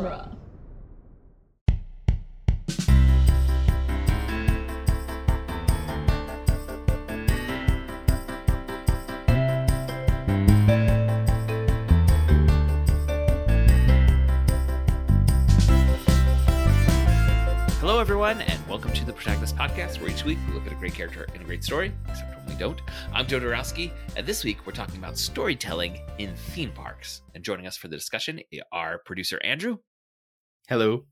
genre. 0.00 0.36
Hello, 17.80 17.98
everyone, 17.98 18.40
and 18.40 18.66
welcome 18.68 18.92
to 18.92 19.04
the 19.04 19.12
Protagonist 19.12 19.56
Podcast, 19.56 20.00
where 20.00 20.10
each 20.10 20.24
week 20.24 20.38
we 20.48 20.54
look 20.54 20.66
at 20.66 20.72
a 20.72 20.76
great 20.76 20.94
character 20.94 21.26
and 21.34 21.42
a 21.42 21.44
great 21.44 21.62
story, 21.62 21.92
except 22.08 22.36
when 22.36 22.46
we 22.46 22.54
don't. 22.58 22.80
I'm 23.12 23.26
Joe 23.26 23.40
Darowski, 23.40 23.90
and 24.16 24.26
this 24.26 24.44
week 24.44 24.66
we're 24.66 24.72
talking 24.72 24.96
about 24.96 25.18
storytelling 25.18 25.98
in 26.18 26.34
theme 26.34 26.72
parks. 26.72 27.20
And 27.34 27.44
joining 27.44 27.66
us 27.66 27.76
for 27.76 27.88
the 27.88 27.96
discussion 27.96 28.40
are 28.72 28.98
producer 28.98 29.38
Andrew 29.44 29.78
Hello. 30.68 31.04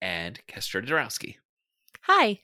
and 0.00 0.40
Kestra 0.46 0.86
Darowski. 0.86 1.36
Hi. 2.02 2.40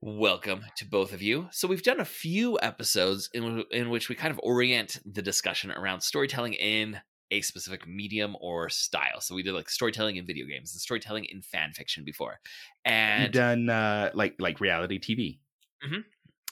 Welcome 0.00 0.64
to 0.76 0.84
both 0.84 1.12
of 1.12 1.22
you. 1.22 1.48
So 1.52 1.68
we've 1.68 1.82
done 1.82 2.00
a 2.00 2.04
few 2.04 2.58
episodes 2.60 3.28
in 3.32 3.64
in 3.70 3.90
which 3.90 4.08
we 4.08 4.14
kind 4.16 4.32
of 4.32 4.40
orient 4.42 4.98
the 5.04 5.22
discussion 5.22 5.70
around 5.70 6.00
storytelling 6.00 6.54
in 6.54 7.00
a 7.30 7.40
specific 7.42 7.86
medium 7.86 8.36
or 8.40 8.68
style. 8.68 9.20
So 9.20 9.34
we 9.36 9.42
did 9.44 9.54
like 9.54 9.70
storytelling 9.70 10.16
in 10.16 10.26
video 10.26 10.46
games 10.46 10.72
and 10.74 10.80
storytelling 10.80 11.24
in 11.26 11.40
fan 11.42 11.72
fiction 11.72 12.04
before. 12.04 12.40
You've 12.84 12.92
And 12.92 13.32
done 13.32 13.68
uh, 13.70 14.10
like 14.14 14.34
like 14.40 14.60
reality 14.60 14.98
TV. 14.98 15.38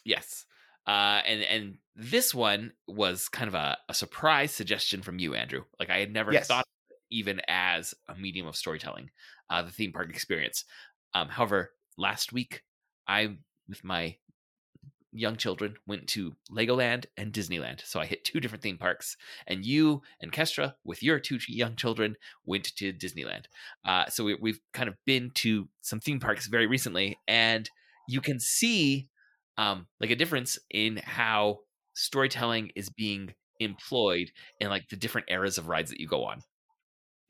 Yes. 0.04 0.46
Uh, 0.86 1.20
and 1.26 1.42
and 1.42 1.78
this 1.96 2.32
one 2.32 2.72
was 2.86 3.28
kind 3.28 3.48
of 3.48 3.54
a, 3.54 3.76
a 3.88 3.94
surprise 3.94 4.52
suggestion 4.52 5.02
from 5.02 5.18
you, 5.18 5.34
Andrew. 5.34 5.64
Like 5.80 5.90
I 5.90 5.98
had 5.98 6.12
never 6.12 6.32
Yes. 6.32 6.46
thought 6.46 6.60
of 6.60 6.66
it 6.66 6.79
even 7.10 7.40
as 7.48 7.94
a 8.08 8.14
medium 8.14 8.46
of 8.46 8.56
storytelling, 8.56 9.10
uh, 9.48 9.62
the 9.62 9.70
theme 9.70 9.92
park 9.92 10.10
experience. 10.10 10.64
Um, 11.14 11.28
however, 11.28 11.72
last 11.98 12.32
week 12.32 12.62
I, 13.06 13.36
with 13.68 13.84
my 13.84 14.16
young 15.12 15.36
children, 15.36 15.74
went 15.86 16.06
to 16.06 16.36
Legoland 16.50 17.06
and 17.16 17.32
Disneyland. 17.32 17.84
So 17.84 18.00
I 18.00 18.06
hit 18.06 18.24
two 18.24 18.40
different 18.40 18.62
theme 18.62 18.78
parks, 18.78 19.16
and 19.46 19.66
you 19.66 20.02
and 20.20 20.32
Kestra, 20.32 20.74
with 20.84 21.02
your 21.02 21.18
two 21.18 21.38
young 21.48 21.76
children, 21.76 22.16
went 22.46 22.76
to 22.76 22.92
Disneyland. 22.92 23.46
Uh, 23.84 24.06
so 24.06 24.24
we, 24.24 24.36
we've 24.40 24.60
kind 24.72 24.88
of 24.88 24.94
been 25.06 25.30
to 25.36 25.68
some 25.80 26.00
theme 26.00 26.20
parks 26.20 26.46
very 26.46 26.66
recently, 26.66 27.18
and 27.26 27.68
you 28.08 28.20
can 28.20 28.38
see 28.38 29.08
um, 29.58 29.86
like 30.00 30.10
a 30.10 30.16
difference 30.16 30.58
in 30.70 31.00
how 31.04 31.58
storytelling 31.94 32.70
is 32.74 32.88
being 32.88 33.34
employed 33.58 34.30
in 34.58 34.68
like 34.68 34.88
the 34.88 34.96
different 34.96 35.26
eras 35.30 35.58
of 35.58 35.68
rides 35.68 35.90
that 35.90 36.00
you 36.00 36.06
go 36.06 36.24
on. 36.24 36.42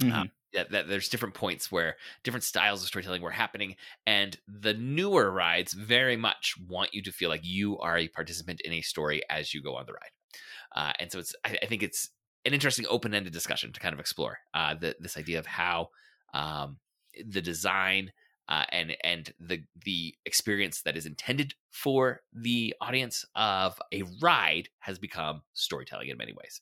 Mhm. 0.03 0.31
That, 0.53 0.70
that 0.73 0.89
there's 0.89 1.09
different 1.09 1.34
points 1.37 1.70
where 1.70 1.97
different 2.25 2.43
styles 2.43 2.83
of 2.83 2.89
storytelling 2.89 3.23
were 3.23 3.31
happening, 3.31 3.77
and 4.05 4.37
the 4.48 4.75
newer 4.75 5.31
rides 5.31 5.75
very 5.75 6.17
much 6.17 6.56
want 6.59 6.93
you 6.93 7.03
to 7.03 7.12
feel 7.12 7.29
like 7.29 7.45
you 7.45 7.79
are 7.79 7.97
a 7.97 8.09
participant 8.09 8.61
in 8.62 8.73
a 8.73 8.81
story 8.81 9.23
as 9.31 9.55
you 9.55 9.62
go 9.62 9.77
on 9.77 9.87
the 9.87 9.93
ride. 9.93 10.11
Uh, 10.75 10.93
and 10.98 11.12
so 11.12 11.19
it's 11.19 11.34
I, 11.45 11.59
I 11.62 11.67
think 11.67 11.83
it's 11.83 12.11
an 12.45 12.55
interesting 12.55 12.87
open-ended 12.89 13.33
discussion 13.33 13.73
to 13.73 13.81
kind 13.81 13.93
of 13.93 14.01
explore 14.01 14.39
uh, 14.55 14.75
the, 14.75 14.97
this 15.01 15.17
idea 15.17 15.39
of 15.39 15.47
how 15.47 15.91
um, 16.34 16.78
the 17.27 17.43
design 17.43 18.12
uh, 18.48 18.65
and 18.71 18.97
and 19.05 19.33
the 19.39 19.65
the 19.84 20.17
experience 20.25 20.83
that 20.83 20.97
is 20.97 21.06
intended 21.06 21.55
for 21.71 22.23
the 22.33 22.75
audience 22.81 23.25
of 23.37 23.81
a 23.93 24.03
ride 24.21 24.69
has 24.81 24.98
become 24.98 25.43
storytelling 25.55 26.09
in 26.09 26.17
many 26.17 26.33
ways. 26.33 26.61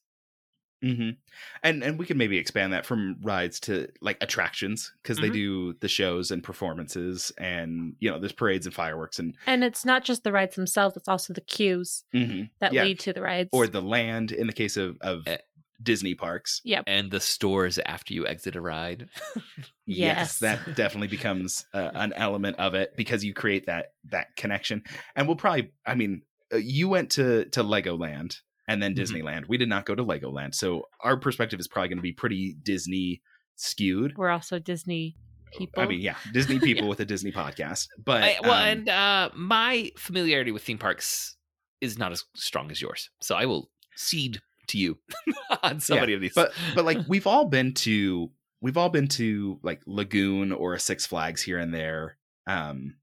Mhm. 0.83 1.17
And 1.63 1.83
and 1.83 1.99
we 1.99 2.07
can 2.07 2.17
maybe 2.19 2.39
expand 2.39 2.73
that 2.73 2.87
from 2.87 3.17
rides 3.23 3.59
to 3.61 3.89
like 4.01 4.17
attractions 4.21 4.93
because 5.03 5.19
they 5.19 5.29
Mhm. 5.31 5.33
do 5.33 5.73
the 5.81 5.89
shows 5.89 6.31
and 6.31 6.43
performances 6.43 7.33
and 7.39 7.97
you 7.99 8.09
know 8.11 8.19
there's 8.21 8.33
parades 8.33 8.65
and 8.67 8.75
fireworks 8.75 9.19
and 9.19 9.35
And 9.47 9.65
it's 9.65 9.85
not 9.85 10.05
just 10.05 10.23
the 10.25 10.31
rides 10.33 10.55
themselves, 10.57 10.97
it's 10.97 11.09
also 11.09 11.33
the 11.33 11.41
cues 11.41 12.05
Mhm. 12.15 12.51
that 12.61 12.73
Yeah. 12.73 12.85
lead 12.85 13.01
to 13.01 13.13
the 13.13 13.23
rides. 13.23 13.51
or 13.53 13.67
the 13.67 13.83
land 13.83 14.31
in 14.33 14.47
the 14.47 14.53
case 14.53 14.77
of 14.77 14.97
of 15.01 15.27
Eh. 15.27 15.39
Disney 15.83 16.15
parks. 16.15 16.61
Yep. 16.65 16.85
And 16.89 17.11
the 17.13 17.21
stores 17.21 17.79
after 17.79 18.13
you 18.13 18.27
exit 18.27 18.57
a 18.57 18.61
ride. 18.61 19.09
Yes. 19.87 20.39
that 20.41 20.75
definitely 20.77 21.09
becomes 21.09 21.65
uh, 21.73 21.91
an 21.95 22.13
element 22.15 22.57
of 22.59 22.75
it 22.75 22.95
because 22.97 23.25
you 23.25 23.33
create 23.33 23.67
that 23.67 23.93
that 24.11 24.37
connection. 24.37 24.83
And 25.17 25.27
we'll 25.27 25.37
probably, 25.37 25.71
I 25.87 25.95
mean, 25.95 26.23
uh, 26.53 26.57
you 26.59 26.89
went 26.89 27.11
to 27.13 27.47
to 27.47 27.63
Legoland 27.65 28.41
and 28.69 28.81
then 28.83 28.95
Mhm. 28.95 28.99
Disneyland. 28.99 29.49
We 29.49 29.57
did 29.57 29.69
not 29.69 29.85
go 29.87 29.95
to 29.97 30.05
Legoland, 30.05 30.55
so 30.55 30.85
our 31.01 31.17
perspective 31.17 31.59
is 31.59 31.67
probably 31.67 31.89
going 31.89 31.99
to 31.99 32.03
be 32.03 32.13
pretty 32.13 32.55
Disney 32.63 33.23
skewed. 33.57 34.17
We're 34.17 34.31
also 34.31 34.59
Disney 34.61 35.17
people. 35.57 35.83
I 35.83 35.87
mean, 35.87 36.01
yeah, 36.01 36.17
Disney 36.33 36.59
people 36.69 36.89
with 36.89 37.01
a 37.01 37.05
Disney 37.05 37.33
podcast, 37.33 37.89
but 38.05 38.23
I, 38.23 38.37
well, 38.43 38.53
um, 38.53 38.63
and 38.69 38.89
uh, 38.89 39.31
my 39.35 39.91
familiarity 39.97 40.53
with 40.53 40.63
theme 40.63 40.79
parks 40.79 41.37
is 41.81 41.99
not 41.99 42.13
as 42.13 42.25
strong 42.37 42.71
as 42.71 42.81
yours, 42.81 43.11
so 43.21 43.35
I 43.35 43.47
will 43.47 43.71
cede 43.97 44.41
to 44.69 44.79
you 44.79 44.99
on 45.63 45.81
somebody 45.81 46.13
of 46.13 46.21
these. 46.21 46.35
but 46.35 46.53
but 46.75 46.85
like 46.85 46.99
we've 47.09 47.27
all 47.27 47.47
been 47.47 47.73
to 47.75 48.31
we've 48.61 48.77
all 48.77 48.91
been 48.91 49.09
to 49.09 49.59
like 49.63 49.81
Lagoon 49.87 50.53
or 50.53 50.75
a 50.75 50.81
Six 50.81 51.07
Flags 51.07 51.43
here 51.43 51.59
and 51.59 51.73
there. 51.73 52.19
Um, 52.47 52.97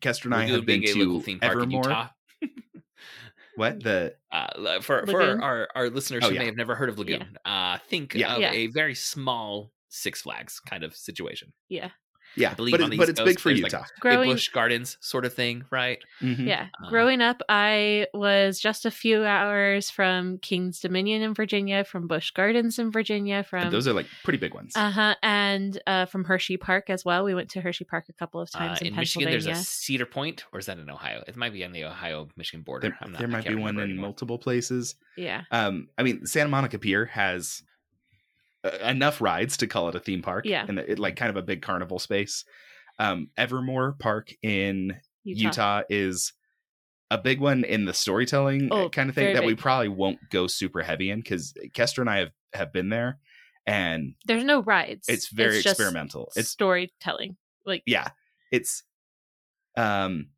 Kestra 0.00 0.26
and 0.26 0.34
I 0.34 0.46
have 0.48 0.66
been 0.66 0.80
being 0.82 0.96
a 0.96 1.00
local 1.04 1.20
to 1.20 1.24
theme 1.24 1.40
park 1.40 1.54
in 1.54 1.60
Evermore. 1.62 2.10
Utah. 3.56 3.60
What 3.74 3.82
the 3.82 4.14
Uh, 4.32 4.46
l- 4.56 4.80
for 4.82 5.06
for 5.06 5.42
our, 5.42 5.68
our 5.74 5.90
listeners 5.90 6.22
Oh, 6.24 6.28
who 6.28 6.34
yeah. 6.34 6.40
may 6.40 6.46
have 6.46 6.56
never 6.56 6.74
heard 6.74 6.88
of 6.88 6.98
Lagoon, 6.98 7.36
uh, 7.44 7.78
think 7.88 8.14
Yeah. 8.14 8.34
of 8.34 8.40
Yeah. 8.40 8.52
a 8.52 8.66
very 8.68 8.94
small 8.94 9.72
Six 9.88 10.22
Flags 10.22 10.58
kind 10.60 10.82
of 10.84 10.94
situation. 10.96 11.52
yeah. 11.68 11.90
Yeah, 12.36 12.50
I 12.50 12.54
believe 12.54 12.72
but 12.72 12.80
on 12.80 12.86
it, 12.88 12.90
the 12.90 12.96
but 12.96 13.02
East 13.04 13.10
it's 13.10 13.20
Coast, 13.20 13.26
big 13.28 13.38
for 13.40 13.48
there's, 13.50 13.62
like, 13.62 13.72
Utah. 13.72 13.84
A 13.84 14.00
Growing 14.00 14.30
Busch 14.32 14.48
Gardens 14.48 14.96
sort 15.00 15.24
of 15.24 15.34
thing, 15.34 15.64
right? 15.70 15.98
Mhm. 16.20 16.46
yeah. 16.46 16.66
Uh, 16.84 16.88
Growing 16.90 17.20
up, 17.20 17.42
I 17.48 18.06
was 18.12 18.58
just 18.60 18.84
a 18.86 18.90
few 18.90 19.24
hours 19.24 19.90
from 19.90 20.38
King's 20.38 20.80
Dominion 20.80 21.22
in 21.22 21.34
Virginia, 21.34 21.84
from 21.84 22.06
Busch 22.08 22.30
Gardens 22.32 22.78
in 22.78 22.90
Virginia, 22.90 23.44
from 23.44 23.70
those 23.70 23.86
are 23.86 23.92
like 23.92 24.06
pretty 24.24 24.38
big 24.38 24.54
ones. 24.54 24.72
uh-huh, 24.76 25.14
and 25.22 25.80
uh, 25.86 26.06
from 26.06 26.24
Hershey 26.24 26.56
Park 26.56 26.90
as 26.90 27.04
well. 27.04 27.24
We 27.24 27.34
went 27.34 27.50
to 27.50 27.60
Hershey 27.60 27.84
Park 27.84 28.06
a 28.08 28.12
couple 28.12 28.40
of 28.40 28.48
Uh, 28.54 28.58
times 28.58 28.80
in, 28.80 28.88
in 28.88 28.96
Michigan, 28.96 29.28
Pennsylvania. 29.28 29.54
there's 29.54 29.60
a 29.60 29.64
Cedar 29.64 30.06
Point, 30.06 30.44
or 30.52 30.58
is 30.58 30.66
that 30.66 30.78
in 30.78 30.90
Ohio? 30.90 31.22
It 31.26 31.36
might 31.36 31.52
be 31.52 31.64
on 31.64 31.72
the 31.72 31.84
Ohio-Michigan 31.84 32.62
border. 32.62 32.88
there 32.88 32.98
I'm 33.00 33.12
not, 33.12 33.18
there 33.18 33.28
might 33.28 33.44
be 33.44 33.50
one 33.54 33.58
remember 33.76 33.82
in 33.82 33.90
anymore. 33.90 34.06
multiple 34.08 34.38
places. 34.38 34.96
yeah. 35.16 35.42
Um, 35.50 35.88
I 35.98 36.02
mean, 36.02 36.26
Santa 36.26 36.48
Monica 36.50 36.78
Pier 36.78 37.06
has 37.06 37.62
uh, 37.62 37.73
enough 38.82 39.20
rides 39.20 39.56
to 39.58 39.66
call 39.66 39.88
it 39.88 39.94
a 39.94 40.00
theme 40.00 40.22
park. 40.22 40.44
Yeah. 40.46 40.64
and 40.68 40.78
it 40.78 40.98
like 40.98 41.16
kind 41.16 41.30
of 41.30 41.36
a 41.36 41.42
big 41.42 41.62
carnival 41.62 41.98
space. 41.98 42.44
Um, 42.98 43.28
Evermore 43.36 43.96
Park 43.98 44.32
in 44.42 44.96
Utah. 45.24 45.42
Utah, 45.48 45.82
is 45.90 46.32
a 47.10 47.18
big 47.18 47.40
one 47.40 47.64
in 47.64 47.84
the 47.84 47.94
storytelling 47.94 48.68
Oh, 48.70 48.88
kind 48.88 49.08
of 49.08 49.14
thing 49.14 49.34
that 49.34 49.44
we 49.44 49.54
probably 49.54 49.88
won't 49.88 50.18
go 50.30 50.46
super 50.46 50.80
heavy 50.82 51.10
in 51.10 51.20
because 51.20 51.52
Kestra 51.74 51.98
and 51.98 52.10
I 52.10 52.18
have 52.18 52.30
have 52.54 52.72
been 52.72 52.88
there, 52.88 53.18
and 53.66 54.14
There's 54.26 54.44
no 54.44 54.62
rides. 54.62 55.08
it's 55.08 55.28
very 55.28 55.60
just 55.60 55.78
experimental. 55.78 56.30
It's 56.36 56.48
storytelling. 56.50 57.36
Like 57.66 57.82
yeah 57.86 58.08
it's 58.52 58.82
um 59.76 60.28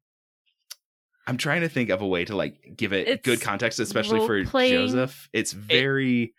i'm 1.27 1.37
trying 1.37 1.61
to 1.63 1.69
think 1.69 1.91
of 1.91 2.01
a 2.03 2.07
way 2.07 2.25
to 2.25 2.37
like 2.37 2.55
give 2.77 2.93
it 2.93 3.23
good 3.25 3.41
context 3.41 3.81
especially 3.81 4.25
for 4.27 4.43
joseph 4.45 5.29
it's 5.33 5.53
very 5.53 6.33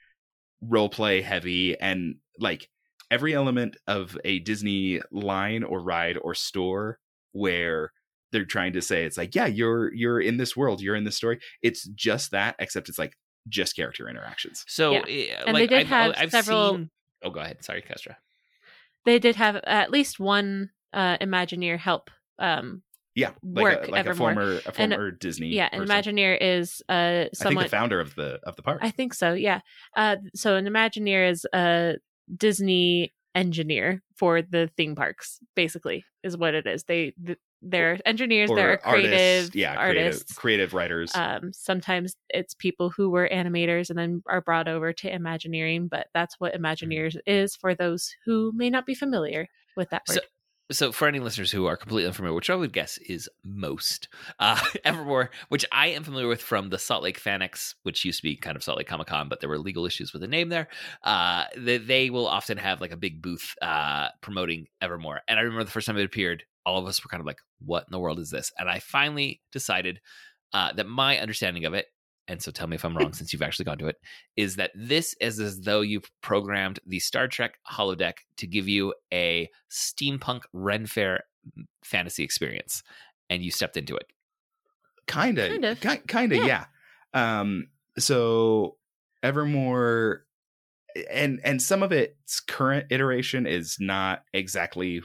role 0.61 0.89
play 0.89 1.21
heavy 1.21 1.79
and 1.79 2.15
like 2.39 2.69
every 3.11 3.33
element 3.33 3.77
of 3.87 4.17
a 4.25 4.39
disney 4.39 5.01
line 5.11 5.63
or 5.63 5.79
ride 5.81 6.17
or 6.17 6.33
store 6.33 6.99
where 7.31 7.91
they're 8.31 8.43
trying 8.45 8.73
to 8.73 8.81
say 8.81 9.05
it's 9.05 9.17
like 9.17 9.35
yeah 9.35 9.45
you're 9.45 9.93
you're 9.93 10.19
in 10.19 10.37
this 10.37 10.55
world 10.57 10.81
you're 10.81 10.95
in 10.95 11.03
this 11.03 11.15
story 11.15 11.39
it's 11.61 11.85
just 11.89 12.31
that 12.31 12.55
except 12.59 12.89
it's 12.89 12.97
like 12.99 13.15
just 13.49 13.75
character 13.75 14.09
interactions 14.09 14.65
So, 14.67 14.91
Yeah. 14.91 15.03
eh, 15.07 15.43
And 15.47 15.55
they 15.55 15.67
did 15.67 15.79
I've, 15.81 15.87
have 15.87 16.13
I've 16.17 16.31
several- 16.31 16.71
Seen... 16.73 16.89
Oh, 17.23 17.29
go 17.29 17.39
ahead. 17.39 17.63
Sorry, 17.63 17.81
Kestra. 17.81 18.15
they 19.05 19.19
did 19.19 19.37
have 19.37 19.55
at 19.65 19.89
least 19.89 20.19
one 20.19 20.71
uh 20.91 21.17
Imagineer 21.19 21.77
help 21.79 22.09
um 22.39 22.81
yeah 23.17 23.31
like 23.43 23.63
Work 23.63 23.87
a, 23.87 23.91
like 23.91 24.05
a 24.05 24.13
former 24.15 24.59
a 24.65 24.71
And- 24.77 24.93
former 24.93 25.11
disney 25.11 25.47
yeah 25.47 25.69
an. 25.71 25.81
Imagineer 25.85 26.37
is 26.39 26.81
uh 26.87 26.93
i 26.93 27.23
think 27.23 27.35
someone 27.35 27.63
the 27.63 27.69
founder 27.69 27.99
of 27.99 28.13
the 28.15 28.39
of 28.43 28.55
the 28.55 28.61
park. 28.61 28.79
I 28.81 28.91
think 28.91 29.13
so 29.13 29.33
yeah. 29.33 29.59
Uh 29.95 30.17
so 30.35 30.55
an 30.55 30.65
Imagineer 30.65 31.29
is 31.29 31.45
a 31.53 31.95
Disney 32.35 33.13
engineer 33.35 34.01
for 34.15 34.41
the 34.41 34.69
theme 34.77 34.95
parks 34.95 35.39
basically 35.55 36.03
is 36.23 36.37
what 36.37 36.53
it 36.53 36.65
is. 36.67 36.83
They 36.83 37.13
th- 37.25 37.39
they're 37.63 37.97
engineers 38.05 38.51
they're 38.53 38.77
creative 38.77 39.13
artists, 39.13 39.55
yeah, 39.55 39.73
artists. 39.75 40.33
creative, 40.33 40.71
creative 40.71 40.73
writers. 40.75 41.11
um 41.15 41.51
sometimes 41.53 42.15
it's 42.29 42.53
people 42.53 42.91
who 42.91 43.09
were 43.09 43.27
animators 43.33 43.89
and 43.89 43.97
then 43.97 44.21
are 44.27 44.41
brought 44.41 44.67
over 44.67 44.93
to 44.93 45.11
imagineering 45.11 45.87
but 45.87 46.05
that's 46.13 46.35
what 46.39 46.53
imagineers 46.53 47.17
is 47.25 47.55
for 47.55 47.73
those 47.73 48.13
who 48.25 48.51
may 48.53 48.69
not 48.69 48.85
be 48.85 48.93
familiar 48.93 49.47
with 49.75 49.89
that 49.89 50.03
word 50.07 50.15
So- 50.17 50.21
so 50.71 50.91
for 50.91 51.07
any 51.07 51.19
listeners 51.19 51.51
who 51.51 51.65
are 51.65 51.77
completely 51.77 52.07
unfamiliar, 52.07 52.35
which 52.35 52.49
I 52.49 52.55
would 52.55 52.73
guess 52.73 52.97
is 52.97 53.29
most, 53.43 54.09
uh, 54.39 54.59
Evermore, 54.85 55.29
which 55.49 55.65
I 55.71 55.87
am 55.87 56.03
familiar 56.03 56.27
with 56.27 56.41
from 56.41 56.69
the 56.69 56.79
Salt 56.79 57.03
Lake 57.03 57.21
FanX, 57.21 57.75
which 57.83 58.03
used 58.03 58.19
to 58.19 58.23
be 58.23 58.35
kind 58.35 58.55
of 58.55 58.63
Salt 58.63 58.77
Lake 58.77 58.87
Comic 58.87 59.07
Con, 59.07 59.29
but 59.29 59.39
there 59.39 59.49
were 59.49 59.57
legal 59.57 59.85
issues 59.85 60.11
with 60.11 60.21
the 60.21 60.27
name 60.27 60.49
there. 60.49 60.67
Uh, 61.03 61.45
they, 61.55 61.77
they 61.77 62.09
will 62.09 62.27
often 62.27 62.57
have 62.57 62.81
like 62.81 62.91
a 62.91 62.97
big 62.97 63.21
booth 63.21 63.55
uh, 63.61 64.09
promoting 64.21 64.67
Evermore. 64.81 65.21
And 65.27 65.39
I 65.39 65.43
remember 65.43 65.63
the 65.63 65.71
first 65.71 65.87
time 65.87 65.97
it 65.97 66.03
appeared, 66.03 66.43
all 66.65 66.79
of 66.79 66.85
us 66.85 67.03
were 67.03 67.09
kind 67.09 67.21
of 67.21 67.27
like, 67.27 67.39
what 67.59 67.85
in 67.87 67.91
the 67.91 67.99
world 67.99 68.19
is 68.19 68.29
this? 68.29 68.51
And 68.59 68.69
I 68.69 68.79
finally 68.79 69.41
decided 69.53 70.01
uh, 70.53 70.73
that 70.73 70.87
my 70.87 71.17
understanding 71.17 71.65
of 71.65 71.73
it 71.73 71.87
and 72.27 72.41
so 72.41 72.51
tell 72.51 72.67
me 72.67 72.75
if 72.75 72.83
I'm 72.83 72.97
wrong 72.97 73.13
since 73.13 73.31
you've 73.31 73.41
actually 73.41 73.65
gone 73.65 73.77
to 73.79 73.87
it, 73.87 73.97
is 74.35 74.55
that 74.57 74.71
this 74.75 75.15
is 75.21 75.39
as 75.39 75.61
though 75.61 75.81
you've 75.81 76.09
programmed 76.21 76.79
the 76.85 76.99
Star 76.99 77.27
Trek 77.27 77.55
holodeck 77.71 78.13
to 78.37 78.47
give 78.47 78.67
you 78.67 78.93
a 79.13 79.49
steampunk 79.71 80.41
Ren 80.53 80.85
Fair 80.85 81.23
fantasy 81.83 82.23
experience, 82.23 82.83
and 83.29 83.43
you 83.43 83.51
stepped 83.51 83.77
into 83.77 83.95
it. 83.95 84.07
Kind 85.07 85.37
of, 85.37 85.49
Kind 85.49 85.65
of. 85.65 85.79
kind 86.07 86.33
of, 86.33 86.45
yeah. 86.45 86.65
Yeah. 87.13 87.39
Um, 87.39 87.69
so 87.97 88.77
Evermore, 89.23 90.25
and 91.09 91.39
and 91.43 91.61
some 91.61 91.83
of 91.83 91.91
its 91.91 92.39
current 92.39 92.87
iteration 92.89 93.45
is 93.47 93.77
not 93.79 94.23
exactly 94.33 95.01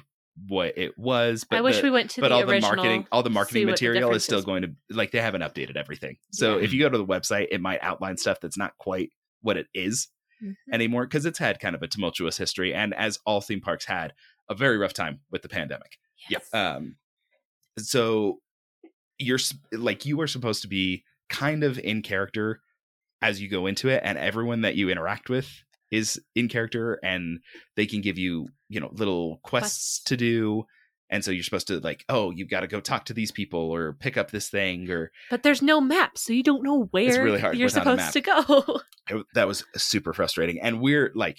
what 0.48 0.76
it 0.78 0.96
was, 0.98 1.44
but 1.44 1.58
I 1.58 1.60
wish 1.60 1.76
the- 1.76 1.82
we 1.84 1.90
went 1.90 2.10
to 2.12 2.20
but 2.22 2.28
the 2.28 2.34
all 2.34 2.46
the 2.46 2.60
marketing 2.60 3.06
all 3.12 3.22
the 3.22 3.30
marketing 3.30 3.62
what 3.66 3.78
the 3.78 3.86
material 3.86 4.12
is 4.14 4.24
still 4.24 4.42
going 4.42 4.62
to 4.62 4.70
like 4.90 5.10
they 5.10 5.20
haven't 5.20 5.42
updated 5.42 5.76
everything 5.76 6.16
so 6.32 6.56
Yeah. 6.58 6.64
if 6.64 6.72
you 6.72 6.80
go 6.80 6.88
to 6.88 6.96
the 6.98 7.04
website 7.06 7.48
it 7.50 7.60
might 7.60 7.80
outline 7.82 8.16
stuff 8.16 8.38
that's 8.40 8.56
not 8.56 8.72
quite 8.78 9.10
what 9.42 9.56
it 9.58 9.66
is 9.74 10.08
Mhm. 10.42 10.54
anymore 10.72 11.04
because 11.06 11.26
it's 11.26 11.38
had 11.38 11.60
kind 11.60 11.74
of 11.76 11.82
a 11.82 11.86
tumultuous 11.88 12.38
history 12.38 12.72
and 12.72 12.94
as 12.94 13.18
all 13.26 13.40
theme 13.42 13.60
parks 13.60 13.84
had 13.84 14.14
a 14.48 14.54
very 14.54 14.78
rough 14.78 14.94
time 14.94 15.20
with 15.30 15.42
the 15.42 15.48
pandemic 15.50 15.98
Yes. 16.30 16.48
um 16.54 16.96
so 17.78 18.40
you're 19.18 19.38
like 19.72 20.06
you 20.06 20.20
are 20.20 20.26
supposed 20.26 20.62
to 20.62 20.68
be 20.68 21.04
kind 21.28 21.62
of 21.62 21.78
in 21.78 22.00
character 22.02 22.60
as 23.20 23.40
you 23.40 23.48
go 23.48 23.66
into 23.66 23.88
it 23.88 24.00
and 24.04 24.18
everyone 24.18 24.62
that 24.62 24.74
you 24.76 24.88
interact 24.90 25.28
with 25.28 25.62
is 25.92 26.20
in 26.34 26.48
character 26.48 26.98
and 27.04 27.38
they 27.76 27.86
can 27.86 28.00
give 28.00 28.18
you 28.18 28.48
you 28.68 28.80
know 28.80 28.90
little 28.92 29.38
quests 29.44 30.00
Quests. 30.00 30.02
to 30.04 30.16
do 30.16 30.64
and 31.10 31.22
so 31.22 31.30
you're 31.30 31.44
supposed 31.44 31.66
to 31.68 31.78
like 31.80 32.04
oh 32.08 32.30
you've 32.30 32.48
got 32.50 32.60
to 32.60 32.66
go 32.66 32.80
talk 32.80 33.04
to 33.04 33.12
these 33.14 33.30
people 33.30 33.60
or 33.70 33.92
pick 33.92 34.16
up 34.16 34.30
this 34.32 34.48
thing 34.48 34.90
or 34.90 35.12
but 35.30 35.42
there's 35.44 35.62
no 35.62 35.80
map, 35.80 36.16
so 36.18 36.32
you 36.32 36.42
don't 36.42 36.64
know 36.64 36.88
where 36.90 37.22
really 37.22 37.38
hard 37.40 37.56
you're 37.56 37.68
supposed 37.68 38.12
to 38.14 38.20
go. 38.20 38.80
it- 39.10 39.26
that 39.34 39.46
was 39.46 39.64
super 39.76 40.12
frustrating 40.12 40.58
and 40.60 40.80
we're 40.80 41.12
like 41.14 41.38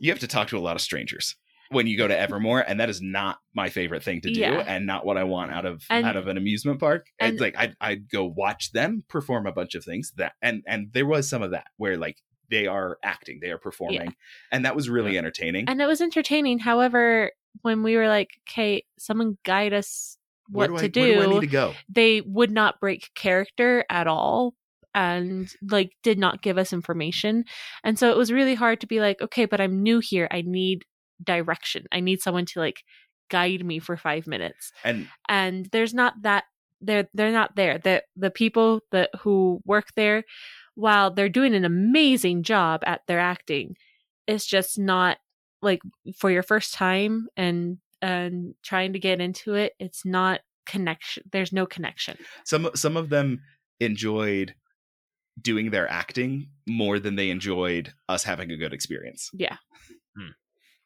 you 0.00 0.10
have 0.10 0.18
to 0.20 0.26
talk 0.26 0.48
to 0.48 0.58
a 0.58 0.60
lot 0.60 0.74
of 0.76 0.82
strangers 0.82 1.36
when 1.70 1.86
you 1.86 1.96
go 1.96 2.06
to 2.08 2.18
evermore 2.18 2.60
and 2.60 2.80
that 2.80 2.90
is 2.90 3.00
not 3.00 3.38
my 3.54 3.70
favorite 3.70 4.02
thing 4.02 4.20
to 4.20 4.30
do 4.32 4.40
Yeah. 4.40 4.64
and 4.66 4.84
not 4.86 5.06
what 5.06 5.16
i 5.16 5.24
want 5.24 5.52
out 5.52 5.64
of 5.64 5.82
And- 5.88 6.04
out 6.04 6.16
of 6.16 6.26
an 6.26 6.36
amusement 6.36 6.80
park 6.80 7.06
and- 7.20 7.34
it's 7.34 7.40
like 7.40 7.54
I'd, 7.56 7.74
I'd 7.80 8.10
go 8.10 8.24
watch 8.26 8.72
them 8.72 9.04
perform 9.08 9.46
a 9.46 9.52
bunch 9.52 9.74
of 9.74 9.84
things 9.84 10.12
that 10.16 10.32
and 10.42 10.62
and 10.66 10.88
there 10.92 11.06
was 11.06 11.28
some 11.30 11.42
of 11.42 11.52
that 11.52 11.66
where 11.76 11.96
like 11.96 12.16
they 12.52 12.66
are 12.66 12.98
acting 13.02 13.38
they 13.40 13.50
are 13.50 13.58
performing 13.58 14.14
and 14.52 14.64
that 14.64 14.76
was 14.76 14.88
really 14.90 15.16
entertaining. 15.16 15.64
And 15.68 15.80
it 15.80 15.86
was 15.86 16.00
entertaining. 16.00 16.58
However, 16.58 17.32
when 17.62 17.82
we 17.82 17.96
were 17.96 18.08
like, 18.08 18.30
"Okay, 18.48 18.84
someone 18.98 19.38
guide 19.44 19.72
us 19.72 20.18
what 20.48 20.68
do 20.68 20.76
to 20.76 20.84
I, 20.84 20.88
do 20.88 21.40
do," 21.40 21.46
go? 21.46 21.72
they 21.88 22.20
would 22.20 22.50
not 22.50 22.78
break 22.78 23.10
character 23.14 23.84
at 23.90 24.06
all 24.06 24.54
and 24.94 25.50
like 25.70 25.92
did 26.02 26.18
not 26.18 26.42
give 26.42 26.58
us 26.58 26.72
information. 26.74 27.44
And 27.82 27.98
so 27.98 28.10
it 28.10 28.16
was 28.18 28.30
really 28.30 28.54
hard 28.54 28.80
to 28.82 28.86
be 28.86 29.00
like 29.00 29.22
okay 29.22 29.46
but 29.46 29.60
i'm 29.60 29.82
new 29.82 30.00
here. 30.00 30.28
I 30.30 30.42
need 30.42 30.84
direction. 31.24 31.86
I 31.90 32.00
need 32.00 32.20
someone 32.20 32.46
to 32.46 32.60
like 32.60 32.82
guide 33.30 33.64
me 33.64 33.78
for 33.78 33.96
five 33.96 34.26
minutes. 34.26 34.72
And 34.84 35.08
and 35.28 35.66
there's 35.72 35.94
not 35.94 36.14
that 36.22 36.44
they're 36.82 37.08
they're 37.14 37.32
not 37.32 37.56
there. 37.56 37.78
The 37.78 38.02
the 38.16 38.30
people 38.30 38.80
that 38.90 39.10
who 39.20 39.60
work 39.64 39.88
there 39.96 40.24
while 40.74 41.10
they're 41.10 41.28
doing 41.28 41.54
an 41.54 41.64
amazing 41.64 42.42
job 42.42 42.82
at 42.86 43.00
their 43.06 43.20
acting 43.20 43.76
it's 44.26 44.46
just 44.46 44.78
not 44.78 45.18
like 45.60 45.80
for 46.16 46.30
your 46.30 46.42
first 46.42 46.74
time 46.74 47.28
and 47.36 47.78
and 48.00 48.54
trying 48.62 48.92
to 48.92 48.98
get 48.98 49.20
into 49.20 49.54
it 49.54 49.74
it's 49.78 50.04
not 50.04 50.40
connection 50.66 51.22
there's 51.32 51.52
no 51.52 51.66
connection 51.66 52.16
some 52.44 52.70
some 52.74 52.96
of 52.96 53.08
them 53.10 53.40
enjoyed 53.80 54.54
doing 55.40 55.70
their 55.70 55.88
acting 55.90 56.48
more 56.68 56.98
than 56.98 57.16
they 57.16 57.30
enjoyed 57.30 57.92
us 58.08 58.22
having 58.24 58.50
a 58.50 58.56
good 58.56 58.72
experience 58.72 59.28
yeah 59.34 59.56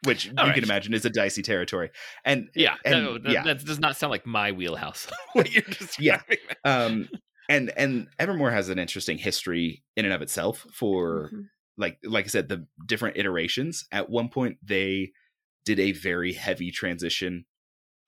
which 0.05 0.29
All 0.29 0.45
you 0.45 0.51
right. 0.51 0.55
can 0.55 0.63
imagine 0.63 0.95
is 0.95 1.05
a 1.05 1.11
dicey 1.11 1.43
territory 1.43 1.91
and 2.25 2.49
Yeah, 2.55 2.75
and, 2.85 3.05
no, 3.05 3.19
that, 3.19 3.33
yeah. 3.33 3.43
that 3.43 3.65
does 3.65 3.81
not 3.81 3.97
sound 3.97 4.11
like 4.13 4.25
my 4.27 4.53
wheelhouse. 4.53 5.09
what 5.33 5.51
you're 5.53 5.65
Yeah. 5.99 6.21
describing. 6.29 6.39
um 6.65 7.09
and 7.49 7.73
and 7.77 8.09
evermore 8.19 8.51
has 8.51 8.69
an 8.69 8.79
interesting 8.79 9.19
history 9.19 9.83
in 9.97 10.05
and 10.05 10.15
of 10.15 10.23
itself 10.23 10.67
for 10.73 11.31
Mhm. 11.33 11.49
like 11.77 11.99
like 12.05 12.25
i 12.25 12.29
said 12.29 12.49
the 12.49 12.67
different 12.87 13.17
iterations 13.17 13.87
at 13.93 14.09
one 14.11 14.29
point 14.29 14.59
they 14.63 15.13
did 15.65 15.79
a 15.81 15.93
very 15.93 16.33
heavy 16.33 16.71
transition 16.71 17.45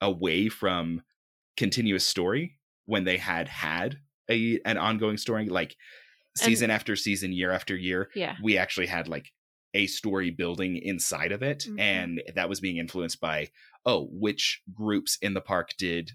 away 0.01 0.49
from 0.49 1.03
continuous 1.57 2.07
story 2.07 2.59
when 2.87 3.05
they 3.05 3.17
had 3.17 3.49
had 3.49 3.99
a 4.31 4.61
an 4.65 4.79
ongoing 4.79 5.17
story 5.17 5.49
like 5.49 5.77
season 6.37 6.71
after 6.71 6.95
season 6.95 7.33
year 7.33 7.51
after 7.51 7.77
year 7.77 8.11
yeah 8.15 8.37
we 8.43 8.57
actually 8.57 8.87
had 8.87 9.09
like 9.09 9.33
a 9.75 9.87
story 9.87 10.31
building 10.31 10.77
inside 10.77 11.33
of 11.33 11.43
it 11.43 11.65
Mhm. 11.69 11.81
and 11.81 12.23
that 12.35 12.49
was 12.49 12.61
being 12.61 12.77
influenced 12.79 13.21
by 13.21 13.51
oh 13.85 14.07
which 14.13 14.63
groups 14.73 15.19
in 15.21 15.35
the 15.35 15.41
park 15.41 15.71
did 15.77 16.13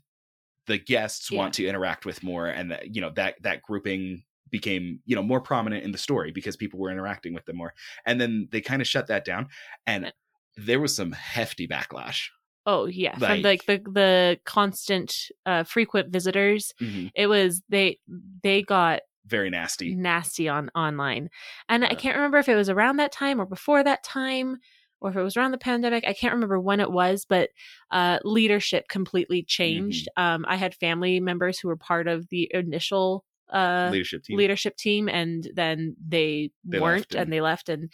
the 0.67 0.77
guests 0.77 1.29
Yeah. 1.31 1.39
want 1.39 1.53
to 1.55 1.65
interact 1.67 2.05
with 2.05 2.23
more 2.23 2.47
and 2.47 2.71
that 2.71 2.95
you 2.95 3.01
know 3.01 3.11
that 3.15 3.35
that 3.41 3.61
grouping 3.61 4.23
became 4.49 4.99
you 5.05 5.15
know 5.15 5.23
more 5.23 5.41
prominent 5.41 5.83
in 5.83 5.91
the 5.91 5.97
story 5.97 6.31
because 6.31 6.55
people 6.55 6.79
were 6.79 6.91
interacting 6.91 7.33
with 7.33 7.45
them 7.45 7.57
more. 7.57 7.73
And 8.05 8.21
then 8.21 8.47
they 8.51 8.61
kind 8.61 8.81
of 8.81 8.87
shut 8.87 9.07
that 9.07 9.25
down 9.25 9.47
and 9.87 10.13
there 10.55 10.79
was 10.79 10.95
some 10.95 11.11
hefty 11.11 11.67
backlash. 11.67 12.27
Oh 12.65 12.85
yeah 12.85 13.13
from 13.17 13.41
Like- 13.41 13.43
like 13.43 13.65
the 13.65 13.81
the 13.91 14.39
constant 14.45 15.13
uh 15.45 15.63
frequent 15.63 16.11
visitors 16.13 16.71
it 17.15 17.27
was 17.27 17.61
they 17.69 17.97
they 18.43 18.61
got 18.61 19.01
very 19.25 19.49
nasty. 19.49 19.95
nasty 19.95 20.47
on 20.49 20.69
online. 20.75 21.29
And 21.69 21.83
i 21.85 21.93
can't 21.95 22.15
remember 22.15 22.37
if 22.37 22.47
it 22.49 22.55
was 22.55 22.69
around 22.69 22.97
that 22.97 23.11
time 23.11 23.39
or 23.41 23.45
before 23.45 23.83
that 23.83 24.03
time 24.03 24.57
or 25.03 25.09
if 25.11 25.15
it 25.15 25.21
was 25.21 25.37
around 25.37 25.51
the 25.51 25.57
pandemic 25.57 26.03
i 26.07 26.13
can't 26.13 26.33
remember 26.33 26.59
when 26.59 26.79
it 26.79 26.91
was 26.91 27.25
but 27.27 27.49
uh 27.91 28.17
leadership 28.23 28.87
completely 28.87 29.43
changed 29.43 30.07
Mm-hmm. 30.17 30.23
um 30.35 30.45
i 30.47 30.55
had 30.55 30.73
family 30.75 31.19
members 31.19 31.59
who 31.59 31.67
were 31.67 31.75
part 31.77 32.07
of 32.07 32.27
the 32.29 32.49
initial 32.53 33.25
uh 33.51 33.89
leadership 33.91 34.23
team 34.23 34.37
leadership 34.37 34.75
team 34.77 35.07
and 35.09 35.49
then 35.53 35.95
they, 36.07 36.49
They 36.63 36.79
weren't 36.79 37.13
and- 37.13 37.23
and 37.23 37.33
they 37.33 37.41
left 37.41 37.69
and 37.69 37.91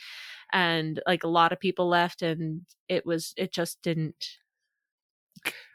and 0.54 1.02
like 1.06 1.24
a 1.24 1.28
lot 1.28 1.52
of 1.52 1.60
people 1.60 1.88
left 1.90 2.22
and 2.22 2.62
it 2.88 3.06
was 3.06 3.34
it 3.36 3.52
just 3.52 3.82
didn't 3.82 4.26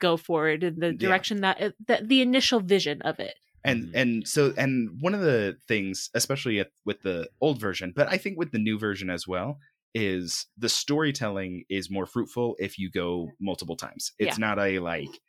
go 0.01 0.17
forward 0.17 0.63
in 0.63 0.79
the 0.79 0.89
Yeah. 0.93 0.99
direction 0.99 1.41
that 1.41 1.61
it, 1.61 1.75
that 1.89 2.09
the 2.09 2.21
initial 2.21 2.61
vision 2.61 3.01
of 3.03 3.19
it 3.19 3.35
and 3.65 3.85
Mhm. 3.85 3.91
and 3.95 4.29
so 4.29 4.53
and 4.59 5.01
one 5.01 5.15
of 5.15 5.21
the 5.21 5.57
things 5.67 6.11
especially 6.15 6.61
at, 6.61 6.71
with 6.85 7.01
the 7.03 7.29
old 7.41 7.59
version 7.61 7.93
but 7.97 8.09
i 8.09 8.17
think 8.19 8.37
with 8.39 8.53
the 8.53 8.59
new 8.59 8.79
version 8.79 9.09
as 9.11 9.27
well 9.27 9.59
is 9.95 10.47
the 10.59 10.69
storytelling 10.69 11.65
is 11.69 11.91
more 11.91 12.07
fruitful 12.07 12.57
if 12.59 12.79
you 12.79 12.91
go 12.91 13.31
multiple 13.41 13.77
times. 13.77 14.13
It's 14.19 14.39
not 14.39 14.59
a 14.59 14.79
like 14.81 15.21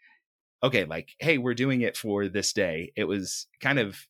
okay 0.63 0.85
like 0.85 1.11
hey 1.19 1.37
we're 1.37 1.53
doing 1.55 1.81
it 1.81 1.97
for 1.97 2.27
this 2.27 2.53
day. 2.53 2.91
It 2.95 3.05
was 3.05 3.47
kind 3.61 3.79
of 3.79 4.07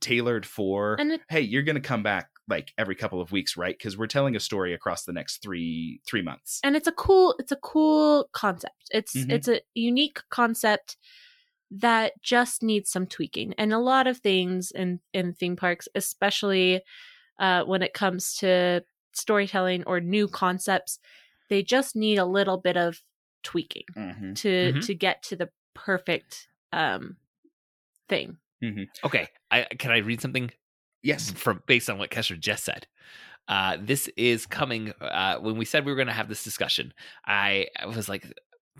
tailored 0.00 0.46
for 0.46 0.96
it, 0.98 1.20
hey 1.30 1.40
you're 1.40 1.62
gonna 1.62 1.80
come 1.80 2.02
back 2.02 2.30
like 2.48 2.72
every 2.78 2.94
couple 2.94 3.20
of 3.20 3.32
weeks 3.32 3.56
right? 3.56 3.76
Because 3.78 3.96
we're 3.98 4.06
telling 4.06 4.36
a 4.36 4.40
story 4.40 4.74
across 4.74 5.04
the 5.04 5.12
next 5.12 5.42
three 5.42 6.00
three 6.06 6.22
months. 6.22 6.60
And 6.64 6.76
it's 6.76 6.88
a 6.88 6.92
cool 6.92 7.34
it's 7.38 7.52
a 7.52 7.56
cool 7.56 8.28
concept. 8.32 8.74
It's 8.92 9.14
Mhm. 9.14 9.32
it's 9.32 9.48
a 9.48 9.60
unique 9.74 10.20
concept 10.30 10.96
that 11.70 12.14
just 12.22 12.62
needs 12.62 12.90
some 12.90 13.06
tweaking. 13.06 13.54
And 13.58 13.72
a 13.72 13.78
lot 13.78 14.06
of 14.06 14.18
things 14.18 14.70
in 14.72 15.00
in 15.12 15.34
theme 15.34 15.56
parks 15.56 15.88
especially 15.94 16.82
uh 17.38 17.64
when 17.64 17.82
it 17.82 17.94
comes 17.94 18.34
to 18.36 18.84
storytelling 19.12 19.84
or 19.86 20.00
new 20.00 20.28
concepts 20.28 20.98
they 21.48 21.62
just 21.62 21.96
need 21.96 22.18
a 22.18 22.24
little 22.24 22.58
bit 22.58 22.76
of 22.76 23.02
tweaking 23.42 23.84
Mhm. 23.96 24.34
to 24.36 24.72
Mhm. 24.72 24.80
to 24.82 24.94
get 24.94 25.22
to 25.22 25.36
the 25.36 25.50
perfect 25.74 26.48
um 26.72 27.16
thing 28.08 28.38
Okay, 29.04 29.28
I 29.50 29.64
can 29.78 29.90
I 29.90 29.98
read 29.98 30.20
something 30.20 30.50
yes 31.02 31.30
from 31.30 31.62
based 31.66 31.88
on 31.88 31.98
what 31.98 32.10
Kestra 32.10 32.38
just 32.38 32.64
said. 32.64 32.86
Uh, 33.48 33.78
this 33.80 34.08
is 34.16 34.46
coming. 34.46 34.92
Uh, 35.00 35.38
when 35.38 35.56
we 35.56 35.64
said 35.64 35.84
we 35.84 35.92
were 35.92 35.96
going 35.96 36.08
to 36.08 36.12
have 36.14 36.28
this 36.28 36.44
discussion, 36.44 36.92
I, 37.26 37.68
I 37.78 37.86
was 37.86 38.08
like 38.08 38.26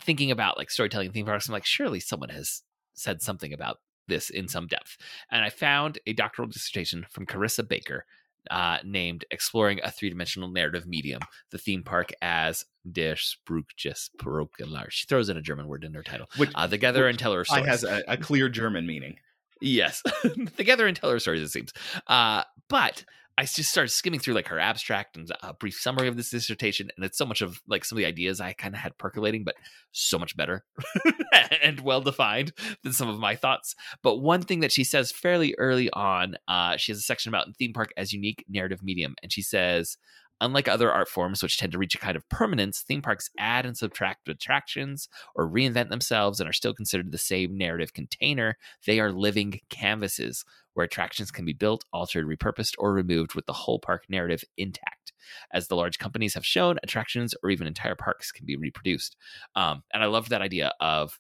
thinking 0.00 0.30
about 0.30 0.58
like 0.58 0.70
storytelling 0.70 1.12
theme 1.12 1.26
parks. 1.26 1.49
I'm 1.49 1.52
like, 1.52 1.66
surely 1.66 2.00
someone 2.00 2.28
has 2.30 2.62
said 2.94 3.22
something 3.22 3.52
about 3.52 3.78
this 4.08 4.30
in 4.30 4.49
some 4.49 4.66
depth, 4.66 4.96
and 5.30 5.44
I 5.44 5.50
found 5.50 5.99
a 6.06 6.12
doctoral 6.12 6.49
dissertation 6.49 7.06
from 7.10 7.26
Carissa 7.26 7.66
Baker 7.66 8.06
uh, 8.50 8.78
named 8.85 9.25
"Exploring 9.30 9.80
a 9.82 9.90
Three-Dimensional 9.90 10.50
Narrative 10.50 10.87
Medium: 10.87 11.20
The 11.50 11.59
Theme 11.59 11.82
Park 11.82 12.12
as 12.23 12.64
Der 12.90 13.14
Spruchgesprokelar." 13.14 14.90
She 14.90 15.06
throws 15.06 15.28
in 15.28 15.37
a 15.37 15.42
German 15.42 15.66
word 15.66 15.85
in 15.85 15.94
her 15.94 16.02
title. 16.02 16.26
Which 16.37 16.50
Uh, 16.54 16.66
the 16.66 16.78
and 17.09 17.18
Teller 17.18 17.40
of 17.40 17.47
I 17.50 17.62
Stories. 17.62 17.66
has 17.66 17.85
a, 17.85 18.02
a 18.09 18.16
clear 18.16 18.49
German 18.49 18.87
meaning. 18.87 19.16
Yes, 19.61 20.02
the 20.56 20.64
and 20.87 20.97
Teller 20.97 21.16
of 21.16 21.23
Stories. 21.23 21.42
It 21.42 21.49
seems, 21.50 21.73
uh, 22.06 22.44
but 22.68 23.04
I 23.38 23.44
just 23.44 23.70
started 23.70 23.90
skimming 23.90 24.20
through 24.20 24.34
like 24.34 24.49
her 24.49 24.58
abstract 24.58 25.16
and 25.16 25.30
a 25.42 25.54
brief 25.54 25.75
summary 25.75 26.08
of 26.08 26.16
this 26.16 26.30
dissertation, 26.30 26.90
and 26.96 27.04
it's 27.04 27.16
so 27.16 27.25
much 27.25 27.40
of 27.40 27.60
like 27.66 27.84
some 27.84 27.96
of 27.96 28.00
the 28.00 28.06
ideas 28.06 28.40
I 28.40 28.52
kind 28.52 28.75
of 28.75 28.80
had 28.80 28.99
percolating, 28.99 29.44
but 29.44 29.54
so 29.92 30.18
much 30.18 30.37
better 30.37 30.64
and 31.62 31.80
well 31.80 32.00
defined 32.00 32.52
than 32.82 32.92
some 32.92 33.08
of 33.08 33.18
my 33.18 33.37
thoughts. 33.37 33.75
But 34.02 34.18
one 34.18 34.42
thing 34.42 34.60
that 34.60 34.72
she 34.72 34.84
says 34.84 35.10
fairly 35.10 35.54
early 35.58 35.90
on, 35.90 36.37
uh, 36.49 36.76
she 36.76 36.92
has 36.92 36.99
a 36.99 37.02
section 37.02 37.30
about 37.30 37.56
theme 37.58 37.72
park 37.72 37.92
as 37.96 38.12
unique 38.12 38.44
narrative 38.49 38.82
medium, 38.82 39.14
and 39.22 39.32
she 39.32 39.42
says. 39.42 39.96
Unlike 40.40 40.68
other 40.68 40.92
art 40.92 41.09
forms, 41.09 41.42
which 41.42 41.59
tend 41.59 41.73
to 41.73 41.78
reach 41.78 41.94
a 41.94 41.99
kind 41.99 42.16
of 42.16 42.28
permanence, 42.28 42.80
theme 42.80 43.02
parks 43.02 43.30
add 43.38 43.66
and 43.66 43.76
subtract 43.76 44.28
attractions 44.28 45.09
or 45.35 45.49
reinvent 45.49 45.90
themselves 45.90 46.40
and 46.40 46.49
are 46.49 46.54
still 46.54 46.75
considered 46.75 47.12
the 47.12 47.18
same 47.18 47.56
narrative 47.59 47.92
container. 47.92 48.56
They 48.87 49.00
are 49.00 49.12
living 49.12 49.61
canvases 49.68 50.44
where 50.75 50.87
attractions 50.87 51.30
can 51.30 51.44
be 51.44 51.52
built, 51.52 51.85
altered, 51.92 52.26
repurposed, 52.26 52.75
or 52.78 52.92
removed 52.92 53.35
with 53.35 53.47
the 53.47 53.52
whole 53.52 53.78
park 53.78 54.04
narrative 54.09 54.42
intact. 54.56 55.12
As 55.52 55.68
the 55.68 55.76
large 55.76 55.99
companies 55.99 56.35
have 56.35 56.47
shown, 56.47 56.78
attractions 56.82 57.35
or 57.42 57.50
even 57.50 57.66
entire 57.66 57.94
parks 57.94 58.32
can 58.32 58.47
be 58.47 58.56
reproduced. 58.56 59.16
Um, 59.54 59.82
and 59.92 60.02
I 60.02 60.06
love 60.06 60.30
that 60.30 60.42
idea 60.42 60.73
of 60.80 61.18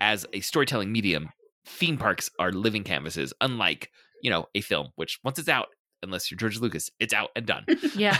as 0.00 0.26
a 0.32 0.40
storytelling 0.40 0.90
medium, 0.90 1.30
theme 1.66 1.98
parks 1.98 2.30
are 2.38 2.52
living 2.52 2.84
canvases, 2.84 3.32
unlike 3.40 3.90
you 4.22 4.30
know 4.30 4.46
a 4.54 4.60
film, 4.60 4.88
which 4.96 5.18
once 5.22 5.38
it's 5.38 5.48
out, 5.48 5.68
unless 6.02 6.30
you're 6.30 6.38
George 6.38 6.58
Lucas, 6.58 6.90
it's 7.00 7.14
out 7.14 7.30
and 7.36 7.46
done. 7.46 7.64
Yeah. 7.96 8.18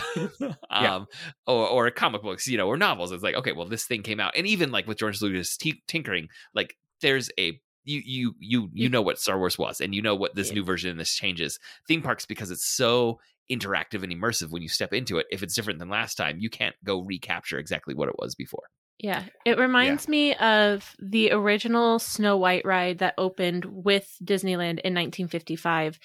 um, 0.69 1.07
or 1.45 1.67
or 1.67 1.91
comic 1.91 2.21
books, 2.21 2.47
you 2.47 2.57
know, 2.57 2.67
or 2.67 2.77
novels. 2.77 3.11
It's 3.11 3.23
like 3.23 3.35
okay, 3.35 3.51
well, 3.51 3.67
this 3.67 3.85
thing 3.85 4.03
came 4.03 4.19
out, 4.19 4.33
and 4.35 4.47
even 4.47 4.71
like 4.71 4.87
with 4.87 4.97
George 4.99 5.21
Lucas 5.21 5.57
t- 5.57 5.81
tinkering, 5.87 6.29
like 6.53 6.75
there's 7.01 7.29
a 7.39 7.59
you 7.83 8.01
you 8.05 8.35
you 8.39 8.61
you 8.61 8.69
You- 8.73 8.89
know 8.89 9.01
what 9.01 9.19
Star 9.19 9.37
Wars 9.37 9.57
was, 9.57 9.79
and 9.81 9.93
you 9.95 10.01
know 10.01 10.15
what 10.15 10.35
this 10.35 10.49
Yeah. 10.49 10.55
new 10.55 10.63
version 10.63 10.89
and 10.91 10.99
this 10.99 11.15
changes. 11.15 11.59
Theme 11.87 12.01
parks 12.01 12.25
because 12.25 12.51
it's 12.51 12.65
so 12.67 13.19
interactive 13.49 14.03
and 14.03 14.11
immersive 14.11 14.49
when 14.49 14.61
you 14.61 14.67
step 14.67 14.91
into 14.93 15.17
it. 15.19 15.25
If 15.31 15.41
it's 15.41 15.55
different 15.55 15.79
than 15.79 15.87
last 15.89 16.15
time, 16.15 16.37
you 16.39 16.49
can't 16.49 16.75
go 16.83 17.01
recapture 17.01 17.57
exactly 17.59 17.93
what 17.93 18.09
it 18.09 18.15
was 18.19 18.35
before. 18.35 18.63
Yeah, 18.99 19.23
it 19.45 19.59
reminds 19.59 20.07
me 20.07 20.33
of 20.35 20.95
the 20.99 21.31
original 21.31 21.99
Snow 21.99 22.35
White 22.35 22.65
ride 22.65 22.97
that 22.97 23.13
opened 23.19 23.63
with 23.65 24.17
Disneyland 24.23 24.79
in 24.83 24.95
1955. 24.95 25.99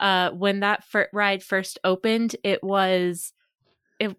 Uh, 0.00 0.30
when 0.30 0.60
that 0.60 0.82
fir- 0.82 1.10
ride 1.12 1.42
first 1.42 1.78
opened, 1.84 2.34
it 2.42 2.64
was 2.64 3.32
it. 3.98 4.16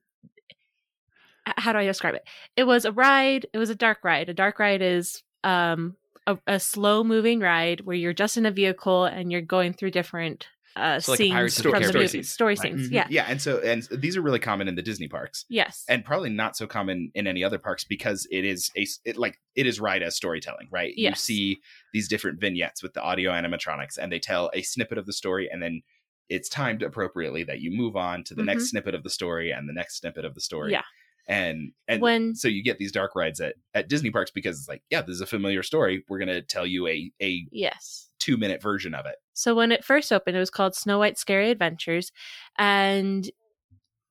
How 1.45 1.73
do 1.73 1.79
I 1.79 1.85
describe 1.85 2.13
it? 2.13 2.23
It 2.55 2.65
was 2.65 2.85
a 2.85 2.91
ride. 2.91 3.47
It 3.51 3.57
was 3.57 3.71
a 3.71 3.75
dark 3.75 4.03
ride. 4.03 4.29
A 4.29 4.33
dark 4.33 4.59
ride 4.59 4.81
is 4.81 5.23
um 5.43 5.97
a, 6.27 6.37
a 6.47 6.59
slow 6.59 7.03
moving 7.03 7.39
ride 7.39 7.81
where 7.81 7.95
you're 7.95 8.13
just 8.13 8.37
in 8.37 8.45
a 8.45 8.51
vehicle 8.51 9.05
and 9.05 9.31
you're 9.31 9.41
going 9.41 9.73
through 9.73 9.91
different 9.91 10.47
uh 10.75 10.99
So 10.99 11.11
like 11.11 11.19
a 11.19 11.23
scenes 11.23 11.33
Pirates 11.33 11.57
of 11.57 11.63
the 11.63 11.69
from 11.69 11.71
the 11.73 11.79
Caribbean 11.81 12.01
movie. 12.03 12.07
scene. 12.09 12.23
Story 12.23 12.51
Right. 12.55 12.59
scenes. 12.61 12.89
Mhm. 12.89 12.91
Yeah. 12.93 13.07
yeah, 13.09 13.25
and 13.27 13.41
so 13.41 13.59
and 13.59 13.83
these 13.91 14.15
are 14.17 14.21
really 14.21 14.39
common 14.39 14.67
in 14.67 14.75
the 14.75 14.81
Disney 14.81 15.07
parks, 15.07 15.45
Yes. 15.49 15.85
and 15.89 16.03
probably 16.05 16.29
not 16.29 16.55
so 16.57 16.67
common 16.67 17.11
in 17.13 17.27
any 17.27 17.43
other 17.43 17.57
parks 17.59 17.83
because 17.83 18.27
it 18.31 18.45
is 18.45 18.69
a 18.77 18.85
it, 19.05 19.17
like 19.17 19.39
it 19.55 19.65
is 19.67 19.79
right 19.79 20.01
as 20.01 20.15
storytelling, 20.15 20.67
right? 20.71 20.93
You 20.95 21.13
see 21.15 21.59
these 21.93 22.07
different 22.07 22.39
vignettes 22.39 22.81
with 22.83 22.93
the 22.93 23.01
audio 23.01 23.31
animatronics, 23.31 23.97
and 23.97 24.11
they 24.11 24.19
tell 24.19 24.49
a 24.53 24.61
snippet 24.61 24.97
of 24.97 25.05
the 25.05 25.13
story, 25.13 25.49
and 25.51 25.61
then 25.61 25.81
it's 26.29 26.47
timed 26.47 26.81
appropriately 26.81 27.43
that 27.43 27.59
you 27.59 27.71
move 27.71 27.97
on 27.97 28.23
to 28.23 28.33
the 28.33 28.43
next 28.43 28.69
snippet 28.69 28.95
of 28.95 29.03
the 29.03 29.09
story 29.09 29.51
and 29.51 29.67
the 29.67 29.73
next 29.73 29.97
snippet 29.99 30.23
of 30.23 30.33
the 30.35 30.39
story. 30.41 30.71
Yeah. 30.71 30.83
and 31.27 31.73
and 31.89 32.01
When 32.01 32.35
so 32.35 32.47
you 32.47 32.63
get 32.63 32.77
these 32.79 32.91
dark 32.93 33.15
rides 33.15 33.39
at 33.41 33.55
at 33.73 33.89
Disney 33.89 34.09
parks 34.11 34.31
because 34.31 34.57
it's 34.57 34.67
like, 34.69 34.81
yeah, 34.89 35.01
this 35.01 35.15
is 35.15 35.21
a 35.21 35.25
familiar 35.25 35.61
story. 35.63 36.03
We're 36.07 36.19
gonna 36.19 36.41
tell 36.41 36.65
you 36.65 36.87
a 36.87 37.11
a 37.21 37.45
yes. 37.51 38.09
two 38.19 38.37
minute 38.37 38.61
version 38.61 38.93
of 38.95 39.05
it. 39.05 39.15
So 39.41 39.55
when 39.55 39.71
it 39.71 39.83
first 39.83 40.13
opened, 40.13 40.37
it 40.37 40.39
was 40.39 40.51
called 40.51 40.75
Snow 40.75 40.99
White 40.99 41.17
Scary 41.17 41.49
Adventures. 41.49 42.11
And 42.59 43.29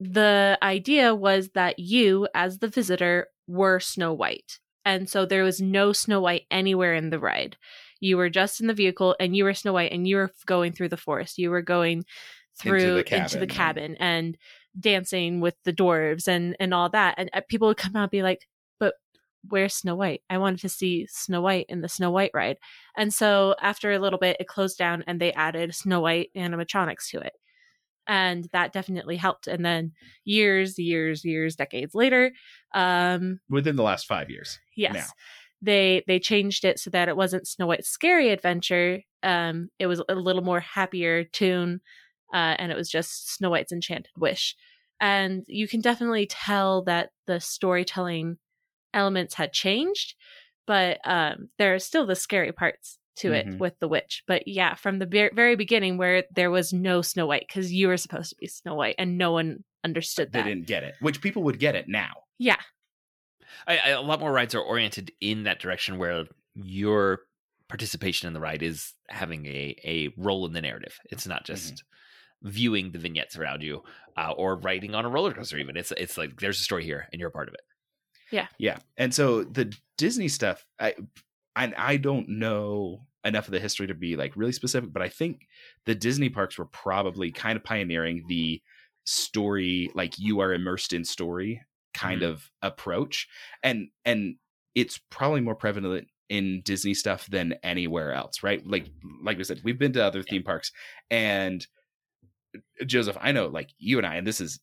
the 0.00 0.58
idea 0.60 1.14
was 1.14 1.50
that 1.50 1.78
you, 1.78 2.26
as 2.34 2.58
the 2.58 2.68
visitor, 2.68 3.28
were 3.46 3.78
Snow 3.78 4.12
White. 4.12 4.58
And 4.84 5.08
so 5.08 5.26
there 5.26 5.44
was 5.44 5.60
no 5.60 5.92
Snow 5.92 6.20
White 6.20 6.46
anywhere 6.50 6.94
in 6.94 7.10
the 7.10 7.20
ride. 7.20 7.56
You 8.00 8.16
were 8.16 8.30
just 8.30 8.60
in 8.60 8.66
the 8.66 8.74
vehicle 8.74 9.14
and 9.20 9.36
you 9.36 9.44
were 9.44 9.54
Snow 9.54 9.74
White 9.74 9.92
and 9.92 10.08
you 10.08 10.16
were 10.16 10.32
going 10.46 10.72
through 10.72 10.88
the 10.88 10.96
forest. 10.96 11.38
You 11.38 11.50
were 11.50 11.62
going 11.62 12.04
through 12.58 12.98
into 12.98 13.04
cabin 13.04 13.40
the 13.40 13.46
cabin 13.46 13.96
and 14.00 14.38
dancing 14.78 15.40
with 15.40 15.54
the 15.64 15.72
dwarves 15.72 16.26
and, 16.26 16.56
and 16.58 16.74
all 16.74 16.88
that. 16.88 17.14
And 17.18 17.30
uh, 17.32 17.42
people 17.48 17.68
would 17.68 17.76
come 17.76 17.94
out 17.94 18.04
and 18.04 18.10
be 18.10 18.22
like, 18.22 18.48
where's 19.48 19.74
Snow 19.74 19.94
White? 19.96 20.22
I 20.28 20.38
wanted 20.38 20.60
to 20.60 20.68
see 20.68 21.06
Snow 21.10 21.40
White 21.40 21.66
in 21.68 21.80
the 21.80 21.88
Snow 21.88 22.10
White 22.10 22.30
ride. 22.34 22.58
And 22.96 23.12
so 23.12 23.54
after 23.60 23.90
a 23.92 23.98
little 23.98 24.18
bit, 24.18 24.36
it 24.40 24.46
closed 24.48 24.78
down 24.78 25.02
and 25.06 25.20
they 25.20 25.32
added 25.32 25.74
Snow 25.74 26.00
White 26.00 26.30
animatronics 26.36 27.08
to 27.10 27.20
it. 27.20 27.32
And 28.06 28.48
that 28.52 28.72
definitely 28.72 29.16
helped. 29.16 29.46
And 29.46 29.64
then 29.64 29.92
years, 30.24 30.78
years, 30.78 31.24
years, 31.24 31.54
decades 31.56 31.94
later, 31.94 32.32
um, 32.74 33.40
Within 33.48 33.76
the 33.76 33.82
last 33.82 34.06
five 34.06 34.30
years. 34.30 34.58
yes, 34.76 34.94
Now. 34.94 35.04
they 35.62 36.02
they 36.06 36.18
changed 36.18 36.64
it 36.64 36.78
so 36.80 36.90
that 36.90 37.08
it 37.08 37.16
wasn't 37.16 37.46
Snow 37.46 37.66
White's 37.66 37.88
Scary 37.88 38.30
Adventure. 38.30 39.00
Um, 39.22 39.68
it 39.78 39.86
was 39.86 40.02
a 40.08 40.14
little 40.14 40.42
more 40.42 40.60
happier 40.60 41.24
tune, 41.24 41.80
uh, 42.34 42.56
and 42.58 42.72
it 42.72 42.76
was 42.76 42.90
just 42.90 43.32
Snow 43.34 43.50
White's 43.50 43.70
Enchanted 43.72 44.10
Wish. 44.16 44.56
And 44.98 45.44
you 45.46 45.68
can 45.68 45.80
definitely 45.80 46.26
tell 46.26 46.82
that 46.84 47.10
the 47.26 47.38
storytelling 47.40 48.38
elements 48.94 49.34
had 49.34 49.52
changed, 49.52 50.14
but 50.66 50.98
um, 51.04 51.48
there 51.58 51.74
are 51.74 51.78
still 51.78 52.06
the 52.06 52.14
scary 52.16 52.52
parts 52.52 52.98
to 53.16 53.32
it 53.32 53.46
Mhm. 53.46 53.58
with 53.58 53.78
the 53.80 53.88
witch. 53.88 54.22
But 54.26 54.46
yeah, 54.48 54.74
from 54.74 54.98
the 54.98 55.06
ver- 55.06 55.30
very 55.34 55.56
beginning, 55.56 55.98
where 55.98 56.24
there 56.34 56.50
was 56.50 56.72
no 56.72 57.02
Snow 57.02 57.26
White 57.26 57.44
because 57.48 57.72
you 57.72 57.88
were 57.88 57.96
supposed 57.96 58.30
to 58.30 58.36
be 58.36 58.46
Snow 58.46 58.74
White, 58.74 58.94
and 58.98 59.18
no 59.18 59.32
one 59.32 59.64
understood 59.84 60.32
that. 60.32 60.44
They 60.44 60.50
didn't 60.50 60.66
get 60.66 60.84
it, 60.84 60.94
which 61.00 61.20
people 61.20 61.42
would 61.44 61.58
get 61.58 61.74
it 61.74 61.86
now. 61.88 62.12
Yeah, 62.38 62.56
I, 63.66 63.78
I, 63.78 63.88
a 63.90 64.00
lot 64.00 64.20
more 64.20 64.32
rides 64.32 64.54
are 64.54 64.60
oriented 64.62 65.12
in 65.20 65.42
that 65.44 65.58
direction 65.60 65.98
where 65.98 66.24
your 66.54 67.20
participation 67.68 68.26
in 68.26 68.32
the 68.32 68.40
ride 68.40 68.62
is 68.62 68.94
having 69.08 69.46
a, 69.46 69.76
a 69.84 70.08
role 70.16 70.46
in 70.46 70.52
the 70.52 70.60
narrative. 70.62 70.98
It's 71.10 71.26
not 71.26 71.44
just 71.44 71.84
viewing 72.42 72.90
the 72.92 72.98
vignettes 72.98 73.36
around 73.36 73.62
you 73.62 73.82
uh, 74.16 74.32
or 74.32 74.56
riding 74.56 74.94
on 74.94 75.04
a 75.04 75.08
roller 75.08 75.32
coaster. 75.34 75.58
Even 75.58 75.76
it's 75.76 75.92
it's 75.96 76.16
like 76.16 76.40
there's 76.40 76.58
a 76.58 76.62
story 76.62 76.84
here 76.84 77.06
and 77.12 77.20
you're 77.20 77.28
a 77.28 77.32
part 77.32 77.48
of 77.48 77.54
it. 77.54 77.60
Yeah, 78.30 78.46
Yeah. 78.58 78.78
and 78.96 79.14
so 79.14 79.44
the 79.44 79.74
Disney 79.98 80.28
stuff, 80.28 80.64
I 80.78 80.94
and 81.56 81.74
I 81.74 81.96
don't 81.96 82.28
know 82.28 83.06
enough 83.24 83.46
of 83.48 83.52
the 83.52 83.60
history 83.60 83.86
to 83.88 83.94
be 83.94 84.16
like 84.16 84.36
really 84.36 84.52
specific, 84.52 84.92
but 84.92 85.02
I 85.02 85.08
think 85.08 85.46
the 85.84 85.94
Disney 85.94 86.28
parks 86.30 86.58
were 86.58 86.66
probably 86.66 87.30
kind 87.32 87.56
of 87.56 87.64
pioneering 87.64 88.24
the 88.28 88.62
story, 89.04 89.90
like 89.94 90.18
you 90.18 90.40
are 90.40 90.54
immersed 90.54 90.92
in 90.92 91.04
story 91.04 91.62
kind 91.94 92.22
Mhm. 92.22 92.30
of 92.30 92.50
approach, 92.62 93.28
and 93.62 93.88
and 94.04 94.36
it's 94.74 94.98
probably 95.10 95.40
more 95.40 95.56
prevalent 95.56 96.08
in 96.28 96.62
Disney 96.62 96.94
stuff 96.94 97.26
than 97.26 97.54
anywhere 97.64 98.12
else, 98.12 98.42
right? 98.44 98.64
Like 98.66 98.86
like 99.22 99.36
we 99.38 99.44
said, 99.44 99.60
we've 99.64 99.78
been 99.78 99.92
to 99.94 100.04
other 100.04 100.22
theme 100.22 100.44
parks, 100.44 100.70
and 101.10 101.66
Joseph, 102.86 103.16
I 103.20 103.32
know 103.32 103.46
like 103.48 103.70
you 103.78 103.98
and 103.98 104.06
I, 104.06 104.16
and 104.16 104.26
this 104.26 104.40
is 104.40 104.60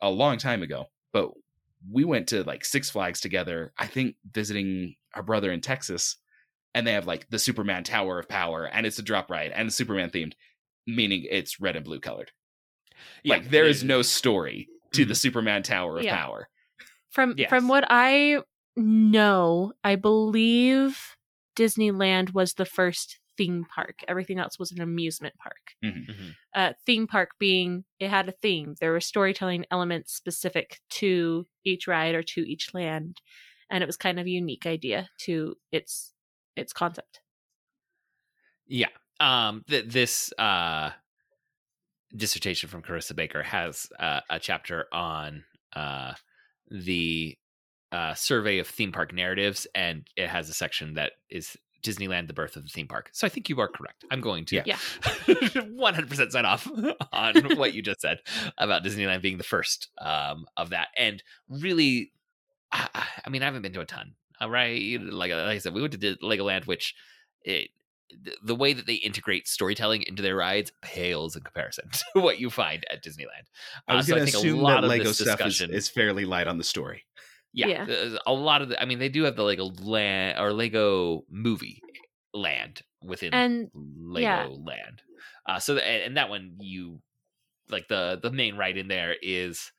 a 0.00 0.10
long 0.10 0.38
time 0.38 0.62
ago, 0.62 0.86
but 1.12 1.30
we 1.88 2.04
went 2.04 2.28
to 2.28 2.42
like 2.44 2.64
Six 2.64 2.90
Flags 2.90 3.20
together. 3.20 3.72
I 3.78 3.86
think 3.86 4.16
visiting 4.30 4.96
our 5.14 5.22
brother 5.22 5.50
in 5.52 5.60
Texas, 5.60 6.16
and 6.74 6.86
they 6.86 6.92
have 6.92 7.06
like 7.06 7.28
the 7.30 7.38
Superman 7.38 7.84
Tower 7.84 8.18
of 8.18 8.28
Power, 8.28 8.64
and 8.64 8.86
it's 8.86 8.98
a 8.98 9.02
drop 9.02 9.30
ride 9.30 9.52
and 9.52 9.68
it's 9.68 9.76
Superman 9.76 10.10
themed, 10.10 10.32
meaning 10.86 11.26
it's 11.28 11.60
red 11.60 11.76
and 11.76 11.84
blue 11.84 12.00
colored. 12.00 12.32
like 13.24 13.48
there 13.50 13.64
is 13.66 13.82
no 13.82 14.02
story 14.02 14.68
to 14.92 15.04
the 15.04 15.12
mm-hmm. 15.12 15.16
Superman 15.16 15.62
Tower 15.62 15.98
of 15.98 16.04
Yeah. 16.04 16.16
Power. 16.16 16.48
From 17.10 17.34
Yes. 17.38 17.48
from 17.48 17.66
what 17.68 17.84
I 17.88 18.42
know, 18.76 19.72
I 19.82 19.96
believe 19.96 21.16
Disneyland 21.56 22.34
was 22.34 22.54
the 22.54 22.64
first 22.66 23.19
theme 23.40 23.64
park. 23.74 24.04
Everything 24.06 24.38
else 24.38 24.58
was 24.58 24.70
an 24.70 24.82
amusement 24.82 25.34
park. 25.38 25.74
Mhm. 25.82 26.36
Uh, 26.54 26.74
theme 26.84 27.06
park 27.06 27.30
being 27.38 27.84
it 27.98 28.10
had 28.10 28.28
a 28.28 28.32
theme. 28.32 28.74
There 28.80 28.92
were 28.92 29.00
storytelling 29.00 29.64
elements 29.70 30.12
specific 30.12 30.80
to 31.00 31.46
each 31.64 31.86
ride 31.86 32.14
or 32.14 32.22
to 32.22 32.42
each 32.42 32.74
land, 32.74 33.22
and 33.70 33.82
it 33.82 33.86
was 33.86 33.96
kind 33.96 34.20
of 34.20 34.26
a 34.26 34.30
unique 34.30 34.66
idea 34.66 35.08
to 35.20 35.56
its 35.72 36.12
its 36.54 36.74
concept. 36.74 37.20
Yeah. 38.66 38.88
Um. 39.20 39.64
Th- 39.68 39.86
this 39.86 40.32
uh 40.38 40.90
dissertation 42.14 42.68
from 42.68 42.82
Carissa 42.82 43.14
Baker 43.14 43.42
has 43.42 43.88
uh, 43.98 44.20
a 44.28 44.38
chapter 44.38 44.86
on 44.92 45.44
uh 45.74 46.12
the 46.70 47.38
uh 47.92 48.14
survey 48.14 48.58
of 48.58 48.66
theme 48.66 48.92
park 48.92 49.14
narratives, 49.14 49.66
and 49.74 50.06
it 50.16 50.28
has 50.28 50.48
a 50.50 50.54
section 50.54 50.94
that 50.94 51.12
is 51.30 51.56
Disneyland, 51.82 52.26
the 52.26 52.32
birth 52.34 52.56
of 52.56 52.62
the 52.62 52.68
theme 52.68 52.86
park. 52.88 53.10
So 53.12 53.26
I 53.26 53.30
think 53.30 53.48
you 53.48 53.58
are 53.60 53.68
correct. 53.68 54.04
I'm 54.10 54.20
going 54.20 54.44
to 54.46 54.56
Yeah. 54.56 54.62
Yeah. 54.66 54.76
100% 55.26 56.30
sign 56.30 56.44
off 56.44 56.68
on 57.12 57.56
what 57.56 57.74
you 57.74 57.82
just 57.82 58.00
said 58.00 58.18
about 58.58 58.84
Disneyland 58.84 59.22
being 59.22 59.38
the 59.38 59.44
first 59.44 59.88
um, 60.00 60.46
of 60.56 60.70
that. 60.70 60.88
And 60.96 61.22
really, 61.48 62.12
I, 62.72 62.88
I 63.26 63.30
mean, 63.30 63.42
I 63.42 63.46
haven't 63.46 63.62
been 63.62 63.72
to 63.74 63.80
a 63.80 63.86
ton. 63.86 64.14
All 64.40 64.48
right, 64.50 64.98
like, 65.02 65.30
like 65.30 65.32
I 65.32 65.58
said, 65.58 65.74
we 65.74 65.82
went 65.82 66.00
to 66.00 66.16
Legoland, 66.22 66.66
which 66.66 66.94
it, 67.42 67.68
the- 68.24 68.36
the 68.42 68.54
way 68.56 68.72
that 68.72 68.86
they 68.86 68.94
integrate 68.94 69.46
storytelling 69.46 70.02
into 70.02 70.22
their 70.22 70.34
rides 70.34 70.72
pales 70.80 71.36
in 71.36 71.42
comparison 71.42 71.88
to 72.14 72.20
what 72.20 72.40
you 72.40 72.48
find 72.50 72.84
at 72.90 73.04
Disneyland. 73.04 73.46
I 73.86 73.96
was 73.96 74.06
Uh, 74.06 74.08
so 74.08 74.14
going 74.14 74.26
to 74.26 74.32
think 74.32 74.34
a 74.36 74.38
assume 74.48 74.60
lot 74.60 74.76
that 74.80 74.84
of 74.84 74.90
Lego 74.90 75.12
stuff 75.12 75.40
is, 75.46 75.60
is 75.60 75.88
fairly 75.88 76.24
light 76.24 76.46
on 76.46 76.56
the 76.58 76.64
story. 76.64 77.04
Yeah, 77.52 77.84
Yeah. 77.86 78.16
a 78.26 78.32
lot 78.32 78.62
of 78.62 78.68
the, 78.68 78.80
I 78.80 78.84
mean, 78.84 78.98
they 78.98 79.08
do 79.08 79.24
have 79.24 79.36
the 79.36 79.42
Lego 79.42 79.70
land 79.82 80.38
or 80.38 80.52
Lego 80.52 81.24
movie 81.30 81.82
land 82.32 82.82
within 83.02 83.34
And 83.34 83.70
Lego 83.74 84.22
yeah. 84.22 84.46
Land. 84.46 85.02
Uh, 85.48 85.58
so 85.58 85.74
the, 85.74 85.84
and 85.84 86.16
that 86.16 86.28
one 86.28 86.56
you 86.60 87.00
like 87.68 87.88
the 87.88 88.18
the 88.22 88.30
main 88.30 88.56
ride 88.56 88.76
in 88.76 88.88
there 88.88 89.14
is 89.22 89.72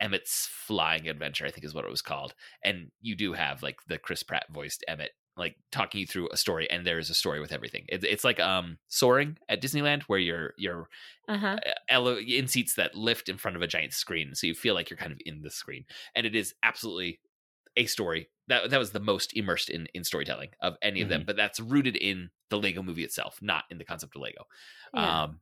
Emmet's 0.00 0.48
Flying 0.50 1.08
Adventure, 1.08 1.46
I 1.46 1.50
think 1.50 1.64
is 1.64 1.74
what 1.74 1.84
it 1.84 1.90
was 1.90 2.02
called. 2.02 2.34
And 2.64 2.90
you 3.00 3.14
do 3.16 3.32
have 3.32 3.62
like 3.62 3.76
the 3.86 3.98
Chris 3.98 4.22
Pratt 4.22 4.46
voiced 4.52 4.84
Emmett 4.88 5.12
like 5.36 5.56
talking 5.72 6.00
you 6.00 6.06
through 6.06 6.28
a 6.32 6.36
story, 6.36 6.70
and 6.70 6.86
there 6.86 6.98
is 6.98 7.10
a 7.10 7.14
story 7.14 7.40
with 7.40 7.52
everything. 7.52 7.84
It's 7.88 8.04
it's 8.04 8.24
like 8.24 8.40
um 8.40 8.78
Soarin' 8.88 9.38
at 9.48 9.60
Disneyland 9.60 10.02
where 10.02 10.18
you're 10.18 10.54
you're 10.56 10.88
uh 11.28 11.38
huh. 11.38 11.56
uh, 11.66 11.72
ele- 11.88 12.18
in 12.18 12.46
seats 12.46 12.74
that 12.74 12.94
lift 12.94 13.28
in 13.28 13.38
front 13.38 13.56
of 13.56 13.62
a 13.62 13.66
giant 13.66 13.92
screen, 13.92 14.34
so 14.34 14.46
you 14.46 14.54
feel 14.54 14.74
like 14.74 14.90
you're 14.90 14.96
kind 14.96 15.12
of 15.12 15.18
in 15.24 15.42
the 15.42 15.50
screen, 15.50 15.84
and 16.14 16.26
it 16.26 16.34
is 16.34 16.54
absolutely 16.62 17.20
a 17.76 17.86
story 17.86 18.28
that 18.46 18.70
that 18.70 18.78
was 18.78 18.92
the 18.92 19.00
most 19.00 19.36
immersed 19.36 19.70
in 19.70 19.88
in 19.94 20.04
storytelling 20.04 20.50
of 20.60 20.76
any 20.82 21.00
of 21.00 21.08
them, 21.08 21.24
but 21.26 21.36
that's 21.36 21.58
rooted 21.60 21.96
in 21.96 22.30
the 22.50 22.58
Lego 22.58 22.82
movie 22.82 23.04
itself, 23.04 23.38
not 23.42 23.64
in 23.70 23.78
the 23.78 23.84
concept 23.84 24.14
of 24.14 24.22
Lego. 24.22 24.44
Yeah. 24.92 25.24
Um, 25.24 25.40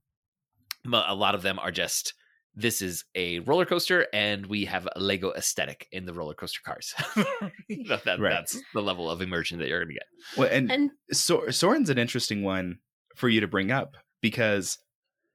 a 0.92 1.14
lot 1.14 1.34
of 1.34 1.42
them 1.42 1.58
are 1.58 1.70
just 1.70 2.14
this 2.54 2.82
is 2.82 3.04
a 3.14 3.38
roller 3.40 3.64
coaster, 3.64 4.06
and 4.12 4.46
we 4.46 4.66
have 4.66 4.86
a 4.94 5.00
Lego 5.00 5.32
aesthetic 5.32 5.88
in 5.92 6.04
the 6.06 6.12
roller 6.12 6.34
coaster 6.34 6.60
cars. 6.64 6.94
You 7.68 7.84
know, 7.84 7.98
that, 8.04 8.20
Right. 8.20 8.30
That's 8.30 8.60
the 8.74 8.82
level 8.82 9.10
of 9.10 9.22
immersion 9.22 9.58
that 9.60 9.68
you're 9.68 9.78
going 9.84 9.88
to 9.88 9.94
get. 9.94 10.06
Well, 10.36 10.48
and, 10.50 10.70
and 10.70 10.90
Sor- 11.12 11.46
Soarin's 11.50 11.88
an 11.90 11.98
interesting 11.98 12.42
one 12.42 12.78
for 13.16 13.28
you 13.28 13.40
to 13.40 13.46
bring 13.48 13.70
up 13.70 13.96
because 14.20 14.78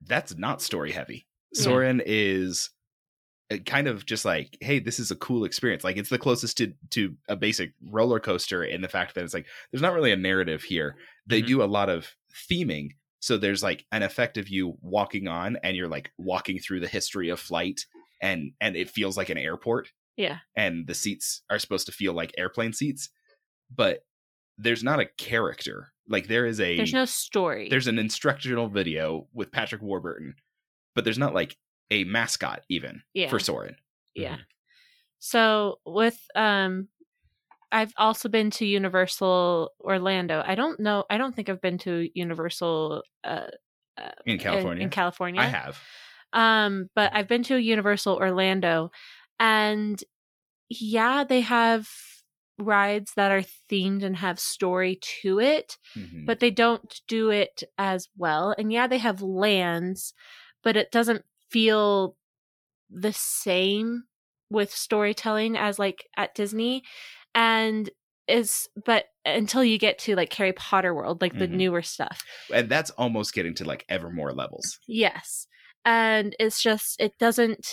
that's 0.06 0.38
not 0.38 0.62
story 0.62 0.92
heavy. 0.92 1.26
Yeah. 1.54 1.62
Soren 1.64 2.02
is 2.06 2.70
uh, 3.52 3.58
kind 3.66 3.88
of 3.88 4.06
just 4.06 4.24
like, 4.26 4.56
hey, 4.62 4.78
this 4.80 5.00
is 5.00 5.10
a 5.10 5.16
cool 5.16 5.46
experience. 5.46 5.84
Like 5.84 5.98
it's 5.98 6.10
the 6.10 6.20
closest 6.20 6.58
to 6.58 6.74
to 6.92 7.16
a 7.28 7.36
basic 7.36 7.72
roller 7.92 8.20
coaster 8.20 8.64
in 8.64 8.82
the 8.82 8.88
fact 8.90 9.16
that 9.16 9.24
it's 9.24 9.34
like 9.34 9.48
there's 9.72 9.82
not 9.82 9.94
really 9.94 10.12
a 10.12 10.16
narrative 10.18 10.62
here. 10.64 10.96
They 11.26 11.42
Mhm. 11.42 11.48
do 11.48 11.64
a 11.64 11.66
lot 11.66 11.90
of 11.90 12.14
theming. 12.52 12.90
So 13.28 13.38
there's 13.38 13.62
like 13.62 13.86
an 13.92 14.04
effect 14.04 14.38
of 14.38 14.48
you 14.48 14.78
walking 14.82 15.28
on 15.28 15.58
and 15.62 15.76
you're 15.76 15.90
like 15.90 16.12
walking 16.18 16.60
through 16.60 16.80
the 16.80 16.88
history 16.88 17.28
of 17.28 17.42
flight 17.42 17.82
and 18.22 18.54
and 18.62 18.78
it 18.78 18.90
feels 18.90 19.18
like 19.18 19.28
an 19.28 19.38
airport 19.38 19.90
yeah. 20.16 20.38
and 20.56 20.88
the 20.88 20.94
seats 20.94 21.42
are 21.50 21.60
supposed 21.60 21.88
to 21.88 21.92
feel 21.92 22.14
like 22.14 22.32
airplane 22.38 22.72
seats, 22.72 23.10
but 23.76 24.00
there's 24.58 24.82
not 24.82 25.02
a 25.02 25.10
character. 25.18 25.90
Like 26.08 26.28
there 26.28 26.46
is 26.46 26.62
a 26.62 26.78
There's 26.78 26.94
no 26.94 27.04
story. 27.04 27.68
there's 27.68 27.88
an 27.88 28.00
instructional 28.00 28.70
video 28.70 29.28
with 29.34 29.52
Patrick 29.52 29.82
Warburton, 29.82 30.36
but 30.96 31.04
there's 31.04 31.20
not 31.20 31.34
like 31.34 31.58
a 31.92 32.06
mascot 32.06 32.62
even 32.70 33.02
yeah. 33.14 33.28
for 33.30 33.40
Soarin'. 33.40 33.76
Yeah. 34.16 34.38
So 35.20 35.80
with 35.86 36.18
um 36.34 36.88
I've 37.72 37.94
also 37.98 38.30
been 38.30 38.50
to 38.52 38.66
Universal 38.66 39.72
Orlando. 39.82 40.42
I 40.46 40.56
don't 40.56 40.80
know 40.80 41.04
I 41.10 41.18
don't 41.18 41.36
think 41.36 41.50
I've 41.50 41.62
been 41.62 41.78
to 41.80 42.10
Universal 42.14 43.04
uh 43.24 43.48
In 44.26 44.34
in- 44.34 44.40
California. 44.40 44.84
In, 44.84 44.90
California. 44.90 45.42
I 45.42 45.46
have. 45.46 45.80
Um 46.34 46.90
but 46.96 47.12
I've 47.14 47.28
been 47.28 47.44
to 47.44 47.58
Universal 47.58 48.16
Orlando 48.18 48.92
and 49.40 50.02
yeah, 50.70 51.24
they 51.24 51.42
have 51.42 51.88
rides 52.60 53.14
that 53.16 53.32
are 53.32 53.44
themed 53.72 54.04
and 54.04 54.18
have 54.18 54.40
story 54.40 55.00
to 55.22 55.40
it, 55.40 55.78
Mhm. 55.96 56.26
but 56.26 56.40
they 56.40 56.52
don't 56.52 57.02
do 57.08 57.30
it 57.30 57.64
as 57.78 58.10
well. 58.18 58.54
And 58.58 58.72
yeah, 58.72 58.88
they 58.88 58.98
have 58.98 59.22
lands, 59.22 60.14
but 60.64 60.76
it 60.76 60.92
doesn't 60.92 61.24
feel 61.52 62.18
the 62.90 63.14
same 63.14 64.06
with 64.50 64.72
storytelling 64.74 65.58
as 65.58 65.78
like 65.80 66.08
at 66.18 66.34
Disney. 66.36 66.84
And 67.38 67.90
is 68.28 68.68
but 68.86 69.06
until 69.26 69.64
you 69.64 69.78
get 69.78 70.00
to 70.00 70.16
like 70.16 70.34
Harry 70.34 70.52
Potter 70.52 70.94
World, 70.94 71.22
like 71.22 71.38
the 71.38 71.48
Mhm. 71.48 71.52
newer 71.52 71.82
stuff. 71.82 72.24
and 72.54 72.68
that's 72.70 72.90
almost 72.92 73.34
getting 73.34 73.54
to 73.56 73.64
like 73.66 73.86
Evermore 73.88 74.34
levels. 74.34 74.80
Yes. 74.88 75.48
And 75.86 76.36
it's 76.40 76.62
just 76.62 77.00
it 77.00 77.18
doesn't 77.20 77.66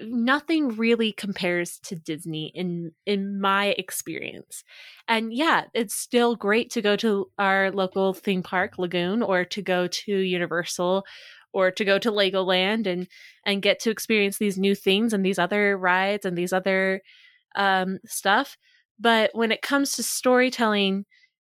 nothing 0.00 0.68
really 0.76 1.12
compares 1.12 1.78
to 1.78 1.94
Disney 1.94 2.50
in 2.54 2.92
in 3.06 3.40
my 3.40 3.66
experience. 3.78 4.64
And 5.08 5.32
yeah, 5.32 5.64
it's 5.74 5.94
still 5.94 6.34
great 6.36 6.70
to 6.72 6.82
go 6.82 6.96
to 6.96 7.30
our 7.38 7.70
local 7.70 8.12
theme 8.12 8.42
park 8.42 8.78
Lagoon 8.78 9.22
or 9.22 9.44
to 9.44 9.62
go 9.62 9.86
to 9.86 10.12
Universal 10.12 11.04
or 11.52 11.70
to 11.70 11.84
go 11.84 11.98
to 11.98 12.10
Legoland 12.10 12.86
and 12.86 13.06
and 13.44 13.62
get 13.62 13.78
to 13.80 13.90
experience 13.90 14.38
these 14.38 14.58
new 14.58 14.74
things 14.74 15.12
and 15.12 15.24
these 15.24 15.38
other 15.38 15.78
rides 15.78 16.26
and 16.26 16.36
these 16.36 16.52
other 16.52 17.00
um 17.54 17.98
stuff. 18.06 18.56
But 18.98 19.30
when 19.34 19.52
it 19.52 19.62
comes 19.62 19.92
to 19.92 20.02
storytelling, 20.02 21.04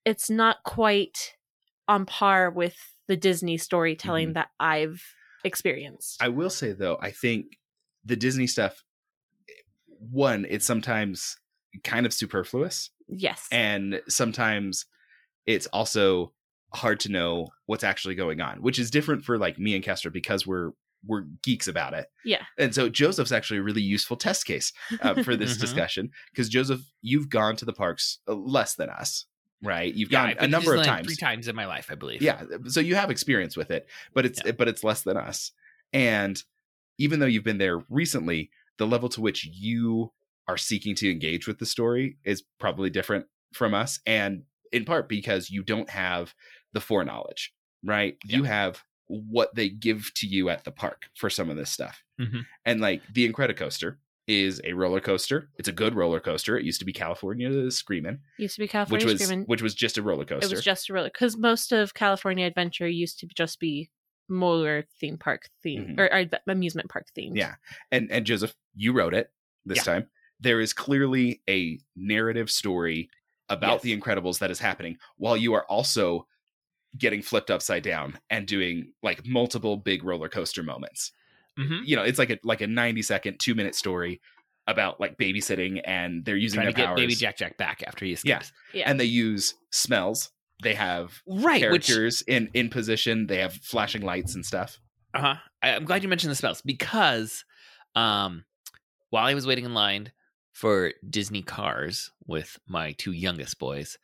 it's 0.05 0.31
not 0.31 0.59
quite 0.65 1.35
on 1.89 2.07
par 2.07 2.51
with 2.51 2.77
the 3.09 3.17
Disney 3.17 3.57
storytelling 3.59 4.31
Mhm. 4.31 4.35
that 4.35 4.49
I've 4.61 5.03
experienced. 5.43 6.23
I 6.23 6.29
will 6.29 6.51
say 6.51 6.73
though, 6.73 6.99
I 7.01 7.11
think 7.11 7.59
the 8.05 8.17
Disney 8.17 8.47
stuff 8.47 8.83
one, 9.99 10.47
it's 10.49 10.65
sometimes 10.67 11.37
kind 11.85 12.07
of 12.07 12.13
superfluous 12.13 12.91
yes. 13.09 13.47
and 13.53 14.01
sometimes 14.09 14.87
it's 15.47 15.67
also 15.69 16.33
hard 16.73 17.01
to 17.01 17.11
know 17.11 17.49
what's 17.67 17.85
actually 17.85 18.15
going 18.15 18.41
on, 18.41 18.63
which 18.63 18.79
is 18.79 18.91
different 18.91 19.25
for 19.25 19.37
like 19.39 19.59
me 19.59 19.75
and 19.75 19.85
Kestra 19.85 20.13
because 20.13 20.47
we're 20.47 20.71
we're 21.07 21.23
geeks 21.43 21.67
about 21.69 21.95
it. 21.95 22.07
Yeah. 22.25 22.45
And 22.59 22.75
so 22.75 22.89
Joseph's 22.89 23.33
actually 23.33 23.59
a 23.59 23.63
really 23.63 23.83
useful 23.83 24.17
test 24.17 24.45
case 24.47 24.73
uh, 25.01 25.23
for 25.23 25.37
this 25.37 25.57
Mhm. 25.57 25.61
discussion 25.61 26.11
because 26.33 26.49
Joseph, 26.49 26.81
you've 27.03 27.29
gone 27.29 27.57
to 27.57 27.65
the 27.65 27.73
parks 27.73 28.19
uh, 28.29 28.35
less 28.35 28.75
than 28.75 28.91
us, 28.91 29.27
right? 29.63 29.93
You've 29.95 30.11
Yeah, 30.13 30.35
gone 30.35 30.45
a 30.45 30.49
number 30.49 30.75
of 30.75 30.85
times. 30.85 31.07
three 31.07 31.17
times 31.17 31.49
in 31.49 31.57
my 31.57 31.67
life, 31.67 31.89
I 31.91 31.95
believe. 31.95 32.21
Yeah, 32.23 32.43
so 32.69 32.81
you 32.81 32.95
have 32.97 33.11
experience 33.11 33.57
with 33.57 33.71
it, 33.71 33.89
but 34.15 34.27
it's 34.27 34.41
Yeah. 34.45 34.53
but 34.53 34.69
it's 34.69 34.85
less 34.85 35.03
than 35.03 35.17
us. 35.17 35.53
And 35.93 36.43
even 36.99 37.19
though 37.21 37.27
you've 37.27 37.45
been 37.45 37.59
there 37.59 37.79
recently, 37.89 38.51
the 38.77 38.87
level 38.87 39.09
to 39.11 39.21
which 39.21 39.45
you 39.47 40.13
are 40.49 40.57
seeking 40.59 40.95
to 40.97 41.11
engage 41.11 41.47
with 41.47 41.59
the 41.59 41.67
story 41.67 42.19
is 42.25 42.43
probably 42.59 42.91
different 42.91 43.27
from 43.55 43.73
us 43.75 44.01
and 44.07 44.43
in 44.73 44.85
part 44.85 45.09
because 45.09 45.51
you 45.51 45.63
don't 45.63 45.91
have 45.91 46.35
the 46.73 46.81
foreknowledge, 46.81 47.53
right? 47.85 48.17
You 48.25 48.45
have 48.45 48.85
what 49.11 49.55
they 49.55 49.69
give 49.69 50.13
to 50.15 50.27
you 50.27 50.49
at 50.51 50.65
the 50.65 50.71
park 50.71 51.07
for 51.15 51.29
some 51.29 51.51
of 51.51 51.57
this 51.57 51.71
stuff. 51.71 52.03
Mhm. 52.21 52.47
And 52.65 52.81
like 52.81 53.03
the 53.13 53.31
Incredicoaster 53.31 53.97
is 54.29 54.61
a 54.65 54.73
roller 54.75 55.01
coaster. 55.01 55.51
It's 55.59 55.69
a 55.69 55.73
good 55.73 55.95
roller 55.97 56.21
coaster. 56.21 56.57
It 56.57 56.65
used 56.65 56.79
to 56.79 56.85
be 56.85 56.93
California 56.93 57.71
Screamin', 57.71 58.21
used 58.39 58.55
to 58.55 58.61
be 58.61 58.65
which 58.65 58.71
California 58.71 59.07
was 59.07 59.21
Screamin'. 59.23 59.45
which 59.47 59.63
was 59.63 59.75
just 59.75 59.99
a 59.99 60.03
roller 60.03 60.25
coaster. 60.25 60.47
It 60.47 60.51
was 60.57 60.63
just 60.65 60.89
a 60.89 60.93
roller 60.93 61.09
because 61.09 61.37
most 61.37 61.73
of 61.73 61.95
California 61.95 62.47
Adventure 62.47 62.87
used 62.89 63.19
to 63.21 63.27
just 63.27 63.59
be 63.59 63.91
more 64.29 64.85
theme 65.01 65.19
park 65.19 65.49
theme 65.63 65.97
Mhm. 65.97 65.99
or, 65.99 66.15
or 66.15 66.53
amusement 66.53 66.89
park 66.89 67.07
themed. 67.19 67.37
Yeah. 67.37 67.57
and 67.91 68.09
and 68.13 68.25
Joseph, 68.25 68.55
you 68.77 68.93
wrote 68.93 69.15
it 69.15 69.33
this 69.67 69.79
Yeah. 69.79 69.83
time. 69.95 70.11
There 70.39 70.61
is 70.61 70.73
clearly 70.73 71.43
a 71.51 71.81
narrative 71.97 72.49
story 72.51 73.11
about 73.49 73.73
Yes. 73.73 73.83
the 73.83 73.99
Incredibles 74.01 74.39
that 74.39 74.51
is 74.53 74.61
happening 74.61 74.97
while 75.17 75.37
you 75.37 75.53
are 75.55 75.65
also 75.67 76.29
getting 76.99 77.23
flipped 77.23 77.51
upside 77.51 77.83
down 77.83 78.19
and 78.31 78.47
doing 78.47 78.93
like 79.03 79.25
multiple 79.27 79.77
big 79.77 80.03
roller 80.05 80.29
coaster 80.29 80.63
moments. 80.63 81.13
Mhm. 81.59 81.83
You 81.85 81.97
know, 81.97 82.03
it's 82.03 82.19
like 82.19 82.31
a 82.31 82.39
like 82.43 82.61
a 82.61 82.67
90 82.67 83.03
second, 83.03 83.39
2 83.41 83.55
minute 83.55 83.75
story 83.75 84.21
about 84.67 85.01
like 85.01 85.17
babysitting 85.19 85.81
and 85.85 86.25
they're 86.25 86.37
using 86.37 86.59
Trying 86.59 86.67
their 86.67 86.73
to 86.73 86.77
get 86.77 86.87
powers. 86.87 86.97
Baby 87.01 87.15
Jack 87.15 87.37
Jack 87.37 87.57
back 87.59 87.83
after 87.87 88.05
he 88.05 88.13
escapes. 88.13 88.53
Yeah. 88.73 88.89
And 88.89 88.99
they 89.01 89.05
use 89.05 89.55
smells. 89.71 90.31
They 90.63 90.75
have 90.75 91.21
Right. 91.27 91.71
Which 91.71 91.87
characters 91.87 92.23
in 92.27 92.51
in 92.55 92.69
position. 92.71 93.27
They 93.27 93.39
have 93.39 93.55
flashing 93.55 94.03
lights 94.03 94.35
and 94.35 94.45
stuff. 94.45 94.79
Uh-huh. 95.15 95.35
I, 95.63 95.75
I'm 95.75 95.85
glad 95.85 96.03
you 96.03 96.09
mentioned 96.09 96.31
the 96.31 96.37
spells 96.37 96.63
because 96.63 97.45
um 97.97 98.45
while 99.11 99.27
I 99.27 99.35
was 99.35 99.47
waiting 99.47 99.65
in 99.65 99.75
line 99.75 100.13
for 100.53 100.93
Disney 101.09 101.43
cars 101.43 102.11
with 102.27 102.59
my 102.69 102.93
two 102.93 103.13
youngest 103.13 103.59
boys, 103.59 103.99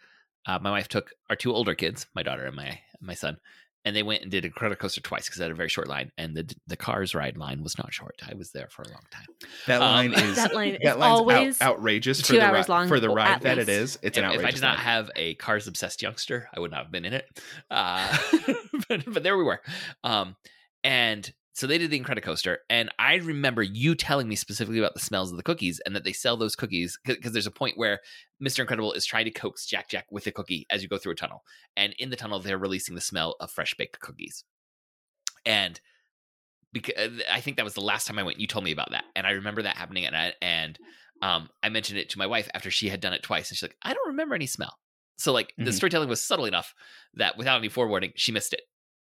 uh, 0.46 0.58
my 0.60 0.70
wife 0.70 0.88
took 0.88 1.10
our 1.30 1.36
two 1.36 1.52
older 1.54 1.74
kids, 1.74 2.06
my 2.14 2.22
daughter 2.22 2.44
and 2.46 2.56
my 2.56 2.78
my 3.00 3.14
son, 3.14 3.36
and 3.84 3.94
they 3.94 4.02
went 4.02 4.22
and 4.22 4.30
did 4.30 4.44
Incredicoaster 4.44 5.02
twice 5.02 5.26
because 5.26 5.38
it 5.40 5.44
had 5.44 5.52
a 5.52 5.54
very 5.54 5.68
short 5.68 5.88
line, 5.88 6.10
and 6.18 6.36
the 6.36 6.52
the 6.66 6.76
Cars 6.76 7.14
ride 7.14 7.36
line 7.36 7.62
was 7.62 7.76
not 7.78 7.92
short. 7.92 8.16
I 8.28 8.34
was 8.34 8.50
there 8.52 8.68
for 8.70 8.82
a 8.82 8.88
long 8.88 9.02
time. 9.10 9.26
That 9.66 9.82
Um, 9.82 9.90
line 10.10 10.12
is 10.14 10.36
That 10.42 10.54
line 10.54 10.74
is 10.74 10.78
that 10.84 10.98
line's 10.98 11.12
out- 11.12 11.18
always 11.18 11.62
outrageous 11.62 12.20
for 12.20 12.26
two 12.28 12.32
the 12.34 12.42
hours 12.46 12.68
ri- 12.68 12.72
long, 12.74 12.88
for 12.88 13.00
the 13.00 13.10
ride 13.10 13.42
that 13.42 13.58
it 13.58 13.66
least. 13.68 13.70
is. 13.70 13.98
It's 14.02 14.18
if, 14.18 14.24
an 14.24 14.30
outrageous. 14.30 14.42
if. 14.42 14.48
I 14.48 14.50
did 14.52 14.62
not 14.62 14.76
line. 14.76 14.84
have 14.84 15.10
a 15.16 15.34
Cars 15.34 15.66
obsessed 15.68 16.02
youngster, 16.02 16.48
I 16.56 16.60
would 16.60 16.70
not 16.70 16.84
have 16.84 16.92
been 16.92 17.04
in 17.04 17.12
it. 17.12 17.26
Uh, 17.70 18.16
but, 18.88 19.04
but 19.06 19.22
there 19.22 19.36
we 19.36 19.44
were. 19.44 19.60
Um, 20.04 20.36
and 20.84 21.32
so 21.56 21.66
they 21.66 21.78
did 21.78 21.90
the 21.90 21.98
Incredicoaster, 21.98 22.58
and 22.68 22.90
I 22.98 23.14
remember 23.14 23.62
you 23.62 23.94
telling 23.94 24.28
me 24.28 24.36
specifically 24.36 24.78
about 24.78 24.92
the 24.92 25.00
smells 25.00 25.30
of 25.30 25.38
the 25.38 25.42
cookies 25.42 25.80
and 25.86 25.96
that 25.96 26.04
they 26.04 26.12
sell 26.12 26.36
those 26.36 26.54
cookies 26.54 26.98
because 27.06 27.32
there's 27.32 27.46
a 27.46 27.50
point 27.50 27.78
where 27.78 28.00
Mr. 28.42 28.60
Incredible 28.60 28.92
is 28.92 29.06
trying 29.06 29.24
to 29.24 29.30
coax 29.30 29.64
Jack 29.64 29.88
Jack 29.88 30.04
with 30.10 30.26
a 30.26 30.32
cookie 30.32 30.66
as 30.68 30.82
you 30.82 30.88
go 30.90 30.98
through 30.98 31.12
a 31.12 31.16
tunnel, 31.16 31.44
and 31.74 31.94
in 31.98 32.10
the 32.10 32.16
tunnel 32.16 32.40
they're 32.40 32.58
releasing 32.58 32.94
the 32.94 33.00
smell 33.00 33.36
of 33.40 33.50
fresh 33.50 33.72
baked 33.74 34.00
cookies, 34.00 34.44
and 35.46 35.80
because 36.72 37.22
I 37.32 37.40
think 37.40 37.56
that 37.56 37.64
was 37.64 37.74
the 37.74 37.80
last 37.80 38.06
time 38.06 38.18
I 38.18 38.22
went, 38.22 38.38
you 38.38 38.46
told 38.46 38.64
me 38.64 38.72
about 38.72 38.90
that, 38.90 39.04
and 39.14 39.26
I 39.26 39.30
remember 39.30 39.62
that 39.62 39.78
happening, 39.78 40.04
and 40.04 40.14
I 40.14 40.34
and 40.42 40.78
um, 41.22 41.48
I 41.62 41.70
mentioned 41.70 41.98
it 41.98 42.10
to 42.10 42.18
my 42.18 42.26
wife 42.26 42.50
after 42.52 42.70
she 42.70 42.90
had 42.90 43.00
done 43.00 43.14
it 43.14 43.22
twice, 43.22 43.48
and 43.48 43.56
she's 43.56 43.62
like, 43.62 43.78
I 43.82 43.94
don't 43.94 44.08
remember 44.08 44.34
any 44.34 44.46
smell. 44.46 44.76
So 45.16 45.32
like 45.32 45.54
the 45.56 45.70
Mhm. 45.70 45.74
storytelling 45.74 46.10
was 46.10 46.22
subtle 46.22 46.44
enough 46.44 46.74
that 47.14 47.38
without 47.38 47.56
any 47.56 47.70
forewarning, 47.70 48.12
she 48.16 48.32
missed 48.32 48.52
it. 48.52 48.60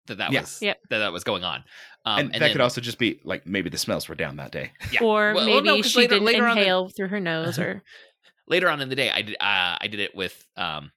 That 0.07 0.19
that 0.19 0.33
Yeah. 0.33 0.41
was 0.43 0.61
Yep. 0.61 0.79
that 0.91 0.99
that 0.99 1.13
was 1.13 1.25
going 1.25 1.45
on. 1.45 1.65
Um, 2.05 2.19
and, 2.21 2.35
that 2.35 2.39
then- 2.41 2.53
could 2.53 2.61
also 2.61 2.81
just 2.81 2.99
be 2.99 3.21
like 3.25 3.47
maybe 3.47 3.71
the 3.71 3.79
smells 3.79 4.09
were 4.09 4.15
down 4.15 4.37
that 4.37 4.51
day. 4.53 4.73
yeah. 4.93 5.01
or 5.03 5.33
Well, 5.35 5.47
well, 5.47 5.63
maybe 5.63 5.83
she 5.83 5.99
later- 6.01 6.15
didn't 6.15 6.25
later 6.27 6.47
on 6.47 6.53
in- 6.53 6.59
inhale 6.59 6.89
through 6.91 7.09
her 7.09 7.21
nose 7.21 7.59
or 7.59 7.83
later 8.47 8.69
on 8.69 8.81
in 8.81 8.89
the 8.91 8.97
day, 8.97 9.11
I 9.11 9.23
did 9.23 9.37
uh, 9.41 9.77
I 9.81 9.89
did 9.91 10.01
it 10.01 10.15
with 10.15 10.47
um 10.57 10.93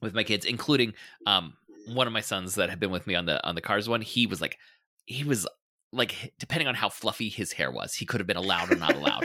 with 0.00 0.14
my 0.14 0.24
kids, 0.24 0.44
including 0.46 0.94
um 1.26 1.54
one 1.88 2.06
of 2.06 2.12
my 2.12 2.20
sons 2.22 2.54
that 2.56 2.70
had 2.70 2.80
been 2.80 2.90
with 2.90 3.06
me 3.06 3.14
on 3.14 3.26
the 3.26 3.44
on 3.46 3.54
the 3.54 3.60
cars 3.60 3.88
one. 3.88 4.00
He 4.00 4.26
was 4.26 4.40
like 4.40 4.58
he 5.04 5.22
was 5.24 5.46
like 5.92 6.32
depending 6.38 6.66
on 6.66 6.74
how 6.74 6.88
fluffy 6.88 7.28
his 7.28 7.52
hair 7.52 7.70
was, 7.70 7.94
he 7.94 8.04
could 8.04 8.20
have 8.20 8.26
been 8.26 8.36
allowed 8.36 8.72
or 8.72 8.76
not 8.76 8.94
allowed 8.94 9.24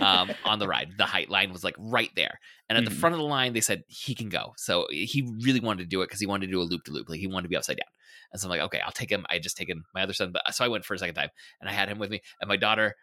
um, 0.00 0.30
on 0.44 0.58
the 0.58 0.66
ride. 0.66 0.90
The 0.96 1.04
height 1.04 1.28
line 1.28 1.52
was 1.52 1.62
like 1.62 1.74
right 1.78 2.10
there, 2.16 2.40
and 2.68 2.78
at 2.78 2.84
the 2.84 2.90
Mhm. 2.90 2.94
front 3.00 3.14
of 3.14 3.18
the 3.18 3.26
line, 3.26 3.52
they 3.52 3.60
said 3.60 3.84
he 3.88 4.14
can 4.14 4.28
go. 4.30 4.54
So 4.56 4.86
he 4.90 5.28
really 5.44 5.60
wanted 5.60 5.82
to 5.82 5.88
do 5.88 6.00
it 6.02 6.06
because 6.06 6.18
he 6.18 6.26
wanted 6.26 6.46
to 6.46 6.52
do 6.52 6.60
a 6.60 6.64
loop 6.64 6.84
to 6.84 6.92
loop, 6.92 7.08
like 7.10 7.20
he 7.20 7.26
wanted 7.26 7.42
to 7.44 7.48
be 7.50 7.56
upside 7.56 7.76
down. 7.76 7.90
And 8.32 8.40
so 8.40 8.46
I'm 8.46 8.50
like, 8.50 8.60
okay, 8.60 8.80
I'll 8.80 8.92
take 8.92 9.10
him. 9.10 9.24
I 9.30 9.38
just 9.38 9.56
taken 9.56 9.84
my 9.94 10.02
other 10.02 10.12
son, 10.12 10.32
but 10.32 10.42
so 10.54 10.64
I 10.64 10.68
went 10.68 10.84
for 10.84 10.94
a 10.94 10.98
second 10.98 11.14
time, 11.14 11.30
and 11.60 11.68
I 11.68 11.72
had 11.72 11.88
him 11.88 11.98
with 11.98 12.10
me. 12.10 12.20
And 12.40 12.48
my 12.48 12.56
daughter, 12.56 12.94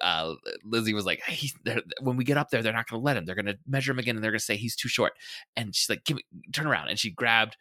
uh, 0.00 0.34
Lizzie, 0.64 0.94
was 0.94 1.06
like, 1.06 1.22
when 2.00 2.16
we 2.16 2.24
get 2.24 2.36
up 2.36 2.50
there, 2.50 2.62
they're 2.62 2.72
not 2.72 2.88
going 2.88 3.00
to 3.00 3.04
let 3.04 3.16
him. 3.16 3.24
They're 3.24 3.34
going 3.34 3.46
to 3.46 3.58
measure 3.66 3.92
him 3.92 3.98
again, 3.98 4.16
and 4.16 4.24
they're 4.24 4.32
going 4.32 4.40
to 4.40 4.44
say 4.44 4.56
he's 4.56 4.76
too 4.76 4.88
short. 4.88 5.12
And 5.56 5.74
she's 5.74 5.88
like, 5.88 6.04
give 6.04 6.16
me, 6.16 6.24
turn 6.52 6.66
around, 6.66 6.88
and 6.88 6.98
she 6.98 7.10
grabbed 7.10 7.56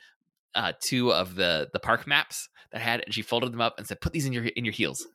uh, 0.56 0.74
two 0.80 1.14
of 1.14 1.36
the 1.36 1.70
the 1.74 1.80
park 1.80 2.08
maps 2.08 2.50
that 2.72 2.82
I 2.82 2.84
had, 2.84 3.04
and 3.06 3.14
she 3.14 3.22
folded 3.22 3.52
them 3.52 3.62
up 3.62 3.76
and 3.78 3.88
said, 3.88 4.02
"Put 4.02 4.14
these 4.14 4.26
in 4.26 4.34
your 4.34 4.46
in 4.46 4.66
your 4.66 4.74
heels." 4.74 5.08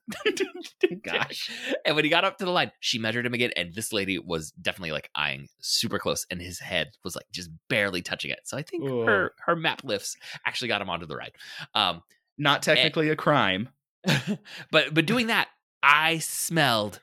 Gosh. 1.03 1.51
And 1.85 1.95
when 1.97 2.05
he 2.05 2.11
got 2.11 2.25
up 2.25 2.39
to 2.39 2.45
the 2.45 2.51
line, 2.51 2.73
she 2.81 2.99
measured 2.99 3.27
him 3.27 3.35
again, 3.35 3.51
and 3.57 3.75
this 3.75 3.93
lady 3.93 4.19
was 4.19 4.51
definitely 4.53 4.93
like 4.93 5.11
eyeing 5.15 5.49
super 5.61 5.99
close, 5.99 6.27
and 6.31 6.41
his 6.41 6.59
head 6.59 6.91
was 7.05 7.17
like 7.17 7.27
just 7.33 7.51
barely 7.69 8.03
touching 8.03 8.31
it. 8.31 8.41
So 8.45 8.57
I 8.57 8.63
think 8.63 8.89
her 8.89 9.33
her 9.45 9.57
map 9.57 9.83
lifts 9.85 10.17
actually 10.45 10.69
got 10.69 10.83
him 10.83 10.91
onto 10.91 11.07
the 11.07 11.17
ride. 11.17 11.33
Um, 11.75 12.03
Not 12.39 12.63
technically 12.63 13.11
a 13.11 13.17
crime. 13.17 13.69
but 14.71 14.95
but 14.95 15.07
doing 15.07 15.29
that, 15.29 15.49
I 15.83 16.19
smelled 16.19 17.01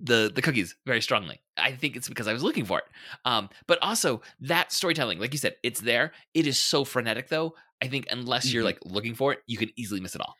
the 0.00 0.30
the 0.34 0.42
cookies 0.42 0.74
very 0.86 1.00
strongly. 1.00 1.40
I 1.56 1.72
think 1.72 1.96
it's 1.96 2.08
because 2.08 2.28
I 2.28 2.32
was 2.32 2.42
looking 2.42 2.64
for 2.66 2.78
it. 2.78 2.84
Um, 3.24 3.48
but 3.66 3.78
also 3.80 4.20
that 4.40 4.72
storytelling, 4.72 5.18
like 5.18 5.32
you 5.32 5.38
said, 5.38 5.56
it's 5.62 5.80
there. 5.80 6.12
It 6.34 6.46
is 6.46 6.58
so 6.58 6.84
frenetic, 6.84 7.28
though. 7.28 7.54
I 7.82 7.88
think 7.88 8.06
unless 8.10 8.52
you're 8.52 8.64
Mhm. 8.64 8.64
like 8.64 8.78
looking 8.84 9.14
for 9.14 9.32
it, 9.32 9.40
you 9.46 9.58
can 9.58 9.70
easily 9.76 10.00
miss 10.00 10.14
it 10.14 10.20
all. 10.20 10.38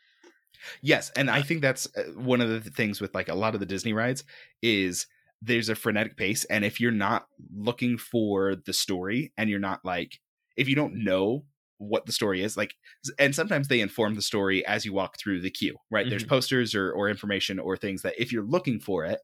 Yes, 0.81 1.09
and 1.15 1.29
I 1.29 1.41
think 1.41 1.61
that's 1.61 1.87
uh, 1.97 2.11
one 2.15 2.41
of 2.41 2.63
the 2.63 2.69
things 2.71 3.01
with 3.01 3.13
like 3.15 3.29
a 3.29 3.35
lot 3.35 3.53
of 3.53 3.59
the 3.59 3.65
Disney 3.65 3.93
rides 3.93 4.23
is 4.61 5.07
there's 5.41 5.69
a 5.69 5.75
frenetic 5.75 6.17
pace 6.17 6.45
and 6.45 6.65
if 6.65 6.79
you're 6.81 6.91
not 6.91 7.27
looking 7.53 7.97
for 7.97 8.55
the 8.55 8.73
story 8.73 9.31
and 9.37 9.49
you're 9.51 9.59
not 9.59 9.85
like 9.85 10.19
if 10.55 10.67
you 10.67 10.75
don't 10.75 10.95
know 10.95 11.45
what 11.77 12.07
the 12.07 12.11
story 12.11 12.41
is 12.41 12.57
like 12.57 12.73
and 13.19 13.35
sometimes 13.35 13.67
they 13.67 13.79
inform 13.81 14.15
the 14.15 14.21
story 14.23 14.65
as 14.65 14.83
you 14.83 14.91
walk 14.93 15.15
through 15.19 15.39
the 15.39 15.51
queue, 15.51 15.77
right? 15.91 16.09
There's 16.09 16.23
Mhm. 16.23 16.25
posters 16.25 16.73
or 16.73 16.91
or 16.91 17.09
information 17.09 17.59
or 17.59 17.77
things 17.77 18.01
that 18.01 18.19
if 18.19 18.31
you're 18.31 18.43
looking 18.43 18.79
for 18.79 19.05
it, 19.05 19.19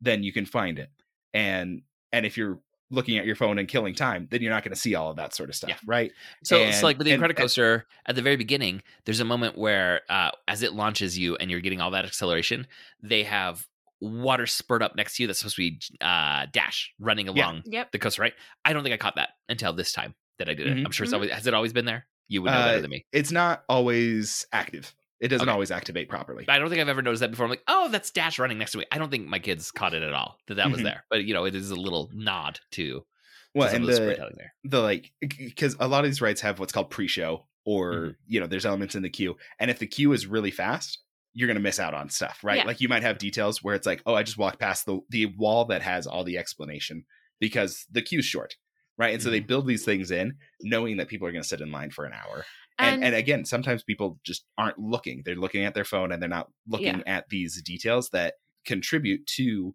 then 0.00 0.22
you 0.22 0.32
can 0.32 0.46
find 0.46 0.78
it. 0.78 0.90
And 1.34 1.82
and 2.12 2.26
if 2.26 2.36
you're 2.36 2.60
looking 2.90 3.18
at 3.18 3.26
your 3.26 3.34
phone 3.34 3.58
and 3.58 3.68
killing 3.68 3.94
time, 3.94 4.28
then 4.30 4.40
you're 4.42 4.52
not 4.52 4.62
going 4.62 4.72
to 4.74 4.78
see 4.80 4.94
all 4.94 5.10
of 5.10 5.16
that 5.16 5.34
sort 5.34 5.48
of 5.48 5.56
stuff, 5.56 5.70
Yeah. 5.70 5.76
right? 5.86 6.12
So, 6.44 6.62
And- 6.62 6.74
so 6.74 6.84
like 6.86 6.98
with 6.98 7.04
the 7.06 7.12
and- 7.12 7.22
and- 7.24 7.82
at 8.06 8.14
the 8.14 8.22
very 8.22 8.36
beginning, 8.36 8.82
there's 9.04 9.18
a 9.20 9.24
moment 9.24 9.58
where, 9.58 10.02
uh, 10.08 10.30
as 10.46 10.62
it 10.62 10.72
launches 10.72 11.18
you 11.18 11.34
and 11.36 11.50
you're 11.50 11.60
getting 11.60 11.80
all 11.80 11.90
that 11.90 12.04
acceleration, 12.04 12.66
they 13.02 13.24
have 13.24 13.66
water 14.00 14.46
spurt 14.46 14.82
up 14.82 14.94
next 14.94 15.16
to 15.16 15.22
you 15.22 15.26
that's 15.26 15.38
supposed 15.40 15.56
to 15.56 15.62
be 15.70 15.80
uh, 16.00 16.46
Dash 16.52 16.92
running 17.00 17.26
Yeah. 17.26 17.32
along 17.32 17.62
Yep. 17.66 17.92
the 17.92 17.98
coaster, 17.98 18.22
right? 18.22 18.34
I 18.64 18.72
don't 18.72 18.82
think 18.82 18.92
I 18.92 18.98
caught 18.98 19.16
that 19.16 19.30
until 19.48 19.72
this 19.72 19.92
time 19.92 20.14
that 20.38 20.48
I 20.48 20.54
did 20.54 20.66
it. 20.68 20.76
Mhm. 20.76 20.84
I'm 20.84 20.92
sure 20.92 21.04
it's 21.04 21.12
Mhm. 21.12 21.16
always 21.16 21.30
has 21.30 21.46
it 21.46 21.54
always 21.54 21.72
been 21.72 21.86
there. 21.86 22.06
You 22.28 22.42
would 22.42 22.50
know 22.50 22.58
Uh, 22.58 22.66
better 22.66 22.80
than 22.82 22.90
me. 22.90 23.06
It's 23.12 23.32
not 23.32 23.64
always 23.68 24.46
active. 24.52 24.94
It 25.20 25.28
doesn't 25.28 25.48
Okay. 25.48 25.52
always 25.52 25.70
activate 25.70 26.08
properly. 26.08 26.44
I 26.48 26.58
don't 26.58 26.68
think 26.68 26.80
I've 26.80 26.88
ever 26.88 27.00
noticed 27.02 27.20
that 27.20 27.30
before. 27.30 27.44
I'm 27.46 27.50
like, 27.50 27.62
oh, 27.68 27.88
that's 27.88 28.10
Dash 28.10 28.38
running 28.38 28.58
next 28.58 28.72
to 28.72 28.78
me. 28.78 28.84
I 28.92 28.98
don't 28.98 29.10
think 29.10 29.26
my 29.26 29.38
kids 29.38 29.70
caught 29.70 29.94
it 29.94 30.02
at 30.02 30.12
all 30.12 30.38
that 30.48 30.56
that 30.56 30.70
was 30.70 30.80
Mhm. 30.80 30.84
there. 30.84 31.04
But 31.08 31.24
you 31.24 31.32
know, 31.34 31.44
it 31.46 31.54
is 31.54 31.70
a 31.70 31.76
little 31.76 32.10
nod 32.12 32.60
to, 32.72 33.06
Well, 33.54 33.68
some 33.68 33.76
and 33.76 33.84
of 33.84 33.86
the 33.86 33.92
the 33.92 33.96
storytelling 33.96 34.34
there. 34.36 34.54
the 34.64 34.80
like 34.82 35.12
because 35.20 35.76
a 35.80 35.88
lot 35.88 36.04
of 36.04 36.10
these 36.10 36.20
rides 36.20 36.42
have 36.42 36.58
what's 36.58 36.72
called 36.72 36.90
pre-show 36.90 37.46
or 37.64 37.92
Mhm. 37.94 38.16
you 38.26 38.40
know 38.40 38.46
there's 38.46 38.66
elements 38.66 38.94
in 38.94 39.02
the 39.02 39.08
queue 39.10 39.36
and 39.58 39.70
if 39.70 39.78
the 39.78 39.86
queue 39.86 40.12
is 40.12 40.26
really 40.26 40.50
fast 40.50 40.98
you're 41.32 41.46
going 41.48 41.56
to 41.56 41.62
miss 41.62 41.80
out 41.80 41.92
on 41.94 42.08
stuff 42.10 42.38
right 42.44 42.58
Yeah. 42.58 42.64
like 42.64 42.80
you 42.82 42.88
might 42.88 43.02
have 43.02 43.18
details 43.18 43.62
where 43.62 43.74
it's 43.74 43.86
like 43.86 44.02
oh 44.06 44.14
i 44.14 44.22
just 44.22 44.36
walked 44.38 44.58
past 44.60 44.84
the 44.86 45.00
the 45.10 45.26
wall 45.26 45.64
that 45.66 45.82
has 45.82 46.06
all 46.06 46.22
the 46.24 46.36
explanation 46.38 47.04
because 47.40 47.84
the 47.90 48.02
queue's 48.02 48.24
short 48.26 48.54
right 48.98 49.12
and 49.14 49.22
so 49.22 49.30
they 49.30 49.40
build 49.40 49.66
these 49.66 49.84
things 49.84 50.10
in 50.10 50.36
knowing 50.62 50.98
that 50.98 51.08
people 51.08 51.26
are 51.26 51.32
going 51.32 51.42
to 51.42 51.48
sit 51.48 51.60
in 51.60 51.72
line 51.72 51.90
for 51.90 52.04
an 52.04 52.12
hour 52.12 52.44
and, 52.78 52.96
And, 52.96 53.04
and 53.04 53.14
again 53.14 53.44
sometimes 53.44 53.82
people 53.82 54.18
just 54.24 54.44
aren't 54.58 54.78
looking 54.78 55.22
they're 55.24 55.34
looking 55.36 55.64
at 55.64 55.74
their 55.74 55.84
phone 55.84 56.12
and 56.12 56.20
they're 56.20 56.28
not 56.28 56.50
looking 56.68 57.02
at 57.06 57.28
these 57.28 57.60
details 57.62 58.10
that 58.10 58.34
contribute 58.64 59.26
to 59.26 59.74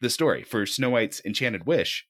the 0.00 0.10
story 0.10 0.42
for 0.44 0.66
snow 0.66 0.90
white's 0.90 1.20
enchanted 1.24 1.66
wish 1.66 2.06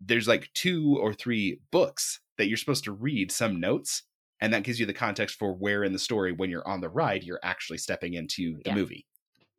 there's 0.00 0.28
like 0.28 0.50
two 0.54 0.98
or 1.00 1.14
three 1.14 1.60
books 1.70 2.20
that 2.36 2.46
you're 2.48 2.56
supposed 2.56 2.84
to 2.84 2.92
read 2.92 3.30
some 3.32 3.58
notes 3.60 4.02
and 4.40 4.52
that 4.52 4.64
gives 4.64 4.78
you 4.80 4.84
the 4.86 4.92
context 4.92 5.38
for 5.38 5.54
where 5.54 5.84
in 5.84 5.92
the 5.92 5.98
story 5.98 6.32
when 6.32 6.50
you're 6.50 6.66
on 6.68 6.80
the 6.80 6.88
ride 6.88 7.22
you're 7.22 7.40
actually 7.42 7.78
stepping 7.78 8.14
into 8.14 8.56
the 8.64 8.70
Yeah. 8.70 8.74
movie 8.74 9.06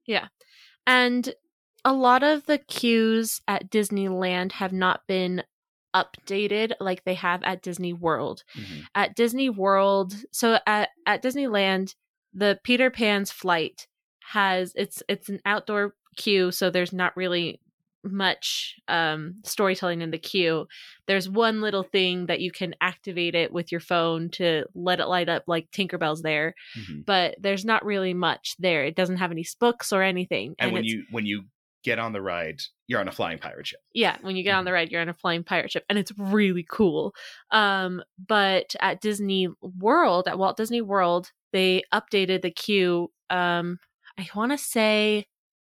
Yeah. 0.05 0.27
and 0.85 1.33
a 1.83 1.93
lot 1.93 2.23
of 2.23 2.45
the 2.47 2.57
cues 2.57 3.41
at 3.47 3.69
Disneyland 3.69 4.51
have 4.53 4.73
not 4.73 5.01
been 5.07 5.43
updated 5.95 6.73
like 6.79 7.03
they 7.05 7.13
have 7.15 7.41
at 7.43 7.61
Disney 7.63 7.93
World. 7.93 8.43
At 8.93 9.15
Disney 9.15 9.49
World, 9.49 10.13
so 10.31 10.59
at 10.67 10.89
at 11.07 11.23
Disneyland, 11.23 11.95
the 12.33 12.59
Peter 12.63 12.91
Pan's 12.91 13.31
flight 13.31 13.87
has 14.31 14.73
it's 14.75 15.01
it's 15.07 15.29
an 15.29 15.39
outdoor 15.45 15.95
queue, 16.17 16.51
so 16.51 16.69
there's 16.69 16.91
not 16.93 17.15
really 17.15 17.61
much 18.07 18.75
um 18.87 19.35
storytelling 19.43 20.01
in 20.01 20.11
the 20.11 20.19
queue. 20.19 20.67
There's 21.07 21.27
one 21.27 21.61
little 21.61 21.81
thing 21.81 22.27
that 22.27 22.39
you 22.39 22.51
can 22.51 22.75
activate 22.79 23.33
it 23.33 23.51
with 23.51 23.71
your 23.71 23.81
phone 23.81 24.29
to 24.33 24.65
let 24.75 24.99
it 24.99 25.07
light 25.07 25.27
up 25.27 25.43
like 25.47 25.71
Tinkerbell's 25.71 26.21
there, 26.21 26.53
Mhm. 26.77 27.03
but 27.05 27.35
there's 27.39 27.65
not 27.65 27.83
really 27.83 28.13
much 28.13 28.53
there. 28.59 28.85
It 28.85 28.95
doesn't 28.95 29.17
have 29.17 29.31
any 29.31 29.43
books 29.59 29.91
or 29.91 30.03
anything. 30.03 30.53
and 30.59 30.71
when 30.71 30.83
you 30.83 31.05
when 31.09 31.25
you 31.25 31.45
get 31.85 31.99
on 31.99 32.11
the 32.11 32.21
ride 32.21 32.59
you're 32.87 32.99
on 32.99 33.07
a 33.07 33.11
flying 33.11 33.37
pirate 33.39 33.65
ship 33.67 33.79
yeah, 33.93 34.17
when 34.21 34.35
you 34.35 34.43
get 34.43 34.49
Mm-hmm. 34.51 34.59
on 34.59 34.65
the 34.65 34.73
ride, 34.73 34.91
you're 34.91 35.01
on 35.01 35.09
a 35.09 35.13
flying 35.13 35.43
pirate 35.43 35.71
ship, 35.71 35.85
and 35.89 35.97
it's 35.97 36.11
really 36.17 36.65
cool. 36.69 37.13
Um, 37.51 38.01
but 38.27 38.75
at 38.81 38.99
Disney 39.01 39.47
World, 39.61 40.27
at 40.27 40.37
Walt 40.37 40.57
Disney 40.57 40.81
World, 40.81 41.31
they 41.53 41.83
updated 41.93 42.41
the 42.41 42.51
queue. 42.51 43.09
Um, 43.29 43.79
I 44.19 44.27
want 44.35 44.51
to 44.51 44.57
say 44.57 45.25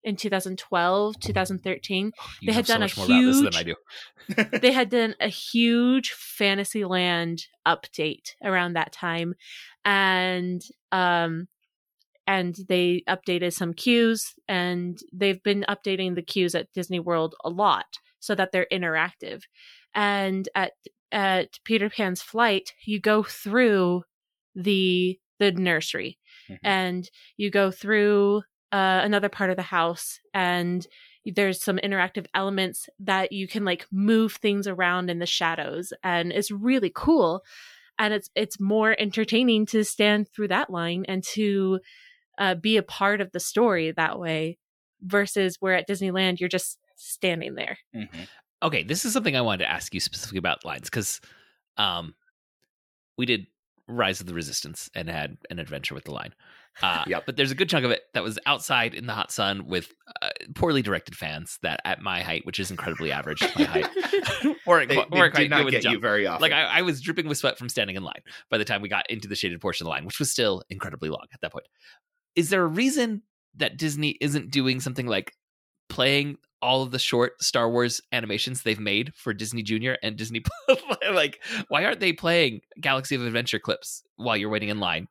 in 0.04 0.15
2012, 0.17 1.19
2013, 1.19 2.12
Oh, 2.19 2.26
You 2.41 2.48
They 2.48 2.54
had 2.54 2.67
so 2.67 2.74
done 2.74 2.82
a 2.82 2.86
much 2.86 2.98
more 2.98 3.06
about 3.06 3.22
this 3.22 3.41
than 3.41 3.56
I 3.56 3.63
huge- 3.63 4.45
do. 4.52 4.60
they 4.60 4.72
had 4.80 4.89
done 4.89 5.15
a 5.22 5.28
huge 5.30 6.12
Fantasyland 6.12 7.48
update 7.67 8.34
around 8.43 8.74
that 8.74 8.91
time, 8.91 9.34
and 9.86 10.62
um, 10.91 11.48
and 12.36 12.56
they 12.70 13.04
updated 13.10 13.54
some 13.54 13.74
queues, 13.74 14.22
and 14.48 14.98
they've 15.20 15.42
been 15.44 15.65
updating 15.68 16.15
the 16.15 16.22
queues 16.34 16.54
at 16.56 16.72
Disney 16.74 17.00
World 17.00 17.34
a 17.44 17.50
lot 17.50 17.89
so 18.20 18.36
that 18.36 18.52
they're 18.52 18.68
interactive. 18.72 19.42
And 19.96 20.48
at 20.56 20.74
at 21.12 21.50
Peter 21.65 21.89
Pan's 21.89 22.22
flight, 22.22 22.68
you 22.86 23.00
go 23.02 23.24
through 23.24 24.04
the 24.56 25.18
the 25.39 25.52
nursery, 25.52 26.20
Mhm. 26.50 26.60
and 26.63 27.10
you 27.38 27.50
go 27.50 27.72
through 27.72 28.44
uh, 28.72 29.02
another 29.04 29.30
part 29.30 29.50
of 29.50 29.56
the 29.56 29.63
house, 29.80 30.20
and 30.34 30.86
there's 31.26 31.63
some 31.63 31.80
interactive 31.88 32.28
elements 32.36 32.88
that 33.00 33.32
you 33.32 33.48
can 33.48 33.65
like 33.65 33.86
move 33.92 34.34
things 34.34 34.68
around 34.68 35.10
in 35.10 35.20
the 35.20 35.26
shadows 35.26 35.92
and 36.04 36.32
it's 36.32 36.50
really 36.50 36.92
cool 36.96 37.42
and 38.00 38.13
it's 38.13 38.30
it's 38.36 38.60
more 38.60 38.96
entertaining 39.00 39.65
to 39.65 39.84
stand 39.84 40.28
through 40.34 40.48
that 40.48 40.70
line 40.70 41.04
and 41.08 41.24
to 41.24 41.80
uh, 42.39 42.56
be 42.56 42.78
a 42.78 42.84
part 42.84 43.21
of 43.21 43.32
the 43.32 43.39
story 43.39 43.91
that 43.91 44.17
way 44.19 44.58
versus 45.02 45.58
where 45.60 45.75
at 45.75 45.88
Disneyland 45.88 46.39
you're 46.39 46.49
just 46.49 46.78
standing 46.95 47.56
there. 47.56 47.78
Mhm. 47.95 48.28
Okay, 48.63 48.84
this 48.84 49.06
is 49.06 49.13
something 49.13 49.36
I 49.38 49.41
wanted 49.41 49.60
to 49.65 49.69
ask 49.71 49.93
you 49.93 49.99
specifically 49.99 50.39
about 50.39 50.65
lines 50.65 50.89
because 50.89 51.21
um, 51.78 52.15
we 53.17 53.25
did 53.25 53.47
Rise 53.88 54.19
of 54.21 54.28
the 54.28 54.34
Resistance 54.34 54.89
and 54.93 55.10
had 55.10 55.38
an 55.49 55.60
adventure 55.60 55.95
with 55.95 56.04
the 56.06 56.12
line. 56.12 56.34
Uh, 56.82 57.04
Yep. 57.08 57.25
But 57.25 57.36
there's 57.38 57.52
a 57.52 57.56
good 57.56 57.67
chunk 57.69 57.84
of 57.86 57.91
it 57.91 58.04
that 58.13 58.21
was 58.23 58.38
outside 58.45 58.93
in 58.93 59.08
the 59.08 59.13
hot 59.13 59.32
sun 59.32 59.65
with 59.65 59.91
uh, 60.21 60.30
poorly 60.56 60.82
directed 60.82 61.15
fans 61.15 61.58
that, 61.63 61.80
at 61.86 62.02
my 62.02 62.21
height, 62.21 62.45
which 62.45 62.60
is 62.60 62.69
incredibly 62.69 63.12
average, 63.12 63.41
my 63.58 63.63
height, 63.63 63.88
weren't, 64.67 64.89
They, 64.89 64.95
qu- 64.95 65.06
they 65.12 65.19
weren't 65.19 65.34
did 65.34 65.49
quite 65.49 65.49
not 65.49 65.69
get 65.71 65.84
the 65.84 65.89
you 65.91 65.99
very 65.99 66.28
often. 66.28 66.41
Like 66.41 66.52
I, 66.52 66.63
I 66.65 66.82
was 66.84 67.02
dripping 67.02 67.28
with 67.28 67.38
sweat 67.38 67.58
from 67.58 67.67
standing 67.69 67.95
in 67.95 68.04
line 68.04 68.21
by 68.52 68.58
the 68.58 68.65
time 68.65 68.82
we 68.82 68.88
got 68.89 69.10
into 69.10 69.28
the 69.28 69.36
shaded 69.36 69.60
portion 69.60 69.86
of 69.86 69.88
the 69.88 69.91
line, 69.91 70.06
which 70.06 70.19
was 70.19 70.30
still 70.32 70.62
incredibly 70.69 71.10
long 71.10 71.25
at 71.34 71.41
that 71.41 71.52
point. 71.52 71.65
Is 72.36 72.50
there 72.50 72.63
a 72.63 72.68
reason 72.68 73.24
that 73.56 73.78
Disney 73.78 74.18
isn't 74.22 74.52
doing 74.52 74.80
something 74.80 75.08
like 75.08 75.34
playing 75.89 76.38
all 76.62 76.84
of 76.84 76.92
the 76.92 77.00
short 77.00 77.42
Star 77.42 77.70
Wars 77.70 78.02
animations 78.12 78.62
they've 78.63 78.80
made 78.80 79.13
for 79.15 79.34
Disney 79.34 79.63
Junior 79.63 79.98
and 80.04 80.15
Disney 80.18 80.42
Plus? 80.68 80.80
like, 81.12 81.39
why 81.70 81.86
aren't 81.86 82.00
they 82.00 82.13
playing 82.13 82.62
Galaxy 82.80 83.15
of 83.15 83.26
Adventure 83.26 83.60
clips 83.60 84.04
while 84.18 84.38
you're 84.38 84.50
waiting 84.50 84.70
in 84.70 84.80
line? 84.80 85.08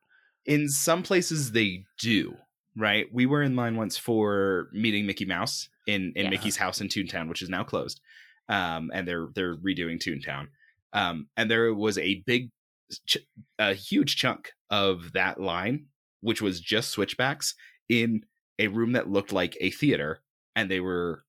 in 0.47 0.67
some 0.69 1.03
places 1.03 1.53
they 1.53 1.85
do 2.01 2.35
right 2.75 3.07
we 3.13 3.27
were 3.27 3.43
in 3.43 3.55
line 3.55 3.77
once 3.77 3.99
for 3.99 4.69
meeting 4.73 5.05
mickey 5.05 5.27
mouse 5.27 5.69
in 5.87 6.13
in 6.17 6.25
Yeah. 6.25 6.31
mickey's 6.31 6.57
house 6.57 6.81
in 6.81 6.89
toontown 6.89 7.29
which 7.29 7.43
is 7.43 7.51
now 7.51 7.65
closed 7.65 8.01
um 8.49 8.91
and 8.95 9.07
they're 9.07 9.29
they're 9.35 9.57
redoing 9.57 9.99
toontown 9.99 10.47
um 10.95 11.27
and 11.37 11.51
there 11.51 11.75
was 11.75 11.99
a 11.99 12.23
big 12.25 12.51
ch- 13.07 13.19
a 13.59 13.75
huge 13.75 14.17
chunk 14.17 14.53
of 14.71 15.13
that 15.13 15.39
line 15.39 15.87
which 16.21 16.43
was 16.43 16.61
just 16.61 16.91
switchbacks 16.91 17.55
in 17.89 18.23
a 18.59 18.69
room 18.69 18.93
that 18.93 19.11
looked 19.11 19.33
like 19.33 19.57
a 19.61 19.71
theater 19.71 20.21
and 20.57 20.71
they 20.71 20.81
were 20.81 21.23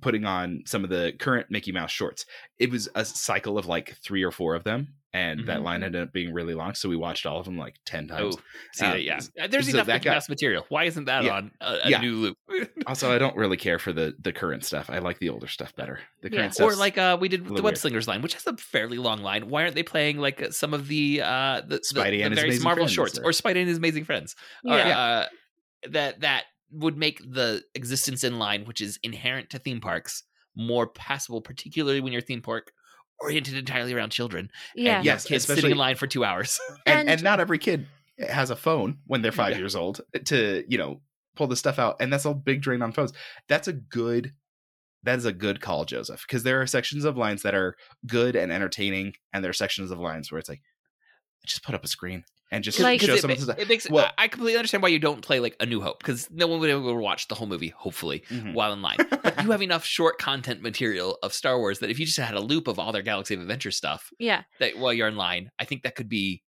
putting 0.00 0.24
on 0.24 0.62
some 0.66 0.84
of 0.84 0.90
the 0.90 1.12
current 1.18 1.46
mickey 1.50 1.72
mouse 1.72 1.90
shorts 1.90 2.26
it 2.58 2.70
was 2.70 2.88
a 2.94 3.04
cycle 3.04 3.56
of 3.58 3.66
like 3.66 3.96
three 4.02 4.22
or 4.22 4.30
four 4.30 4.54
of 4.54 4.64
them 4.64 4.88
and 5.12 5.46
that 5.46 5.60
Mhm. 5.60 5.64
line 5.64 5.82
ended 5.84 6.02
up 6.02 6.12
being 6.12 6.32
really 6.34 6.54
long 6.54 6.74
so 6.74 6.88
we 6.88 6.96
watched 6.96 7.24
all 7.24 7.38
of 7.38 7.44
them 7.44 7.56
like 7.56 7.76
10 7.86 8.08
times 8.08 8.34
Oh, 8.36 8.42
see, 8.72 8.84
Um, 8.84 8.98
yeah. 8.98 9.46
There's 9.48 9.66
so 9.66 9.74
enough 9.74 9.86
that 9.86 9.92
Mickey 9.94 10.04
got- 10.06 10.14
Mouse 10.14 10.28
material. 10.28 10.66
Why 10.70 10.84
isn't 10.84 11.04
that 11.04 11.22
Yeah. 11.22 11.36
on 11.36 11.52
a, 11.60 11.78
a 11.84 11.90
Yeah. 11.90 12.00
new 12.00 12.16
loop? 12.16 12.36
Also, 12.88 13.14
I 13.14 13.18
don't 13.18 13.36
really 13.36 13.56
care 13.56 13.78
for 13.78 13.92
the 13.92 14.14
the 14.20 14.32
current 14.32 14.64
stuff. 14.64 14.90
I 14.90 14.98
like 14.98 15.20
the 15.20 15.28
older 15.28 15.46
stuff 15.46 15.74
better. 15.76 16.00
The 16.22 16.32
Yeah. 16.32 16.38
current 16.50 16.60
or 16.60 16.74
like 16.74 16.98
uh, 16.98 17.16
we 17.20 17.28
did 17.28 17.46
the 17.46 17.62
Web. 17.62 17.78
Slingers 17.78 18.08
line, 18.08 18.20
which 18.22 18.34
has 18.34 18.44
a 18.48 18.56
fairly 18.56 18.98
long 18.98 19.22
line. 19.22 19.48
Why 19.48 19.62
aren't 19.62 19.76
they 19.76 19.84
playing 19.84 20.18
like 20.18 20.42
uh, 20.42 20.50
some 20.50 20.74
of 20.74 20.88
the 20.88 21.22
uh, 21.22 21.60
the, 21.60 21.76
the, 21.76 21.80
Spidey 21.94 22.10
the 22.10 22.22
and 22.22 22.32
his 22.34 22.40
various 22.40 22.42
Amazing 22.56 22.64
Marvel 22.64 22.84
Friends, 22.84 22.92
shorts 22.92 23.18
or- 23.20 23.26
or 23.26 23.30
Spidey 23.30 23.58
and 23.60 23.68
his 23.68 23.78
Amazing 23.78 24.04
Friends? 24.04 24.34
Or, 24.66 24.76
Yeah. 24.76 24.98
uh, 24.98 25.26
that 25.90 26.20
that 26.20 26.44
would 26.74 26.96
make 26.96 27.20
the 27.20 27.62
existence 27.74 28.24
in 28.24 28.38
line, 28.38 28.64
which 28.64 28.80
is 28.80 28.98
inherent 29.02 29.50
to 29.50 29.58
theme 29.58 29.80
parks, 29.80 30.22
more 30.56 30.86
passable, 30.86 31.40
particularly 31.40 32.00
when 32.00 32.12
your 32.12 32.22
theme 32.22 32.42
park 32.42 32.72
oriented 33.20 33.54
entirely 33.54 33.92
around 33.94 34.10
children. 34.10 34.50
Yeah. 34.74 34.96
and 34.96 35.04
Yes, 35.04 35.24
kids 35.26 35.44
sitting 35.44 35.58
especially- 35.58 35.72
in 35.72 35.78
line 35.78 35.96
for 35.96 36.06
two 36.06 36.24
hours. 36.24 36.60
and, 36.86 37.00
and- 37.00 37.10
and 37.10 37.22
not 37.22 37.40
every 37.40 37.58
kid 37.58 37.86
has 38.28 38.50
a 38.50 38.56
phone 38.56 38.98
when 39.06 39.22
they're 39.22 39.32
five 39.32 39.52
Yeah. 39.52 39.58
years 39.58 39.74
old 39.76 40.00
to 40.26 40.64
you 40.68 40.78
know 40.78 41.00
pull 41.36 41.46
this 41.48 41.58
stuff 41.58 41.78
out, 41.78 41.96
and 42.00 42.12
that's 42.12 42.24
a 42.24 42.32
big 42.34 42.60
drain 42.62 42.80
on 42.82 42.92
phones. 42.92 43.12
That's 43.48 43.66
a 43.68 43.72
good. 43.72 44.32
That 45.02 45.18
is 45.18 45.26
a 45.26 45.32
good 45.32 45.60
call, 45.60 45.84
Joseph, 45.84 46.24
because 46.26 46.44
there 46.44 46.62
are 46.62 46.66
sections 46.66 47.04
of 47.04 47.16
lines 47.18 47.42
that 47.42 47.54
are 47.54 47.76
good 48.06 48.36
and 48.36 48.50
entertaining, 48.50 49.14
and 49.32 49.44
there 49.44 49.50
are 49.50 49.52
sections 49.52 49.90
of 49.90 49.98
lines 49.98 50.32
where 50.32 50.38
it's 50.38 50.48
like, 50.48 50.62
just 51.46 51.62
put 51.62 51.74
up 51.74 51.84
a 51.84 51.88
screen 51.88 52.24
and 52.54 52.62
just 52.64 52.78
Like- 52.78 53.00
show 53.00 53.14
it, 53.14 53.20
someone. 53.20 53.46
ma- 53.46 53.54
it 53.58 53.68
makes 53.68 53.88
Well- 53.90 54.10
I 54.16 54.24
I 54.24 54.28
completely 54.28 54.56
understand 54.56 54.82
why 54.82 54.88
you 54.90 54.98
don't 54.98 55.20
play 55.22 55.40
like 55.40 55.56
A 55.60 55.66
New 55.66 55.80
Hope 55.80 55.98
because 55.98 56.30
no 56.30 56.46
one 56.46 56.60
would 56.60 56.70
ever 56.70 56.94
watch 56.94 57.28
the 57.28 57.34
whole 57.34 57.46
movie, 57.46 57.68
hopefully, 57.68 58.22
Mhm. 58.28 58.54
while 58.54 58.72
in 58.72 58.80
line. 58.80 58.96
But 59.22 59.42
you 59.44 59.50
have 59.50 59.60
enough 59.62 59.84
short 59.84 60.18
content 60.18 60.62
material 60.62 61.18
of 61.22 61.32
Star 61.34 61.58
Wars 61.58 61.80
that 61.80 61.90
if 61.90 61.98
you 61.98 62.06
just 62.06 62.18
had 62.18 62.34
a 62.34 62.40
loop 62.40 62.68
of 62.68 62.78
all 62.78 62.92
their 62.92 63.02
Galaxy 63.02 63.34
of 63.34 63.40
Adventure 63.40 63.70
stuff 63.72 64.10
Yeah. 64.18 64.44
that 64.60 64.78
while 64.78 64.92
you're 64.92 65.08
in 65.08 65.16
line, 65.16 65.50
I 65.58 65.64
think 65.64 65.82
that 65.82 65.94
could 65.96 66.08
be 66.08 66.42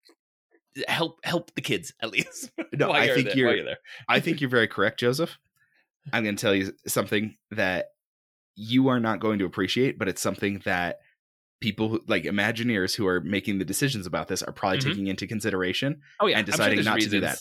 help 0.89 1.25
help 1.25 1.55
the 1.55 1.61
kids 1.63 1.93
at 2.01 2.11
least. 2.11 2.51
No, 2.73 2.89
while 2.89 3.01
I 3.03 3.05
you're 3.07 3.15
think 3.15 3.29
there, 3.29 3.37
you're- 3.37 3.49
while 3.49 3.57
you're 3.57 3.65
there. 3.65 3.79
I 4.09 4.21
think 4.21 4.41
you're 4.41 4.51
very 4.51 4.69
correct, 4.69 5.01
Joseph. 5.01 5.39
I'm 6.13 6.23
going 6.25 6.37
to 6.37 6.41
tell 6.41 6.55
you 6.55 6.73
something 6.87 7.37
that 7.53 7.87
you 8.57 8.89
are 8.89 9.01
not 9.01 9.21
going 9.21 9.39
to 9.39 9.45
appreciate, 9.47 9.99
but 9.99 10.09
it's 10.09 10.21
something 10.21 10.61
that 10.65 10.99
people 11.65 11.89
who, 11.89 12.05
like 12.07 12.25
Imagineers 12.25 12.95
who 12.95 13.07
are 13.07 13.21
making 13.21 13.59
the 13.59 13.65
decisions 13.65 14.07
about 14.07 14.29
this 14.29 14.43
are 14.43 14.53
probably 14.53 14.79
Mhm. 14.79 14.83
taking 14.85 15.07
into 15.07 15.27
consideration. 15.27 16.03
Oh 16.21 16.27
yeah, 16.27 16.39
and 16.39 16.47
sure 16.47 16.53
deciding 16.53 16.77
there's 16.77 16.87
not 16.87 17.01
to 17.01 17.09
do 17.09 17.21
that. 17.21 17.39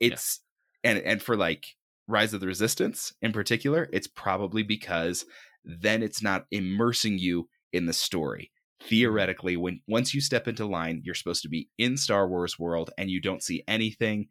It's 0.00 0.40
and 0.82 0.98
and 0.98 1.22
for 1.22 1.36
like 1.36 1.66
Rise 2.08 2.32
of 2.32 2.40
the 2.40 2.46
Resistance 2.46 3.12
in 3.20 3.32
particular, 3.32 3.88
it's 3.92 4.06
probably 4.06 4.62
because 4.62 5.26
then 5.64 6.02
it's 6.02 6.22
not 6.22 6.46
immersing 6.50 7.18
you 7.18 7.48
in 7.72 7.86
the 7.86 7.92
story. 7.92 8.50
Theoretically, 8.82 9.56
when 9.56 9.80
once 9.86 10.14
you 10.14 10.20
step 10.20 10.48
into 10.48 10.64
line, 10.66 11.02
you're 11.04 11.14
supposed 11.14 11.42
to 11.42 11.48
be 11.48 11.68
in 11.76 11.96
Star 11.96 12.28
Wars 12.28 12.58
world 12.58 12.90
and 12.96 13.10
you 13.10 13.20
don't 13.20 13.42
see 13.42 13.62
anything 13.68 14.28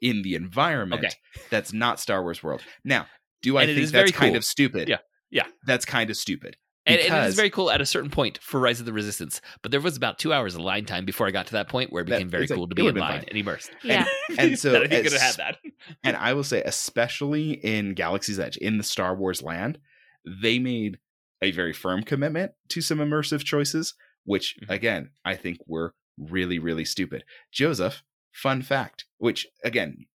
in 0.00 0.22
the 0.22 0.34
environment 0.34 1.04
Okay. 1.04 1.14
that's 1.50 1.72
not 1.72 2.00
Star 2.00 2.22
Wars 2.22 2.42
world. 2.42 2.62
Now, 2.84 3.06
do 3.42 3.56
I 3.58 3.64
And 3.64 3.76
think 3.76 3.90
that's 3.90 4.10
kind 4.12 4.36
of 4.36 4.44
stupid? 4.44 4.88
Yeah. 4.88 4.98
Yeah. 5.30 5.46
That's 5.66 5.84
kind 5.84 6.08
of 6.10 6.16
stupid. 6.16 6.56
And, 6.86 6.96
and 6.96 7.00
it 7.00 7.04
because- 7.08 7.34
very 7.34 7.50
cool 7.50 7.70
at 7.70 7.80
a 7.80 7.86
certain 7.86 8.10
point 8.10 8.38
for 8.42 8.60
Rise 8.60 8.78
of 8.80 8.86
the 8.86 8.92
Resistance. 8.92 9.40
But 9.62 9.70
there 9.70 9.80
was 9.80 9.96
about 9.96 10.18
two 10.18 10.32
hours 10.34 10.54
of 10.54 10.60
line 10.60 10.84
time 10.84 11.04
before 11.06 11.26
I 11.26 11.30
got 11.30 11.46
to 11.46 11.52
that 11.52 11.68
point 11.68 11.92
where 11.92 12.02
it 12.02 12.06
That- 12.08 12.16
became 12.16 12.28
very 12.28 12.44
it's 12.44 12.50
like, 12.50 12.58
cool 12.58 12.68
to 12.68 12.74
be 12.74 12.86
in 12.86 12.94
line 12.96 13.20
fine. 13.20 13.28
and 13.28 13.38
immersed. 13.38 13.70
Yeah. 13.82 14.04
and 14.38 14.58
so 14.58 14.72
that 14.72 14.82
if 14.84 14.92
you 14.92 15.02
could 15.02 15.12
have 15.12 15.20
had 15.22 15.36
that. 15.36 15.58
And 16.02 16.16
I 16.16 16.34
will 16.34 16.44
say, 16.44 16.62
especially 16.64 17.52
in 17.52 17.94
Galaxy's 17.94 18.38
Edge, 18.38 18.56
in 18.58 18.76
the 18.78 18.84
Star 18.84 19.14
Wars 19.16 19.42
land, 19.42 19.78
they 20.26 20.58
made 20.58 20.98
a 21.42 21.50
very 21.50 21.72
firm 21.72 22.02
commitment 22.02 22.52
to 22.68 22.80
some 22.80 22.98
immersive 22.98 23.44
choices, 23.44 23.94
which 24.24 24.56
Mhm. 24.62 24.70
again, 24.70 25.10
I 25.24 25.34
think 25.36 25.58
were 25.66 25.94
really, 26.18 26.58
really 26.58 26.84
stupid. 26.84 27.24
Joseph, 27.52 28.02
fun 28.32 28.62
fact, 28.62 29.04
which 29.18 29.46
again, 29.64 30.06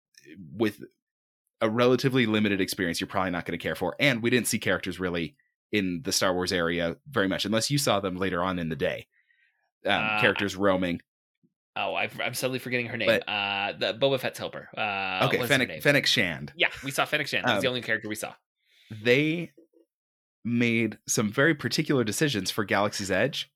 with 0.52 0.80
a 1.60 1.68
relatively 1.68 2.26
limited 2.26 2.60
experience, 2.60 3.00
you're 3.00 3.08
probably 3.08 3.30
not 3.30 3.44
going 3.44 3.58
to 3.58 3.62
care 3.62 3.74
for. 3.74 3.94
And 4.00 4.22
we 4.22 4.30
didn't 4.30 4.46
see 4.48 4.58
characters 4.58 4.98
really 4.98 5.36
in 5.72 6.00
the 6.04 6.12
Star 6.12 6.34
Wars 6.34 6.52
area 6.52 6.96
very 7.08 7.28
much, 7.28 7.44
unless 7.44 7.70
you 7.70 7.78
saw 7.78 8.00
them 8.00 8.16
later 8.16 8.42
on 8.42 8.58
in 8.58 8.68
the 8.68 8.76
day. 8.76 9.06
Um, 9.86 9.92
Uh, 9.92 10.20
characters 10.20 10.56
roaming. 10.56 11.00
Oh, 11.76 11.94
i 11.94 12.10
I'm 12.22 12.34
suddenly 12.34 12.58
forgetting 12.58 12.86
her 12.86 12.96
name. 12.96 13.06
But- 13.08 13.28
uh, 13.28 13.72
the 13.78 13.94
Boba 13.94 14.18
Fett's 14.20 14.38
helper. 14.38 14.68
Uh, 14.76 15.26
okay, 15.28 15.46
Fennec. 15.46 15.82
Fennec 15.82 16.06
Shand. 16.06 16.52
Yeah, 16.56 16.68
we 16.84 16.90
saw 16.90 17.04
Fennec 17.04 17.28
Shand. 17.28 17.46
That 17.46 17.54
was 17.54 17.62
the 17.62 17.68
Um, 17.68 17.72
only 17.72 17.82
character 17.82 18.08
we 18.08 18.16
saw. 18.16 18.34
they 18.90 19.52
made 20.44 20.98
some 21.06 21.30
very 21.30 21.54
particular 21.54 22.02
decisions 22.02 22.50
for 22.50 22.64
Galaxy's 22.64 23.10
Edge 23.10 23.50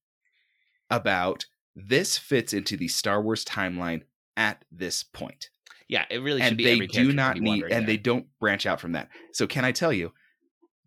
about 0.91 1.47
this 1.75 2.17
fits 2.19 2.53
into 2.53 2.77
the 2.77 2.89
Star 2.89 3.21
Wars 3.23 3.45
timeline 3.45 4.03
at 4.37 4.65
this 4.71 5.03
point. 5.03 5.49
Yeah, 5.89 6.05
it 6.11 6.19
really 6.19 6.41
should 6.41 6.49
and 6.49 6.57
be 6.57 6.65
they 6.65 6.87
do 6.87 7.13
not 7.13 7.39
need 7.39 7.65
and 7.65 7.73
there. 7.73 7.81
they 7.83 7.97
don't 7.97 8.27
branch 8.39 8.65
out 8.67 8.81
from 8.81 8.93
that. 8.93 9.09
So 9.33 9.47
can 9.47 9.65
I 9.65 9.73
tell 9.73 9.93
you 9.93 10.13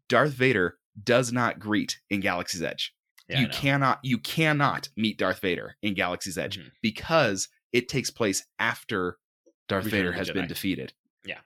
Darth 0.08 0.32
Vader 0.34 0.78
does 1.04 1.32
not 1.32 1.60
greet 1.60 2.00
in 2.10 2.20
Galaxy's 2.22 2.62
Edge. 2.64 2.94
Yeah, 3.30 3.42
you 3.42 3.48
cannot 3.50 4.00
you 4.04 4.18
cannot 4.18 4.90
meet 4.96 5.18
Darth 5.18 5.40
Vader 5.42 5.76
in 5.82 5.94
Galaxy's 5.94 6.38
Edge 6.38 6.58
Mhm. 6.60 6.72
because 6.82 7.50
it 7.74 7.90
takes 7.90 8.10
place 8.10 8.46
after 8.58 9.18
Darth 9.68 9.86
Return 9.86 9.98
Vader 10.00 10.10
of 10.10 10.14
the 10.16 10.20
has 10.20 10.32
been 10.32 10.48
defeated. 10.48 10.94
Yeah. 11.26 11.40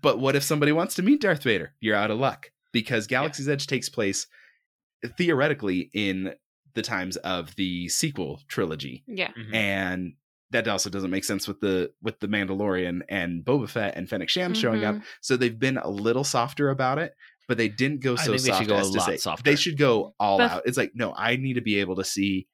But 0.00 0.20
what 0.20 0.36
if 0.36 0.42
somebody 0.44 0.70
wants 0.72 0.94
to 0.94 1.02
meet 1.02 1.20
Darth 1.20 1.42
Vader? 1.42 1.74
You're 1.80 1.96
out 1.96 2.10
of 2.12 2.18
luck 2.18 2.52
because 2.72 3.06
Galaxy's 3.08 3.48
Edge 3.48 3.66
takes 3.66 3.88
place 3.88 4.26
theoretically 5.18 5.90
in 5.92 6.34
the 6.74 6.82
times 6.82 7.16
of 7.18 7.54
the 7.56 7.88
sequel 7.88 8.40
trilogy 8.48 9.04
Yeah. 9.06 9.32
Mhm. 9.32 9.54
and 9.54 10.14
that 10.50 10.68
also 10.68 10.88
doesn't 10.90 11.10
make 11.10 11.24
sense 11.24 11.48
with 11.48 11.60
the 11.60 11.92
with 12.02 12.20
the 12.20 12.28
Mandalorian 12.28 13.00
and 13.08 13.44
Boba 13.44 13.68
Fett 13.68 13.96
and 13.96 14.08
Fennec 14.08 14.28
Shand 14.28 14.56
showing 14.56 14.84
up. 14.84 14.96
So 15.20 15.36
they've 15.36 15.58
been 15.58 15.78
a 15.78 15.88
little 15.88 16.22
softer 16.24 16.70
about 16.70 16.98
it, 17.00 17.14
but 17.48 17.58
they 17.58 17.68
didn't 17.68 18.00
go 18.00 18.16
so 18.16 18.32
think 18.32 18.42
they 18.42 18.48
should 18.50 18.56
soft 18.56 18.68
go 18.68 18.74
a 18.76 18.78
as 18.80 18.90
to 18.90 18.98
lot 18.98 19.06
say 19.06 19.16
softer. 19.16 19.42
they 19.42 19.56
should 19.56 19.76
go 19.78 20.14
all 20.20 20.38
But- 20.38 20.50
out. 20.50 20.62
It's 20.66 20.76
like 20.76 20.92
no, 20.94 21.14
I 21.16 21.36
need 21.36 21.54
to 21.54 21.60
be 21.60 21.80
able 21.80 21.96
to 21.96 22.04
see. 22.04 22.46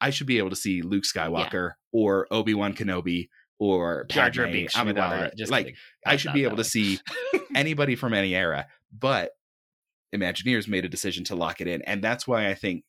I 0.00 0.10
should 0.10 0.26
be 0.26 0.38
able 0.38 0.50
to 0.50 0.56
see 0.56 0.82
Luke 0.82 1.04
Skywalker 1.04 1.72
or 1.92 2.26
Obi 2.30 2.52
Wan 2.54 2.74
Kenobi 2.74 3.28
or 3.58 4.04
Jar 4.10 4.28
Jar 4.28 4.44
Padme 4.44 4.52
Binks 4.52 4.74
should 4.74 4.84
be 4.86 4.92
Amidala. 4.92 5.34
just 5.36 5.50
like 5.50 5.66
kidding. 5.66 5.78
I 6.04 6.16
should 6.16 6.34
be 6.34 6.42
that 6.42 6.48
able 6.48 6.56
to 6.58 6.64
see 6.64 6.98
anybody 7.54 7.96
from 7.96 8.12
any 8.12 8.34
era, 8.34 8.66
but 8.92 9.30
Imagineers 10.14 10.68
made 10.68 10.84
a 10.84 10.88
decision 10.88 11.24
to 11.24 11.34
lock 11.34 11.60
it 11.60 11.66
in, 11.66 11.82
and 11.82 12.02
that's 12.02 12.26
why 12.28 12.48
I 12.48 12.54
think 12.54 12.84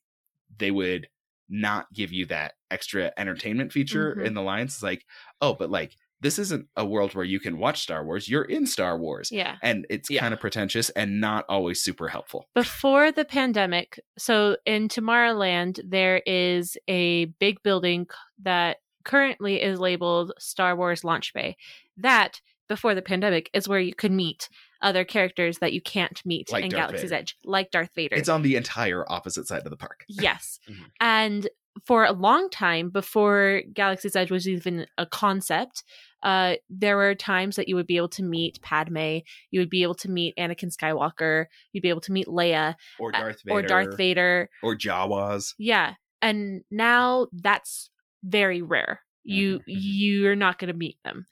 they 0.56 0.70
would 0.70 1.08
not 1.48 1.86
give 1.92 2.12
you 2.12 2.26
that 2.26 2.52
extra 2.70 3.10
entertainment 3.16 3.72
feature 3.72 4.14
Mhm. 4.14 4.26
in 4.26 4.34
the 4.34 4.42
lines. 4.42 4.74
It's 4.74 4.82
like, 4.82 5.04
oh, 5.40 5.54
but 5.54 5.70
like 5.70 5.96
this 6.20 6.38
isn't 6.38 6.66
a 6.76 6.84
world 6.84 7.14
where 7.14 7.24
you 7.24 7.38
can 7.38 7.58
watch 7.58 7.82
Star 7.82 8.04
Wars. 8.04 8.28
You're 8.28 8.42
in 8.44 8.66
Star 8.66 8.98
Wars. 8.98 9.30
Yeah. 9.30 9.56
And 9.62 9.86
it's 9.88 10.10
Yeah. 10.10 10.20
kind 10.20 10.34
of 10.34 10.40
pretentious 10.40 10.90
and 10.90 11.20
not 11.20 11.44
always 11.48 11.80
super 11.80 12.08
helpful. 12.08 12.46
Before 12.54 13.12
the 13.12 13.24
pandemic, 13.24 14.00
so 14.16 14.56
in 14.66 14.88
Tomorrowland, 14.88 15.80
there 15.84 16.22
is 16.26 16.76
a 16.88 17.26
big 17.38 17.62
building 17.62 18.06
that 18.42 18.78
currently 19.04 19.62
is 19.62 19.78
labeled 19.80 20.32
Star 20.38 20.74
Wars 20.76 21.04
Launch 21.04 21.32
Bay. 21.32 21.56
That, 21.96 22.40
before 22.68 22.94
the 22.94 23.02
pandemic, 23.02 23.48
is 23.54 23.68
where 23.68 23.80
you 23.80 23.94
could 23.94 24.12
meet 24.12 24.48
other 24.82 25.04
characters 25.04 25.58
that 25.58 25.72
you 25.72 25.80
can't 25.80 26.24
meet 26.24 26.52
Like 26.52 26.64
in 26.64 26.70
Darth 26.70 26.80
Galaxy's 26.90 27.10
Vader. 27.10 27.20
Edge, 27.20 27.36
like 27.44 27.70
Darth 27.72 27.90
Vader. 27.96 28.14
It's 28.16 28.28
on 28.28 28.42
the 28.42 28.54
entire 28.54 29.04
opposite 29.10 29.46
side 29.48 29.62
of 29.64 29.70
the 29.70 29.76
park. 29.76 30.04
Yes. 30.08 30.60
Mhm. 30.68 30.84
And 31.00 31.48
for 31.86 32.04
a 32.04 32.12
long 32.12 32.48
time, 32.50 32.90
before 32.90 33.62
Galaxy's 33.72 34.16
Edge 34.16 34.30
was 34.30 34.48
even 34.48 34.86
a 34.96 35.06
concept, 35.06 35.84
uh, 36.22 36.54
there 36.68 36.96
were 36.96 37.14
times 37.14 37.56
that 37.56 37.68
you 37.68 37.76
would 37.76 37.86
be 37.86 37.96
able 37.96 38.08
to 38.08 38.22
meet 38.22 38.60
Padme, 38.62 39.18
you 39.50 39.60
would 39.60 39.70
be 39.70 39.82
able 39.82 39.94
to 39.96 40.10
meet 40.10 40.34
Anakin 40.36 40.74
Skywalker, 40.74 41.46
you'd 41.72 41.82
be 41.82 41.88
able 41.90 42.00
to 42.02 42.12
meet 42.12 42.26
Leia 42.26 42.74
Or 42.98 43.14
uh, 43.14 43.20
Darth 43.20 43.42
Vader. 43.44 43.54
or 43.56 43.62
Darth 43.62 43.96
Vader. 43.96 44.50
Or 44.62 44.74
Jawas. 44.76 45.54
Yeah. 45.58 45.94
And 46.20 46.62
now 46.70 47.28
that's 47.32 47.90
very 48.24 48.62
rare. 48.62 49.00
You 49.24 49.58
Mhm, 49.60 49.62
mhm. 49.62 49.64
you're 49.68 50.36
not 50.36 50.58
going 50.58 50.72
to 50.72 50.76
meet 50.78 50.96
them, 51.04 51.26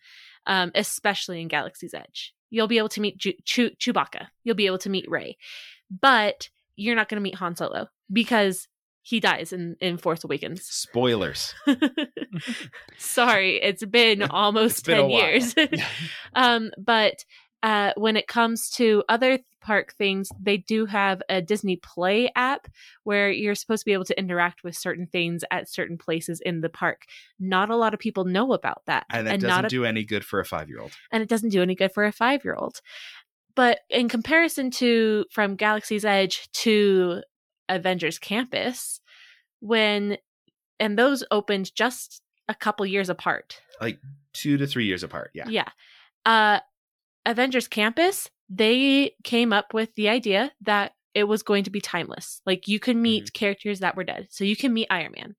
um, 0.46 0.70
especially 0.74 1.40
in 1.40 1.48
Galaxy's 1.48 1.94
Edge. 1.94 2.34
You'll 2.50 2.68
be 2.68 2.78
able 2.78 2.90
to 2.90 3.00
meet 3.00 3.18
Chew- 3.18 3.34
Chew- 3.44 3.70
Chewbacca. 3.70 4.28
You'll 4.44 4.54
be 4.54 4.66
able 4.66 4.78
to 4.78 4.90
meet 4.90 5.08
Rey, 5.10 5.36
but 5.90 6.48
you're 6.76 6.94
not 6.94 7.08
going 7.08 7.16
to 7.16 7.22
meet 7.22 7.36
Han 7.36 7.56
Solo 7.56 7.88
because 8.12 8.68
he 9.06 9.20
dies 9.20 9.52
in 9.52 9.76
in 9.80 9.98
Force 9.98 10.24
Awakens. 10.24 10.62
Spoilers. 10.68 11.54
Sorry, 12.98 13.62
it's 13.62 13.84
been 13.84 14.22
almost 14.30 14.84
been 14.84 14.96
ten 14.96 15.10
years. 15.10 15.54
um, 16.34 16.72
but 16.76 17.24
uh, 17.62 17.92
when 17.96 18.16
it 18.16 18.26
comes 18.26 18.68
to 18.70 19.04
other 19.08 19.38
park 19.60 19.94
things, 19.96 20.28
they 20.40 20.56
do 20.56 20.86
have 20.86 21.22
a 21.28 21.40
Disney 21.40 21.76
Play 21.76 22.30
app 22.34 22.66
where 23.04 23.30
you're 23.30 23.54
supposed 23.54 23.82
to 23.82 23.84
be 23.84 23.92
able 23.92 24.04
to 24.06 24.18
interact 24.18 24.64
with 24.64 24.76
certain 24.76 25.06
things 25.06 25.44
at 25.52 25.70
certain 25.70 25.98
places 25.98 26.40
in 26.44 26.60
the 26.60 26.68
park. 26.68 27.02
Not 27.38 27.70
a 27.70 27.76
lot 27.76 27.94
of 27.94 28.00
people 28.00 28.24
know 28.24 28.52
about 28.54 28.82
that, 28.86 29.06
And 29.10 29.26
that 29.28 29.40
not 29.40 29.48
doesn't 29.48 29.64
a 29.66 29.68
do 29.68 29.84
any 29.84 30.04
good 30.04 30.24
for 30.24 30.40
a 30.40 30.44
five 30.44 30.68
year 30.68 30.80
old. 30.80 30.92
and 31.12 31.22
it 31.22 31.28
doesn't 31.28 31.50
do 31.50 31.62
any 31.62 31.76
good 31.76 31.92
for 31.92 32.04
a 32.04 32.12
five 32.12 32.44
year 32.44 32.56
old. 32.56 32.80
But 33.54 33.78
in 33.88 34.08
comparison 34.08 34.70
to 34.72 35.24
from 35.30 35.54
Galaxy's 35.54 36.04
Edge 36.04 36.48
to 36.64 37.22
Avengers 37.68 38.18
Campus, 38.18 39.00
when 39.60 40.18
and 40.78 40.98
those 40.98 41.24
opened 41.30 41.74
just 41.74 42.22
a 42.48 42.54
couple 42.54 42.84
years 42.86 43.08
apart. 43.08 43.60
Like 43.80 43.98
Two 44.32 44.58
to 44.58 44.66
three 44.66 44.84
years 44.84 45.02
apart. 45.02 45.30
Yeah. 45.34 45.48
Yeah. 45.48 45.68
Uh 46.24 46.60
Avengers 47.24 47.66
Campus, 47.68 48.30
they 48.48 49.12
came 49.24 49.52
up 49.52 49.72
with 49.74 49.94
the 49.94 50.08
idea 50.08 50.52
that 50.62 50.92
it 51.14 51.24
was 51.24 51.42
going 51.42 51.64
to 51.64 51.70
be 51.70 51.80
timeless. 51.80 52.40
Like 52.46 52.68
you 52.68 52.78
can 52.78 53.00
meet 53.02 53.32
characters 53.32 53.80
that 53.80 53.96
were 53.96 54.04
dead. 54.04 54.28
So 54.30 54.44
you 54.44 54.54
can 54.54 54.72
meet 54.74 54.86
Iron 54.90 55.12
Man. 55.16 55.34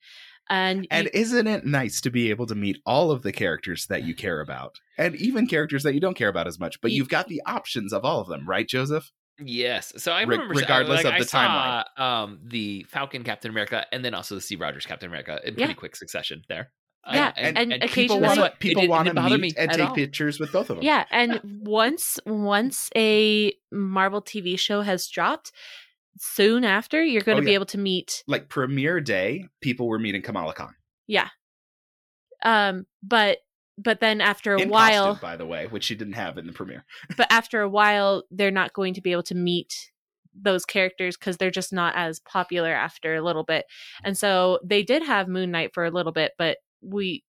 And, 0.49 0.87
And 0.89 1.05
you- 1.05 1.11
isn't 1.13 1.45
it 1.47 1.65
nice 1.65 2.01
to 2.01 2.09
be 2.09 2.29
able 2.31 2.47
to 2.47 2.55
meet 2.55 2.77
all 2.85 3.11
of 3.11 3.21
the 3.21 3.31
characters 3.31 3.85
that 3.87 4.03
you 4.03 4.15
care 4.15 4.41
about? 4.41 4.79
And 4.97 5.15
even 5.17 5.45
characters 5.45 5.83
that 5.83 5.93
you 5.93 5.99
don't 5.99 6.15
care 6.17 6.29
about 6.29 6.47
as 6.47 6.59
much, 6.59 6.81
but 6.81 6.89
Ye- 6.91 6.97
you've 6.97 7.09
got 7.09 7.27
the 7.27 7.41
options 7.45 7.93
of 7.93 8.03
all 8.03 8.19
of 8.21 8.27
them, 8.27 8.47
right, 8.49 8.67
Joseph? 8.67 9.11
Yes. 9.39 9.93
So 9.97 10.11
I 10.11 10.21
Re- 10.21 10.35
remember 10.37 10.53
regardless 10.55 11.03
like, 11.03 11.05
of 11.05 11.13
I 11.13 11.19
the 11.19 11.25
saw, 11.25 11.83
um 11.97 12.39
the 12.43 12.85
Falcon 12.89 13.23
Captain 13.23 13.51
America 13.51 13.85
and 13.91 14.03
then 14.03 14.13
also 14.13 14.35
the 14.35 14.41
Steve 14.41 14.61
Rogers 14.61 14.85
Captain 14.85 15.07
America 15.09 15.39
in 15.43 15.53
pretty 15.55 15.69
Yeah. 15.71 15.75
quick 15.75 15.95
succession 15.95 16.43
there. 16.49 16.71
Yeah, 17.09 17.27
Uh, 17.29 17.31
and- 17.37 17.57
and 17.57 17.71
People 17.71 17.85
occasionally- 18.17 18.21
guess 18.21 18.37
want 18.37 18.39
to 18.39 18.45
It 18.57 18.59
people 18.59 18.87
want 18.87 19.07
to 19.07 19.13
meet 19.13 19.39
me 19.39 19.53
and 19.57 19.71
take 19.71 19.89
all. 19.89 19.95
pictures 19.95 20.39
with 20.39 20.51
both 20.51 20.69
of 20.69 20.77
them. 20.77 20.83
Yeah, 20.83 21.05
and 21.11 21.39
once 21.65 22.19
once 22.25 22.89
a 22.97 23.53
Marvel 23.71 24.21
TV 24.21 24.57
show 24.59 24.81
has 24.81 25.07
dropped, 25.07 25.51
soon 26.19 26.65
after 26.65 27.01
you're 27.03 27.21
going 27.21 27.37
Oh, 27.37 27.41
to 27.41 27.45
be 27.45 27.51
yeah. 27.51 27.55
able 27.55 27.65
to 27.67 27.77
meet 27.77 28.23
Like 28.27 28.49
premiere 28.49 28.99
day, 28.99 29.47
people 29.61 29.87
were 29.87 29.99
meeting 29.99 30.21
Kamala 30.23 30.53
Khan 30.53 30.75
Yeah, 31.05 31.29
um 32.43 32.85
but 33.03 33.37
but 33.77 33.99
then 33.99 34.21
after 34.21 34.55
a 34.55 34.61
in 34.61 34.69
while 34.69 35.13
costume, 35.13 35.21
by 35.29 35.37
the 35.37 35.45
way, 35.45 35.67
which 35.67 35.83
she 35.85 35.95
didn't 35.95 36.13
have 36.13 36.37
in 36.37 36.47
the 36.47 36.53
premiere. 36.53 36.85
but 37.17 37.27
after 37.31 37.61
a 37.61 37.69
while 37.69 38.23
they're 38.31 38.51
not 38.51 38.73
going 38.73 38.93
to 38.95 39.01
be 39.01 39.11
able 39.11 39.23
to 39.23 39.35
meet 39.35 39.91
those 40.39 40.65
characters 40.65 41.17
because 41.17 41.37
they're 41.37 41.49
just 41.49 41.73
not 41.73 41.95
as 41.95 42.19
popular 42.19 42.71
after 42.71 43.15
a 43.15 43.21
little 43.23 43.43
bit 43.43 43.65
and 44.03 44.15
so 44.15 44.59
they 44.63 44.83
did 44.83 45.01
have 45.01 45.27
moon 45.27 45.49
knight 45.49 45.73
for 45.73 45.83
a 45.83 45.89
little 45.89 46.11
bit 46.11 46.33
but 46.37 46.57
we 46.81 47.23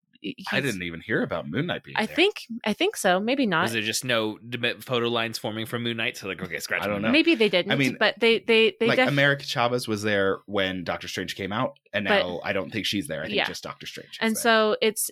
I 0.52 0.60
didn't 0.60 0.82
even 0.82 1.00
hear 1.00 1.22
about 1.22 1.48
Moon 1.48 1.66
Knight 1.66 1.84
being 1.84 1.96
i 1.96 2.04
there. 2.04 2.16
think 2.16 2.42
i 2.64 2.72
think 2.72 2.96
so 2.96 3.20
maybe 3.20 3.46
not 3.46 3.62
Was 3.62 3.72
there 3.72 3.82
just 3.82 4.04
no 4.04 4.36
photo 4.80 5.08
lines 5.08 5.38
forming 5.38 5.64
from 5.64 5.84
Moon 5.84 5.96
Knight? 5.96 6.16
So 6.16 6.26
like, 6.26 6.42
okay, 6.42 6.58
scratch. 6.58 6.82
I 6.82 6.88
don't 6.88 7.02
know. 7.02 7.10
Maybe 7.12 7.36
they 7.36 7.48
didn't 7.48 7.70
i 7.70 7.76
mean, 7.76 7.96
but 8.00 8.16
they 8.18 8.40
they 8.40 8.74
they 8.80 8.88
like 8.88 8.96
def- 8.96 9.08
America 9.08 9.44
Chavez 9.44 9.86
was 9.86 10.02
there 10.02 10.40
when 10.46 10.82
Doctor 10.82 11.06
Strange 11.06 11.36
came 11.36 11.52
out, 11.52 11.78
and 11.92 12.04
But- 12.06 12.18
now 12.26 12.40
I 12.42 12.52
don't 12.52 12.70
think 12.72 12.84
she's 12.84 13.06
there. 13.06 13.20
I 13.22 13.26
think 13.26 13.36
Yeah. 13.36 13.44
just 13.46 13.62
Doctor 13.62 13.86
Strange. 13.86 14.18
and 14.20 14.34
there. 14.34 14.42
so 14.42 14.76
it's 14.82 15.08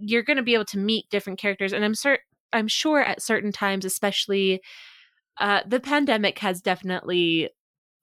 you're 0.00 0.22
going 0.22 0.36
to 0.36 0.42
be 0.42 0.54
able 0.54 0.64
to 0.66 0.78
meet 0.78 1.08
different 1.10 1.38
characters 1.38 1.72
and 1.72 1.84
i'm 1.84 1.94
cer- 1.94 2.18
i'm 2.52 2.68
sure 2.68 3.00
at 3.00 3.22
certain 3.22 3.52
times 3.52 3.84
especially 3.84 4.60
uh 5.40 5.60
the 5.66 5.80
pandemic 5.80 6.38
has 6.40 6.60
definitely 6.60 7.48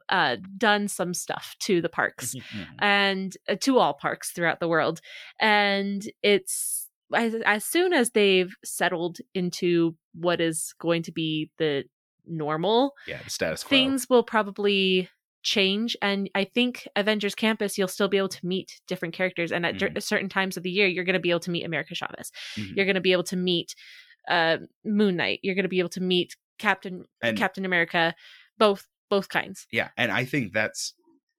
uh 0.09 0.37
done 0.57 0.87
some 0.87 1.13
stuff 1.13 1.55
to 1.59 1.81
the 1.81 1.89
parks 1.89 2.33
Mhm. 2.35 2.67
and 2.79 3.37
uh, 3.47 3.55
to 3.61 3.77
all 3.77 3.93
parks 3.93 4.31
throughout 4.31 4.59
the 4.59 4.67
world 4.67 4.99
and 5.39 6.09
it's 6.23 6.87
as, 7.13 7.35
as 7.45 7.65
soon 7.65 7.93
as 7.93 8.11
they've 8.11 8.53
settled 8.63 9.17
into 9.33 9.95
what 10.13 10.39
is 10.41 10.73
going 10.79 11.03
to 11.03 11.11
be 11.11 11.51
the 11.57 11.83
normal 12.25 12.93
yeah, 13.07 13.19
the 13.23 13.29
status 13.29 13.63
quo. 13.63 13.69
things 13.69 14.07
will 14.09 14.23
probably 14.23 15.09
change 15.43 15.95
and 16.01 16.29
i 16.35 16.43
think 16.43 16.87
avengers 16.95 17.33
campus 17.33 17.77
you'll 17.77 17.87
still 17.87 18.07
be 18.09 18.17
able 18.17 18.27
to 18.27 18.45
meet 18.45 18.81
different 18.87 19.13
characters 19.13 19.51
and 19.51 19.65
at 19.65 19.79
cer- 19.79 19.91
certain 19.99 20.27
times 20.29 20.57
of 20.57 20.63
the 20.63 20.69
year 20.69 20.85
you're 20.87 21.05
going 21.05 21.13
to 21.13 21.19
be 21.19 21.29
able 21.29 21.39
to 21.39 21.51
meet 21.51 21.63
america 21.65 21.95
chavez 21.95 22.31
Mhm. 22.57 22.75
you're 22.75 22.85
going 22.85 22.95
to 22.95 23.01
be 23.01 23.11
able 23.13 23.23
to 23.23 23.37
meet 23.37 23.73
uh, 24.29 24.57
moon 24.85 25.15
knight 25.15 25.39
you're 25.41 25.55
going 25.55 25.63
to 25.63 25.69
be 25.69 25.79
able 25.79 25.89
to 25.89 26.01
meet 26.01 26.35
captain 26.57 27.05
And- 27.23 27.37
captain 27.37 27.63
america 27.65 28.13
both 28.57 28.85
both 29.09 29.29
kinds 29.29 29.65
Yeah, 29.71 29.89
and 29.97 30.11
I 30.11 30.23
think 30.25 30.53
that's 30.53 30.93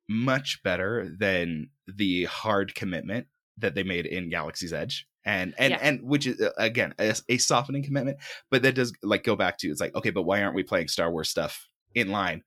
much 0.08 0.60
better 0.64 1.08
than 1.18 1.70
the 1.86 2.24
hard 2.24 2.74
commitment 2.74 3.28
that 3.58 3.74
they 3.76 3.84
made 3.84 4.06
in 4.06 4.28
Galaxy's 4.28 4.72
Edge. 4.72 5.06
And 5.24 5.54
and 5.58 5.70
Yeah. 5.72 5.78
and 5.80 6.02
which 6.02 6.26
is 6.26 6.40
uh, 6.40 6.50
again 6.56 6.94
a, 6.98 7.14
a 7.28 7.36
softening 7.38 7.84
commitment, 7.84 8.16
but 8.50 8.62
that 8.62 8.74
does 8.74 8.92
like 9.02 9.22
go 9.22 9.36
back 9.36 9.58
to 9.58 9.68
it's 9.68 9.80
like 9.80 9.94
okay, 9.94 10.10
but 10.10 10.22
why 10.22 10.42
aren't 10.42 10.54
we 10.56 10.62
playing 10.64 10.88
Star 10.88 11.12
Wars 11.12 11.28
stuff 11.28 11.68
in 11.94 12.08
line? 12.10 12.42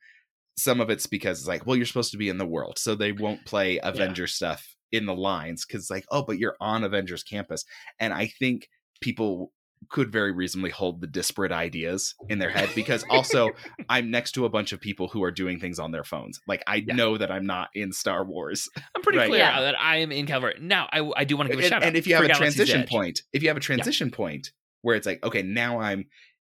Some 0.57 0.79
of 0.81 0.89
it's 0.89 1.07
because 1.07 1.39
it's 1.39 1.47
like 1.47 1.65
well, 1.65 1.75
you're 1.75 1.85
supposed 1.85 2.11
to 2.11 2.17
be 2.17 2.29
in 2.29 2.37
the 2.37 2.45
world, 2.45 2.77
so 2.77 2.95
they 2.95 3.11
won't 3.11 3.45
play 3.45 3.79
Avengers 3.81 4.33
stuff 4.35 4.75
in 4.91 5.05
the 5.07 5.15
lines 5.15 5.65
because 5.65 5.89
like 5.89 6.05
oh, 6.11 6.23
but 6.23 6.37
you're 6.37 6.55
on 6.61 6.83
Avengers 6.83 7.23
campus, 7.23 7.65
and 7.99 8.13
I 8.13 8.27
think 8.27 8.67
people 9.01 9.51
could 9.89 10.09
very 10.13 10.31
reasonably 10.31 10.69
hold 10.69 11.01
the 11.01 11.07
disparate 11.07 11.51
ideas 11.51 12.15
in 12.29 12.39
their 12.39 12.49
head 12.49 12.69
because 12.73 13.03
also 13.09 13.49
I'm 13.89 14.09
next 14.11 14.31
to 14.33 14.45
a 14.45 14.49
bunch 14.49 14.71
of 14.71 14.79
people 14.79 15.09
who 15.09 15.21
are 15.23 15.31
doing 15.31 15.59
things 15.59 15.77
on 15.77 15.91
their 15.91 16.05
phones. 16.05 16.39
Like 16.47 16.63
I 16.67 16.75
Yeah. 16.87 16.95
know 16.95 17.17
that 17.17 17.29
I'm 17.29 17.45
not 17.45 17.67
in 17.75 17.91
Star 17.91 18.23
Wars. 18.23 18.69
I'm 18.95 19.01
pretty 19.01 19.17
Right. 19.19 19.27
clear 19.27 19.39
Yeah. 19.41 19.59
that 19.59 19.77
I 19.77 19.97
am 19.97 20.13
in 20.13 20.25
California. 20.25 20.59
Now, 20.61 20.87
I, 20.93 21.01
I 21.17 21.25
do 21.25 21.35
want 21.35 21.49
to 21.49 21.51
give 21.55 21.59
a 21.59 21.63
And, 21.63 21.69
shout 21.69 21.83
out. 21.83 21.87
and 21.89 21.97
if 21.97 22.07
you 22.07 22.15
have 22.15 22.23
a 22.23 22.27
Galaxy's 22.27 22.55
transition 22.55 22.81
Edge. 22.83 22.89
point, 22.89 23.21
if 23.33 23.43
you 23.43 23.49
have 23.49 23.57
a 23.57 23.59
transition 23.59 24.09
point 24.09 24.51
where 24.83 24.95
it's 24.95 25.05
like, 25.05 25.21
okay, 25.21 25.41
now 25.41 25.81
I'm 25.81 26.05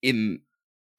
in 0.01 0.39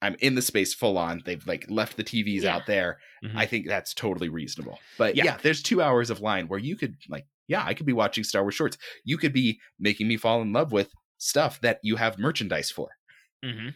I'm 0.01 0.15
in 0.19 0.35
the 0.35 0.41
space 0.41 0.73
full 0.73 0.97
on. 0.97 1.21
They've 1.25 1.45
like 1.45 1.65
left 1.69 1.97
the 1.97 2.03
TVs 2.03 2.43
Yeah. 2.43 2.55
out 2.55 2.65
there. 2.67 2.99
Mhm. 3.23 3.35
I 3.35 3.45
think 3.45 3.67
that's 3.67 3.93
totally 3.93 4.29
reasonable. 4.29 4.79
But 4.97 5.15
Yeah. 5.15 5.23
yeah. 5.25 5.37
there's 5.41 5.61
two 5.61 5.81
hours 5.81 6.09
of 6.09 6.21
line 6.21 6.47
where 6.47 6.59
you 6.59 6.75
could 6.77 6.95
like, 7.09 7.25
yeah, 7.47 7.63
I 7.65 7.73
could 7.73 7.85
be 7.85 7.93
watching 7.93 8.23
Star 8.23 8.41
Wars 8.43 8.55
shorts. 8.55 8.77
You 9.03 9.17
could 9.17 9.33
be 9.33 9.59
making 9.79 10.07
me 10.07 10.15
fall 10.17 10.41
in 10.41 10.53
love 10.53 10.71
with 10.71 10.91
stuff 11.17 11.59
that 11.61 11.79
you 11.83 11.95
have 11.97 12.17
merchandise 12.17 12.71
for. 12.71 12.89
hmm 13.43 13.69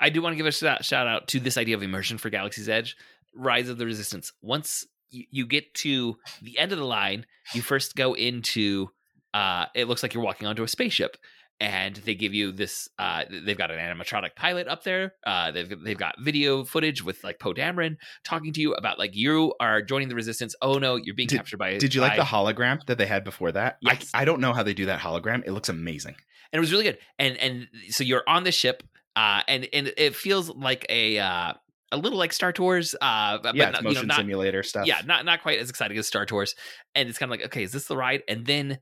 I 0.00 0.10
do 0.10 0.20
want 0.22 0.32
to 0.32 0.36
give 0.36 0.46
a 0.46 0.52
shout, 0.52 0.84
shout 0.84 1.06
out 1.06 1.28
to 1.28 1.40
this 1.40 1.56
idea 1.56 1.76
of 1.76 1.82
immersion 1.82 2.18
for 2.18 2.30
Galaxy's 2.30 2.68
Edge, 2.68 2.96
Rise 3.34 3.68
of 3.68 3.78
the 3.78 3.86
Resistance. 3.86 4.32
Once 4.42 4.84
you, 5.10 5.24
you 5.30 5.46
get 5.46 5.72
to 5.74 6.16
the 6.42 6.58
end 6.58 6.72
of 6.72 6.78
the 6.78 6.84
line, 6.84 7.26
you 7.54 7.62
first 7.62 7.94
go 7.96 8.14
into. 8.14 8.90
Uh, 9.32 9.66
it 9.74 9.86
looks 9.86 10.02
like 10.02 10.12
you're 10.14 10.22
walking 10.24 10.48
onto 10.48 10.62
a 10.64 10.68
spaceship, 10.68 11.16
and 11.60 11.96
they 11.96 12.14
give 12.14 12.32
you 12.32 12.52
this. 12.52 12.88
Uh, 12.98 13.24
they've 13.44 13.58
got 13.58 13.70
an 13.70 13.78
animatronic 13.78 14.34
pilot 14.34 14.66
up 14.66 14.82
there. 14.82 15.12
Uh, 15.26 15.50
they've 15.50 15.72
they've 15.84 15.98
got 15.98 16.14
video 16.20 16.64
footage 16.64 17.04
with 17.04 17.22
like 17.22 17.38
Poe 17.38 17.52
Dameron 17.52 17.96
talking 18.24 18.52
to 18.54 18.60
you 18.60 18.72
about 18.72 18.98
like 18.98 19.14
you 19.14 19.54
are 19.60 19.82
joining 19.82 20.08
the 20.08 20.14
Resistance. 20.14 20.54
Oh 20.62 20.78
no, 20.78 20.96
you're 20.96 21.14
being 21.14 21.28
Did- 21.28 21.36
captured 21.36 21.58
by. 21.58 21.76
Did 21.76 21.94
you 21.94 22.00
like 22.00 22.16
the 22.16 22.22
hologram 22.22 22.84
that 22.86 22.98
they 22.98 23.06
had 23.06 23.24
before 23.24 23.52
that? 23.52 23.76
Yes. 23.82 24.10
I, 24.14 24.22
I 24.22 24.24
don't 24.24 24.40
know 24.40 24.52
how 24.52 24.62
they 24.62 24.74
do 24.74 24.86
that 24.86 25.00
hologram. 25.00 25.42
It 25.46 25.52
looks 25.52 25.68
amazing. 25.68 26.14
and 26.52 26.58
it 26.58 26.60
was 26.60 26.72
really 26.72 26.84
good. 26.84 26.98
And 27.18 27.36
and 27.36 27.68
so 27.90 28.04
you're 28.04 28.24
on 28.26 28.44
the 28.44 28.52
ship, 28.52 28.82
uh, 29.14 29.42
and 29.46 29.68
and 29.72 29.92
it 29.96 30.16
feels 30.16 30.48
like 30.48 30.86
a 30.88 31.18
uh, 31.18 31.52
a 31.92 31.96
little 31.96 32.18
like 32.18 32.32
Star 32.32 32.52
Tours, 32.52 32.94
uh, 33.00 33.38
but 33.42 33.54
yeah, 33.54 33.70
not, 33.70 33.74
it's 33.74 33.78
you 33.78 33.84
know, 33.84 33.90
motion 33.90 34.06
not 34.08 34.16
simulator 34.16 34.62
stuff. 34.62 34.86
yeah, 34.86 35.02
not 35.04 35.24
not 35.24 35.42
quite 35.42 35.58
as 35.58 35.68
exciting 35.70 35.98
as 35.98 36.06
Star 36.06 36.24
Tours. 36.24 36.54
And 36.94 37.08
it's 37.08 37.18
kind 37.18 37.30
of 37.32 37.38
like, 37.38 37.46
okay, 37.46 37.64
is 37.64 37.72
this 37.72 37.86
the 37.86 37.96
ride? 37.96 38.22
And 38.28 38.46
then 38.46 38.78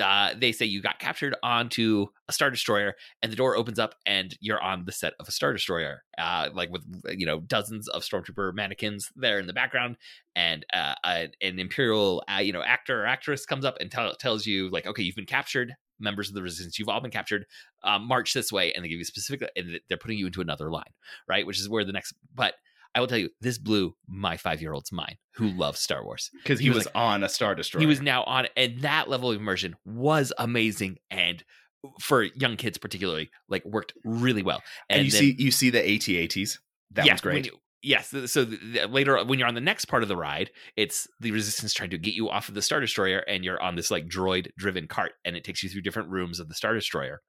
uh, 0.00 0.34
they 0.38 0.52
say 0.52 0.66
you 0.66 0.82
got 0.82 0.98
captured 0.98 1.34
onto 1.42 2.06
a 2.28 2.32
star 2.32 2.50
destroyer 2.50 2.94
and 3.22 3.32
the 3.32 3.36
door 3.36 3.56
opens 3.56 3.78
up 3.78 3.94
and 4.04 4.36
you're 4.40 4.60
on 4.60 4.84
the 4.84 4.92
set 4.92 5.14
of 5.20 5.28
a 5.28 5.30
star 5.30 5.52
destroyer 5.52 6.02
uh, 6.18 6.48
like 6.54 6.70
with 6.70 6.82
you 7.10 7.26
know 7.26 7.40
dozens 7.40 7.88
of 7.88 8.02
stormtrooper 8.02 8.52
mannequins 8.54 9.10
there 9.16 9.38
in 9.38 9.46
the 9.46 9.52
background 9.52 9.96
and 10.34 10.66
uh, 10.72 10.94
a, 11.04 11.28
an 11.42 11.58
imperial 11.58 12.22
uh, 12.34 12.40
you 12.40 12.52
know 12.52 12.62
actor 12.62 13.02
or 13.02 13.06
actress 13.06 13.46
comes 13.46 13.64
up 13.64 13.76
and 13.80 13.90
tell, 13.90 14.14
tells 14.16 14.46
you 14.46 14.70
like 14.70 14.86
okay 14.86 15.02
you've 15.02 15.16
been 15.16 15.26
captured 15.26 15.74
members 15.98 16.28
of 16.28 16.34
the 16.34 16.42
resistance 16.42 16.78
you've 16.78 16.88
all 16.88 17.00
been 17.00 17.10
captured 17.10 17.46
um, 17.84 18.06
march 18.06 18.34
this 18.34 18.52
way 18.52 18.72
and 18.72 18.84
they 18.84 18.88
give 18.88 18.98
you 18.98 19.04
specific 19.04 19.48
and 19.56 19.80
they're 19.88 19.98
putting 19.98 20.18
you 20.18 20.26
into 20.26 20.40
another 20.40 20.70
line 20.70 20.84
right 21.28 21.46
which 21.46 21.58
is 21.58 21.68
where 21.68 21.84
the 21.84 21.92
next 21.92 22.14
but 22.34 22.54
I 22.96 23.00
will 23.00 23.06
tell 23.06 23.18
you, 23.18 23.28
this 23.40 23.58
blew 23.58 23.94
my 24.08 24.36
five 24.36 24.60
year 24.62 24.72
old's 24.72 24.90
mind 24.90 25.16
who 25.34 25.48
loves 25.50 25.78
Star 25.80 26.02
Wars. 26.04 26.30
Because 26.42 26.58
he, 26.58 26.64
He 26.64 26.70
was, 26.70 26.86
was 26.86 26.88
on 26.94 27.22
a 27.22 27.28
Star 27.28 27.54
Destroyer. 27.54 27.80
He 27.80 27.86
was 27.86 28.00
now 28.00 28.24
on, 28.24 28.46
and 28.56 28.80
that 28.80 29.08
level 29.08 29.30
of 29.30 29.36
immersion 29.36 29.76
was 29.84 30.32
amazing. 30.38 30.96
And 31.10 31.44
for 32.00 32.22
young 32.22 32.56
kids, 32.56 32.78
particularly, 32.78 33.30
like 33.48 33.64
worked 33.64 33.92
really 34.04 34.42
well. 34.42 34.62
and, 34.88 35.04
you 35.04 35.10
then- 35.12 35.20
see 35.20 35.36
you 35.38 35.50
see 35.50 35.70
the 35.70 35.78
AT-ATs. 35.80 36.58
That 36.92 37.06
yeah, 37.06 37.12
was 37.12 37.20
great. 37.20 37.46
you- 37.46 37.58
yes. 37.82 38.08
So 38.26 38.44
th- 38.46 38.60
th- 38.60 38.88
later, 38.88 39.22
when 39.24 39.38
you're 39.38 39.46
on 39.48 39.54
the 39.54 39.60
next 39.60 39.84
part 39.84 40.02
of 40.02 40.08
the 40.08 40.16
ride, 40.16 40.50
it's 40.76 41.06
the 41.20 41.30
resistance 41.32 41.74
trying 41.74 41.90
to 41.90 41.98
get 41.98 42.14
you 42.14 42.30
off 42.30 42.48
of 42.48 42.54
the 42.54 42.62
Star 42.62 42.80
Destroyer, 42.80 43.18
and 43.18 43.44
you're 43.44 43.60
on 43.62 43.76
this 43.76 43.90
like 43.90 44.06
droid 44.08 44.48
driven 44.56 44.88
cart, 44.88 45.12
and 45.24 45.36
it 45.36 45.44
takes 45.44 45.62
you 45.62 45.68
through 45.68 45.82
different 45.82 46.08
rooms 46.08 46.40
of 46.40 46.48
the 46.48 46.54
Star 46.54 46.72
Destroyer. 46.74 47.20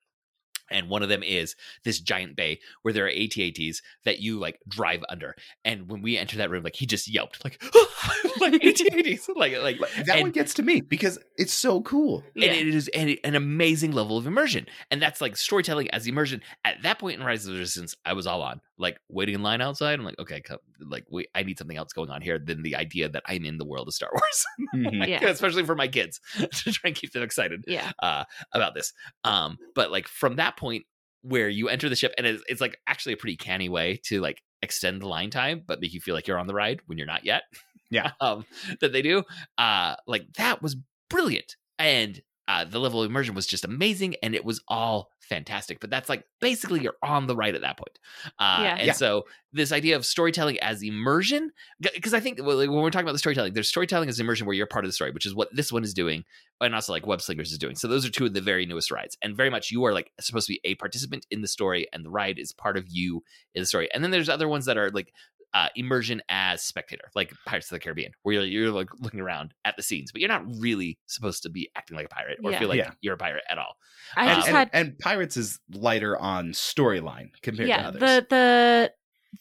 And 0.69 0.89
one 0.89 1.03
of 1.03 1.09
them 1.09 1.23
is 1.23 1.55
this 1.83 1.99
giant 1.99 2.35
bay 2.35 2.59
where 2.81 2.93
there 2.93 3.05
are 3.05 3.09
AT-ATs 3.09 3.81
that 4.05 4.19
you 4.19 4.39
like 4.39 4.59
drive 4.67 5.03
under. 5.09 5.35
And 5.63 5.89
when 5.89 6.01
we 6.01 6.17
enter 6.17 6.37
that 6.37 6.49
room, 6.49 6.63
like 6.63 6.75
he 6.75 6.85
just 6.85 7.07
yelped, 7.07 7.43
like, 7.43 7.61
ah! 7.75 8.13
like 8.41 8.53
AT-ATs, 8.65 9.29
like 9.35 9.57
like 9.57 9.79
Like, 9.79 9.93
that 10.05 10.09
and- 10.17 10.21
one 10.23 10.31
gets 10.31 10.53
to 10.55 10.63
me 10.63 10.81
because 10.81 11.17
it's 11.37 11.53
so 11.53 11.81
cool. 11.81 12.23
Yeah. 12.35 12.49
and 12.51 12.67
it 12.67 12.73
is 12.73 12.87
an, 12.89 13.15
an 13.23 13.35
amazing 13.35 13.91
level 13.91 14.17
of 14.17 14.27
immersion 14.27 14.65
and 14.91 15.01
that's 15.01 15.21
like 15.21 15.35
storytelling 15.37 15.89
as 15.91 16.07
immersion 16.07 16.41
at 16.65 16.81
that 16.83 16.99
point 16.99 17.19
in 17.19 17.25
rise 17.25 17.45
of 17.45 17.53
the 17.53 17.59
resistance 17.59 17.95
i 18.05 18.13
was 18.13 18.25
all 18.27 18.41
on 18.41 18.59
like 18.77 18.97
waiting 19.09 19.35
in 19.35 19.43
line 19.43 19.61
outside 19.61 19.97
i'm 19.99 20.05
like 20.05 20.17
okay 20.19 20.41
come, 20.41 20.57
like 20.81 21.05
wait 21.09 21.27
i 21.35 21.43
need 21.43 21.57
something 21.57 21.77
else 21.77 21.93
going 21.93 22.09
on 22.09 22.21
here 22.21 22.39
than 22.39 22.61
the 22.63 22.75
idea 22.75 23.07
that 23.09 23.23
i'm 23.27 23.45
in 23.45 23.57
the 23.57 23.65
world 23.65 23.87
of 23.87 23.93
star 23.93 24.09
wars 24.13 24.45
Mhm. 24.75 24.99
Like, 24.99 25.09
Yeah. 25.09 25.25
especially 25.29 25.63
for 25.63 25.75
my 25.75 25.87
kids 25.87 26.19
to 26.37 26.71
try 26.71 26.89
and 26.89 26.95
keep 26.95 27.11
them 27.11 27.23
excited 27.23 27.63
Yeah. 27.67 27.91
uh, 28.01 28.23
about 28.53 28.73
this. 28.75 28.93
Um, 29.23 29.57
but 29.75 29.91
like 29.91 30.07
from 30.07 30.35
that 30.37 30.57
point 30.57 30.85
where 31.21 31.49
you 31.49 31.67
enter 31.69 31.89
the 31.89 31.95
ship, 31.95 32.13
and 32.17 32.25
it's, 32.27 32.43
it's 32.47 32.61
like 32.61 32.79
actually 32.87 33.13
a 33.13 33.17
pretty 33.17 33.35
canny 33.35 33.69
way 33.69 33.99
to 34.05 34.21
like 34.21 34.41
extend 34.61 35.01
the 35.01 35.07
line 35.07 35.29
time, 35.29 35.61
but 35.65 35.79
make 35.81 35.93
you 35.93 35.99
feel 36.01 36.15
like 36.15 36.27
you're 36.27 36.39
on 36.39 36.47
the 36.47 36.53
ride 36.53 36.79
when 36.85 36.97
you're 36.97 37.07
not 37.07 37.25
yet. 37.25 37.43
Yeah. 37.89 38.11
um, 38.21 38.45
that 38.81 38.91
they 38.93 39.01
do. 39.01 39.23
Uh, 39.57 39.95
like 40.07 40.33
that 40.33 40.61
was 40.61 40.75
brilliant, 41.09 41.55
and 41.79 42.21
uh, 42.49 42.63
the 42.63 42.79
level 42.79 43.01
of 43.03 43.09
immersion 43.09 43.35
was 43.35 43.45
just 43.45 43.65
amazing, 43.65 44.15
and 44.23 44.33
it 44.33 44.45
was 44.45 44.61
all 44.69 45.09
fantastic. 45.19 45.81
But 45.81 45.89
that's 45.89 46.07
like 46.07 46.23
basically 46.39 46.79
you're 46.81 46.95
on 47.03 47.27
the 47.27 47.35
ride 47.35 47.55
at 47.55 47.61
that 47.61 47.77
point. 47.77 47.99
Uh, 48.39 48.59
Yeah. 48.63 48.75
and 48.77 48.87
Yeah. 48.87 48.93
so 48.93 49.23
this 49.51 49.73
idea 49.73 49.97
of 49.97 50.05
storytelling 50.05 50.57
as 50.59 50.81
immersion, 50.81 51.51
because 51.81 52.13
I 52.13 52.21
think 52.21 52.39
when 52.39 52.71
we're 52.71 52.89
talking 52.89 53.05
about 53.05 53.11
the 53.11 53.19
storytelling, 53.19 53.51
there's 53.51 53.67
storytelling 53.67 54.07
as 54.07 54.21
immersion 54.21 54.47
where 54.47 54.55
you're 54.55 54.65
part 54.67 54.85
of 54.85 54.89
the 54.89 54.93
story, 54.93 55.11
which 55.11 55.25
is 55.25 55.35
what 55.35 55.53
this 55.53 55.73
one 55.73 55.83
is 55.83 55.93
doing 55.93 56.23
and 56.61 56.73
also 56.73 56.93
like 56.93 57.05
Web 57.05 57.21
Slingers 57.21 57.51
is 57.51 57.57
doing. 57.57 57.75
So 57.75 57.89
those 57.89 58.05
are 58.05 58.09
two 58.09 58.25
of 58.25 58.33
the 58.33 58.39
very 58.39 58.65
newest 58.65 58.91
rides, 58.91 59.17
and 59.21 59.35
very 59.35 59.49
much 59.49 59.69
you 59.69 59.83
are 59.83 59.93
like 59.93 60.11
supposed 60.21 60.47
to 60.47 60.53
be 60.53 60.61
a 60.63 60.75
participant 60.75 61.25
in 61.29 61.41
the 61.41 61.47
story, 61.49 61.87
and 61.91 62.05
the 62.05 62.09
ride 62.09 62.39
is 62.39 62.53
part 62.53 62.77
of 62.77 62.85
you 62.87 63.23
in 63.53 63.61
the 63.61 63.67
story. 63.67 63.89
And 63.93 64.01
then 64.03 64.11
there's 64.11 64.29
other 64.29 64.47
ones 64.47 64.65
that 64.65 64.77
are 64.77 64.89
like 64.91 65.11
uh, 65.53 65.69
immersion 65.75 66.21
as 66.29 66.61
spectator, 66.61 67.05
like 67.15 67.31
Pirates 67.45 67.67
of 67.67 67.75
the 67.75 67.79
Caribbean, 67.79 68.11
where 68.23 68.35
you're, 68.35 68.43
you're 68.45 68.71
like 68.71 68.89
looking 68.99 69.19
around 69.19 69.53
at 69.65 69.75
the 69.77 69.83
scenes, 69.83 70.11
but 70.11 70.21
you're 70.21 70.27
not 70.27 70.45
really 70.59 70.99
supposed 71.07 71.41
to 71.43 71.49
be 71.49 71.69
acting 71.75 71.95
like 71.97 72.05
a 72.05 72.09
pirate 72.09 72.37
or 72.43 72.51
Yeah. 72.51 72.59
feel 72.59 72.69
like 72.69 72.77
Yeah. 72.77 72.91
you're 73.01 73.15
a 73.15 73.17
pirate 73.17 73.43
at 73.49 73.57
all. 73.57 73.75
I 74.15 74.27
Uh, 74.27 74.35
just 74.35 74.47
and, 74.47 74.57
had 74.57 74.69
and 74.73 74.99
Pirates 74.99 75.37
is 75.37 75.59
lighter 75.73 76.17
on 76.17 76.49
storyline 76.49 77.29
compared 77.41 77.67
to 77.67 77.75
yeah 77.75 77.87
others. 77.87 78.01
the 78.01 78.25
the 78.29 78.93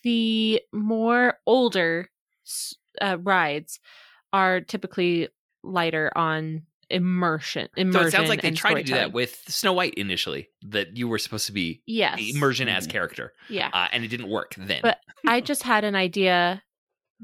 the 0.02 0.62
more 0.72 1.38
older 1.46 2.08
uh, 3.00 3.18
rides 3.20 3.80
are 4.32 4.60
typically 4.60 5.28
lighter 5.62 6.10
on 6.16 6.62
immersion 6.90 7.68
immersion 7.76 8.00
So 8.02 8.06
it 8.06 8.10
sounds 8.12 8.28
like 8.28 8.42
they 8.42 8.50
tried 8.52 8.74
to 8.74 8.82
do 8.84 8.94
that 8.94 9.12
with 9.12 9.42
Snow 9.48 9.72
White 9.72 9.94
initially, 9.94 10.48
that 10.62 10.96
you 10.96 11.08
were 11.08 11.18
supposed 11.18 11.46
to 11.46 11.52
be 11.52 11.82
yes 11.86 12.20
immersion 12.34 12.68
as 12.68 12.86
Mhm. 12.86 12.90
character, 12.90 13.32
yeah 13.48 13.70
uh, 13.72 13.88
and 13.92 14.04
it 14.04 14.08
didn't 14.08 14.28
work 14.28 14.54
then. 14.56 14.80
But- 14.82 15.00
i 15.26 15.40
just 15.50 15.62
had 15.64 15.82
an 15.84 15.94
idea 15.96 16.62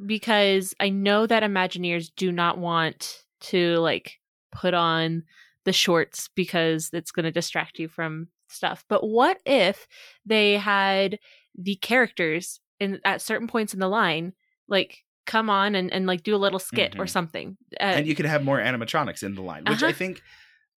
because 0.07 0.75
i 0.81 0.89
know 0.89 1.27
that 1.27 1.43
imagineers 1.43 2.11
do 2.17 2.33
not 2.33 2.59
want 2.59 3.23
to 3.41 3.77
like 3.79 4.19
put 4.51 4.75
on 4.75 5.23
the 5.65 5.73
shorts 5.73 6.29
because 6.35 6.91
it's 6.93 7.11
going 7.13 7.25
to 7.25 7.31
distract 7.31 7.79
you 7.79 7.89
from 7.89 8.29
stuff 8.49 8.85
but 8.89 9.07
what 9.07 9.39
if 9.47 9.87
they 10.27 10.57
had 10.57 11.19
the 11.57 11.77
characters 11.77 12.61
in 12.81 13.01
at 13.05 13.21
certain 13.23 13.47
points 13.47 13.75
in 13.75 13.81
the 13.81 13.89
line 13.89 14.33
like 14.69 15.05
come 15.27 15.49
on 15.51 15.75
and, 15.75 15.93
and 15.93 16.07
like 16.07 16.23
do 16.23 16.35
a 16.35 16.37
little 16.39 16.59
skit 16.59 16.95
or 16.99 17.05
Mhm. 17.05 17.11
something 17.11 17.57
uh, 17.81 17.85
and 17.85 18.07
you 18.07 18.15
could 18.15 18.27
have 18.27 18.43
more 18.45 18.59
animatronics 18.59 19.23
in 19.23 19.35
the 19.35 19.43
line, 19.43 19.65
which 19.69 19.83
I 19.83 19.89
Uh-huh. 19.89 19.97
think 19.97 20.23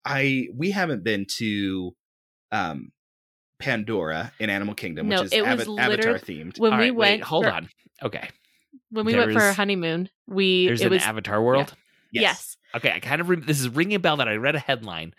I 0.05 0.47
we 0.53 0.71
haven't 0.71 1.03
been 1.03 1.25
to 1.37 1.95
um 2.51 2.91
Pandora 3.59 4.33
in 4.39 4.49
Animal 4.49 4.75
Kingdom, 4.75 5.07
No, 5.07 5.17
which 5.21 5.25
is 5.27 5.33
it 5.33 5.41
was 5.45 5.61
Ava- 5.61 5.75
Avatar 5.81 6.13
themed. 6.15 6.59
when 6.59 6.73
All 6.73 6.79
we 6.79 6.85
right, 6.85 6.95
went 6.95 7.19
wait, 7.21 7.23
hold 7.23 7.45
for- 7.45 7.51
on. 7.51 7.69
Okay, 8.03 8.29
when 8.89 9.05
we 9.05 9.15
went 9.15 9.31
for 9.31 9.41
our 9.41 9.53
honeymoon 9.53 10.09
we 10.27 10.67
there's 10.67 10.81
it 10.81 10.85
an 10.87 10.91
was 10.91 11.03
Avatar 11.03 11.41
world. 11.41 11.73
yes. 12.11 12.57
Okay, 12.75 12.91
I 12.91 12.99
kind 12.99 13.21
of 13.21 13.29
re- 13.29 13.39
this 13.39 13.59
is 13.61 13.69
ringing 13.69 13.95
a 13.95 13.99
bell 13.99 14.17
that 14.17 14.27
I 14.27 14.35
read 14.35 14.55
a 14.55 14.59
headline 14.59 15.13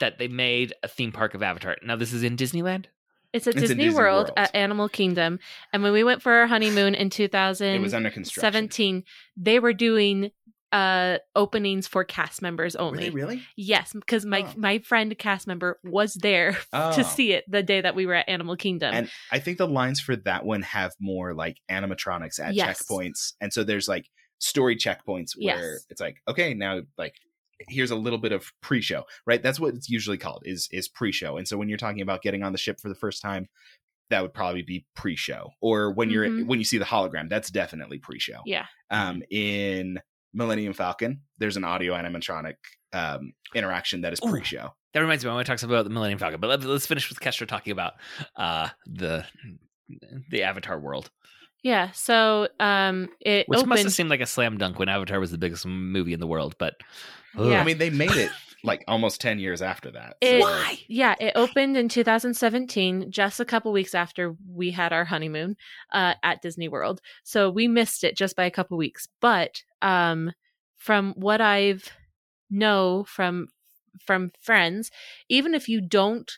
that 0.00 0.16
they 0.18 0.28
made 0.28 0.72
a 0.82 0.88
theme 0.88 1.12
park 1.12 1.34
of 1.34 1.42
Avatar. 1.42 1.76
Now 1.84 1.94
this 1.96 2.12
is 2.12 2.22
in 2.22 2.36
Disneyland. 2.36 2.86
It's 3.32 3.46
at 3.46 3.54
It's 3.54 3.62
Disney, 3.62 3.84
Disney 3.84 3.98
World, 3.98 4.26
World. 4.28 4.32
at 4.36 4.54
Animal 4.54 4.88
Kingdom. 4.88 5.38
And 5.72 5.82
when 5.82 5.92
we 5.92 6.04
went 6.04 6.22
for 6.22 6.32
our 6.32 6.46
honeymoon 6.46 6.94
in 6.94 7.06
It 7.06 7.12
2017, 7.12 7.82
was 7.82 7.94
under 7.94 8.10
construction. 8.10 9.04
they 9.36 9.58
were 9.58 9.72
doing 9.72 10.30
uh 10.72 11.18
openings 11.36 11.86
for 11.86 12.02
cast 12.02 12.40
members 12.40 12.74
Were 12.74 12.80
only. 12.82 13.04
they 13.04 13.10
really? 13.10 13.42
Yes, 13.56 13.92
because 13.92 14.24
my 14.24 14.42
Oh. 14.42 14.52
my 14.56 14.78
friend 14.78 15.16
cast 15.18 15.46
member 15.46 15.78
was 15.84 16.14
there 16.14 16.56
Oh. 16.72 16.94
to 16.94 17.04
see 17.04 17.32
it 17.32 17.44
the 17.46 17.62
day 17.62 17.82
that 17.82 17.94
we 17.94 18.06
were 18.06 18.14
at 18.14 18.28
Animal 18.28 18.56
Kingdom. 18.56 18.94
And 18.94 19.10
I 19.30 19.38
think 19.38 19.58
the 19.58 19.68
lines 19.68 20.00
for 20.00 20.16
that 20.16 20.46
one 20.46 20.62
have 20.62 20.92
more 20.98 21.34
like 21.34 21.58
animatronics 21.70 22.40
at 22.40 22.54
Yes. 22.54 22.82
checkpoints. 22.86 23.34
And 23.40 23.52
so 23.52 23.64
there's 23.64 23.86
like 23.86 24.08
story 24.38 24.76
checkpoints 24.76 25.32
where 25.36 25.72
Yes. 25.74 25.86
it's 25.90 26.00
like, 26.00 26.16
okay, 26.26 26.54
now 26.54 26.80
like 26.96 27.16
here's 27.68 27.90
a 27.90 27.96
little 27.96 28.18
bit 28.18 28.32
of 28.32 28.50
pre-show, 28.60 29.04
right? 29.26 29.42
That's 29.42 29.58
what 29.60 29.74
it's 29.74 29.88
usually 29.88 30.18
called 30.18 30.42
is 30.46 30.68
is 30.72 30.88
pre-show. 30.88 31.36
And 31.36 31.46
so 31.46 31.56
when 31.58 31.68
you're 31.68 31.78
talking 31.78 32.02
about 32.02 32.22
getting 32.22 32.42
on 32.42 32.52
the 32.52 32.58
ship 32.58 32.80
for 32.80 32.88
the 32.88 32.94
first 32.94 33.22
time, 33.22 33.48
that 34.10 34.20
would 34.22 34.34
probably 34.34 34.62
be 34.62 34.84
pre-show. 34.94 35.50
Or 35.60 35.92
when 35.92 36.10
you're 36.10 36.26
Mhm. 36.26 36.46
when 36.46 36.58
you 36.58 36.64
see 36.64 36.78
the 36.78 36.84
hologram, 36.84 37.28
that's 37.28 37.50
definitely 37.50 37.98
pre-show. 37.98 38.40
yeah. 38.46 38.66
Um 38.90 39.22
in 39.30 39.98
Millennium 40.34 40.72
Falcon, 40.72 41.20
there's 41.38 41.56
an 41.56 41.64
audio 41.64 41.94
animatronic 41.94 42.54
um 42.92 43.32
interaction 43.54 44.02
that 44.02 44.12
is 44.12 44.20
Ooh. 44.24 44.30
pre-show. 44.30 44.70
That 44.94 45.00
reminds 45.00 45.24
me, 45.24 45.30
I 45.30 45.34
want 45.34 45.46
to 45.46 45.52
talk 45.56 45.62
about 45.62 45.84
the 45.84 45.90
Millennium 45.90 46.18
Falcon, 46.18 46.38
but 46.40 46.48
let, 46.50 46.62
let's 46.64 46.86
finish 46.86 47.08
with 47.08 47.20
Kestra 47.20 47.46
talking 47.48 47.72
about 47.72 47.94
uh, 48.36 48.68
the 48.86 49.24
the 50.30 50.42
Avatar 50.42 50.78
world, 50.78 51.10
Yeah. 51.62 51.90
So 51.92 52.48
um 52.60 53.08
it 53.20 53.48
which 53.48 53.64
must 53.66 53.82
have 53.84 53.92
seemed 53.92 54.10
like 54.10 54.20
a 54.20 54.26
slam 54.26 54.58
dunk 54.58 54.78
when 54.78 54.88
Avatar 54.88 55.20
was 55.20 55.30
the 55.30 55.38
biggest 55.38 55.64
movie 55.66 56.12
in 56.12 56.20
the 56.20 56.26
world. 56.26 56.54
But 56.58 56.74
Yeah. 57.38 57.60
I 57.60 57.64
mean, 57.64 57.78
they 57.78 57.90
made 57.90 58.12
it 58.12 58.30
like 58.64 58.84
almost 58.86 59.20
10 59.20 59.38
years 59.38 59.60
after 59.60 59.90
that. 59.90 60.16
It- 60.20 60.40
so- 60.40 60.46
why? 60.48 60.78
Yeah, 60.88 61.14
it 61.18 61.32
opened 61.34 61.76
in 61.76 61.88
2017, 61.88 63.10
just 63.10 63.40
a 63.40 63.44
couple 63.44 63.72
weeks 63.72 63.94
after 63.94 64.36
we 64.48 64.70
had 64.70 64.92
our 64.92 65.04
honeymoon 65.04 65.56
uh, 65.92 66.14
at 66.22 66.42
Disney 66.42 66.68
World. 66.68 67.00
So 67.24 67.50
we 67.50 67.66
missed 67.68 68.04
it 68.04 68.16
just 68.16 68.36
by 68.36 68.44
a 68.44 68.50
couple 68.50 68.76
weeks. 68.78 69.08
But 69.20 69.62
um, 69.80 70.32
from 70.76 71.14
what 71.16 71.40
I've 71.40 71.90
know 72.50 73.04
from 73.08 73.48
from 74.04 74.30
friends, 74.40 74.90
even 75.28 75.54
if 75.54 75.68
you 75.68 75.80
don't 75.80 76.30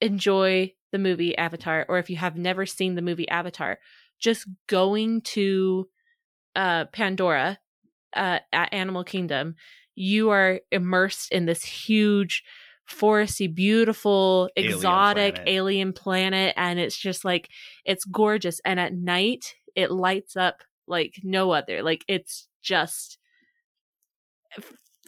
enjoy 0.00 0.72
the 0.92 0.98
movie 0.98 1.36
Avatar, 1.36 1.84
or 1.88 1.98
if 1.98 2.10
you 2.10 2.16
have 2.16 2.36
never 2.36 2.66
seen 2.66 2.94
the 2.94 3.02
movie 3.02 3.28
Avatar, 3.28 3.78
just 4.18 4.46
going 4.66 5.20
to 5.22 5.88
uh, 6.54 6.86
Pandora 6.86 7.58
uh, 8.16 8.40
at 8.52 8.72
Animal 8.72 9.04
Kingdom, 9.04 9.54
you 9.94 10.30
are 10.30 10.60
immersed 10.70 11.32
in 11.32 11.46
this 11.46 11.64
huge 11.64 12.44
foresty, 12.88 13.52
beautiful, 13.52 14.48
Alien 14.56 14.74
exotic 14.74 15.34
planet. 15.34 15.50
alien 15.50 15.92
planet. 15.92 16.54
And 16.56 16.78
it's 16.78 16.96
just 16.96 17.24
like, 17.24 17.48
it's 17.84 18.04
gorgeous. 18.04 18.60
And 18.64 18.78
at 18.78 18.94
night, 18.94 19.54
it 19.74 19.90
lights 19.90 20.36
up 20.36 20.62
like 20.86 21.14
no 21.22 21.50
other. 21.50 21.82
Like, 21.82 22.04
it's 22.08 22.46
just 22.62 23.18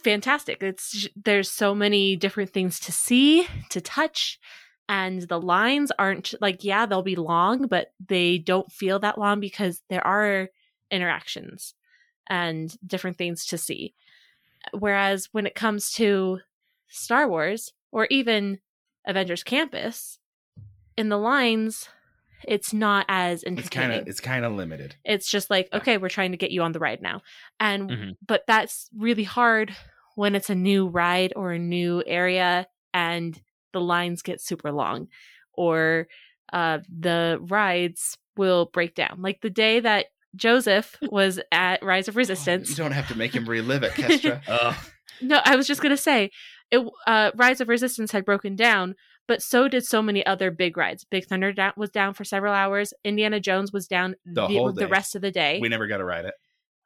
fantastic. 0.03 0.61
It's, 0.61 1.07
there's 1.15 1.49
so 1.49 1.73
many 1.73 2.15
different 2.15 2.51
things 2.51 2.79
to 2.81 2.91
see, 2.91 3.47
to 3.69 3.79
touch. 3.79 4.39
And 4.89 5.21
the 5.21 5.39
lines 5.39 5.91
aren't 5.97 6.33
like, 6.41 6.63
yeah, 6.63 6.85
they'll 6.85 7.03
be 7.03 7.15
long, 7.15 7.67
but 7.67 7.91
they 8.05 8.39
don't 8.39 8.71
feel 8.71 8.99
that 8.99 9.19
long 9.19 9.39
because 9.39 9.81
there 9.89 10.05
are 10.05 10.49
interactions 10.91 11.75
and 12.29 12.75
different 12.85 13.17
things 13.17 13.45
to 13.47 13.57
see. 13.57 13.93
Whereas 14.73 15.29
when 15.31 15.45
it 15.45 15.55
comes 15.55 15.91
to 15.93 16.39
Star 16.87 17.27
Wars 17.27 17.71
or 17.91 18.07
even 18.09 18.59
Avengers 19.07 19.43
Campus, 19.43 20.19
in 20.97 21.09
the 21.09 21.17
lines, 21.17 21.87
it's 22.47 22.73
not 22.73 23.05
as 23.07 23.43
It's 23.43 23.69
kind 23.69 23.93
of 23.93 24.07
it's 24.07 24.19
kind 24.19 24.45
of 24.45 24.53
limited. 24.53 24.95
It's 25.03 25.29
just 25.29 25.49
like, 25.49 25.69
okay, 25.73 25.97
we're 25.97 26.09
trying 26.09 26.31
to 26.31 26.37
get 26.37 26.51
you 26.51 26.61
on 26.61 26.71
the 26.73 26.79
ride 26.79 27.01
now. 27.01 27.21
And 27.59 27.89
Mhm. 27.89 28.17
but 28.25 28.43
that's 28.47 28.89
really 28.95 29.23
hard 29.23 29.75
when 30.15 30.35
it's 30.35 30.49
a 30.49 30.55
new 30.55 30.87
ride 30.87 31.33
or 31.35 31.51
a 31.53 31.59
new 31.59 32.03
area 32.05 32.67
and 32.93 33.41
the 33.71 33.79
lines 33.81 34.21
get 34.21 34.41
super 34.41 34.71
long 34.71 35.07
or 35.53 36.07
uh 36.51 36.79
the 36.89 37.39
rides 37.41 38.17
will 38.35 38.65
break 38.65 38.95
down. 38.95 39.21
Like 39.21 39.41
the 39.41 39.49
day 39.49 39.79
that 39.79 40.07
Joseph 40.35 40.95
was 41.01 41.39
at 41.51 41.83
Rise 41.83 42.07
of 42.07 42.15
Resistance. 42.15 42.69
You 42.69 42.75
don't 42.75 42.91
have 42.91 43.07
to 43.09 43.17
make 43.17 43.33
him 43.33 43.47
relive 43.47 43.83
it, 43.83 43.91
Kestra. 43.95 44.41
Ugh. 44.47 44.75
No, 45.21 45.41
I 45.43 45.55
was 45.55 45.67
just 45.67 45.81
gonna 45.81 45.97
say, 45.97 46.31
it 46.71 46.85
uh, 47.07 47.31
Rise 47.35 47.61
of 47.61 47.67
Resistance 47.67 48.11
had 48.11 48.25
broken 48.25 48.55
down, 48.55 48.95
but 49.27 49.41
so 49.41 49.67
did 49.67 49.85
so 49.85 50.01
many 50.01 50.25
other 50.25 50.49
big 50.51 50.77
rides. 50.77 51.03
Big 51.03 51.25
Thunder 51.25 51.51
down, 51.51 51.73
was 51.75 51.89
down 51.89 52.13
for 52.13 52.23
several 52.23 52.53
hours. 52.53 52.93
Indiana 53.03 53.39
Jones 53.39 53.71
was 53.73 53.87
down 53.87 54.15
The 54.25 54.47
whole 54.47 54.71
day. 54.71 54.85
rest 54.85 55.15
of 55.15 55.21
the 55.21 55.31
day. 55.31 55.59
we 55.61 55.67
never 55.69 55.87
got 55.87 55.97
to 55.97 56.05
ride 56.05 56.25
it. 56.25 56.33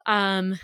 Um, 0.05 0.59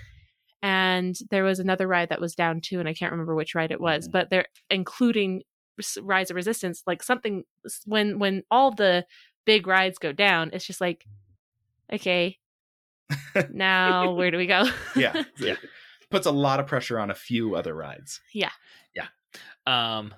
and 0.61 1.15
there 1.32 1.43
was 1.43 1.59
another 1.59 1.88
ride 1.88 2.09
that 2.09 2.19
was 2.21 2.36
down 2.36 2.59
too, 2.61 2.80
and 2.80 2.89
I 2.89 2.93
can't 2.93 3.11
remember 3.11 3.36
which 3.36 3.55
ride 3.55 3.71
it 3.71 3.80
was, 3.80 4.07
Mhm. 4.07 4.11
but 4.11 4.30
they're 4.30 4.47
including 4.69 5.43
Rise 6.01 6.30
of 6.30 6.36
Resistance, 6.36 6.84
like 6.88 7.01
something 7.03 7.43
when 7.86 8.19
when 8.19 8.43
all 8.51 8.71
the 8.71 9.05
big 9.45 9.65
rides 9.67 9.97
go 9.97 10.11
down, 10.11 10.49
it's 10.53 10.65
just 10.65 10.82
like, 10.82 11.05
okay, 11.93 12.38
now 13.51 14.14
where 14.14 14.32
do 14.32 14.38
we 14.38 14.47
go? 14.47 14.66
Yeah, 14.95 15.24
Yeah. 15.39 15.55
Puts 16.12 16.26
a 16.26 16.32
lot 16.32 16.60
of 16.60 16.66
pressure 16.66 16.97
on 16.97 17.12
a 17.12 17.16
few 17.16 17.55
other 17.55 17.76
rides. 17.76 18.20
Yeah. 18.34 18.51
Yeah. 18.95 19.07
Um 19.68 20.14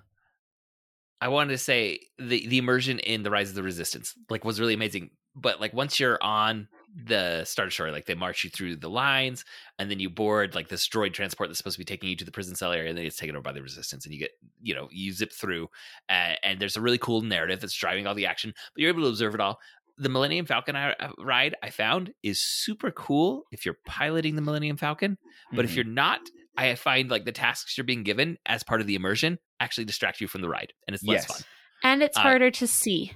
i 1.22 1.28
wanted 1.28 1.52
to 1.52 1.58
say 1.58 2.00
the 2.18 2.48
the 2.48 2.58
immersion 2.58 3.00
in 3.00 3.24
the 3.24 3.30
rise 3.30 3.50
of 3.50 3.56
the 3.56 3.64
resistance 3.64 4.16
like 4.30 4.44
was 4.44 4.60
really 4.60 4.74
amazing 4.74 5.12
but 5.34 5.62
like 5.62 5.74
once 5.74 6.00
you're 6.00 6.22
on 6.22 6.68
the 7.06 7.46
star 7.46 7.66
destroyer 7.66 7.92
like 7.92 8.06
they 8.06 8.16
march 8.16 8.44
you 8.44 8.50
through 8.50 8.76
the 8.76 8.90
lines 8.90 9.46
and 9.80 9.90
then 9.90 10.00
you 10.00 10.10
board 10.10 10.56
like 10.56 10.68
this 10.68 10.90
droid 10.90 11.14
transport 11.14 11.48
that's 11.48 11.58
supposed 11.58 11.76
to 11.76 11.80
be 11.80 11.86
taking 11.86 12.10
you 12.10 12.16
to 12.18 12.26
the 12.26 12.32
prison 12.32 12.54
cell 12.56 12.74
area 12.74 12.90
and 12.90 12.98
then 12.98 13.06
it's 13.06 13.16
taken 13.16 13.36
over 13.36 13.44
by 13.44 13.54
the 13.54 13.62
resistance 13.62 14.04
and 14.06 14.14
you 14.14 14.20
get 14.20 14.32
you 14.62 14.74
know 14.76 14.90
you 14.92 15.14
zip 15.14 15.32
through 15.32 15.70
uh, 16.10 16.34
and 16.44 16.60
there's 16.60 16.76
a 16.76 16.82
really 16.82 16.98
cool 16.98 17.22
narrative 17.22 17.62
that's 17.62 17.74
driving 17.74 18.08
all 18.08 18.16
the 18.16 18.26
action 18.26 18.54
but 18.74 18.82
you're 18.82 18.90
able 18.90 19.04
to 19.04 19.08
observe 19.08 19.34
it 19.34 19.40
all 19.40 19.58
the 19.98 20.10
millennium 20.10 20.46
falcon 20.46 20.76
uh, 20.76 20.94
ride 21.20 21.56
i 21.64 21.70
found 21.70 22.14
is 22.24 22.40
super 22.42 22.92
cool 22.92 23.44
if 23.52 23.66
you're 23.66 23.78
piloting 23.86 24.36
the 24.36 24.42
millennium 24.42 24.78
falcon 24.78 25.18
but 25.54 25.66
if 25.66 25.72
Mhm. 25.72 25.76
you're 25.76 25.86
not, 25.86 26.22
I 26.58 26.76
find 26.76 27.10
like 27.10 27.26
the 27.26 27.32
tasks 27.32 27.78
you're 27.78 27.84
being 27.86 28.04
given 28.04 28.38
as 28.46 28.64
part 28.64 28.82
of 28.82 28.88
the 28.88 28.96
immersion 28.96 29.38
actually 29.60 29.86
distract 29.86 30.22
you 30.22 30.28
from 30.28 30.42
the 30.42 30.50
ride, 30.50 30.72
and 30.88 30.94
it's 30.96 31.04
less 31.04 31.24
Yes. 31.24 31.26
fun. 31.26 31.42
and 31.84 32.04
it's 32.04 32.18
Uh, 32.18 32.22
harder 32.22 32.52
to 32.52 32.68
see, 32.68 33.12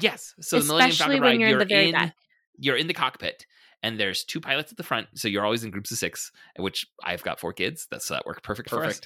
Yes. 0.00 0.34
So 0.40 0.58
the 0.60 0.66
Millennium 0.66 0.90
especially 0.90 1.16
Falcon 1.16 1.22
when 1.24 1.40
ride, 1.40 1.40
you're 1.40 1.50
in 1.50 1.58
the 1.58 1.64
very 1.74 1.86
in, 1.88 1.92
back. 1.92 2.14
You're 2.58 2.76
in 2.76 2.86
the 2.86 2.94
cockpit, 2.94 3.44
and 3.82 3.98
there's 3.98 4.22
two 4.24 4.40
pilots 4.40 4.70
at 4.70 4.76
the 4.76 4.84
front, 4.84 5.08
so 5.18 5.26
you're 5.26 5.44
always 5.44 5.64
in 5.64 5.70
groups 5.72 5.90
of 5.90 5.98
six. 5.98 6.30
Which 6.56 6.86
I've 7.02 7.22
got 7.24 7.40
four 7.40 7.52
kids, 7.52 7.86
that's 7.90 8.06
so 8.06 8.14
that 8.14 8.24
worked 8.26 8.44
perfect, 8.44 8.70
for 8.70 8.84
us. 8.84 9.00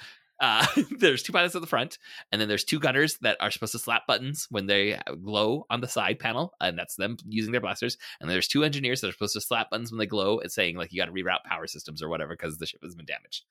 Uh, 0.45 0.67
there's 0.99 1.23
two 1.23 1.33
pilots 1.33 1.55
at 1.55 1.63
the 1.63 1.67
front, 1.67 1.97
and 2.31 2.39
then 2.41 2.49
there's 2.49 2.65
two 2.65 2.79
gunners 2.79 3.17
that 3.23 3.39
are 3.41 3.51
supposed 3.51 3.73
to 3.73 3.79
slap 3.79 4.07
buttons 4.07 4.47
when 4.51 4.67
they 4.67 4.99
glow 5.23 5.65
on 5.71 5.81
the 5.81 5.89
side 5.89 6.19
panel, 6.19 6.53
and 6.61 6.79
that's 6.79 6.97
them 6.97 7.17
using 7.27 7.53
their 7.53 7.61
blasters. 7.63 7.97
And 8.21 8.29
there's 8.31 8.47
two 8.49 8.63
engineers 8.63 9.01
that 9.01 9.09
are 9.09 9.13
supposed 9.13 9.33
to 9.35 9.41
slap 9.41 9.71
buttons 9.71 9.91
when 9.91 9.99
they 9.99 10.07
glow 10.07 10.39
and 10.41 10.53
saying 10.53 10.77
like 10.77 10.93
you 10.93 11.01
got 11.01 11.07
to 11.07 11.13
reroute 11.13 11.45
power 11.45 11.67
systems 11.67 12.03
or 12.03 12.09
whatever 12.11 12.35
because 12.35 12.59
the 12.59 12.67
ship 12.67 12.81
has 12.83 12.95
been 12.95 13.07
damaged. 13.07 13.45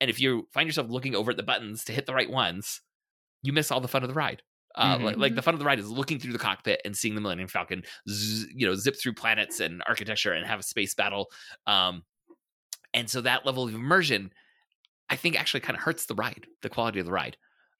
And 0.00 0.08
if 0.08 0.20
you 0.20 0.46
find 0.52 0.68
yourself 0.68 0.88
looking 0.90 1.16
over 1.16 1.32
at 1.32 1.36
the 1.36 1.42
buttons 1.42 1.82
to 1.84 1.92
hit 1.92 2.06
the 2.06 2.14
right 2.14 2.30
ones, 2.30 2.82
you 3.42 3.52
miss 3.52 3.72
all 3.72 3.80
the 3.80 3.88
fun 3.88 4.04
of 4.04 4.08
the 4.08 4.14
ride. 4.14 4.42
Uh, 4.76 4.96
Mhm. 4.98 5.02
like, 5.02 5.16
like 5.16 5.34
the 5.34 5.42
fun 5.42 5.54
of 5.54 5.58
the 5.58 5.66
ride 5.66 5.80
is 5.80 5.90
looking 5.90 6.20
through 6.20 6.32
the 6.34 6.38
cockpit 6.38 6.80
and 6.84 6.96
seeing 6.96 7.16
the 7.16 7.20
Millennium 7.20 7.48
Falcon, 7.48 7.82
z- 8.08 8.46
you 8.54 8.64
know, 8.66 8.76
zip 8.76 8.94
through 8.96 9.14
planets 9.14 9.58
and 9.58 9.82
architecture 9.88 10.32
and 10.32 10.46
have 10.46 10.60
a 10.60 10.62
space 10.62 10.94
battle. 10.94 11.26
Um, 11.66 12.04
and 12.94 13.10
so 13.10 13.22
that 13.22 13.44
level 13.44 13.64
of 13.64 13.74
immersion, 13.74 14.30
I 15.10 15.16
think, 15.16 15.38
actually 15.38 15.60
kind 15.60 15.76
of 15.76 15.82
hurts 15.82 16.06
the 16.06 16.14
ride, 16.14 16.46
the 16.62 16.68
quality 16.68 17.00
of 17.00 17.06
the 17.06 17.12
ride. 17.12 17.36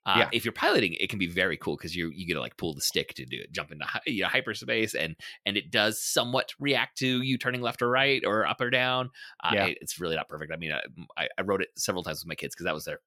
Uh, 0.07 0.15
Yeah. 0.19 0.29
If 0.33 0.45
you're 0.45 0.53
piloting, 0.53 0.95
it 0.95 1.11
can 1.11 1.19
be 1.19 1.27
very 1.27 1.57
cool 1.59 1.77
because 1.77 1.95
you 1.95 2.11
you 2.15 2.27
get 2.27 2.35
to 2.35 2.41
like 2.41 2.57
pull 2.57 2.73
the 2.75 2.81
stick 2.81 3.13
to 3.15 3.27
do 3.27 3.37
it, 3.39 3.53
jump 3.53 3.71
into 3.73 3.85
you 4.07 4.23
know, 4.23 4.29
hyperspace, 4.29 4.95
and 4.95 5.15
and 5.45 5.57
it 5.57 5.71
does 5.71 6.03
somewhat 6.03 6.53
react 6.59 6.97
to 6.99 7.21
you 7.23 7.37
turning 7.37 7.61
left 7.61 7.83
or 7.83 7.91
right 7.91 8.23
or 8.25 8.47
up 8.47 8.61
or 8.61 8.71
down. 8.71 9.11
Uh, 9.45 9.51
Yeah. 9.55 9.67
it- 9.67 9.79
it's 9.83 10.01
really 10.01 10.17
not 10.17 10.29
perfect. 10.29 10.53
I 10.53 10.57
mean, 10.57 10.73
I, 10.73 10.83
I, 11.19 11.29
I 11.39 11.43
wrote 11.43 11.61
it 11.61 11.69
several 11.77 12.03
times 12.05 12.21
with 12.23 12.29
my 12.29 12.35
kids 12.37 12.55
because 12.55 12.65
that 12.65 12.75
was 12.75 12.85
their 12.87 13.01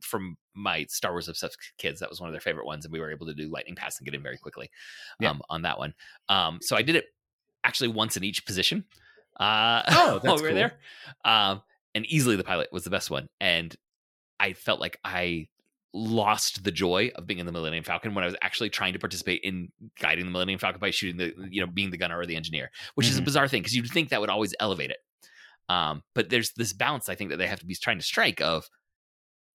from 0.00 0.36
my 0.54 0.84
Star 0.88 1.12
Wars 1.12 1.28
obsessed 1.28 1.56
kids. 1.78 2.00
That 2.00 2.10
was 2.10 2.20
one 2.20 2.28
of 2.28 2.32
their 2.32 2.40
favorite 2.40 2.66
ones, 2.66 2.84
and 2.84 2.92
we 2.92 3.00
were 3.00 3.10
able 3.10 3.26
to 3.26 3.34
do 3.34 3.48
lightning 3.48 3.74
pass 3.74 3.98
and 3.98 4.04
get 4.04 4.14
in 4.14 4.22
very 4.22 4.38
quickly 4.38 4.70
Yeah. 5.20 5.30
um, 5.30 5.42
on 5.48 5.62
that 5.62 5.78
one. 5.78 5.94
Um, 6.28 6.58
so 6.62 6.76
I 6.76 6.82
did 6.82 6.96
it 6.96 7.06
actually 7.64 7.88
once 7.88 8.16
in 8.16 8.24
each 8.24 8.44
position. 8.46 8.84
Uh, 9.40 9.82
Oh, 9.88 10.12
that's 10.22 10.24
while 10.24 10.36
we 10.36 10.42
were 10.42 10.48
cool. 10.48 10.56
there, 10.56 10.78
um, 11.24 11.62
and 11.94 12.06
easily 12.06 12.36
the 12.36 12.44
pilot 12.44 12.68
was 12.72 12.84
the 12.84 12.90
best 12.90 13.10
one, 13.10 13.28
and 13.40 13.74
I 14.40 14.52
felt 14.54 14.80
like 14.80 14.98
I 15.04 15.48
lost 15.94 16.64
the 16.64 16.72
joy 16.72 17.10
of 17.16 17.26
being 17.26 17.38
in 17.38 17.44
the 17.46 17.52
Millennium 17.52 17.84
Falcon 17.84 18.14
when 18.14 18.24
I 18.24 18.26
was 18.26 18.36
actually 18.40 18.70
trying 18.70 18.94
to 18.94 18.98
participate 18.98 19.42
in 19.44 19.70
guiding 20.00 20.24
the 20.24 20.30
Millennium 20.30 20.58
Falcon 20.58 20.80
by 20.80 20.90
shooting 20.90 21.18
the 21.18 21.34
you 21.50 21.60
know 21.60 21.66
being 21.66 21.90
the 21.90 21.98
gunner 21.98 22.18
or 22.18 22.24
the 22.26 22.36
engineer, 22.36 22.70
which 22.94 23.08
is 23.08 23.18
a 23.18 23.20
Mhm. 23.20 23.24
bizarre 23.26 23.48
thing 23.48 23.62
because 23.62 23.76
you'd 23.76 23.90
think 23.90 24.08
that 24.08 24.20
would 24.20 24.30
always 24.30 24.54
elevate 24.58 24.90
it. 24.90 24.98
Um, 25.68 26.02
but 26.14 26.28
there's 26.30 26.52
this 26.52 26.72
balance 26.72 27.08
I 27.08 27.14
think 27.14 27.30
that 27.30 27.36
they 27.36 27.46
have 27.46 27.60
to 27.60 27.66
be 27.66 27.74
trying 27.74 27.98
to 27.98 28.04
strike 28.04 28.40
of 28.40 28.68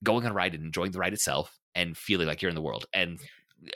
going 0.04 0.26
on 0.26 0.32
a 0.32 0.36
ride 0.36 0.54
and 0.54 0.64
enjoying 0.64 0.92
the 0.92 1.00
ride 1.00 1.14
itself 1.14 1.58
and 1.76 1.98
feeling 1.98 2.28
like 2.28 2.42
you're 2.42 2.50
in 2.50 2.56
the 2.56 2.62
world. 2.62 2.86
And 2.94 3.20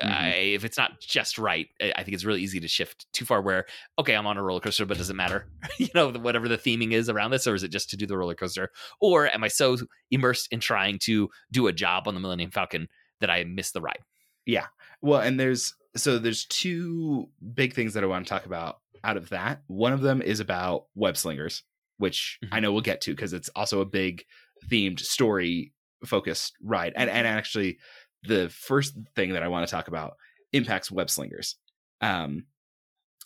I, 0.02 0.30
if 0.54 0.64
it's 0.64 0.78
not 0.78 1.02
just 1.02 1.38
right, 1.38 1.68
I 1.82 2.04
think 2.04 2.14
it's 2.14 2.24
really 2.26 2.42
easy 2.42 2.60
to 2.60 2.68
shift 2.68 3.12
too 3.14 3.26
far. 3.26 3.42
Where 3.42 3.66
okay, 4.00 4.16
I'm 4.16 4.28
on 4.28 4.38
a 4.38 4.44
roller 4.44 4.60
coaster, 4.60 4.86
but 4.86 4.98
does 4.98 5.10
it 5.10 5.16
matter? 5.16 5.48
you 5.78 5.90
know, 5.96 6.12
whatever 6.12 6.48
the 6.48 6.58
theming 6.58 6.92
is 6.92 7.10
around 7.10 7.32
this, 7.32 7.48
or 7.48 7.56
is 7.56 7.64
it 7.64 7.72
just 7.72 7.90
to 7.90 7.98
do 7.98 8.06
the 8.06 8.18
roller 8.18 8.36
coaster? 8.36 8.72
Or 9.00 9.28
am 9.28 9.44
I 9.44 9.48
so 9.48 9.78
immersed 10.12 10.48
in 10.52 10.60
trying 10.60 11.00
to 11.04 11.30
do 11.52 11.68
a 11.68 11.74
job 11.74 12.08
on 12.08 12.14
the 12.14 12.20
Millennium 12.20 12.52
Falcon 12.52 12.88
that 13.20 13.30
I 13.30 13.44
miss 13.44 13.72
the 13.72 13.82
ride? 13.82 14.00
Yeah. 14.46 14.68
Well, 15.02 15.22
and 15.22 15.40
there's 15.40 15.74
so 15.96 16.20
there's 16.20 16.46
two 16.46 17.30
big 17.54 17.74
things 17.74 17.94
that 17.94 18.04
I 18.04 18.08
want 18.08 18.26
to 18.26 18.30
talk 18.30 18.46
about 18.46 18.78
out 19.04 19.18
of 19.18 19.30
that. 19.30 19.62
One 19.68 19.94
of 19.94 20.02
them 20.02 20.22
is 20.22 20.40
about 20.40 20.86
web 20.96 21.18
slingers, 21.18 21.64
which 21.98 22.40
Mhm. 22.44 22.50
I 22.52 22.60
know 22.60 22.72
we'll 22.72 22.82
get 22.82 23.02
to 23.02 23.12
because 23.16 23.34
it's 23.34 23.50
also 23.56 23.82
a 23.82 23.86
big 23.86 24.24
themed 24.70 25.00
story 25.00 25.74
focused 26.06 26.54
ride. 26.64 26.94
And 26.96 27.10
and 27.10 27.28
actually 27.28 27.78
the 28.24 28.50
first 28.50 28.96
thing 29.16 29.34
that 29.34 29.44
I 29.44 29.48
want 29.48 29.68
to 29.68 29.72
talk 29.72 29.88
about 29.88 30.16
impacts 30.54 30.92
web 30.92 31.10
slingers. 31.10 31.56
Um 32.02 32.46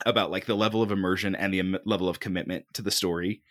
about 0.05 0.29
like 0.29 0.45
the 0.45 0.55
level 0.55 0.81
of 0.81 0.91
immersion 0.91 1.35
and 1.35 1.53
the 1.53 1.59
im- 1.59 1.77
level 1.85 2.09
of 2.09 2.19
commitment 2.19 2.65
to 2.73 2.81
the 2.81 2.91
story 2.91 3.41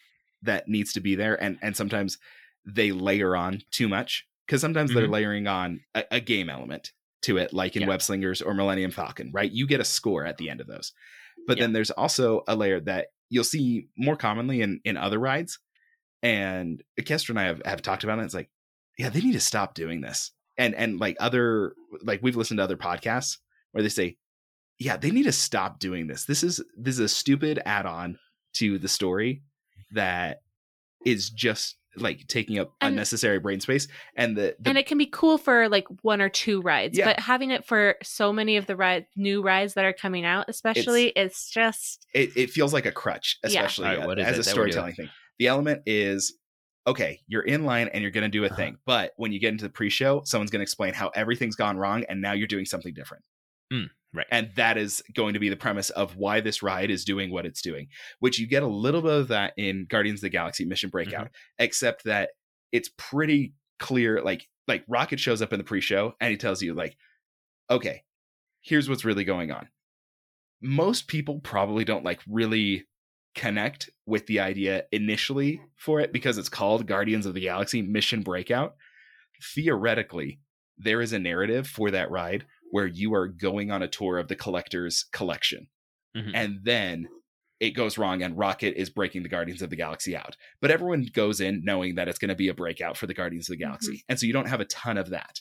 that 0.43 0.69
needs 0.69 0.93
to 0.93 1.01
be 1.01 1.15
there 1.15 1.43
and 1.43 1.59
and 1.63 1.75
sometimes 1.75 2.19
they 2.67 2.93
layer 2.93 3.35
on 3.35 3.61
too 3.71 3.89
much 3.89 4.27
because 4.47 4.61
sometimes 4.61 4.93
they're 4.93 5.07
Mhm. 5.09 5.13
layering 5.13 5.47
on 5.47 5.81
a, 5.95 6.05
a 6.11 6.21
game 6.21 6.51
element 6.51 6.93
to 7.23 7.39
it 7.39 7.55
like 7.55 7.77
in 7.77 7.83
Yeah. 7.83 7.89
web 7.89 8.03
slingers 8.03 8.43
or 8.43 8.53
millennium 8.53 8.91
falcon 8.91 9.31
right 9.33 9.51
you 9.51 9.67
get 9.67 9.81
a 9.81 9.85
score 9.85 10.27
at 10.27 10.37
the 10.37 10.51
end 10.51 10.61
of 10.61 10.67
those 10.67 10.93
but 11.47 11.57
Yeah. 11.57 11.65
then 11.65 11.73
there's 11.73 11.91
also 11.91 12.43
a 12.47 12.55
layer 12.55 12.79
that 12.81 13.07
you'll 13.31 13.43
see 13.45 13.89
more 13.97 14.17
commonly 14.17 14.61
in 14.61 14.81
in 14.85 14.99
other 14.99 15.19
rides 15.19 15.59
and 16.23 16.83
Kestra 17.01 17.31
and 17.31 17.41
I 17.41 17.45
have, 17.45 17.63
have 17.65 17.83
talked 17.83 18.05
about 18.05 18.19
it. 18.19 18.25
It's 18.25 18.35
like, 18.35 18.51
yeah, 18.99 19.09
they 19.11 19.21
need 19.21 19.33
to 19.33 19.41
stop 19.41 19.75
doing 19.75 20.01
this. 20.01 20.31
And 20.57 20.75
and 20.75 20.99
like 21.01 21.17
other 21.21 21.75
like 22.03 22.21
we've 22.23 22.37
listened 22.37 22.59
to 22.59 22.65
other 22.65 22.77
podcasts 22.77 23.39
where 23.73 23.83
they 23.83 23.89
say, 23.89 24.17
yeah, 24.79 24.97
they 24.97 25.11
need 25.11 25.25
to 25.25 25.33
stop 25.33 25.79
doing 25.79 26.07
this. 26.07 26.25
This 26.27 26.43
is 26.45 26.63
this 26.77 26.95
is 26.95 27.01
a 27.01 27.09
stupid 27.09 27.61
add-on 27.65 28.19
to 28.55 28.79
the 28.79 28.89
story 28.89 29.43
that 29.93 30.41
is 31.05 31.31
just 31.31 31.77
like 31.97 32.27
taking 32.27 32.59
up 32.59 32.73
And- 32.81 32.91
unnecessary 32.95 33.39
brain 33.39 33.61
space. 33.61 33.87
And 34.17 34.37
the, 34.37 34.57
the 34.59 34.71
and 34.71 34.79
it 34.79 34.87
can 34.87 34.99
be 34.99 35.07
cool 35.07 35.39
for 35.39 35.69
like 35.69 35.87
one 36.03 36.21
or 36.21 36.29
two 36.29 36.61
rides, 36.61 36.99
Yeah. 36.99 37.05
but 37.05 37.21
having 37.21 37.51
it 37.53 37.65
for 37.65 37.97
so 38.03 38.33
many 38.33 38.57
of 38.57 38.67
the 38.67 38.75
ride 38.75 39.07
new 39.15 39.43
rides 39.43 39.75
that 39.75 39.85
are 39.85 39.93
coming 39.93 40.25
out, 40.25 40.47
especially, 40.49 41.09
it's, 41.15 41.51
just 41.51 42.05
it, 42.13 42.37
it 42.37 42.51
feels 42.51 42.73
like 42.73 42.85
a 42.87 42.91
crutch, 42.91 43.39
Yeah. 43.43 43.49
especially 43.49 43.87
All 43.87 43.95
right, 43.95 44.03
uh, 44.03 44.07
what 44.09 44.19
is 44.19 44.27
as 44.27 44.39
it 44.39 44.41
a 44.41 44.43
that 44.51 44.57
we're 44.57 44.63
doing? 44.65 44.73
storytelling 44.73 44.95
thing. 44.97 45.09
The 45.39 45.47
element 45.47 45.83
is 45.87 46.35
okay, 46.87 47.21
you're 47.27 47.43
in 47.43 47.65
line 47.65 47.89
and 47.89 48.03
you're 48.03 48.11
going 48.11 48.23
to 48.23 48.29
do 48.29 48.43
a 48.45 48.47
Uh-huh. 48.47 48.57
thing, 48.57 48.77
but 48.85 49.13
when 49.17 49.33
you 49.33 49.41
get 49.41 49.53
into 49.53 49.65
the 49.65 49.71
pre-show, 49.71 50.23
someone's 50.25 50.51
going 50.51 50.61
to 50.61 50.65
explain 50.65 50.93
how 50.95 51.09
everything's 51.15 51.57
gone 51.57 51.77
wrong, 51.79 52.05
and 52.09 52.21
now 52.21 52.33
you're 52.33 52.47
doing 52.47 52.67
something 52.67 52.93
different. 52.93 53.25
Mm, 53.73 53.89
right. 54.13 54.27
and 54.31 54.51
that 54.57 54.77
is 54.77 55.03
going 55.15 55.33
to 55.35 55.41
be 55.41 55.49
the 55.49 55.57
premise 55.57 55.89
of 55.91 56.17
why 56.17 56.41
this 56.41 56.63
ride 56.63 56.91
is 56.91 57.05
doing 57.05 57.31
what 57.31 57.47
it's 57.47 57.63
doing. 57.63 57.89
Which 58.21 58.39
you 58.39 58.47
get 58.47 58.63
a 58.63 58.67
little 58.67 59.01
bit 59.01 59.13
of 59.13 59.29
that 59.29 59.55
in 59.57 59.87
Guardians 59.89 60.19
of 60.19 60.23
the 60.23 60.29
Galaxy 60.29 60.67
Mission 60.67 60.91
Breakout, 60.91 61.31
except 61.59 62.05
that 62.05 62.31
it's 62.73 62.91
pretty 62.99 63.55
clear. 63.79 64.21
Like 64.21 64.47
like 64.69 64.85
Rocket 64.89 65.19
shows 65.19 65.41
up 65.43 65.53
in 65.53 65.59
the 65.59 65.65
pre-show 65.65 66.15
and 66.21 66.31
he 66.31 66.37
tells 66.37 66.63
you 66.63 66.75
like, 66.75 66.97
okay, 67.71 68.03
here's 68.61 68.89
what's 68.89 69.05
really 69.05 69.25
going 69.25 69.51
on. 69.51 69.69
Most 70.63 71.09
people 71.09 71.41
probably 71.41 71.85
don't 71.85 72.05
like 72.05 72.21
really 72.29 72.85
connect 73.35 73.91
with 74.07 74.27
the 74.27 74.41
idea 74.41 74.85
initially 74.93 75.61
for 75.77 76.01
it 76.01 76.13
because 76.13 76.39
it's 76.39 76.49
called 76.49 76.87
Guardians 76.87 77.27
of 77.27 77.35
the 77.35 77.41
Galaxy 77.41 77.83
Mission 77.83 78.23
Breakout. 78.23 78.75
Theoretically, 79.55 80.41
there 80.79 81.01
is 81.01 81.13
a 81.13 81.19
narrative 81.19 81.67
for 81.67 81.91
that 81.91 82.11
ride 82.11 82.47
where 82.71 82.87
you 82.87 83.15
are 83.15 83.29
going 83.29 83.71
on 83.71 83.83
a 83.83 83.89
tour 83.89 84.19
of 84.19 84.29
the 84.29 84.37
collector's 84.37 85.05
collection. 85.13 85.69
Mhm. 86.17 86.33
And 86.35 86.59
then 86.65 87.09
it 87.61 87.71
goes 87.71 87.99
wrong 87.99 88.23
and 88.23 88.37
Rocket 88.37 88.75
is 88.77 88.91
breaking 88.91 89.23
the 89.23 89.29
Guardians 89.29 89.63
of 89.63 89.71
the 89.71 89.77
Galaxy 89.77 90.17
out. 90.17 90.37
But 90.61 90.71
everyone 90.71 91.07
goes 91.13 91.41
in 91.41 91.63
knowing 91.65 91.95
that 91.95 92.09
it's 92.09 92.19
going 92.19 92.29
to 92.31 92.35
be 92.35 92.49
a 92.49 92.55
breakout 92.55 92.97
for 92.97 93.07
the 93.07 93.15
Guardians 93.15 93.49
of 93.49 93.57
the 93.57 93.65
Galaxy. 93.65 94.05
And 94.09 94.19
so 94.19 94.27
you 94.27 94.33
don't 94.33 94.49
have 94.49 94.61
a 94.61 94.67
ton 94.67 94.99
of 94.99 95.11
that, 95.11 95.41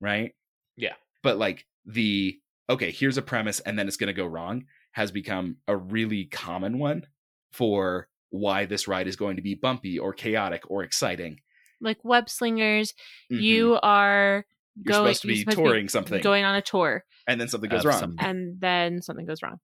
right? 0.00 0.32
Yeah. 0.76 0.94
But 1.22 1.38
like 1.38 1.66
the 1.84 2.38
okay, 2.70 2.90
here's 2.90 3.16
a 3.16 3.22
premise 3.22 3.60
and 3.60 3.78
then 3.78 3.88
it's 3.88 3.96
going 3.96 4.08
to 4.08 4.12
go 4.12 4.26
wrong 4.26 4.66
has 4.92 5.10
become 5.10 5.56
a 5.66 5.76
really 5.76 6.26
common 6.26 6.78
one 6.78 7.06
for 7.52 8.08
why 8.30 8.66
this 8.66 8.86
ride 8.88 9.06
is 9.08 9.16
going 9.16 9.36
to 9.36 9.42
be 9.42 9.54
bumpy 9.54 9.98
or 9.98 10.12
chaotic 10.12 10.62
or 10.70 10.82
exciting. 10.84 11.40
like 11.80 12.04
web 12.04 12.28
slingers. 12.28 12.92
Mhm. 13.30 13.40
You 13.40 13.78
are 13.84 14.44
You're 14.74 14.92
going 14.92 15.04
supposed 15.14 15.22
to 15.22 15.26
be 15.28 15.34
you're 15.34 15.40
supposed 15.42 15.58
touring 15.58 15.88
something 15.88 16.20
going 16.22 16.44
on 16.44 16.56
a 16.56 16.62
tour, 16.62 17.04
and 17.28 17.40
then 17.40 17.46
something 17.48 17.70
goes 17.70 17.84
wrong. 17.84 17.98
some- 18.00 18.16
and 18.18 18.60
then 18.60 19.00
something 19.00 19.26
goes 19.26 19.42
wrong, 19.42 19.60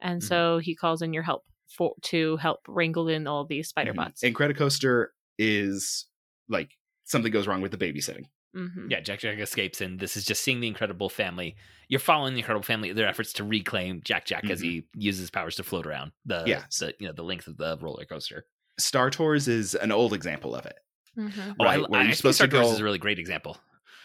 and 0.00 0.20
Mm-hmm. 0.20 0.26
Mhm. 0.26 0.28
so 0.28 0.58
he 0.58 0.74
calls 0.74 1.00
in 1.00 1.12
your 1.14 1.22
help 1.22 1.44
for 1.74 1.94
to 2.02 2.36
help 2.36 2.60
wrangle 2.68 3.08
in 3.08 3.26
all 3.26 3.46
these 3.46 3.68
spider 3.68 3.94
Mhm. 3.94 3.96
bots. 3.96 4.22
Coaster 4.58 5.14
is 5.38 6.06
like 6.50 6.70
something 7.04 7.32
goes 7.32 7.46
wrong 7.46 7.62
with 7.62 7.72
the 7.72 7.78
babysitting. 7.78 8.26
Mhm. 8.54 8.90
Yeah, 8.90 9.00
Jack 9.00 9.20
Jack 9.20 9.38
escapes, 9.38 9.80
and 9.80 9.98
this 9.98 10.16
is 10.16 10.24
just 10.24 10.42
seeing 10.44 10.60
the 10.60 10.68
Incredible 10.68 11.08
Family. 11.08 11.56
You're 11.88 12.00
following 12.00 12.34
the 12.34 12.40
Incredible 12.40 12.64
Family, 12.64 12.92
their 12.92 13.08
efforts 13.08 13.32
to 13.34 13.44
reclaim 13.44 14.00
Jack 14.04 14.24
Jack 14.26 14.48
as 14.48 14.60
he 14.60 14.86
uses 14.94 15.20
his 15.22 15.30
powers 15.30 15.56
to 15.56 15.64
float 15.64 15.86
around 15.86 16.12
the 16.24 16.44
Yeah. 16.46 16.64
the 16.78 16.94
you 17.00 17.06
know 17.08 17.12
the 17.12 17.24
length 17.24 17.46
of 17.48 17.56
the 17.56 17.76
roller 17.80 18.04
coaster. 18.04 18.46
Star 18.78 19.10
Tours 19.10 19.48
is 19.48 19.74
an 19.74 19.92
old 19.92 20.12
example 20.12 20.54
of 20.54 20.66
it. 20.66 20.76
Mhm. 21.18 21.56
Oh, 21.60 21.64
I, 21.64 21.76
Right, 21.78 21.90
where 21.90 22.00
I, 22.00 22.02
you're 22.02 22.02
I 22.02 22.04
think 22.06 22.16
supposed 22.16 22.36
Star 22.36 22.46
to 22.48 22.56
Tours 22.56 22.66
go- 22.68 22.72
is 22.74 22.80
a 22.80 22.84
really 22.84 22.98
great 22.98 23.18
example. 23.18 23.58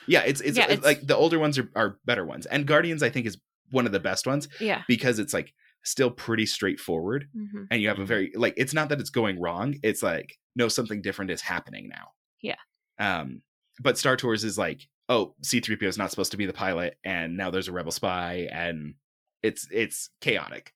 Yeah, 0.08 0.22
it's 0.22 0.42
it's, 0.42 0.58
Yeah, 0.58 0.64
it's 0.66 0.74
it's- 0.74 0.86
like 0.86 1.06
the 1.08 1.16
older 1.16 1.38
ones 1.40 1.58
are, 1.60 1.70
are 1.76 2.00
better 2.06 2.26
ones, 2.26 2.46
and 2.48 2.66
Guardians 2.66 3.04
I 3.04 3.10
think 3.10 3.26
is 3.28 3.38
one 3.72 3.86
of 3.86 3.92
the 3.92 4.00
best 4.00 4.26
ones 4.26 4.48
Yeah. 4.60 4.82
because 4.88 5.20
it's 5.20 5.34
like 5.34 5.54
still 5.84 6.10
pretty 6.12 6.46
straightforward, 6.48 7.30
Mhm. 7.36 7.68
and 7.72 7.82
you 7.82 7.88
have 7.88 8.00
a 8.00 8.04
Mhm. 8.04 8.08
very 8.08 8.32
like 8.36 8.54
it's 8.58 8.74
not 8.74 8.90
that 8.90 9.00
it's 9.00 9.10
going 9.12 9.40
wrong. 9.40 9.76
It's 9.84 10.02
like 10.04 10.38
no 10.56 10.68
something 10.68 11.02
different 11.02 11.30
is 11.32 11.42
happening 11.42 11.88
now. 11.88 12.10
Yeah. 12.42 12.56
Um, 13.00 13.42
but 13.80 13.98
Star 13.98 14.16
Tours 14.16 14.44
is 14.44 14.58
like 14.58 14.88
oh 15.08 15.34
C-3PO 15.42 15.84
is 15.84 15.98
not 15.98 16.12
supposed 16.12 16.32
to 16.32 16.38
be 16.38 16.46
the 16.46 16.54
pilot, 16.54 16.98
and 17.04 17.36
now 17.38 17.50
there's 17.50 17.68
a 17.68 17.72
rebel 17.72 17.92
spy, 17.92 18.48
and 18.52 18.94
it's 19.42 19.68
it's 19.72 20.10
chaotic, 20.22 20.74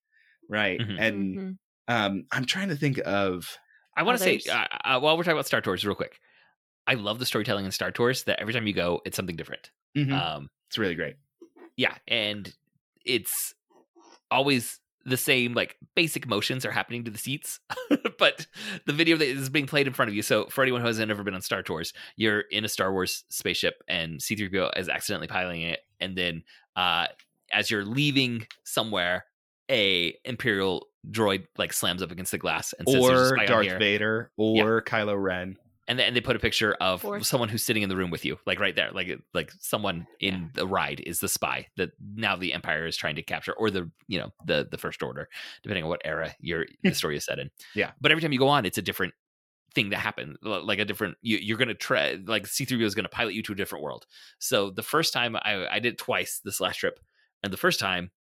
right? 0.50 0.80
Mhm. 0.80 1.00
And 1.00 1.38
Mhm. 1.38 1.58
um, 1.88 2.26
I'm 2.32 2.46
trying 2.46 2.70
to 2.70 2.76
think 2.76 3.00
of 3.06 3.58
I 3.96 4.02
want 4.04 4.18
to 4.20 4.24
say, 4.24 4.50
uh, 4.52 4.66
uh, 4.86 5.00
while 5.00 5.16
we're 5.18 5.24
talking 5.24 5.34
about 5.38 5.46
Star 5.46 5.62
Tours, 5.62 5.86
real 5.86 5.94
quick, 5.96 6.20
I 6.88 6.96
love 6.96 7.20
the 7.20 7.26
storytelling 7.28 7.66
in 7.66 7.72
Star 7.72 7.92
Tours. 7.92 8.24
That 8.24 8.40
every 8.40 8.54
time 8.54 8.66
you 8.66 8.74
go, 8.74 9.02
it's 9.06 9.16
something 9.16 9.36
different. 9.36 9.70
Mhm. 9.96 10.12
Um, 10.12 10.50
it's 10.68 10.78
really 10.80 10.96
great. 10.96 11.16
yeah, 11.76 11.96
and 12.08 12.56
it's 13.06 13.54
always 14.32 14.80
the 15.06 15.18
same 15.18 15.54
like 15.54 15.78
basic 15.96 16.28
motions 16.28 16.66
are 16.66 16.72
happening 16.72 17.04
to 17.04 17.12
the 17.12 17.18
seats 17.18 17.60
but 18.20 18.48
the 18.86 18.94
video 18.94 19.18
that 19.18 19.28
is 19.28 19.50
being 19.50 19.66
played 19.66 19.88
in 19.88 19.94
front 19.94 20.10
of 20.10 20.16
you 20.16 20.22
so 20.22 20.46
for 20.46 20.62
anyone 20.62 20.82
who 20.82 20.88
hasn't 20.88 21.12
ever 21.12 21.24
been 21.24 21.34
on 21.34 21.42
star 21.42 21.62
tours 21.62 21.94
you're 22.16 22.42
in 22.42 22.64
a 22.64 22.70
star 22.70 22.92
wars 22.92 23.24
spaceship 23.30 23.84
and 23.88 24.20
c3po 24.20 24.70
is 24.78 24.90
accidentally 24.90 25.28
piloting 25.28 25.62
it 25.62 25.80
and 26.00 26.18
then 26.18 26.44
uh 26.76 27.08
as 27.52 27.70
you're 27.70 27.86
leaving 27.86 28.48
somewhere 28.64 29.26
a 29.70 30.16
imperial 30.26 30.88
droid 31.10 31.46
like 31.58 31.74
slams 31.74 32.02
up 32.02 32.12
against 32.12 32.32
the 32.32 32.38
glass 32.38 32.74
and 32.78 32.88
says 32.88 33.02
"There's 33.02 33.32
a 33.32 33.36
Or 33.36 33.46
Darth 33.46 33.66
here." 33.66 33.80
Vader, 33.80 34.32
or 34.38 34.82
Kylo 34.82 35.22
Ren. 35.22 35.58
And 35.88 36.00
then 36.00 36.14
they 36.14 36.22
put 36.22 36.36
a 36.36 36.40
picture 36.40 36.74
of 36.76 37.02
Force. 37.02 37.28
someone 37.28 37.50
who's 37.50 37.64
sitting 37.64 37.84
in 37.84 37.90
the 37.90 37.96
room 37.98 38.10
with 38.12 38.24
you, 38.26 38.38
like 38.46 38.60
right 38.60 38.76
there, 38.76 38.92
like 38.92 39.20
like 39.34 39.52
someone 39.60 40.08
in 40.20 40.34
Yeah. 40.36 40.48
the 40.54 40.68
ride 40.68 41.02
is 41.06 41.20
the 41.20 41.28
spy 41.28 41.68
that 41.78 41.92
now 42.16 42.36
the 42.36 42.54
Empire 42.54 42.86
is 42.86 42.96
trying 42.98 43.16
to 43.16 43.24
capture, 43.24 43.54
or 43.54 43.70
the 43.70 43.90
you 44.08 44.20
know 44.20 44.32
the 44.46 44.68
the 44.70 44.78
First 44.78 45.04
Order, 45.04 45.28
depending 45.62 45.84
on 45.84 45.90
what 45.90 46.02
era 46.06 46.34
your 46.40 46.66
the 46.84 46.94
story 46.96 47.18
is 47.18 47.26
set 47.26 47.40
in. 47.40 47.50
Yeah. 47.76 47.92
but 48.00 48.12
every 48.12 48.22
time 48.22 48.32
you 48.34 48.40
go 48.40 48.48
on, 48.48 48.66
it's 48.66 48.78
a 48.78 48.82
different 48.82 49.14
thing 49.76 49.90
that 49.90 49.98
happened, 49.98 50.38
like 50.44 50.78
a 50.80 50.86
different. 50.86 51.18
You, 51.24 51.38
you're 51.40 51.58
going 51.58 51.68
to 51.68 51.74
try 51.74 52.18
like 52.28 52.46
C-3PO 52.46 52.82
is 52.84 52.94
going 52.96 53.06
to 53.06 53.10
pilot 53.10 53.34
you 53.34 53.42
to 53.44 53.54
a 53.54 53.56
different 53.56 53.84
world. 53.84 54.06
So 54.40 54.70
the 54.70 54.84
first 54.84 55.14
time 55.14 55.36
I 55.36 55.68
I 55.70 55.80
did 55.80 55.94
it 55.94 55.98
twice 55.98 56.40
this 56.46 56.62
last 56.62 56.78
trip, 56.78 57.00
and 57.44 57.52
the 57.52 57.58
first 57.58 57.80
time 57.80 58.12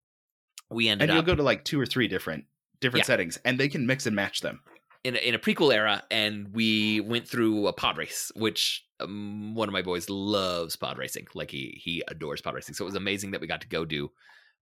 we 0.70 0.88
ended 0.88 1.10
up 1.10 1.10
and 1.10 1.14
you'll 1.14 1.20
up 1.20 1.26
go 1.26 1.34
to 1.36 1.42
like 1.42 1.64
two 1.64 1.78
or 1.78 1.84
three 1.86 2.08
different 2.08 2.46
different 2.80 3.02
Yeah. 3.04 3.08
settings 3.08 3.38
and 3.44 3.60
they 3.60 3.68
can 3.68 3.86
mix 3.86 4.06
and 4.06 4.16
match 4.16 4.40
them 4.40 4.60
in 5.04 5.16
a, 5.16 5.18
in 5.18 5.34
a 5.34 5.38
prequel 5.38 5.74
era, 5.74 6.02
and 6.10 6.52
we 6.52 7.00
went 7.00 7.26
through 7.28 7.66
a 7.66 7.72
pod 7.72 7.98
race, 7.98 8.30
which 8.36 8.84
um, 9.00 9.54
one 9.54 9.68
of 9.68 9.72
my 9.72 9.82
boys 9.82 10.08
loves 10.08 10.76
pod 10.76 10.98
racing. 10.98 11.26
Like 11.34 11.50
he 11.50 11.80
he 11.82 12.02
adores 12.08 12.40
pod 12.40 12.54
racing. 12.54 12.74
So 12.74 12.84
it 12.84 12.86
was 12.86 12.94
amazing 12.94 13.32
that 13.32 13.40
we 13.40 13.46
got 13.46 13.62
to 13.62 13.68
go 13.68 13.84
do 13.84 14.10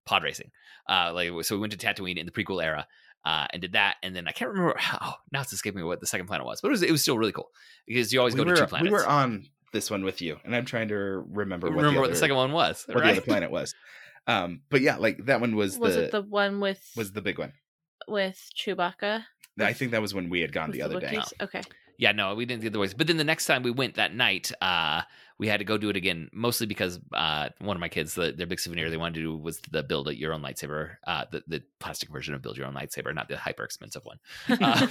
pod 0.05 0.23
racing. 0.23 0.51
Uh, 0.89 1.11
like 1.13 1.29
so 1.43 1.55
we 1.55 1.61
went 1.61 1.73
to 1.73 1.77
Tatooine 1.77 2.17
in 2.17 2.25
the 2.25 2.31
prequel 2.31 2.63
era. 2.63 2.87
Uh, 3.23 3.45
and 3.53 3.61
did 3.61 3.73
that, 3.73 3.97
and 4.01 4.15
then 4.15 4.27
I 4.27 4.31
can't 4.31 4.49
remember. 4.49 4.79
Oh, 4.99 5.13
now 5.31 5.41
it's 5.41 5.53
escaping 5.53 5.77
me 5.77 5.83
what 5.83 5.99
the 5.99 6.07
second 6.07 6.25
planet 6.25 6.43
was, 6.43 6.59
but 6.59 6.69
it 6.69 6.71
was 6.71 6.81
it 6.81 6.91
was 6.91 7.03
still 7.03 7.19
really 7.19 7.31
cool 7.31 7.51
because 7.85 8.11
you 8.11 8.17
always 8.17 8.33
we 8.33 8.39
go 8.39 8.49
were, 8.49 8.55
to 8.55 8.61
two 8.61 8.67
planets. 8.67 8.89
we 8.89 8.91
were 8.91 9.05
on 9.05 9.45
this 9.73 9.89
one 9.89 10.03
with 10.03 10.21
you 10.21 10.37
and 10.43 10.55
i'm 10.55 10.65
trying 10.65 10.87
to 10.87 11.23
remember 11.29 11.67
what, 11.67 11.77
remember 11.77 11.93
the, 11.93 11.99
what 11.99 12.05
other, 12.05 12.13
the 12.13 12.19
second 12.19 12.35
one 12.35 12.51
was, 12.51 12.83
what 12.87 13.03
the 13.03 13.09
other 13.11 13.21
planet 13.25 13.51
was 13.51 13.73
um 14.27 14.61
but 14.69 14.81
yeah 14.81 14.97
like 14.97 15.25
that 15.25 15.41
one 15.41 15.55
was, 15.55 15.77
Was 15.77 15.95
the, 15.95 16.05
it 16.05 16.11
the 16.11 16.21
one 16.21 16.59
with 16.59 16.91
was 16.95 17.11
the 17.11 17.21
big 17.21 17.39
one 17.39 17.53
with 18.07 18.49
Chewbacca? 18.57 19.23
I 19.61 19.73
think 19.73 19.91
that 19.91 20.01
was 20.01 20.13
when 20.13 20.29
we 20.29 20.41
had 20.41 20.51
gone 20.51 20.69
with 20.69 20.77
the 20.77 20.81
other 20.81 20.99
day 20.99 21.11
Wookiees? 21.15 21.33
Okay. 21.41 21.61
Yeah, 21.97 22.13
no, 22.13 22.33
we 22.33 22.45
didn't 22.45 22.63
get 22.63 22.73
the 22.73 22.77
other 22.77 22.81
ways. 22.81 22.95
But 22.95 23.05
then 23.05 23.17
the 23.17 23.23
next 23.23 23.45
time 23.45 23.61
we 23.61 23.69
went 23.69 23.93
that 23.93 24.15
night, 24.15 24.51
uh, 24.59 25.03
we 25.37 25.47
had 25.47 25.57
to 25.57 25.63
go 25.63 25.77
do 25.77 25.89
it 25.89 25.95
again, 25.95 26.29
mostly 26.33 26.65
because 26.65 26.99
uh, 27.13 27.49
one 27.59 27.77
of 27.77 27.81
my 27.81 27.89
kids, 27.89 28.15
the, 28.15 28.31
their 28.31 28.47
big 28.47 28.59
souvenir 28.59 28.89
they 28.89 28.97
wanted 28.97 29.15
to 29.15 29.21
do 29.21 29.37
was 29.37 29.59
the 29.71 29.83
build 29.83 30.07
it 30.07 30.17
your 30.17 30.33
own 30.33 30.41
lightsaber, 30.41 30.95
uh, 31.05 31.25
the, 31.31 31.43
the 31.47 31.63
plastic 31.79 32.09
version 32.09 32.33
of 32.33 32.41
build 32.41 32.57
your 32.57 32.65
own 32.65 32.73
lightsaber, 32.73 33.13
not 33.13 33.27
the 33.27 33.37
hyper 33.37 33.63
expensive 33.63 34.03
one. 34.03 34.17
Uh, 34.61 34.87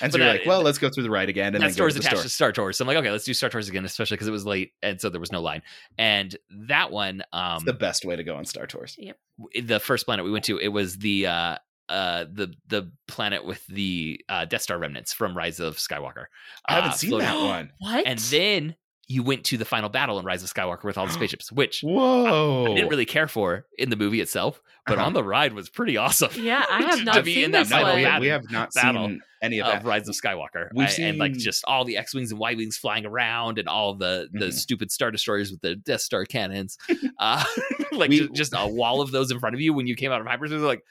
and 0.00 0.12
so 0.12 0.18
you're 0.18 0.28
uh, 0.28 0.32
like 0.32 0.46
well 0.46 0.62
let's 0.62 0.78
go 0.78 0.88
through 0.88 1.02
the 1.02 1.10
ride 1.10 1.28
again 1.28 1.54
and 1.54 1.56
that 1.56 1.60
then 1.60 1.68
go 1.68 1.72
store 1.72 1.88
to 1.88 1.88
is 1.90 1.94
the 1.94 2.00
attached 2.00 2.16
store 2.16 2.22
to 2.22 2.28
Star 2.28 2.52
Tours. 2.52 2.78
So 2.78 2.84
I'm 2.84 2.88
like, 2.88 2.96
okay, 2.96 3.10
let's 3.10 3.24
do 3.24 3.34
Star 3.34 3.50
Tours 3.50 3.68
again, 3.68 3.84
especially 3.84 4.16
because 4.16 4.28
it 4.28 4.32
was 4.32 4.46
late 4.46 4.72
and 4.82 5.00
so 5.00 5.10
there 5.10 5.20
was 5.20 5.32
no 5.32 5.40
line. 5.40 5.62
And 5.98 6.36
that 6.68 6.90
one, 6.90 7.22
um, 7.32 7.56
it's 7.56 7.64
the 7.64 7.72
best 7.72 8.04
way 8.04 8.16
to 8.16 8.24
go 8.24 8.36
on 8.36 8.44
star 8.44 8.66
tours 8.66 8.96
w- 9.38 9.66
the 9.66 9.80
first 9.80 10.06
planet 10.06 10.24
we 10.24 10.30
went 10.30 10.44
to, 10.46 10.58
it 10.58 10.68
was 10.68 10.98
the 10.98 11.26
uh, 11.88 12.24
the 12.32 12.52
the 12.68 12.90
planet 13.06 13.44
with 13.44 13.64
the 13.68 14.20
uh, 14.28 14.44
Death 14.44 14.62
Star 14.62 14.78
remnants 14.78 15.12
from 15.12 15.36
Rise 15.36 15.60
of 15.60 15.76
Skywalker. 15.76 16.26
i 16.66 16.74
haven't 16.74 16.90
uh, 16.90 16.94
seen 16.94 17.10
floating- 17.10 17.26
that 17.28 17.38
one 17.40 17.72
What? 17.78 18.06
and 18.06 18.18
then 18.18 18.76
you 19.08 19.22
went 19.22 19.44
to 19.44 19.56
the 19.56 19.64
final 19.64 19.88
battle 19.88 20.18
in 20.18 20.24
Rise 20.24 20.42
of 20.42 20.52
Skywalker 20.52 20.82
with 20.82 20.98
all 20.98 21.06
the 21.06 21.12
spaceships, 21.20 21.52
which 21.52 21.80
whoa 21.82 22.64
I 22.72 22.74
didn't 22.74 22.88
really 22.90 23.04
care 23.06 23.28
for 23.28 23.64
in 23.78 23.88
the 23.90 23.94
movie 23.96 24.20
itself, 24.20 24.60
but 24.84 24.98
Uh-huh. 24.98 25.06
on 25.06 25.12
the 25.12 25.22
ride 25.22 25.52
was 25.52 25.68
pretty 25.68 25.96
awesome. 25.96 26.30
Yeah, 26.34 26.64
I 26.68 26.82
have 26.82 26.98
To 26.98 27.04
not 27.04 27.24
be 27.24 27.34
seen 27.34 27.44
in 27.44 27.50
that 27.52 27.60
this 27.60 27.70
no, 27.70 27.76
final 27.76 27.88
one. 27.90 27.96
we, 27.98 28.04
battle, 28.04 28.20
we 28.22 28.26
have 28.28 28.50
not 28.50 28.74
battle 28.74 29.06
seen 29.08 29.20
any 29.42 29.60
of 29.60 29.68
of 29.68 29.84
Rise 29.84 30.08
of 30.08 30.16
Skywalker, 30.16 30.70
We've 30.74 30.88
I- 30.88 31.02
and 31.02 31.18
like 31.18 31.34
just 31.34 31.62
all 31.68 31.84
the 31.84 31.96
X 31.96 32.14
wings 32.14 32.32
and 32.32 32.40
Y 32.40 32.54
wings 32.54 32.76
flying 32.78 33.06
around, 33.06 33.60
and 33.60 33.68
all 33.68 33.94
the 33.94 34.28
the 34.32 34.46
Mhm. 34.46 34.52
stupid 34.52 34.90
star 34.90 35.12
destroyers 35.12 35.52
with 35.52 35.60
the 35.60 35.76
Death 35.76 36.00
Star 36.00 36.24
cannons, 36.24 36.76
uh, 37.20 37.44
like 37.92 38.08
We- 38.10 38.18
ju- 38.18 38.30
just 38.34 38.54
a 38.56 38.66
wall 38.66 39.00
of 39.02 39.12
those 39.12 39.30
in 39.30 39.38
front 39.38 39.54
of 39.54 39.60
you 39.60 39.72
when 39.72 39.86
you 39.86 39.94
came 39.94 40.10
out 40.10 40.20
of 40.20 40.26
hyperspace. 40.26 40.58
Like, 40.62 40.82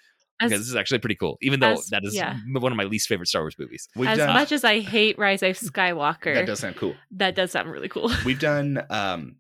As, 0.41 0.51
okay, 0.51 0.57
this 0.57 0.67
is 0.67 0.75
actually 0.75 0.99
pretty 0.99 1.15
cool, 1.15 1.38
even 1.41 1.59
though 1.61 1.73
as- 1.73 1.88
that 1.88 2.03
is 2.03 2.13
yeah. 2.15 2.38
one 2.51 2.71
of 2.71 2.75
my 2.75 2.83
least 2.83 3.07
favorite 3.07 3.27
Star 3.27 3.41
Wars 3.43 3.55
movies. 3.57 3.88
we've 3.95 4.09
as 4.09 4.17
done 4.17 4.33
much 4.33 4.51
as 4.51 4.63
I 4.65 4.79
hate 4.81 5.17
Rise 5.17 5.41
of 5.43 5.57
Skywalker, 5.57 6.33
that 6.36 6.45
does 6.45 6.59
sound 6.59 6.75
cool 6.75 6.93
that 7.11 7.36
does 7.36 7.51
sound 7.51 7.69
really 7.71 7.88
cool. 7.89 8.11
We've 8.25 8.39
done 8.39 8.83
um 8.89 9.38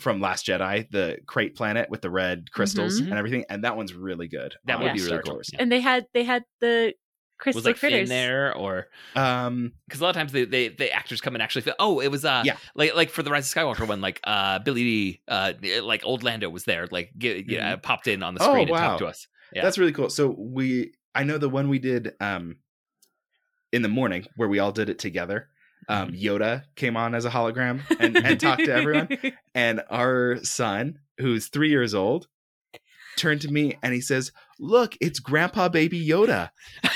from 0.00 0.20
Last 0.20 0.44
Jedi, 0.46 0.90
the 0.90 1.18
Crait 1.26 1.54
planet 1.54 1.88
with 1.90 2.00
the 2.00 2.10
red 2.10 2.50
crystals 2.50 3.00
Mhm. 3.00 3.04
and 3.10 3.14
everything, 3.14 3.44
and 3.48 3.62
that 3.62 3.76
one's 3.76 3.94
really 3.94 4.26
good. 4.26 4.56
That 4.64 4.78
on 4.78 4.82
would 4.82 4.92
be 4.94 4.98
Star 4.98 5.18
really 5.18 5.22
cool. 5.22 5.34
Tours. 5.34 5.50
Yeah. 5.52 5.62
And 5.62 5.70
they 5.70 5.80
had 5.80 6.06
they 6.12 6.24
had 6.24 6.44
the 6.60 6.94
crystal 7.38 7.58
Was 7.60 7.66
like 7.66 7.76
Finn 7.76 7.90
critters 7.90 8.08
there, 8.08 8.52
or 8.56 8.88
Um, 9.14 9.74
because 9.86 10.00
a 10.00 10.02
lot 10.04 10.10
of 10.10 10.16
times 10.16 10.32
they, 10.32 10.44
they 10.44 10.68
the 10.68 10.90
actors 10.90 11.20
come 11.20 11.36
and 11.36 11.42
actually 11.42 11.62
feel, 11.62 11.74
oh 11.78 12.00
it 12.00 12.08
was 12.08 12.24
uh 12.24 12.42
Yeah. 12.44 12.56
like 12.74 12.96
like 12.96 13.10
for 13.10 13.22
the 13.22 13.30
Rise 13.30 13.46
of 13.46 13.54
Skywalker 13.62 13.86
one 13.86 14.00
like 14.00 14.18
uh 14.24 14.58
Billy 14.58 14.82
Dee 14.82 15.22
uh 15.28 15.52
like 15.82 16.04
old 16.04 16.24
Lando 16.24 16.48
was 16.50 16.64
there 16.64 16.88
like 16.90 17.12
get, 17.16 17.48
yeah, 17.48 17.76
popped 17.76 18.08
in 18.08 18.24
on 18.24 18.34
the 18.34 18.42
Oh, 18.42 18.46
screen 18.50 18.62
and 18.62 18.70
wow. 18.70 18.88
talked 18.88 18.98
to 19.00 19.06
us 19.06 19.28
Yeah. 19.52 19.62
that's 19.62 19.78
really 19.78 19.92
cool. 19.92 20.10
So 20.10 20.28
we, 20.28 20.92
I 21.14 21.22
know 21.24 21.38
the 21.38 21.48
one 21.48 21.68
we 21.68 21.78
did 21.78 22.14
um 22.20 22.56
in 23.72 23.82
the 23.82 23.88
morning 23.88 24.26
where 24.36 24.48
we 24.48 24.58
all 24.58 24.72
did 24.72 24.88
it 24.88 24.98
together. 24.98 25.48
Um, 25.88 26.08
Mm-hmm. 26.12 26.26
Yoda 26.26 26.62
came 26.74 26.96
on 26.96 27.14
as 27.14 27.24
a 27.24 27.30
hologram 27.30 27.80
and, 28.00 28.16
and 28.26 28.40
talked 28.40 28.64
to 28.64 28.72
everyone. 28.72 29.08
And 29.54 29.82
our 29.90 30.38
son, 30.42 30.98
who's 31.18 31.48
three 31.48 31.68
years 31.70 31.94
old, 31.94 32.26
turned 33.16 33.42
to 33.42 33.48
me 33.52 33.76
and 33.82 33.92
he 33.94 34.00
says, 34.00 34.32
"Look, 34.58 34.96
it's 35.00 35.20
Grandpa 35.20 35.68
Baby 35.68 36.04
Yoda." 36.06 36.50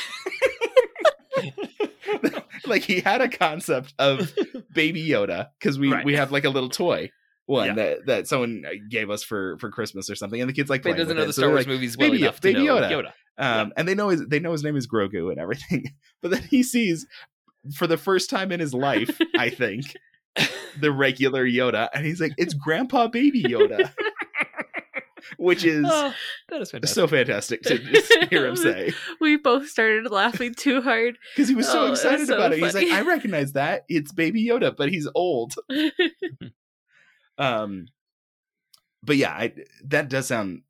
like 2.67 2.83
he 2.83 3.01
had 3.01 3.21
a 3.21 3.29
concept 3.29 3.95
of 3.99 4.33
Baby 4.73 5.07
Yoda 5.07 5.49
because 5.59 5.79
we 5.79 5.93
Right. 5.93 6.05
we 6.05 6.15
have 6.17 6.33
like 6.33 6.45
a 6.45 6.51
little 6.51 6.69
toy 6.69 7.11
one 7.51 7.67
Yeah. 7.69 7.75
that 7.75 8.07
that 8.07 8.29
someone 8.29 8.65
gave 8.89 9.11
us 9.11 9.23
for 9.25 9.59
for 9.59 9.71
Christmas 9.71 10.09
or 10.09 10.15
something, 10.15 10.41
and 10.41 10.49
the 10.49 10.55
kids 10.55 10.71
like 10.71 10.83
playing 10.83 10.97
doesn't 10.99 11.17
know 11.17 11.25
it. 11.25 11.27
the 11.27 11.33
Star 11.33 11.47
they're 11.47 11.51
Wars 11.57 11.67
like, 11.67 11.75
movies 11.75 11.99
well 11.99 12.11
Baby- 12.11 12.23
enough 12.23 12.41
Baby 12.41 12.65
know 12.65 12.77
Yoda. 12.77 12.91
Yoda 12.91 13.13
um, 13.39 13.73
and 13.77 13.89
they 13.89 13.95
know 13.95 14.09
his 14.11 14.27
they 14.29 14.39
know 14.39 14.53
his 14.53 14.63
name 14.63 14.77
is 14.77 14.87
Grogu 14.87 15.31
and 15.31 15.39
everything. 15.41 15.85
But 16.23 16.31
then 16.33 16.43
he 16.51 16.63
sees 16.63 17.07
for 17.75 17.87
the 17.87 17.97
first 17.97 18.29
time 18.31 18.53
in 18.53 18.61
his 18.61 18.73
life, 18.75 19.19
I 19.39 19.49
think, 19.51 19.97
the 20.81 20.93
regular 20.93 21.47
Yoda, 21.47 21.89
and 21.95 22.05
he's 22.07 22.21
like, 22.21 22.33
"It's 22.39 22.53
Grandpa 22.55 23.09
Baby 23.09 23.43
Yoda," 23.43 23.91
which 25.39 25.65
is 25.65 25.85
Oh, 25.89 26.13
that 26.51 26.61
is 26.61 26.71
fantastic. 26.71 26.95
so 26.95 27.07
fantastic 27.07 27.63
to 27.63 27.79
just 27.79 28.13
hear 28.31 28.47
him 28.47 28.57
say 28.57 28.93
we 29.21 29.37
both 29.37 29.69
started 29.69 30.11
laughing 30.11 30.55
too 30.55 30.83
hard. 30.83 31.17
because 31.35 31.49
he 31.49 31.55
was 31.55 31.67
so 31.69 31.87
Oh, 31.87 31.91
excited 31.93 32.27
so 32.27 32.37
about 32.37 32.53
it. 32.53 32.59
He's 32.63 32.75
like, 32.75 32.89
"I 32.89 33.01
recognize 33.03 33.53
that. 33.53 33.85
It's 33.89 34.13
Baby 34.13 34.47
Yoda, 34.47 34.77
but 34.77 34.89
he's 34.91 35.09
old." 35.15 35.55
Um, 37.41 37.87
but 39.03 39.17
yeah, 39.17 39.31
I, 39.33 39.53
that 39.87 40.09
does 40.09 40.27
sound 40.29 40.63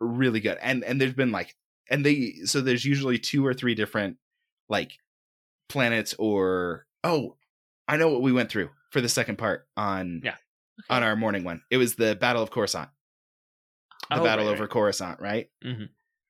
really 0.00 0.40
good. 0.40 0.58
And 0.60 0.82
and 0.84 1.00
there's 1.00 1.14
been 1.14 1.32
like, 1.32 1.54
and 1.88 2.04
they 2.04 2.32
so 2.44 2.60
there's 2.60 2.84
usually 2.84 3.18
two 3.18 3.46
or 3.46 3.54
three 3.54 3.74
different 3.74 4.16
like 4.68 4.92
planets 5.68 6.14
or 6.18 6.86
oh, 7.04 7.36
I 7.88 7.96
know 7.96 8.08
what 8.08 8.22
we 8.22 8.32
went 8.32 8.50
through 8.50 8.70
for 8.90 9.00
the 9.00 9.08
second 9.08 9.36
part 9.38 9.66
on 9.76 10.20
Yeah. 10.24 10.34
on 10.90 11.02
our 11.02 11.14
morning 11.16 11.44
one. 11.44 11.62
It 11.70 11.76
was 11.76 11.94
the 11.94 12.16
Battle 12.16 12.42
of 12.42 12.50
Coruscant, 12.50 12.88
the 14.10 14.20
Oh, 14.20 14.24
battle 14.24 14.46
right, 14.46 14.52
over 14.52 14.64
right. 14.64 14.70
Coruscant, 14.70 15.20
right? 15.20 15.48
Mhm. 15.64 15.88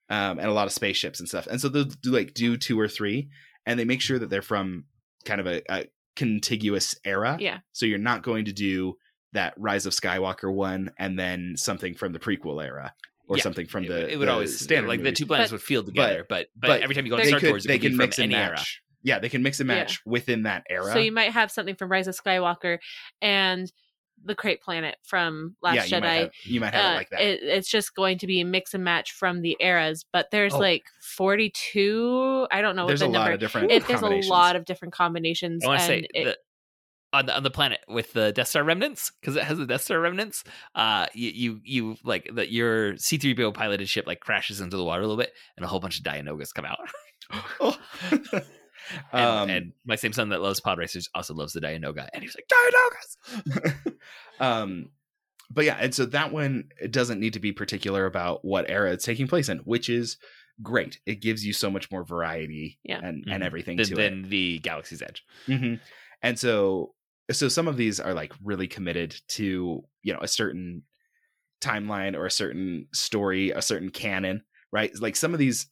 Um, 0.08 0.38
and 0.38 0.46
a 0.48 0.52
lot 0.52 0.66
of 0.66 0.72
spaceships 0.72 1.18
and 1.20 1.28
stuff. 1.28 1.46
And 1.46 1.60
so 1.60 1.68
they'll 1.68 1.84
do 1.84 2.10
like 2.10 2.34
do 2.34 2.56
two 2.56 2.78
or 2.78 2.86
three, 2.88 3.30
and 3.64 3.78
they 3.80 3.84
make 3.84 4.00
sure 4.02 4.18
that 4.18 4.28
they're 4.30 4.42
from 4.42 4.84
kind 5.24 5.40
of 5.40 5.46
a, 5.46 5.62
a 5.72 5.86
contiguous 6.14 6.94
era. 7.04 7.36
yeah. 7.40 7.58
So 7.72 7.86
you're 7.86 7.98
not 7.98 8.22
going 8.22 8.44
to 8.44 8.52
do 8.52 8.96
that 9.32 9.54
Rise 9.56 9.86
of 9.86 9.92
Skywalker 9.92 10.52
one 10.52 10.90
and 10.98 11.18
then 11.18 11.54
something 11.56 11.94
from 11.94 12.12
the 12.12 12.18
prequel 12.18 12.64
era 12.64 12.94
or 13.28 13.36
Yeah. 13.36 13.42
something 13.42 13.66
from 13.66 13.84
It- 13.84 13.88
the 13.88 14.12
it 14.12 14.16
would 14.18 14.28
the 14.28 14.32
always 14.32 14.58
stand 14.60 14.86
like 14.88 15.00
movies. 15.00 15.12
the 15.12 15.16
two 15.16 15.26
planets 15.26 15.50
But- 15.50 15.56
would 15.56 15.62
feel 15.62 15.82
together, 15.84 16.24
but 16.28 16.48
but, 16.56 16.68
but 16.68 16.82
every 16.82 16.94
time 16.94 17.04
you 17.06 17.10
go 17.10 17.18
to 17.18 17.26
Star 17.26 17.40
could- 17.40 17.48
Tours, 17.50 17.64
it 17.64 17.68
they 17.68 17.74
could 17.78 17.82
be 17.82 17.88
can 17.88 17.96
from 17.96 18.04
mix 18.06 18.18
and 18.18 18.32
any 18.32 18.42
era. 18.42 18.56
match. 18.56 18.82
Yeah, 19.02 19.18
they 19.18 19.28
can 19.28 19.42
mix 19.42 19.60
and 19.60 19.68
Yeah. 19.68 19.76
match 19.76 20.00
within 20.06 20.44
that 20.44 20.64
era. 20.70 20.92
So 20.92 20.98
you 20.98 21.12
might 21.12 21.32
have 21.32 21.50
something 21.50 21.76
from 21.76 21.90
Rise 21.92 22.08
of 22.08 22.16
Skywalker 22.16 22.78
and 23.20 23.70
the 24.24 24.34
Crait 24.34 24.60
Planet 24.62 24.96
from 25.04 25.54
Last 25.62 25.74
yeah, 25.76 25.84
you 25.84 25.90
Jedi. 25.90 26.00
might 26.00 26.14
have, 26.20 26.30
you 26.44 26.60
might 26.60 26.74
have 26.74 26.84
Uh, 26.84 26.88
it 26.94 26.96
like 26.96 27.08
that. 27.10 27.20
it- 27.20 27.42
it's 27.42 27.68
just 27.70 27.94
going 27.94 28.18
to 28.18 28.26
be 28.26 28.40
a 28.40 28.44
mix 28.44 28.72
and 28.74 28.82
match 28.82 29.12
from 29.12 29.42
the 29.42 29.56
eras, 29.60 30.04
but 30.12 30.30
there's 30.32 30.54
Oh. 30.54 30.58
like 30.58 30.84
42. 31.02 32.46
I 32.50 32.60
don't 32.62 32.76
know 32.76 32.86
There's 32.86 33.00
what 33.02 33.08
a 33.08 33.12
the 33.12 33.18
lot 33.18 33.24
number. 33.24 33.34
of 33.34 33.40
different. 33.40 33.70
it, 33.72 33.86
there's 33.86 34.02
a 34.02 34.06
lot 34.08 34.56
of 34.56 34.64
different 34.64 34.94
combinations. 34.94 35.64
I 35.64 35.68
want 35.68 35.80
to 35.82 35.92
and 35.92 36.02
say 36.04 36.08
it- 36.20 36.24
the, 36.24 36.38
on 37.12 37.26
the 37.26 37.36
on 37.36 37.42
the 37.42 37.50
planet 37.50 37.80
with 37.88 38.12
the 38.12 38.32
Death 38.32 38.48
Star 38.48 38.64
remnants 38.64 39.12
because 39.20 39.36
it 39.36 39.44
has 39.44 39.58
the 39.58 39.66
Death 39.66 39.82
Star 39.82 40.00
remnants. 40.00 40.44
Uh, 40.74 41.06
you 41.14 41.30
you, 41.30 41.60
you 41.64 41.96
like 42.04 42.28
that 42.34 42.50
your 42.50 42.96
C 42.98 43.16
three 43.18 43.34
PO 43.34 43.52
piloted 43.52 43.88
ship 43.88 44.06
like 44.06 44.20
crashes 44.20 44.60
into 44.60 44.76
the 44.76 44.84
water 44.84 45.02
a 45.02 45.06
little 45.06 45.16
bit, 45.22 45.32
and 45.56 45.64
a 45.64 45.68
whole 45.68 45.80
bunch 45.80 45.98
of 45.98 46.04
Dianogas 46.04 46.52
come 46.54 46.64
out. 46.64 46.78
Oh. 47.60 47.76
and, 49.12 49.24
um, 49.24 49.50
and 49.50 49.72
my 49.84 49.96
same 49.96 50.12
son 50.12 50.28
that 50.30 50.40
loves 50.42 50.60
pod 50.60 50.78
racers 50.78 51.08
also 51.14 51.34
loves 51.34 51.52
the 51.52 51.60
Dianoga, 51.60 52.08
and 52.12 52.22
he's 52.22 52.36
like 52.36 52.48
Dianogas. 52.48 53.92
um, 54.40 54.90
but 55.50 55.64
yeah, 55.64 55.76
and 55.80 55.94
so 55.94 56.06
that 56.06 56.32
one 56.32 56.68
it 56.80 56.92
doesn't 56.92 57.20
need 57.20 57.32
to 57.34 57.40
be 57.40 57.52
particular 57.52 58.06
about 58.06 58.44
what 58.44 58.68
era 58.68 58.92
it's 58.92 59.04
taking 59.04 59.26
place 59.28 59.48
in, 59.48 59.58
which 59.58 59.88
is 59.88 60.16
great. 60.62 61.00
It 61.06 61.20
gives 61.20 61.44
you 61.44 61.52
so 61.52 61.70
much 61.70 61.90
more 61.90 62.02
variety 62.04 62.78
Yeah. 62.82 63.00
and, 63.02 63.24
Mhm. 63.26 63.34
and 63.34 63.42
everything 63.44 63.76
Than, 63.76 63.94
than 63.94 64.28
the 64.28 64.58
Galaxy's 64.60 65.02
Edge. 65.02 65.22
hmm 65.46 65.74
And 66.22 66.38
so, 66.38 66.94
so 67.30 67.48
some 67.48 67.68
of 67.68 67.76
these 67.76 67.98
are 68.00 68.14
like 68.14 68.32
really 68.44 68.68
committed 68.68 69.14
to 69.28 69.82
you 70.02 70.12
know 70.12 70.20
a 70.20 70.28
certain 70.28 70.82
timeline 71.60 72.14
or 72.16 72.26
a 72.26 72.30
certain 72.30 72.86
story, 72.92 73.50
a 73.50 73.62
certain 73.62 73.90
canon, 73.90 74.42
right? 74.72 74.90
Like 75.00 75.16
some 75.16 75.32
of 75.32 75.38
these, 75.38 75.66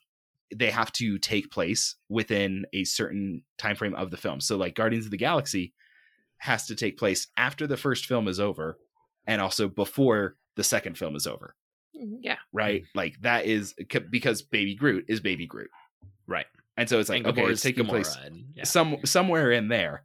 they 0.55 0.71
have 0.71 0.91
to 0.93 1.19
take 1.19 1.51
place 1.51 1.97
within 2.09 2.65
a 2.73 2.85
certain 2.85 3.43
time 3.59 3.77
frame 3.77 3.95
of 3.95 4.11
the 4.11 4.17
film. 4.17 4.41
So, 4.41 4.57
like 4.57 4.75
Guardians 4.75 5.05
of 5.05 5.11
the 5.11 5.17
Galaxy 5.17 5.75
has 6.39 6.67
to 6.67 6.75
take 6.75 6.99
place 6.99 7.29
after 7.37 7.67
the 7.67 7.77
first 7.77 8.07
film 8.07 8.29
is 8.29 8.41
over, 8.41 8.79
and 9.27 9.41
also 9.41 9.69
before 9.69 10.37
the 10.57 10.65
second 10.65 10.97
film 10.99 11.17
is 11.17 11.27
over, 11.27 11.55
mm, 11.97 12.19
yeah. 12.21 12.37
right? 12.53 12.85
Like 12.95 13.21
that 13.21 13.47
is 13.47 13.75
because 14.11 14.43
Baby 14.43 14.75
Groot 14.75 15.05
is 15.09 15.21
Baby 15.21 15.47
Groot, 15.47 15.71
Right. 16.27 16.47
and 16.77 16.89
so 16.89 16.99
it's 17.01 17.09
like 17.09 17.19
and 17.19 17.27
okay, 17.29 17.43
Gamora's 17.43 17.53
it's 17.53 17.63
taking 17.63 17.87
place 17.87 18.17
Gamora, 18.17 18.27
and- 18.27 18.45
yeah. 18.55 18.65
some 18.65 18.97
somewhere 19.05 19.53
in 19.53 19.69
there, 19.69 20.03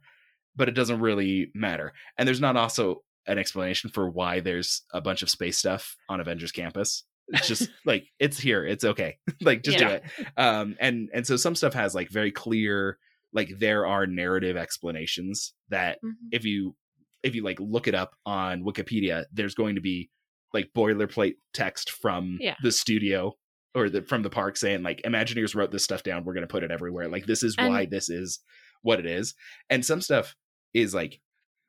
but 0.60 0.68
it 0.68 0.74
doesn't 0.74 1.00
really 1.00 1.50
matter. 1.54 1.92
And 2.18 2.28
there's 2.28 2.40
not 2.40 2.54
also 2.56 3.02
an 3.26 3.38
explanation 3.38 3.88
for 3.88 4.10
why 4.10 4.40
there's 4.40 4.82
a 4.92 5.00
bunch 5.00 5.22
of 5.22 5.30
space 5.30 5.56
stuff 5.56 5.96
on 6.10 6.20
Avengers 6.20 6.52
Campus. 6.52 7.04
It's 7.28 7.48
just 7.48 7.70
like 7.86 8.04
it's 8.18 8.38
here, 8.38 8.66
it's 8.66 8.84
okay. 8.84 9.16
like 9.40 9.62
just 9.62 9.78
do 9.78 9.86
it. 9.88 10.02
Um 10.36 10.76
and 10.78 11.08
and 11.14 11.26
so 11.26 11.36
some 11.36 11.54
stuff 11.54 11.72
has 11.72 11.94
like 11.94 12.10
very 12.10 12.30
clear 12.32 12.98
like 13.32 13.48
there 13.58 13.86
are 13.86 14.06
narrative 14.06 14.56
explanations 14.56 15.54
that 15.70 15.98
Mhm. 16.04 16.12
if 16.32 16.44
you 16.44 16.74
if 17.22 17.34
you 17.34 17.42
like 17.44 17.60
look 17.60 17.86
it 17.88 17.94
up 17.94 18.14
on 18.26 18.62
Wikipedia, 18.62 19.24
there's 19.32 19.54
going 19.54 19.76
to 19.76 19.80
be 19.80 20.10
like 20.52 20.70
boilerplate 20.76 21.34
text 21.54 21.90
from 21.90 22.38
Yeah. 22.40 22.56
the 22.62 22.72
studio 22.72 23.34
or 23.74 23.88
the 23.88 24.02
from 24.02 24.22
the 24.22 24.30
park 24.30 24.56
saying 24.56 24.82
like 24.82 25.00
Imagineers 25.06 25.54
wrote 25.54 25.70
this 25.70 25.84
stuff 25.84 26.02
down. 26.02 26.24
We're 26.24 26.34
going 26.34 26.46
to 26.48 26.52
put 26.52 26.64
it 26.64 26.70
everywhere. 26.72 27.08
Like 27.08 27.26
this 27.26 27.42
is 27.42 27.54
And- 27.58 27.68
why 27.68 27.86
this 27.86 28.08
is 28.10 28.40
what 28.82 28.98
it 28.98 29.06
is. 29.06 29.34
And 29.68 29.84
some 29.84 30.00
stuff 30.00 30.34
is 30.74 30.94
like 30.94 31.20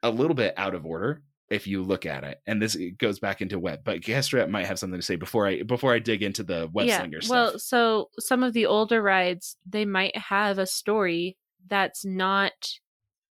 a 0.04 0.10
little 0.10 0.36
bit 0.36 0.54
out 0.58 0.76
of 0.76 0.86
order 0.86 1.22
if 1.50 1.68
you 1.68 1.84
look 1.84 2.06
at 2.06 2.24
it. 2.24 2.40
And 2.48 2.62
this 2.62 2.78
goes 2.98 3.20
back 3.20 3.42
into 3.42 3.60
web, 3.60 3.82
but 3.84 4.00
Kestra 4.02 4.50
might 4.50 4.66
have 4.68 4.80
something 4.80 5.00
to 5.00 5.06
say 5.06 5.16
before 5.18 5.48
I 5.48 5.64
before 5.64 5.94
I 5.94 6.00
dig 6.00 6.24
into 6.24 6.44
the 6.44 6.70
web 6.72 6.90
slinger 6.90 7.22
stuff. 7.22 7.30
Well, 7.32 7.60
so 7.60 8.10
some 8.20 8.42
of 8.44 8.54
the 8.54 8.66
older 8.66 9.02
rides, 9.02 9.58
they 9.70 9.86
might 9.86 10.16
have 10.18 10.58
a 10.60 10.66
story 10.66 11.38
that's 11.68 12.06
not 12.06 12.54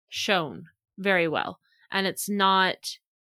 shown 0.09 0.67
very 0.99 1.29
well, 1.29 1.59
and 1.91 2.07
it's 2.07 2.29
not 2.29 2.77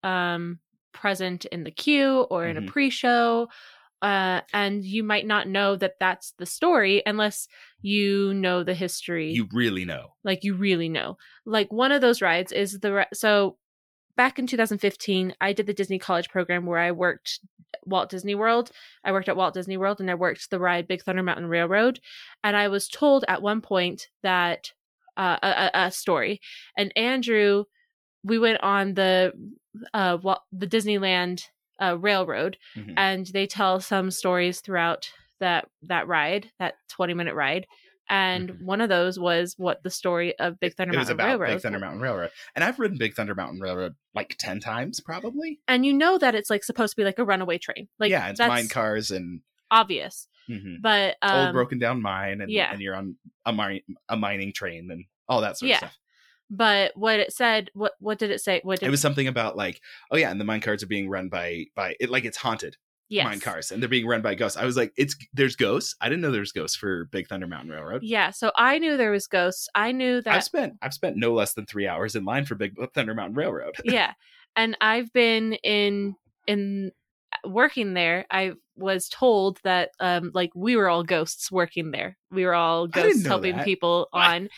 um, 0.03 0.59
present 0.93 1.45
in 1.45 1.63
the 1.63 1.71
queue 1.71 2.21
or 2.29 2.45
in 2.47 2.57
Mhm. 2.57 2.67
a 2.67 2.71
pre-show. 2.71 3.47
Uh, 4.01 4.41
and 4.51 4.83
you 4.83 5.03
might 5.03 5.27
not 5.27 5.47
know 5.47 5.75
that 5.75 5.99
that's 5.99 6.31
the 6.39 6.45
story 6.47 7.03
unless 7.05 7.47
you 7.81 8.33
know 8.33 8.63
the 8.63 8.73
history 8.73 9.31
you 9.31 9.47
really 9.51 9.85
know. 9.85 10.13
like 10.23 10.43
you 10.43 10.53
really 10.53 10.89
know. 10.89 11.17
Like 11.45 11.71
one 11.71 11.91
of 11.91 12.01
those 12.01 12.21
rides 12.21 12.51
is 12.51 12.79
the 12.79 13.07
so 13.13 13.57
back 14.17 14.37
in 14.37 14.45
2015, 14.47 15.35
I 15.41 15.53
did 15.53 15.65
the 15.67 15.73
Disney 15.73 15.97
College 15.97 16.29
program 16.29 16.65
where 16.65 16.79
I 16.79 16.91
worked 16.91 17.39
Walt 17.85 18.09
Disney 18.09 18.35
World. 18.35 18.69
I 19.03 19.11
worked 19.13 19.29
at 19.29 19.37
Walt 19.37 19.53
Disney 19.53 19.77
World 19.77 19.99
and 20.01 20.11
I 20.11 20.15
worked 20.15 20.49
the 20.49 20.59
ride 20.59 20.87
Big 20.87 21.01
Thunder 21.01 21.23
Mountain 21.23 21.47
Railroad. 21.47 21.99
And 22.43 22.55
I 22.55 22.67
was 22.67 22.87
told 22.87 23.23
at 23.27 23.41
one 23.41 23.61
point 23.61 24.07
that 24.21 24.71
uh, 25.17 25.37
a, 25.41 25.71
a- 25.73 25.91
story. 25.91 26.39
And 26.77 26.91
Andrew, 26.95 27.63
we 28.23 28.37
went 28.37 28.61
on 28.61 28.93
the 28.93 29.31
uh, 29.93 30.17
the 30.51 30.67
Disneyland 30.67 31.43
uh, 31.81 31.97
Railroad, 31.97 32.57
Mhm. 32.77 32.93
and 32.97 33.25
they 33.27 33.47
tell 33.47 33.79
some 33.79 34.11
stories 34.11 34.59
throughout 34.61 35.09
that 35.41 35.67
that 35.83 36.07
ride, 36.07 36.49
that 36.59 36.75
20 36.89 37.13
minute 37.13 37.35
ride. 37.35 37.67
And 38.09 38.49
Mhm. 38.49 38.61
one 38.63 38.81
of 38.81 38.89
those 38.89 39.17
was 39.19 39.53
what 39.57 39.83
the 39.83 39.89
story 39.89 40.37
of 40.39 40.59
Big 40.59 40.73
Thunder 40.75 40.93
it 40.93 40.97
was 40.97 41.07
Mountain 41.07 41.13
about 41.25 41.27
Railroad. 41.39 41.53
Big 41.55 41.61
Thunder 41.61 41.79
Mountain 41.79 42.01
Railroad. 42.01 42.31
And 42.55 42.63
I've 42.63 42.77
ridden 42.79 42.97
Big 42.97 43.13
Thunder 43.13 43.35
Mountain 43.35 43.59
Railroad 43.61 43.93
like 44.15 44.35
10 44.39 44.59
times 44.59 44.99
probably. 44.99 45.59
and 45.67 45.85
you 45.85 45.93
know 45.93 46.17
that 46.17 46.35
it's 46.35 46.49
like 46.49 46.63
supposed 46.63 46.91
to 46.93 46.97
be 46.97 47.05
like 47.05 47.19
a 47.19 47.25
runaway 47.25 47.57
train. 47.57 47.87
Like 47.99 48.09
yeah, 48.11 48.29
it's 48.29 48.37
that's 48.39 48.49
mine 48.49 48.67
cars 48.69 49.11
and 49.11 49.41
obvious. 49.69 50.27
mhm. 50.49 50.77
But 50.81 51.15
um, 51.21 51.45
old 51.47 51.53
broken 51.53 51.79
down 51.79 52.01
mine 52.01 52.41
and, 52.41 52.51
yeah. 52.51 52.71
and 52.73 52.81
you're 52.81 52.95
on 52.95 53.15
a, 53.45 53.53
mi- 53.53 53.85
a 54.09 54.17
mining 54.17 54.51
train 54.51 54.89
and 54.91 55.05
all 55.29 55.41
that 55.41 55.57
sort 55.57 55.69
Yeah. 55.69 55.75
of 55.75 55.79
stuff. 55.79 55.97
but 56.49 56.91
what 56.97 57.19
it 57.21 57.31
said, 57.31 57.69
what 57.73 57.93
what 57.99 58.19
did 58.19 58.29
it 58.31 58.41
say? 58.41 58.59
What 58.63 58.79
did 58.81 58.87
It 58.87 58.91
was 58.91 58.99
something 58.99 59.27
about 59.27 59.55
like, 59.55 59.79
oh 60.11 60.17
yeah, 60.17 60.31
and 60.31 60.41
the 60.41 60.43
mine 60.45 60.59
cars 60.59 60.83
are 60.83 60.87
being 60.87 61.07
run 61.09 61.29
by 61.29 61.67
by 61.75 61.95
it 62.01 62.09
like 62.09 62.25
it's 62.25 62.35
haunted 62.37 62.75
yes. 63.11 63.25
mine 63.25 63.39
cars 63.39 63.71
and 63.71 63.81
they're 63.81 63.89
being 63.89 64.07
run 64.07 64.21
by 64.21 64.35
ghosts. 64.35 64.57
I 64.57 64.65
was 64.65 64.77
like, 64.77 64.93
it's 64.97 65.15
there's 65.33 65.55
ghosts. 65.55 65.95
I 66.01 66.09
didn't 66.09 66.21
know 66.21 66.31
there's 66.31 66.51
ghosts 66.51 66.77
for 66.77 67.05
Big 67.05 67.27
Thunder 67.27 67.47
Mountain 67.47 67.71
Railroad. 67.71 68.01
Yeah, 68.03 68.31
so 68.31 68.51
I 68.55 68.79
knew 68.79 68.97
there 68.97 69.11
was 69.11 69.27
ghosts. 69.27 69.67
I 69.75 69.91
knew 69.91 70.21
that 70.21 70.33
I've 70.33 70.43
spent 70.43 70.73
I've 70.81 70.93
spent 70.93 71.17
no 71.17 71.33
less 71.33 71.53
than 71.53 71.65
three 71.65 71.87
hours 71.87 72.15
in 72.15 72.25
line 72.25 72.45
for 72.45 72.55
Big 72.55 72.75
Thunder 72.93 73.13
Mountain 73.13 73.35
Railroad. 73.35 73.75
yeah. 73.83 74.13
And 74.55 74.77
I've 74.81 75.11
been 75.13 75.53
in 75.53 76.15
in 76.47 76.91
working 77.45 77.93
there. 77.93 78.25
I 78.29 78.53
was 78.75 79.07
told 79.09 79.59
that 79.63 79.91
um 79.99 80.31
like 80.33 80.49
we 80.55 80.75
were 80.75 80.89
all 80.89 81.03
ghosts 81.03 81.51
working 81.51 81.91
there. 81.91 82.17
We 82.31 82.45
were 82.45 82.53
all 82.53 82.87
ghosts 82.87 83.25
helping 83.25 83.57
that. 83.57 83.65
people 83.65 84.07
on. 84.13 84.49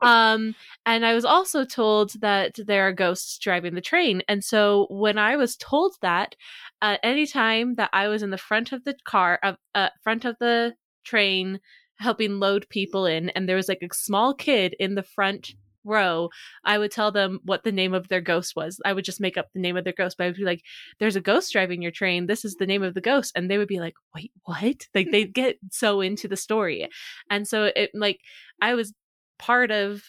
um 0.00 0.54
and 0.86 1.06
I 1.06 1.14
was 1.14 1.24
also 1.24 1.64
told 1.64 2.12
that 2.20 2.56
there 2.56 2.86
are 2.88 2.92
ghosts 2.92 3.38
driving 3.38 3.74
the 3.74 3.80
train. 3.80 4.22
And 4.28 4.44
so 4.44 4.86
when 4.90 5.18
I 5.18 5.36
was 5.36 5.56
told 5.56 5.96
that, 6.02 6.34
uh, 6.82 6.96
anytime 7.02 7.74
that 7.76 7.90
I 7.92 8.08
was 8.08 8.22
in 8.22 8.30
the 8.30 8.38
front 8.38 8.72
of 8.72 8.84
the 8.84 8.96
car 9.04 9.38
of 9.42 9.56
uh, 9.74 9.90
front 10.02 10.24
of 10.24 10.36
the 10.40 10.74
train 11.04 11.60
helping 11.98 12.40
load 12.40 12.66
people 12.70 13.06
in 13.06 13.28
and 13.30 13.48
there 13.48 13.56
was 13.56 13.68
like 13.68 13.82
a 13.82 13.94
small 13.94 14.34
kid 14.34 14.74
in 14.78 14.94
the 14.94 15.02
front 15.02 15.52
row 15.84 16.28
I 16.64 16.78
would 16.78 16.90
tell 16.90 17.10
them 17.12 17.40
what 17.44 17.64
the 17.64 17.72
name 17.72 17.94
of 17.94 18.08
their 18.08 18.20
ghost 18.20 18.54
was. 18.56 18.80
I 18.84 18.92
would 18.92 19.04
just 19.04 19.20
make 19.20 19.36
up 19.36 19.48
the 19.54 19.60
name 19.60 19.76
of 19.76 19.84
their 19.84 19.92
ghost, 19.92 20.16
but 20.18 20.24
I 20.24 20.26
would 20.28 20.36
be 20.36 20.44
like, 20.44 20.62
"There's 20.98 21.16
a 21.16 21.20
ghost 21.20 21.52
driving 21.52 21.82
your 21.82 21.90
train. 21.92 22.26
This 22.26 22.44
is 22.44 22.56
the 22.56 22.66
name 22.66 22.82
of 22.82 22.94
the 22.94 23.00
ghost," 23.00 23.32
and 23.34 23.50
they 23.50 23.58
would 23.58 23.68
be 23.68 23.80
like, 23.80 23.94
"Wait, 24.14 24.32
what?" 24.44 24.86
Like 24.94 25.10
they 25.10 25.24
get 25.42 25.56
so 25.70 26.00
into 26.00 26.28
the 26.28 26.36
story, 26.36 26.88
and 27.30 27.46
so 27.48 27.64
it 27.74 27.90
like 27.94 28.18
I 28.60 28.74
was 28.74 28.92
part 29.38 29.70
of 29.70 30.02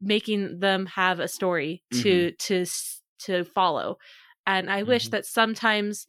making 0.00 0.60
them 0.60 0.86
have 0.86 1.20
a 1.20 1.28
story 1.28 1.82
to 2.02 2.32
to 2.32 2.60
s- 2.62 3.00
to 3.20 3.44
follow. 3.44 3.96
And 4.46 4.70
I 4.70 4.82
wish 4.82 5.08
Mhm. 5.08 5.10
that 5.12 5.26
sometimes 5.26 6.06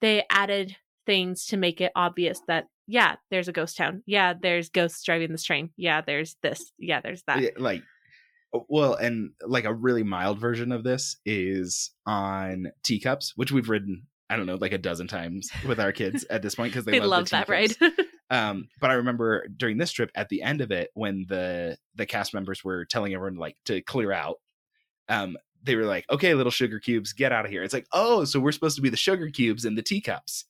they 0.00 0.24
added 0.30 0.76
things 1.06 1.46
to 1.46 1.56
make 1.56 1.80
it 1.80 1.92
obvious 1.94 2.40
that 2.46 2.66
yeah, 2.86 3.16
there's 3.30 3.46
a 3.46 3.52
ghost 3.52 3.76
town. 3.76 4.02
Yeah, 4.06 4.34
there's 4.40 4.68
ghosts 4.68 5.04
driving 5.04 5.30
this 5.30 5.44
train. 5.44 5.70
Yeah, 5.76 6.00
there's 6.00 6.36
this. 6.42 6.72
Yeah, 6.76 7.00
there's 7.00 7.22
that. 7.28 7.60
Like 7.60 7.82
well 8.68 8.94
and 8.94 9.30
like 9.46 9.64
a 9.64 9.72
really 9.74 10.02
mild 10.02 10.38
version 10.38 10.72
of 10.72 10.82
this 10.84 11.16
is 11.24 11.90
on 12.06 12.72
teacups 12.82 13.32
which 13.36 13.52
we've 13.52 13.68
ridden 13.68 14.06
i 14.28 14.36
don't 14.36 14.46
know 14.46 14.56
like 14.56 14.72
a 14.72 14.78
dozen 14.78 15.06
times 15.06 15.50
with 15.66 15.78
our 15.80 15.92
kids 15.92 16.24
at 16.30 16.42
this 16.42 16.54
point 16.54 16.72
because 16.72 16.84
they, 16.84 16.92
They, 16.92 17.00
love, 17.00 17.10
love, 17.10 17.24
the 17.26 17.30
that 17.30 17.48
ride. 17.48 17.76
um 18.30 18.68
but 18.80 18.90
i 18.90 18.94
remember 18.94 19.46
during 19.56 19.78
this 19.78 19.92
trip 19.92 20.10
at 20.14 20.28
the 20.28 20.42
end 20.42 20.60
of 20.60 20.70
it 20.72 20.90
when 20.94 21.26
the 21.28 21.76
the 21.94 22.06
cast 22.06 22.34
members 22.34 22.64
were 22.64 22.84
telling 22.84 23.14
everyone 23.14 23.38
like 23.38 23.56
to 23.66 23.80
clear 23.82 24.12
out 24.12 24.36
um 25.08 25.36
they 25.62 25.76
were 25.76 25.84
like 25.84 26.04
okay 26.10 26.34
little 26.34 26.50
sugar 26.52 26.78
cubes 26.80 27.12
get 27.12 27.32
out 27.32 27.44
of 27.44 27.50
here 27.50 27.62
it's 27.62 27.74
like 27.74 27.86
oh 27.92 28.24
so 28.24 28.40
we're 28.40 28.52
supposed 28.52 28.76
to 28.76 28.82
be 28.82 28.88
the 28.90 28.96
sugar 28.96 29.28
cubes 29.30 29.64
and 29.64 29.76
the 29.78 29.82
teacups 29.82 30.44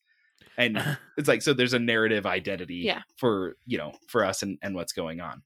and 0.56 0.78
it's 1.16 1.28
like 1.28 1.42
so 1.42 1.52
there's 1.52 1.72
a 1.74 1.78
narrative 1.78 2.26
identity 2.26 2.76
Yeah. 2.84 3.02
for 3.16 3.56
you 3.66 3.76
know 3.78 3.92
for 4.08 4.24
us 4.24 4.42
and, 4.42 4.58
and 4.62 4.74
what's 4.74 4.92
going 4.92 5.20
on 5.20 5.42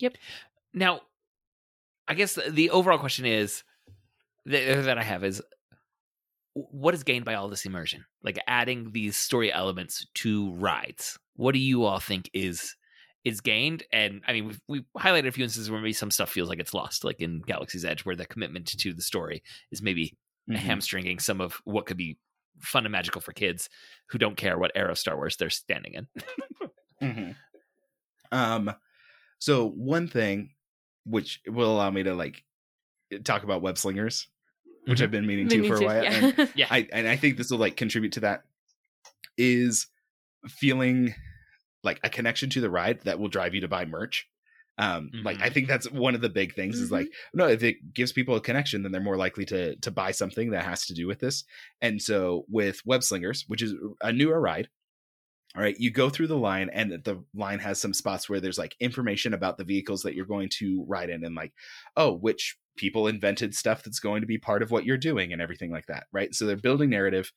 Yep. 0.00 0.14
Now, 0.74 1.00
I 2.08 2.14
guess 2.14 2.38
the- 2.48 2.70
overall 2.70 2.98
question 2.98 3.26
is 3.26 3.62
that, 4.46 4.84
that 4.84 4.98
I 4.98 5.02
have 5.02 5.22
is 5.24 5.42
what 6.54 6.94
is 6.94 7.04
gained 7.04 7.24
by 7.24 7.34
all 7.34 7.48
this 7.48 7.66
immersion? 7.66 8.04
Like 8.22 8.38
adding 8.48 8.90
these 8.92 9.16
story 9.16 9.52
elements 9.52 10.06
to 10.16 10.50
rides. 10.54 11.18
What 11.36 11.52
do 11.52 11.58
you 11.60 11.84
all 11.84 12.00
think 12.00 12.28
is 12.32 12.74
is 13.24 13.40
gained? 13.40 13.82
And 13.92 14.22
I 14.26 14.32
mean, 14.32 14.46
we've, 14.48 14.60
we've 14.68 14.84
highlighted 14.96 15.28
a 15.28 15.32
few 15.32 15.44
instances 15.44 15.70
where 15.70 15.80
maybe 15.80 15.92
some 15.92 16.10
stuff 16.10 16.30
feels 16.30 16.48
like 16.48 16.58
it's 16.60 16.74
lost, 16.74 17.04
like 17.04 17.20
in 17.20 17.40
Galaxy's 17.40 17.84
Edge, 17.84 18.04
where 18.04 18.16
the 18.16 18.26
commitment 18.26 18.66
to 18.66 18.92
the 18.92 19.02
story 19.02 19.42
is 19.70 19.82
maybe 19.82 20.16
Mhm. 20.48 20.56
hamstringing 20.56 21.18
some 21.18 21.42
of 21.42 21.60
what 21.64 21.84
could 21.84 21.98
be 21.98 22.16
fun 22.58 22.86
and 22.86 22.92
magical 22.92 23.20
for 23.20 23.32
kids 23.34 23.68
who 24.06 24.16
don't 24.18 24.36
care 24.38 24.58
what 24.58 24.72
era 24.74 24.90
of 24.92 24.98
Star 24.98 25.14
Wars 25.14 25.36
they're 25.36 25.50
standing 25.50 25.92
in. 25.92 26.08
hmm 27.12 27.30
Um, 28.32 28.72
so 29.38 29.68
one 29.68 30.08
thing 30.08 30.50
which 31.08 31.40
will 31.46 31.72
allow 31.72 31.90
me 31.90 32.02
to 32.02 32.14
like 32.14 32.44
talk 33.24 33.42
about 33.44 33.62
web 33.62 33.78
slingers, 33.78 34.28
which 34.86 34.98
Mhm. 35.00 35.02
I've 35.02 35.10
been 35.10 35.26
meaning 35.26 35.48
to 35.48 35.56
Mm-hmm. 35.56 35.62
Me 35.62 35.68
for 35.68 35.74
a 35.74 35.78
too, 35.78 35.84
while, 35.86 36.04
yeah. 36.04 36.32
and 36.38 36.52
Yeah. 36.54 36.66
I 36.70 36.88
and 36.92 37.08
I 37.08 37.16
think 37.16 37.36
this 37.36 37.50
will 37.50 37.58
like 37.58 37.76
contribute 37.76 38.12
to 38.12 38.20
that. 38.20 38.44
Is 39.36 39.86
feeling 40.48 41.14
like 41.84 42.00
a 42.02 42.10
connection 42.10 42.50
to 42.50 42.60
the 42.60 42.70
ride 42.70 43.00
that 43.02 43.18
will 43.20 43.28
drive 43.28 43.54
you 43.54 43.60
to 43.62 43.68
buy 43.68 43.84
merch. 43.84 44.28
Um, 44.78 45.10
like 45.24 45.40
I 45.40 45.48
Mhm. 45.48 45.54
think 45.54 45.68
that's 45.68 45.90
one 45.90 46.14
of 46.14 46.20
the 46.20 46.28
big 46.28 46.54
things 46.54 46.78
is 46.78 46.92
like 46.92 47.08
no, 47.34 47.48
if 47.48 47.62
it 47.64 47.92
gives 47.94 48.12
people 48.12 48.36
a 48.36 48.40
connection, 48.40 48.82
then 48.82 48.92
they're 48.92 49.00
more 49.00 49.16
likely 49.16 49.44
to 49.46 49.74
to 49.76 49.90
buy 49.90 50.10
something 50.12 50.50
that 50.50 50.64
has 50.64 50.86
to 50.86 50.94
do 50.94 51.06
with 51.06 51.18
this. 51.20 51.44
And 51.80 52.00
so 52.00 52.44
with 52.48 52.84
web 52.86 53.02
slingers, 53.02 53.44
which 53.48 53.62
is 53.62 53.74
a 54.02 54.12
newer 54.12 54.40
ride, 54.40 54.68
all 55.58 55.64
right, 55.64 55.74
you 55.76 55.90
go 55.90 56.08
through 56.08 56.28
the 56.28 56.36
line, 56.36 56.70
and 56.72 56.92
the 57.02 57.24
line 57.34 57.58
has 57.58 57.80
some 57.80 57.92
spots 57.92 58.28
where 58.28 58.38
there's 58.38 58.58
like 58.58 58.76
information 58.78 59.34
about 59.34 59.58
the 59.58 59.64
vehicles 59.64 60.02
that 60.02 60.14
you're 60.14 60.24
going 60.24 60.50
to 60.58 60.84
ride 60.86 61.10
in, 61.10 61.24
and 61.24 61.34
like, 61.34 61.52
oh, 61.96 62.12
which 62.12 62.56
people 62.76 63.08
invented 63.08 63.56
stuff 63.56 63.82
that's 63.82 63.98
going 63.98 64.20
to 64.20 64.26
be 64.28 64.38
part 64.38 64.62
of 64.62 64.70
what 64.70 64.84
you're 64.84 64.96
doing, 64.96 65.32
and 65.32 65.42
everything 65.42 65.72
like 65.72 65.86
that, 65.86 66.04
right? 66.12 66.32
So 66.32 66.46
they're 66.46 66.56
building 66.56 66.90
narrative 66.90 67.32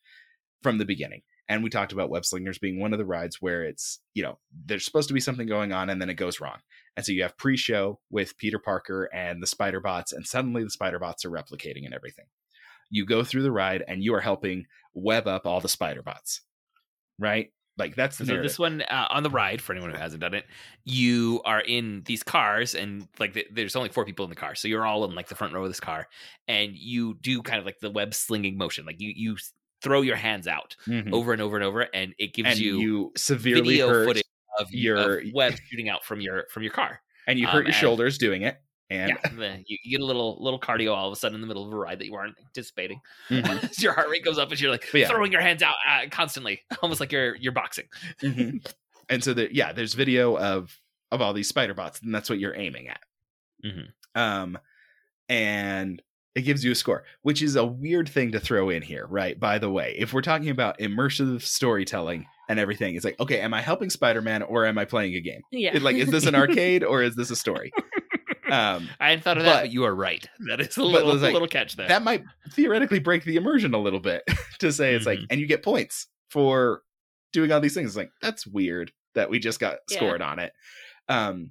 from 0.62 0.78
the 0.78 0.84
beginning. 0.84 1.22
And 1.48 1.64
we 1.64 1.70
talked 1.70 1.90
about 1.90 2.10
web 2.10 2.24
slingers 2.24 2.60
being 2.60 2.78
one 2.78 2.92
of 2.92 3.00
the 3.00 3.04
rides 3.04 3.38
where 3.40 3.64
it's, 3.64 3.98
you 4.14 4.22
know, 4.22 4.38
there's 4.64 4.84
supposed 4.84 5.08
to 5.08 5.14
be 5.14 5.18
something 5.20 5.48
going 5.48 5.72
on 5.72 5.90
and 5.90 6.00
then 6.00 6.08
it 6.08 6.14
goes 6.14 6.40
wrong. 6.40 6.58
And 6.96 7.04
so 7.04 7.10
you 7.10 7.22
have 7.22 7.36
pre-show 7.36 7.98
with 8.08 8.38
Peter 8.38 8.60
Parker 8.60 9.10
and 9.12 9.42
the 9.42 9.48
spider 9.48 9.80
bots, 9.80 10.12
and 10.12 10.24
suddenly 10.24 10.62
the 10.62 10.70
spider 10.70 11.00
bots 11.00 11.24
are 11.24 11.30
replicating 11.30 11.84
and 11.84 11.92
everything. 11.92 12.26
You 12.88 13.04
go 13.04 13.24
through 13.24 13.42
the 13.42 13.50
ride 13.50 13.82
and 13.88 14.04
you 14.04 14.14
are 14.14 14.20
helping 14.20 14.66
web 14.94 15.26
up 15.26 15.44
all 15.44 15.60
the 15.60 15.68
spider 15.68 16.02
bots. 16.02 16.42
Right? 17.18 17.50
Like 17.78 17.94
that's 17.94 18.18
the 18.18 18.26
So 18.26 18.32
narrative. 18.32 18.50
this 18.50 18.58
one 18.58 18.82
uh, 18.82 19.06
on 19.10 19.22
the 19.22 19.30
ride 19.30 19.60
for 19.62 19.72
anyone 19.72 19.90
who 19.92 19.96
hasn't 19.98 20.20
done 20.20 20.34
it, 20.34 20.44
you 20.84 21.40
are 21.44 21.60
in 21.60 22.02
these 22.04 22.22
cars 22.22 22.74
and 22.74 23.08
like 23.18 23.32
th- 23.34 23.48
there's 23.50 23.74
only 23.76 23.88
four 23.88 24.04
people 24.04 24.24
in 24.24 24.30
the 24.30 24.36
car, 24.36 24.54
so 24.54 24.68
you're 24.68 24.84
all 24.84 25.04
in 25.04 25.14
like 25.14 25.28
the 25.28 25.34
front 25.34 25.54
row 25.54 25.62
of 25.62 25.70
this 25.70 25.80
car, 25.80 26.06
and 26.48 26.76
you 26.76 27.14
do 27.22 27.40
kind 27.42 27.58
of 27.58 27.64
like 27.64 27.80
the 27.80 27.90
web 27.90 28.12
slinging 28.14 28.58
motion, 28.58 28.84
like 28.84 29.00
you 29.00 29.12
you 29.16 29.36
throw 29.82 30.02
your 30.02 30.16
hands 30.16 30.46
out 30.46 30.76
Mhm. 30.86 31.12
over 31.12 31.32
and 31.32 31.40
over 31.42 31.56
and 31.56 31.64
over, 31.64 31.80
and 31.94 32.14
it 32.18 32.34
gives 32.34 32.50
and 32.50 32.58
you, 32.58 32.78
you, 32.78 33.12
severely 33.16 33.62
video 33.62 33.88
hurt 33.88 34.06
footage 34.06 34.22
of 34.60 34.70
your- 34.70 35.20
your 35.22 35.32
web 35.34 35.54
shooting 35.70 35.88
out 35.88 36.04
from 36.04 36.20
your 36.20 36.46
from 36.50 36.62
your 36.62 36.72
car. 36.72 37.00
and 37.26 37.38
you 37.38 37.46
um, 37.46 37.52
hurt 37.52 37.64
your 37.66 37.72
shoulders 37.72 38.18
doing 38.18 38.42
it. 38.42 38.58
And 38.92 39.18
yeah, 39.38 39.56
you, 39.66 39.78
you 39.82 39.98
get 39.98 40.02
a 40.02 40.06
little 40.06 40.36
little 40.42 40.60
cardio 40.60 40.94
all 40.94 41.08
of 41.08 41.12
a 41.12 41.16
sudden 41.16 41.34
in 41.34 41.40
the 41.40 41.46
middle 41.46 41.66
of 41.66 41.72
a 41.72 41.76
ride 41.76 41.98
that 41.98 42.06
you 42.06 42.12
weren't 42.12 42.36
anticipating. 42.40 43.00
Mhm. 43.30 43.78
Your 43.82 43.92
heart 43.92 44.08
rate 44.10 44.24
goes 44.24 44.38
up 44.38 44.52
as 44.52 44.60
you're 44.60 44.70
like 44.70 44.84
yeah. 44.92 45.08
throwing 45.08 45.32
your 45.32 45.40
hands 45.40 45.62
out 45.62 45.74
uh, 45.88 46.02
constantly, 46.10 46.60
almost 46.82 47.00
like 47.00 47.12
you're 47.12 47.34
you're 47.36 47.52
boxing. 47.52 47.86
Mhm. 48.22 48.64
and 49.08 49.24
so 49.24 49.32
there, 49.34 49.48
yeah, 49.50 49.72
there's 49.72 49.94
video 49.94 50.36
of 50.36 50.78
of 51.10 51.20
all 51.20 51.32
these 51.32 51.48
spider 51.48 51.74
bots, 51.74 52.00
and 52.02 52.14
that's 52.14 52.28
what 52.30 52.38
you're 52.38 52.54
aiming 52.56 52.88
at. 52.88 53.00
Mhm. 53.64 53.88
Um, 54.14 54.58
and 55.28 56.02
it 56.34 56.42
gives 56.42 56.64
you 56.64 56.72
a 56.72 56.74
score, 56.74 57.04
which 57.22 57.42
is 57.42 57.56
a 57.56 57.64
weird 57.64 58.08
thing 58.08 58.32
to 58.32 58.40
throw 58.40 58.70
in 58.70 58.82
here, 58.82 59.06
right? 59.06 59.38
By 59.38 59.58
the 59.58 59.70
way, 59.70 59.94
if 59.98 60.12
we're 60.12 60.22
talking 60.22 60.48
about 60.48 60.78
immersive 60.78 61.42
storytelling 61.42 62.26
and 62.48 62.58
everything, 62.58 62.94
it's 62.94 63.04
like, 63.04 63.20
okay, 63.20 63.40
am 63.40 63.52
I 63.52 63.60
helping 63.60 63.90
Spider-Man 63.90 64.42
or 64.42 64.64
am 64.64 64.78
I 64.78 64.86
playing 64.86 65.14
a 65.14 65.20
game? 65.20 65.42
yeah. 65.50 65.78
Like, 65.78 65.96
is 65.96 66.10
this 66.10 66.24
an 66.26 66.34
arcade 66.34 66.84
or 66.84 67.02
is 67.02 67.16
this 67.16 67.30
a 67.30 67.36
story? 67.36 67.70
Um, 68.52 68.88
I 69.00 69.08
hadn't 69.10 69.24
thought 69.24 69.38
of 69.38 69.44
that, 69.44 69.52
But- 69.54 69.60
but 69.62 69.70
you 69.72 69.84
are 69.84 69.94
right. 69.94 70.28
That 70.48 70.60
is 70.60 70.76
a 70.76 70.82
little, 70.84 71.10
it's 71.12 71.22
like, 71.22 71.32
little 71.32 71.48
catch 71.48 71.74
there. 71.76 71.88
that 71.88 72.02
might 72.04 72.22
theoretically 72.52 72.98
break 73.00 73.24
the 73.24 73.36
immersion 73.36 73.74
a 73.74 73.78
little 73.80 73.98
bit 74.00 74.22
to 74.60 74.72
say 74.72 74.94
it's 74.94 75.06
like, 75.06 75.18
Mhm. 75.20 75.26
and 75.30 75.40
you 75.40 75.46
get 75.46 75.62
points 75.64 76.06
for 76.30 76.82
doing 77.32 77.50
all 77.50 77.60
these 77.60 77.74
things. 77.74 77.88
It's 77.90 77.96
like 77.96 78.10
that's 78.20 78.46
weird 78.46 78.92
that 79.14 79.30
we 79.30 79.38
just 79.38 79.58
got 79.58 79.78
Yeah. 79.90 79.96
scored 79.96 80.22
on 80.22 80.38
it. 80.38 80.52
Um, 81.08 81.50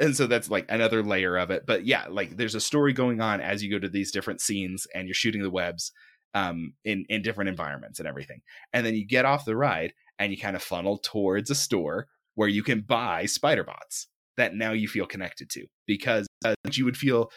and 0.00 0.16
so 0.16 0.26
that's 0.26 0.50
like 0.50 0.66
another 0.68 1.02
layer 1.04 1.36
of 1.36 1.50
it. 1.52 1.64
But 1.66 1.86
yeah, 1.86 2.06
like 2.10 2.36
there's 2.36 2.56
a 2.56 2.60
story 2.60 2.92
going 2.92 3.20
on 3.20 3.40
as 3.40 3.62
you 3.62 3.70
go 3.70 3.78
to 3.78 3.88
these 3.88 4.10
different 4.10 4.40
scenes 4.40 4.86
and 4.94 5.06
you're 5.06 5.14
shooting 5.14 5.42
the 5.42 5.50
webs 5.50 5.92
um 6.34 6.74
in 6.84 7.04
in 7.08 7.22
different 7.22 7.48
environments 7.48 7.98
and 8.00 8.08
everything. 8.08 8.40
And 8.72 8.84
then 8.84 8.94
you 8.94 9.06
get 9.06 9.24
off 9.24 9.44
the 9.44 9.56
ride 9.56 9.92
and 10.18 10.32
you 10.32 10.38
kind 10.38 10.56
of 10.56 10.62
funnel 10.62 10.98
towards 10.98 11.48
a 11.50 11.54
store 11.54 12.08
where 12.34 12.48
you 12.48 12.62
can 12.62 12.80
buy 12.80 13.24
spider 13.26 13.62
bots 13.64 14.08
that 14.38 14.54
now 14.54 14.72
you 14.72 14.88
feel 14.88 15.06
connected 15.06 15.50
to 15.50 15.66
because 15.86 16.26
uh, 16.44 16.54
you 16.72 16.84
would 16.84 16.96
feel 16.96 17.30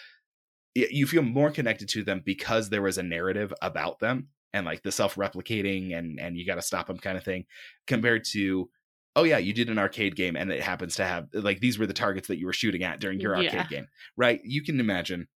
you 0.74 1.06
feel 1.06 1.22
more 1.22 1.52
connected 1.52 1.90
to 1.90 2.04
them 2.04 2.22
because 2.26 2.70
there 2.70 2.82
was 2.82 2.98
a 2.98 3.04
narrative 3.04 3.54
about 3.62 4.00
them 4.00 4.30
and 4.54 4.66
like 4.66 4.82
the 4.84 4.92
self-replicating 4.92 5.98
and 5.98 6.18
and 6.20 6.38
you 6.38 6.46
got 6.46 6.56
to 6.56 6.62
stop 6.62 6.88
them 6.88 6.98
kind 6.98 7.18
of 7.18 7.24
thing 7.26 7.44
compared 7.88 8.24
to 8.24 8.70
oh 9.18 9.24
yeah 9.24 9.38
you 9.38 9.54
did 9.54 9.70
an 9.70 9.78
arcade 9.78 10.16
game 10.16 10.38
and 10.38 10.50
it 10.52 10.62
happens 10.62 10.96
to 10.96 11.04
have 11.04 11.28
like 11.34 11.60
these 11.60 11.78
were 11.78 11.86
the 11.88 11.94
targets 11.94 12.30
that 12.30 12.38
you 12.40 12.46
were 12.46 12.54
shooting 12.54 12.84
at 12.84 13.02
during 13.02 13.20
your 13.20 13.36
arcade 13.36 13.54
Yeah. 13.54 13.68
game 13.68 13.88
right 14.16 14.40
you 14.46 14.64
can 14.64 14.80
imagine 14.80 15.28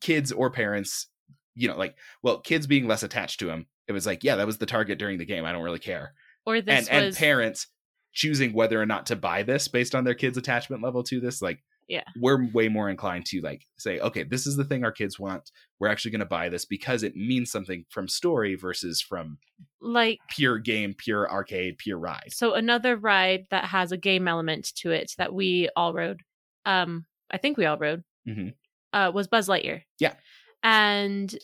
kids 0.00 0.30
or 0.32 0.50
parents 0.50 1.08
you 1.54 1.68
know 1.68 1.76
like 1.76 1.96
well 2.22 2.40
kids 2.40 2.66
being 2.66 2.86
less 2.86 3.02
attached 3.02 3.40
to 3.40 3.46
them 3.46 3.66
it 3.88 3.92
was 3.92 4.06
like 4.06 4.24
yeah 4.24 4.36
that 4.36 4.46
was 4.46 4.58
the 4.58 4.66
target 4.66 4.98
during 4.98 5.18
the 5.18 5.24
game 5.26 5.44
i 5.44 5.52
don't 5.52 5.62
really 5.62 5.78
care 5.78 6.14
or 6.46 6.60
this 6.60 6.88
and 6.88 7.04
was 7.04 7.14
and 7.14 7.16
parents 7.16 7.66
choosing 8.14 8.52
whether 8.52 8.80
or 8.80 8.86
not 8.86 9.06
to 9.06 9.16
buy 9.16 9.42
this 9.42 9.68
based 9.68 9.94
on 9.94 10.04
their 10.04 10.14
kids 10.14 10.38
attachment 10.38 10.82
level 10.82 11.02
to 11.02 11.20
this 11.20 11.42
like 11.42 11.58
Yeah. 11.88 12.04
we're 12.18 12.48
way 12.52 12.68
more 12.68 12.88
inclined 12.88 13.26
to 13.26 13.40
like 13.42 13.66
say 13.76 13.98
okay 14.00 14.22
this 14.22 14.46
is 14.46 14.56
the 14.56 14.64
thing 14.64 14.84
our 14.84 14.92
kids 14.92 15.18
want 15.18 15.50
we're 15.78 15.88
actually 15.88 16.12
going 16.12 16.20
to 16.20 16.24
buy 16.26 16.48
this 16.48 16.64
because 16.64 17.02
it 17.02 17.14
means 17.16 17.50
something 17.50 17.84
from 17.90 18.08
story 18.08 18.54
versus 18.54 19.00
from 19.02 19.38
like 19.80 20.20
pure 20.30 20.58
game 20.58 20.94
pure 20.96 21.30
arcade 21.30 21.76
pure 21.78 21.98
ride 21.98 22.30
so 22.32 22.54
another 22.54 22.96
ride 22.96 23.44
that 23.50 23.64
has 23.66 23.92
a 23.92 23.96
game 23.98 24.26
element 24.28 24.72
to 24.76 24.90
it 24.92 25.12
that 25.18 25.34
we 25.34 25.68
all 25.76 25.92
rode 25.92 26.20
um 26.64 27.04
i 27.30 27.36
think 27.36 27.56
we 27.58 27.66
all 27.66 27.78
rode 27.78 28.02
Mhm. 28.26 28.54
uh 28.92 29.10
was 29.12 29.26
buzz 29.28 29.48
lightyear 29.48 29.82
Yeah. 29.98 30.14
and 30.62 31.34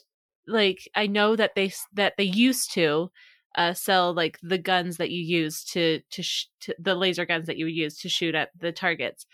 like 0.46 0.88
i 0.94 1.06
know 1.06 1.36
that 1.36 1.54
they 1.54 1.72
that 1.94 2.14
they 2.16 2.24
used 2.24 2.72
to 2.74 3.10
uh 3.56 3.72
sell 3.72 4.12
like 4.12 4.38
the 4.42 4.58
guns 4.58 4.96
that 4.98 5.10
you 5.10 5.22
use 5.22 5.64
to 5.64 6.00
to, 6.10 6.22
sh- 6.22 6.46
to 6.60 6.74
the 6.78 6.94
laser 6.94 7.24
guns 7.26 7.46
that 7.46 7.56
you 7.56 7.66
use 7.66 7.98
to 7.98 8.08
shoot 8.08 8.34
at 8.34 8.50
the 8.58 8.72
targets 8.72 9.26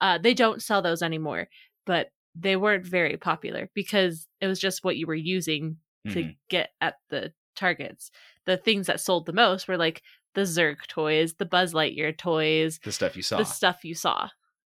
uh 0.00 0.18
they 0.18 0.34
don't 0.34 0.62
sell 0.62 0.80
those 0.82 1.02
anymore 1.02 1.48
but 1.86 2.10
they 2.36 2.56
weren't 2.56 2.86
very 2.86 3.16
popular 3.16 3.70
because 3.74 4.26
it 4.40 4.46
was 4.46 4.58
just 4.58 4.84
what 4.84 4.96
you 4.96 5.06
were 5.06 5.14
using 5.14 5.76
to 6.08 6.22
Mhm. 6.24 6.36
get 6.50 6.70
at 6.80 6.96
the 7.08 7.32
targets. 7.56 8.10
The 8.44 8.56
things 8.56 8.88
that 8.88 9.00
sold 9.00 9.24
the 9.26 9.32
most 9.32 9.68
were 9.68 9.76
like 9.76 10.02
the 10.34 10.40
Zurg 10.42 10.86
toys, 10.88 11.34
the 11.34 11.46
Buzz 11.46 11.72
Lightyear 11.72 12.16
toys, 12.18 12.80
the 12.82 12.90
stuff 12.90 13.14
you 13.16 13.22
saw 13.22 13.38
the 13.38 13.44
stuff 13.44 13.84
you 13.84 13.94
saw. 13.94 14.28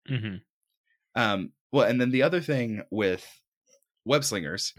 mm-hmm. 0.09 0.37
Um, 1.15 1.51
well, 1.71 1.85
and 1.87 1.99
then 1.99 2.11
the 2.11 2.23
other 2.23 2.39
thing 2.41 2.81
with 2.91 3.27
web 4.05 4.23
slingers, 4.23 4.73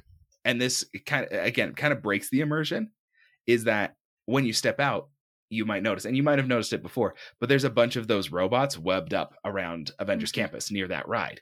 and 0.44 0.60
this 0.60 0.84
kind 1.06 1.26
of 1.26 1.44
again 1.44 1.74
kind 1.74 1.92
of 1.92 2.02
breaks 2.02 2.30
the 2.30 2.40
immersion, 2.40 2.90
is 3.46 3.64
that 3.64 3.94
when 4.30 4.44
you 4.46 4.52
step 4.52 4.80
out, 4.80 5.08
you 5.48 5.64
might 5.64 5.82
notice, 5.82 6.04
and 6.04 6.16
you 6.16 6.22
might 6.22 6.38
have 6.38 6.46
noticed 6.48 6.72
it 6.72 6.82
before, 6.82 7.14
but 7.40 7.48
there's 7.48 7.64
a 7.64 7.70
bunch 7.70 7.96
of 7.96 8.06
those 8.06 8.30
robots 8.30 8.78
webbed 8.78 9.12
up 9.14 9.34
around 9.44 9.90
Avengers 9.98 10.30
Mhm. 10.30 10.34
Campus 10.36 10.70
near 10.70 10.86
that 10.88 11.08
ride. 11.08 11.40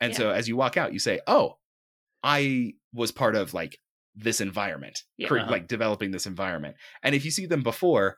And 0.00 0.12
Yeah. 0.12 0.18
so 0.18 0.30
as 0.30 0.48
you 0.48 0.56
walk 0.56 0.76
out, 0.76 0.92
you 0.92 0.98
say, 0.98 1.20
"Oh, 1.26 1.58
I 2.22 2.74
was 2.92 3.12
part 3.12 3.36
of 3.36 3.52
like 3.54 3.78
this 4.14 4.40
environment, 4.40 5.02
Yeah. 5.18 5.28
cre- 5.28 5.40
like 5.40 5.68
developing 5.68 6.10
this 6.10 6.26
environment. 6.26 6.76
And 7.02 7.14
if 7.14 7.24
you 7.26 7.30
see 7.30 7.44
them 7.46 7.62
before, 7.62 8.16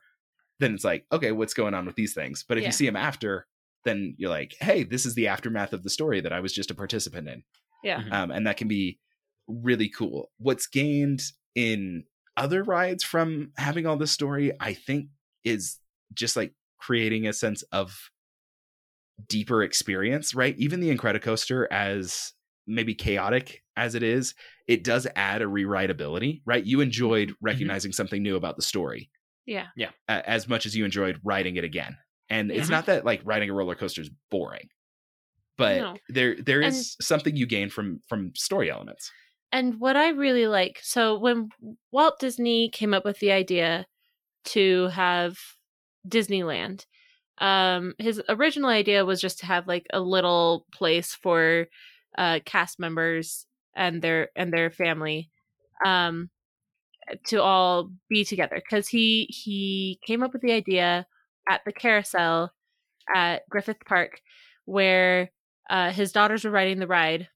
then 0.59 0.73
it's 0.73 0.85
like, 0.85 1.05
okay, 1.11 1.33
what's 1.33 1.53
going 1.53 1.73
on 1.73 1.85
with 1.85 1.95
these 1.95 2.13
things? 2.13 2.43
But 2.47 2.57
if 2.57 2.61
Yeah. 2.63 2.69
you 2.69 2.73
see 2.73 2.85
them 2.85 2.95
after, 2.95 3.47
then 3.83 4.15
you're 4.17 4.29
like, 4.29 4.55
hey, 4.61 4.83
this 4.83 5.05
is 5.05 5.15
the 5.15 5.27
aftermath 5.27 5.73
of 5.73 5.83
the 5.83 5.89
story 5.89 6.21
that 6.21 6.31
I 6.33 6.39
was 6.39 6.53
just 6.53 6.71
a 6.71 6.75
participant 6.75 7.27
in. 7.27 7.43
Yeah. 7.83 8.03
Um, 8.11 8.31
and 8.31 8.47
that 8.47 8.55
can 8.57 8.67
be 8.69 8.99
really 9.47 9.89
cool. 9.89 10.31
What's 10.37 10.67
gained 10.67 11.21
in 11.55 12.05
other 12.39 12.63
rides 12.63 13.03
from 13.03 13.51
having 13.57 13.85
all 13.85 13.97
this 13.97 14.11
story, 14.11 14.51
I 14.59 14.73
think, 14.73 15.09
is 15.43 15.77
just 16.13 16.35
like 16.35 16.53
creating 16.79 17.27
a 17.27 17.33
sense 17.33 17.61
of 17.71 18.09
deeper 19.27 19.61
experience, 19.63 20.33
right? 20.33 20.55
Even 20.57 20.79
the 20.79 20.95
Incredicoaster, 20.95 21.67
as 21.69 22.33
maybe 22.65 22.95
chaotic 22.95 23.61
as 23.75 23.93
it 23.95 24.03
is, 24.03 24.33
it 24.67 24.83
does 24.83 25.05
add 25.15 25.41
a 25.41 25.45
rewritability, 25.45 26.41
right? 26.45 26.65
You 26.65 26.81
enjoyed 26.81 27.33
recognizing 27.41 27.91
something 27.91 28.23
new 28.23 28.35
about 28.35 28.55
the 28.55 28.61
story 28.61 29.09
Yeah. 29.45 29.67
uh, 30.07 30.21
as 30.25 30.47
much 30.47 30.65
as 30.65 30.75
you 30.75 30.85
enjoyed 30.85 31.19
riding 31.23 31.57
it 31.57 31.63
again. 31.63 31.97
And 32.29 32.51
it's 32.51 32.67
Mhm. 32.67 32.71
not 32.71 32.85
that 32.85 33.05
like 33.05 33.21
riding 33.25 33.49
a 33.49 33.53
roller 33.53 33.75
coaster 33.75 34.01
is 34.01 34.11
boring, 34.29 34.69
but 35.57 35.77
No. 35.77 35.97
there 36.09 36.35
there 36.35 36.61
And- 36.61 36.75
something 36.75 37.35
you 37.35 37.47
gain 37.47 37.69
from 37.69 38.01
from 38.07 38.33
story 38.35 38.69
elements. 38.69 39.11
And 39.51 39.79
what 39.79 39.95
I 39.95 40.09
really 40.09 40.47
like, 40.47 40.79
so 40.81 41.17
when 41.17 41.49
Walt 41.91 42.19
Disney 42.19 42.69
came 42.69 42.93
up 42.93 43.03
with 43.03 43.19
the 43.19 43.31
idea 43.31 43.87
to 44.45 44.87
have 44.89 45.37
Disneyland, 46.07 46.85
um, 47.39 47.95
his 47.97 48.21
original 48.29 48.69
idea 48.69 49.05
was 49.05 49.21
just 49.21 49.39
to 49.39 49.45
have 49.45 49.67
like 49.67 49.87
a 49.91 49.99
little 49.99 50.65
place 50.73 51.15
for 51.15 51.67
uh, 52.17 52.39
cast 52.45 52.79
members 52.79 53.47
and 53.75 54.01
their 54.01 54.29
and 54.35 54.51
their 54.51 54.69
family 54.69 55.31
um, 55.85 56.29
to 57.27 57.41
all 57.41 57.89
be 58.09 58.23
together. 58.23 58.61
Because 58.63 58.87
he 58.87 59.25
he 59.29 59.99
came 60.05 60.21
up 60.21 60.33
with 60.33 60.41
the 60.41 60.51
idea 60.51 61.07
at 61.49 61.61
the 61.65 61.71
carousel 61.71 62.51
at 63.15 63.47
Griffith 63.49 63.83
Park 63.87 64.21
where 64.65 65.31
uh, 65.69 65.91
his 65.91 66.11
daughters 66.11 66.43
were 66.45 66.51
riding 66.51 66.79
the 66.79 66.87
ride, 66.87 67.27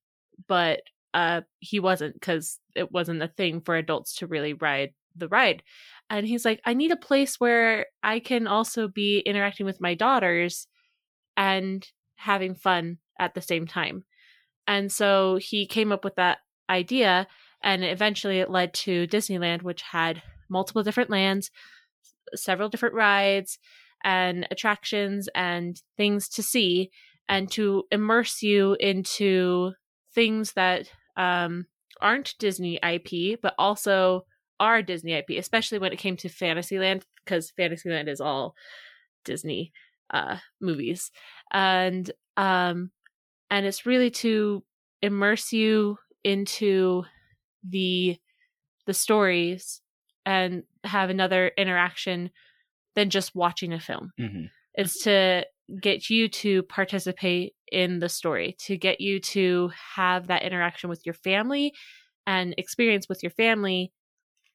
but 0.48 0.82
uh, 1.14 1.42
he 1.60 1.80
wasn't 1.80 2.14
because 2.14 2.60
it 2.76 2.92
wasn't 2.92 3.22
a 3.22 3.28
thing 3.28 3.62
for 3.62 3.76
adults 3.76 4.16
to 4.16 4.28
really 4.28 4.54
ride 4.54 4.94
the 5.16 5.28
ride. 5.28 5.64
And 6.10 6.28
he's 6.28 6.46
like, 6.46 6.60
I 6.66 6.74
need 6.74 6.92
a 6.92 6.98
place 6.98 7.40
where 7.40 7.88
I 8.02 8.20
can 8.20 8.48
also 8.48 8.88
be 8.88 9.20
interacting 9.20 9.66
with 9.66 9.82
my 9.82 9.94
daughters 9.94 10.68
and 11.38 11.86
having 12.16 12.56
fun 12.56 12.98
at 13.20 13.34
the 13.36 13.42
same 13.42 13.68
time. 13.68 14.06
And 14.68 14.92
so 14.92 15.38
he 15.42 15.68
came 15.68 15.92
up 15.92 16.04
with 16.04 16.16
that 16.16 16.40
idea, 16.70 17.28
and 17.62 17.84
eventually 17.84 18.40
it 18.40 18.50
led 18.50 18.74
to 18.74 19.08
Disneyland, 19.08 19.62
which 19.62 19.82
had 19.82 20.24
multiple 20.50 20.84
different 20.84 21.10
lands, 21.10 21.52
several 22.34 22.70
different 22.70 22.96
rides, 22.96 23.60
and 24.04 24.48
attractions 24.52 25.30
and 25.36 25.82
things 25.98 26.28
to 26.30 26.44
see, 26.44 26.92
and 27.28 27.52
to 27.52 27.84
immerse 27.92 28.42
you 28.42 28.76
into 28.80 29.74
things 30.14 30.54
that 30.54 30.90
um, 31.16 31.66
aren't 32.02 32.36
Disney 32.40 32.80
IP, 32.84 33.40
but 33.42 33.54
also 33.58 34.26
are 34.60 34.82
Disney 34.82 35.14
IP, 35.14 35.32
especially 35.38 35.80
when 35.80 35.92
it 35.92 36.00
came 36.00 36.18
to 36.18 36.30
Fantasyland, 36.30 37.06
because 37.24 37.52
Fantasyland 37.52 38.08
is 38.10 38.22
all 38.22 38.56
Disney 39.26 39.72
uh, 40.10 40.38
movies, 40.62 41.12
and 41.52 42.10
um, 42.38 42.92
and 43.50 43.66
it's 43.66 43.86
really 43.86 44.12
to 44.12 44.64
immerse 45.02 45.52
you 45.52 45.98
into 46.24 47.04
the 47.68 48.18
the 48.86 48.94
stories 48.94 49.82
and 50.26 50.64
have 50.84 51.10
another 51.10 51.52
interaction 51.58 52.30
than 52.96 53.10
just 53.10 53.36
watching 53.36 53.74
a 53.74 53.80
film. 53.80 54.12
Mhm. 54.20 54.50
It's 54.76 55.04
to 55.04 55.46
get 55.82 56.10
you 56.10 56.28
to 56.28 56.64
participate 56.64 57.54
in 57.72 58.00
the 58.00 58.10
story, 58.10 58.56
to 58.60 58.78
get 58.78 59.02
you 59.02 59.20
to 59.20 59.72
have 59.96 60.28
that 60.28 60.44
interaction 60.44 60.90
with 60.90 61.06
your 61.06 61.14
family 61.14 61.74
and 62.28 62.54
experience 62.58 63.08
with 63.10 63.24
your 63.24 63.32
family 63.32 63.92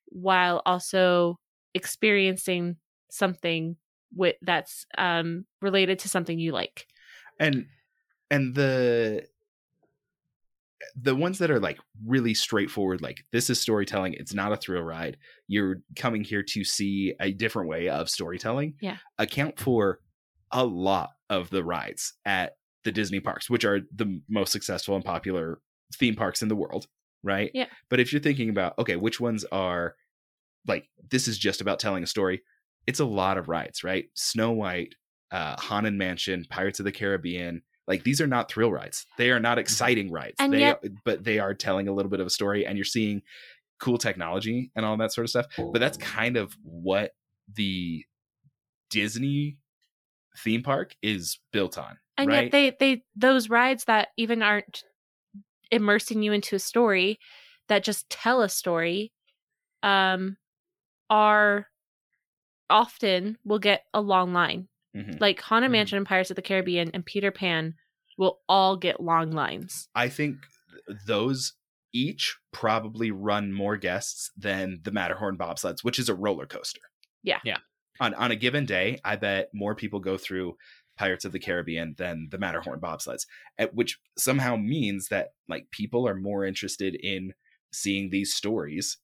while 0.06 0.62
also 0.64 1.38
experiencing 1.74 2.76
something 3.10 3.76
with 4.14 4.36
that's 4.42 4.86
um 4.96 5.44
related 5.60 5.98
to 5.98 6.08
something 6.08 6.38
you 6.38 6.52
like. 6.52 6.86
And 7.38 7.66
and 8.30 8.54
the 8.54 9.26
the 10.96 11.14
ones 11.14 11.38
that 11.38 11.50
are 11.50 11.60
like 11.60 11.78
really 12.06 12.34
straightforward 12.34 13.00
like 13.02 13.24
this 13.32 13.50
is 13.50 13.60
storytelling 13.60 14.14
it's 14.14 14.32
not 14.32 14.52
a 14.52 14.56
thrill 14.56 14.82
ride 14.82 15.16
you're 15.48 15.82
coming 15.96 16.22
here 16.22 16.42
to 16.42 16.62
see 16.64 17.14
a 17.20 17.32
different 17.32 17.68
way 17.68 17.88
of 17.88 18.08
storytelling 18.08 18.74
Yeah. 18.80 18.96
account 19.18 19.58
for 19.58 20.00
a 20.52 20.64
lot 20.64 21.10
of 21.30 21.50
the 21.50 21.62
rides 21.64 22.14
at 22.24 22.54
the 22.84 22.92
disney 22.92 23.20
parks 23.20 23.50
which 23.50 23.64
are 23.64 23.80
the 23.94 24.20
most 24.28 24.50
successful 24.52 24.94
and 24.94 25.04
popular 25.04 25.60
theme 25.94 26.14
parks 26.14 26.42
in 26.42 26.48
the 26.48 26.56
world 26.56 26.86
right? 27.24 27.50
Yeah. 27.52 27.66
but 27.90 27.98
if 28.00 28.12
you're 28.12 28.22
thinking 28.22 28.48
about 28.48 28.78
okay 28.78 28.96
which 28.96 29.20
ones 29.20 29.44
are 29.50 29.94
like 30.66 30.88
this 31.10 31.26
is 31.28 31.36
just 31.38 31.60
about 31.60 31.78
telling 31.80 32.02
a 32.02 32.06
story 32.06 32.42
it's 32.86 33.00
a 33.00 33.04
lot 33.04 33.36
of 33.38 33.48
rides 33.48 33.82
right? 33.84 34.06
Snow 34.14 34.52
white 34.52 34.94
uh 35.30 35.56
haunted 35.60 35.94
mansion 35.94 36.44
pirates 36.48 36.78
of 36.78 36.84
the 36.84 36.92
caribbean 36.92 37.62
like 37.86 38.04
these 38.04 38.20
are 38.20 38.26
not 38.26 38.50
thrill 38.50 38.70
rides. 38.70 39.06
They 39.16 39.30
are 39.30 39.40
not 39.40 39.58
exciting 39.58 40.10
rides. 40.10 40.36
And 40.38 40.52
they 40.52 40.58
yet- 40.60 40.84
but 41.04 41.24
they 41.24 41.38
are 41.38 41.54
telling 41.54 41.88
a 41.88 41.92
little 41.92 42.10
bit 42.10 42.20
of 42.20 42.26
a 42.26 42.30
story 42.30 42.66
and 42.66 42.76
you're 42.78 42.84
seeing 42.84 43.22
cool 43.80 43.96
technology 43.98 44.70
and 44.76 44.84
all 44.84 44.96
that 44.98 45.12
sort 45.12 45.24
of 45.24 45.30
stuff. 45.30 45.46
But 45.56 45.78
that's 45.80 45.96
kind 45.96 46.36
of 46.36 46.54
what 46.62 47.12
the 47.54 48.04
disney 48.90 49.56
theme 50.44 50.62
park 50.62 50.94
is 51.02 51.38
built 51.52 51.76
on 51.78 51.98
and 52.16 52.28
right 52.28 52.44
yet 52.44 52.52
they 52.52 52.76
they 52.78 53.02
those 53.16 53.48
rides 53.48 53.84
that 53.84 54.08
even 54.16 54.42
aren't 54.42 54.84
immersing 55.70 56.22
you 56.22 56.32
into 56.32 56.56
a 56.56 56.58
story 56.60 57.18
that 57.68 57.84
just 57.84 58.08
tell 58.10 58.40
a 58.42 58.48
story 58.48 59.12
um 59.82 60.36
are 61.10 61.66
often 62.70 63.38
will 63.44 63.58
get 63.58 63.84
a 63.94 64.00
long 64.00 64.32
line 64.32 64.68
Mhm. 64.94 65.20
like 65.20 65.40
haunted 65.40 65.70
Mhm. 65.70 65.72
mansion 65.72 65.96
and 65.98 66.06
pirates 66.06 66.30
of 66.30 66.36
the 66.36 66.42
caribbean 66.42 66.90
and 66.92 67.04
peter 67.04 67.30
pan 67.30 67.74
will 68.16 68.40
all 68.48 68.76
get 68.76 69.00
long 69.00 69.30
lines 69.30 69.88
i 69.94 70.08
think 70.08 70.36
th- 70.86 70.98
those 71.06 71.54
each 71.92 72.36
probably 72.52 73.10
run 73.10 73.52
more 73.52 73.76
guests 73.76 74.30
than 74.36 74.80
the 74.82 74.90
matterhorn 74.90 75.38
bobsleds 75.38 75.82
which 75.82 75.98
is 75.98 76.08
a 76.08 76.14
roller 76.14 76.46
coaster 76.46 76.80
Yeah. 77.22 77.40
Yeah. 77.44 77.58
On 78.00 78.14
on 78.14 78.30
a 78.30 78.36
given 78.36 78.64
day 78.66 78.98
i 79.04 79.16
bet 79.16 79.48
more 79.52 79.74
people 79.74 80.00
go 80.00 80.16
through 80.16 80.56
pirates 80.96 81.24
of 81.24 81.32
the 81.32 81.38
caribbean 81.38 81.94
than 81.98 82.28
the 82.30 82.38
matterhorn 82.38 82.80
bobsleds 82.80 83.26
at 83.58 83.74
which 83.74 83.98
somehow 84.16 84.56
means 84.56 85.08
that 85.08 85.28
like 85.48 85.70
people 85.70 86.06
are 86.08 86.14
more 86.14 86.44
interested 86.44 86.94
in 86.96 87.32
seeing 87.72 88.10
these 88.10 88.34
stories 88.34 88.98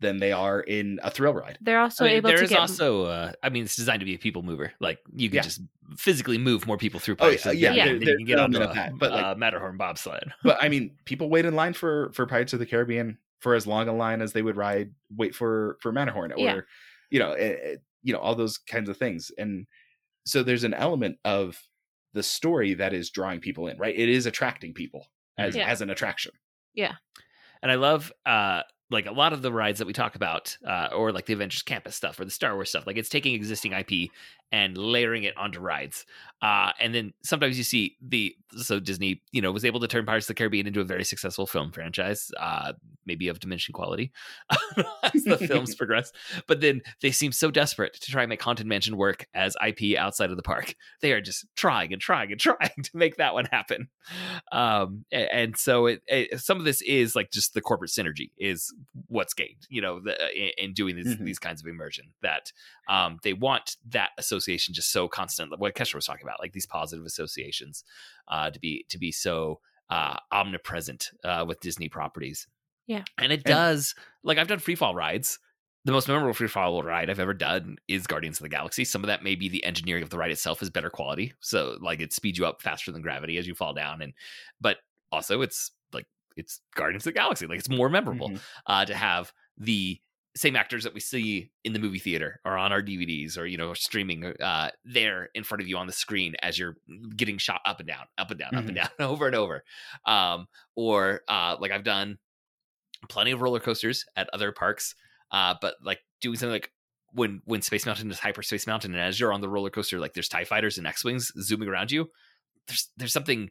than 0.00 0.18
they 0.18 0.30
are 0.32 0.60
in 0.60 0.98
a 1.02 1.10
thrill 1.10 1.32
ride 1.34 1.56
they're 1.62 1.80
also 1.80 2.04
I 2.04 2.08
mean, 2.08 2.16
able 2.18 2.28
there 2.28 2.36
to 2.38 2.44
is 2.44 2.50
get 2.50 2.58
also, 2.58 3.04
uh, 3.06 3.32
I 3.42 3.48
mean, 3.48 3.64
it's 3.64 3.76
designed 3.76 4.00
to 4.00 4.04
be 4.06 4.14
a 4.14 4.18
people 4.18 4.42
mover. 4.42 4.74
Like 4.78 4.98
you 5.14 5.30
can 5.30 5.36
Yeah. 5.36 5.40
just 5.42 5.62
physically 5.96 6.36
move 6.36 6.66
more 6.66 6.76
people 6.76 7.00
through 7.00 7.14
Oh, 7.14 7.24
Pirates 7.24 7.46
of 7.46 7.52
the 7.52 7.56
yeah, 7.56 7.68
Caribbean 7.74 7.86
there- 7.86 7.94
than 7.98 8.04
there- 8.04 8.12
you 8.12 8.18
can 8.18 8.26
get 8.26 8.38
on 8.38 8.50
no, 8.50 8.58
the 8.58 8.66
that, 8.74 8.92
but, 8.98 9.10
like- 9.12 9.24
uh, 9.24 9.34
Matterhorn 9.36 9.78
bobsled. 9.78 10.32
but 10.44 10.58
i 10.62 10.68
mean 10.68 10.90
people 11.06 11.30
wait 11.30 11.46
in 11.46 11.54
line 11.54 11.72
for 11.72 12.12
for 12.12 12.26
pirates 12.26 12.52
of 12.52 12.58
the 12.58 12.66
caribbean 12.66 13.16
for 13.40 13.54
as 13.54 13.66
long 13.66 13.88
a 13.88 13.92
line 13.94 14.20
as 14.20 14.34
they 14.34 14.42
would 14.42 14.56
ride 14.56 14.90
wait 15.16 15.34
for 15.34 15.78
for 15.80 15.92
matterhorn 15.92 16.30
or 16.32 16.38
Yeah. 16.38 16.60
you 17.10 17.18
know 17.18 17.32
eh, 17.32 17.56
eh, 17.62 17.76
you 18.06 18.12
know 18.12 18.20
all 18.20 18.34
those 18.36 18.56
kinds 18.56 18.88
of 18.88 18.96
things 18.96 19.30
and 19.36 19.66
so 20.24 20.42
there's 20.42 20.64
an 20.64 20.74
element 20.74 21.16
of 21.24 21.58
the 22.14 22.22
story 22.22 22.72
that 22.74 22.94
is 22.94 23.10
drawing 23.10 23.40
people 23.40 23.66
in 23.66 23.76
right 23.78 23.96
it 23.98 24.08
is 24.08 24.26
attracting 24.26 24.72
people 24.72 25.06
as 25.38 25.56
Yeah. 25.56 25.68
as 25.68 25.80
an 25.82 25.90
attraction 25.90 26.32
Yeah. 26.74 26.94
and 27.62 27.70
I 27.72 27.74
love 27.74 28.12
uh 28.24 28.62
like 28.90 29.06
a 29.06 29.12
lot 29.12 29.32
of 29.32 29.42
the 29.42 29.52
rides 29.52 29.78
that 29.78 29.86
we 29.86 29.92
talk 29.92 30.14
about, 30.14 30.56
uh, 30.66 30.88
or 30.94 31.12
like 31.12 31.26
the 31.26 31.32
Avengers 31.32 31.62
Campus 31.62 31.96
stuff 31.96 32.20
or 32.20 32.24
the 32.24 32.30
Star 32.30 32.54
Wars 32.54 32.68
stuff, 32.68 32.86
like 32.86 32.96
it's 32.96 33.08
taking 33.08 33.34
existing 33.34 33.72
IP 33.72 34.10
and 34.52 34.78
layering 34.78 35.24
it 35.24 35.36
onto 35.36 35.58
rides. 35.58 36.06
Uh, 36.40 36.70
and 36.78 36.94
then 36.94 37.12
sometimes 37.24 37.58
you 37.58 37.64
see 37.64 37.96
the 38.00 38.34
so 38.58 38.78
Disney, 38.78 39.22
you 39.32 39.42
know, 39.42 39.50
was 39.50 39.64
able 39.64 39.80
to 39.80 39.88
turn 39.88 40.06
Pirates 40.06 40.26
of 40.26 40.28
the 40.28 40.34
Caribbean 40.34 40.66
into 40.66 40.80
a 40.80 40.84
very 40.84 41.02
successful 41.02 41.46
film 41.46 41.72
franchise, 41.72 42.30
uh, 42.38 42.72
maybe 43.06 43.28
of 43.28 43.40
diminishing 43.40 43.72
quality 43.72 44.12
as 45.14 45.24
the 45.24 45.38
films 45.38 45.74
progress. 45.78 46.12
But 46.46 46.60
then 46.60 46.82
they 47.00 47.10
seem 47.10 47.32
so 47.32 47.50
desperate 47.50 47.94
to 47.94 48.12
try 48.12 48.22
and 48.22 48.28
make 48.28 48.42
Haunted 48.42 48.66
Mansion 48.66 48.96
work 48.96 49.26
as 49.34 49.56
IP 49.66 49.98
outside 49.98 50.30
of 50.30 50.36
the 50.36 50.42
park. 50.42 50.74
They 51.00 51.12
are 51.12 51.20
just 51.20 51.46
trying 51.56 51.92
and 51.92 52.00
trying 52.00 52.30
and 52.30 52.40
trying 52.40 52.82
to 52.82 52.90
make 52.94 53.16
that 53.16 53.34
one 53.34 53.46
happen. 53.46 53.88
Um, 54.52 55.04
a- 55.12 55.34
and, 55.34 55.56
so 55.56 55.86
it, 55.86 56.02
it, 56.06 56.40
some 56.40 56.58
of 56.58 56.64
this 56.64 56.82
is 56.82 57.16
like 57.16 57.30
just 57.30 57.54
the 57.54 57.60
corporate 57.60 57.90
synergy 57.90 58.30
is 58.38 58.72
what's 59.08 59.34
gained, 59.34 59.66
you 59.68 59.80
know, 59.80 60.00
the, 60.00 60.14
in, 60.36 60.50
in 60.68 60.72
doing 60.74 60.96
these, 60.96 61.16
Mhm. 61.16 61.24
these 61.24 61.38
kinds 61.38 61.60
of 61.62 61.66
immersion 61.66 62.12
that 62.22 62.52
um, 62.88 63.18
they 63.22 63.32
want 63.32 63.76
that 63.88 64.10
association 64.18 64.74
just 64.74 64.90
so 64.92 65.08
constant. 65.08 65.50
Like 65.50 65.60
what 65.60 65.74
Kestra 65.74 65.94
was 65.94 66.06
talking 66.06 66.26
about, 66.26 66.40
like 66.40 66.52
these 66.52 66.66
positive 66.66 67.04
associations, 67.06 67.84
uh, 68.28 68.50
to 68.50 68.58
be 68.60 68.84
to 68.88 68.98
be 68.98 69.12
so 69.12 69.60
uh, 69.90 70.16
omnipresent 70.32 71.10
uh, 71.24 71.44
with 71.46 71.60
Disney 71.60 71.88
properties. 71.88 72.46
Yeah. 72.86 73.02
and 73.18 73.32
it 73.32 73.36
And- 73.36 73.44
does. 73.44 73.94
like 74.22 74.38
I've 74.38 74.48
done 74.48 74.58
free 74.60 74.74
fall 74.76 74.94
rides. 74.94 75.38
The 75.84 75.92
most 75.92 76.08
memorable 76.08 76.34
free 76.34 76.48
fall 76.48 76.82
ride 76.82 77.08
I've 77.10 77.20
ever 77.20 77.34
done 77.34 77.76
is 77.86 78.08
Guardians 78.08 78.38
of 78.38 78.42
the 78.42 78.48
Galaxy. 78.48 78.84
Some 78.84 79.04
of 79.04 79.06
that 79.06 79.22
may 79.22 79.36
be 79.36 79.48
the 79.48 79.62
engineering 79.64 80.02
of 80.02 80.10
the 80.10 80.18
ride 80.18 80.32
itself 80.32 80.60
is 80.60 80.68
better 80.70 80.90
quality, 80.90 81.32
so 81.40 81.78
like 81.80 82.00
it 82.00 82.12
speeds 82.12 82.38
you 82.38 82.46
up 82.46 82.60
faster 82.60 82.90
than 82.90 83.02
gravity 83.02 83.38
as 83.38 83.46
you 83.46 83.54
fall 83.54 83.72
down, 83.72 84.02
and 84.02 84.12
but 84.60 84.78
also 85.12 85.42
it's 85.42 85.70
it's 86.36 86.60
Guardians 86.74 87.06
of 87.06 87.12
the 87.14 87.18
Galaxy. 87.18 87.46
Like 87.46 87.58
it's 87.58 87.68
more 87.68 87.88
memorable 87.88 88.30
Mhm. 88.30 88.40
uh, 88.66 88.84
to 88.84 88.94
have 88.94 89.32
the 89.56 90.00
same 90.36 90.54
actors 90.54 90.84
that 90.84 90.92
we 90.92 91.00
see 91.00 91.50
in 91.64 91.72
the 91.72 91.78
movie 91.78 91.98
theater 91.98 92.40
or 92.44 92.58
on 92.58 92.70
our 92.70 92.82
DVDs 92.82 93.38
or 93.38 93.46
you 93.46 93.56
know 93.56 93.72
streaming 93.72 94.22
uh, 94.24 94.70
there 94.84 95.30
in 95.34 95.42
front 95.44 95.62
of 95.62 95.66
you 95.68 95.78
on 95.78 95.86
the 95.86 95.92
screen 95.94 96.34
as 96.42 96.58
you're 96.58 96.76
getting 97.16 97.38
shot 97.38 97.60
up 97.64 97.80
and 97.80 97.88
down, 97.88 98.04
up 98.18 98.30
and 98.30 98.38
down, 98.38 98.54
up 98.54 98.66
and 98.66 98.74
down, 98.76 98.88
over 99.00 99.26
and 99.26 99.34
over. 99.34 99.64
Um, 100.04 100.46
or 100.74 101.22
uh, 101.28 101.56
like 101.58 101.70
I've 101.72 101.84
done 101.84 102.18
plenty 103.08 103.30
of 103.30 103.40
roller 103.40 103.60
coasters 103.60 104.04
at 104.14 104.28
other 104.32 104.52
parks, 104.52 104.94
uh, 105.30 105.54
but 105.60 105.76
like 105.82 106.00
doing 106.20 106.36
something 106.36 106.52
like 106.52 106.70
when 107.12 107.40
when 107.46 107.62
Space 107.62 107.86
Mountain 107.86 108.10
is 108.10 108.18
Hyperspace 108.18 108.66
Mountain, 108.66 108.92
and 108.92 109.00
as 109.00 109.18
you're 109.18 109.32
on 109.32 109.40
the 109.40 109.48
roller 109.48 109.70
coaster, 109.70 109.98
like 109.98 110.12
there's 110.12 110.28
Tie 110.28 110.44
Fighters 110.44 110.76
and 110.76 110.86
X 110.86 111.02
wings 111.02 111.32
zooming 111.40 111.68
around 111.68 111.90
you. 111.90 112.10
There's 112.68 112.90
there's 112.98 113.12
something 113.14 113.48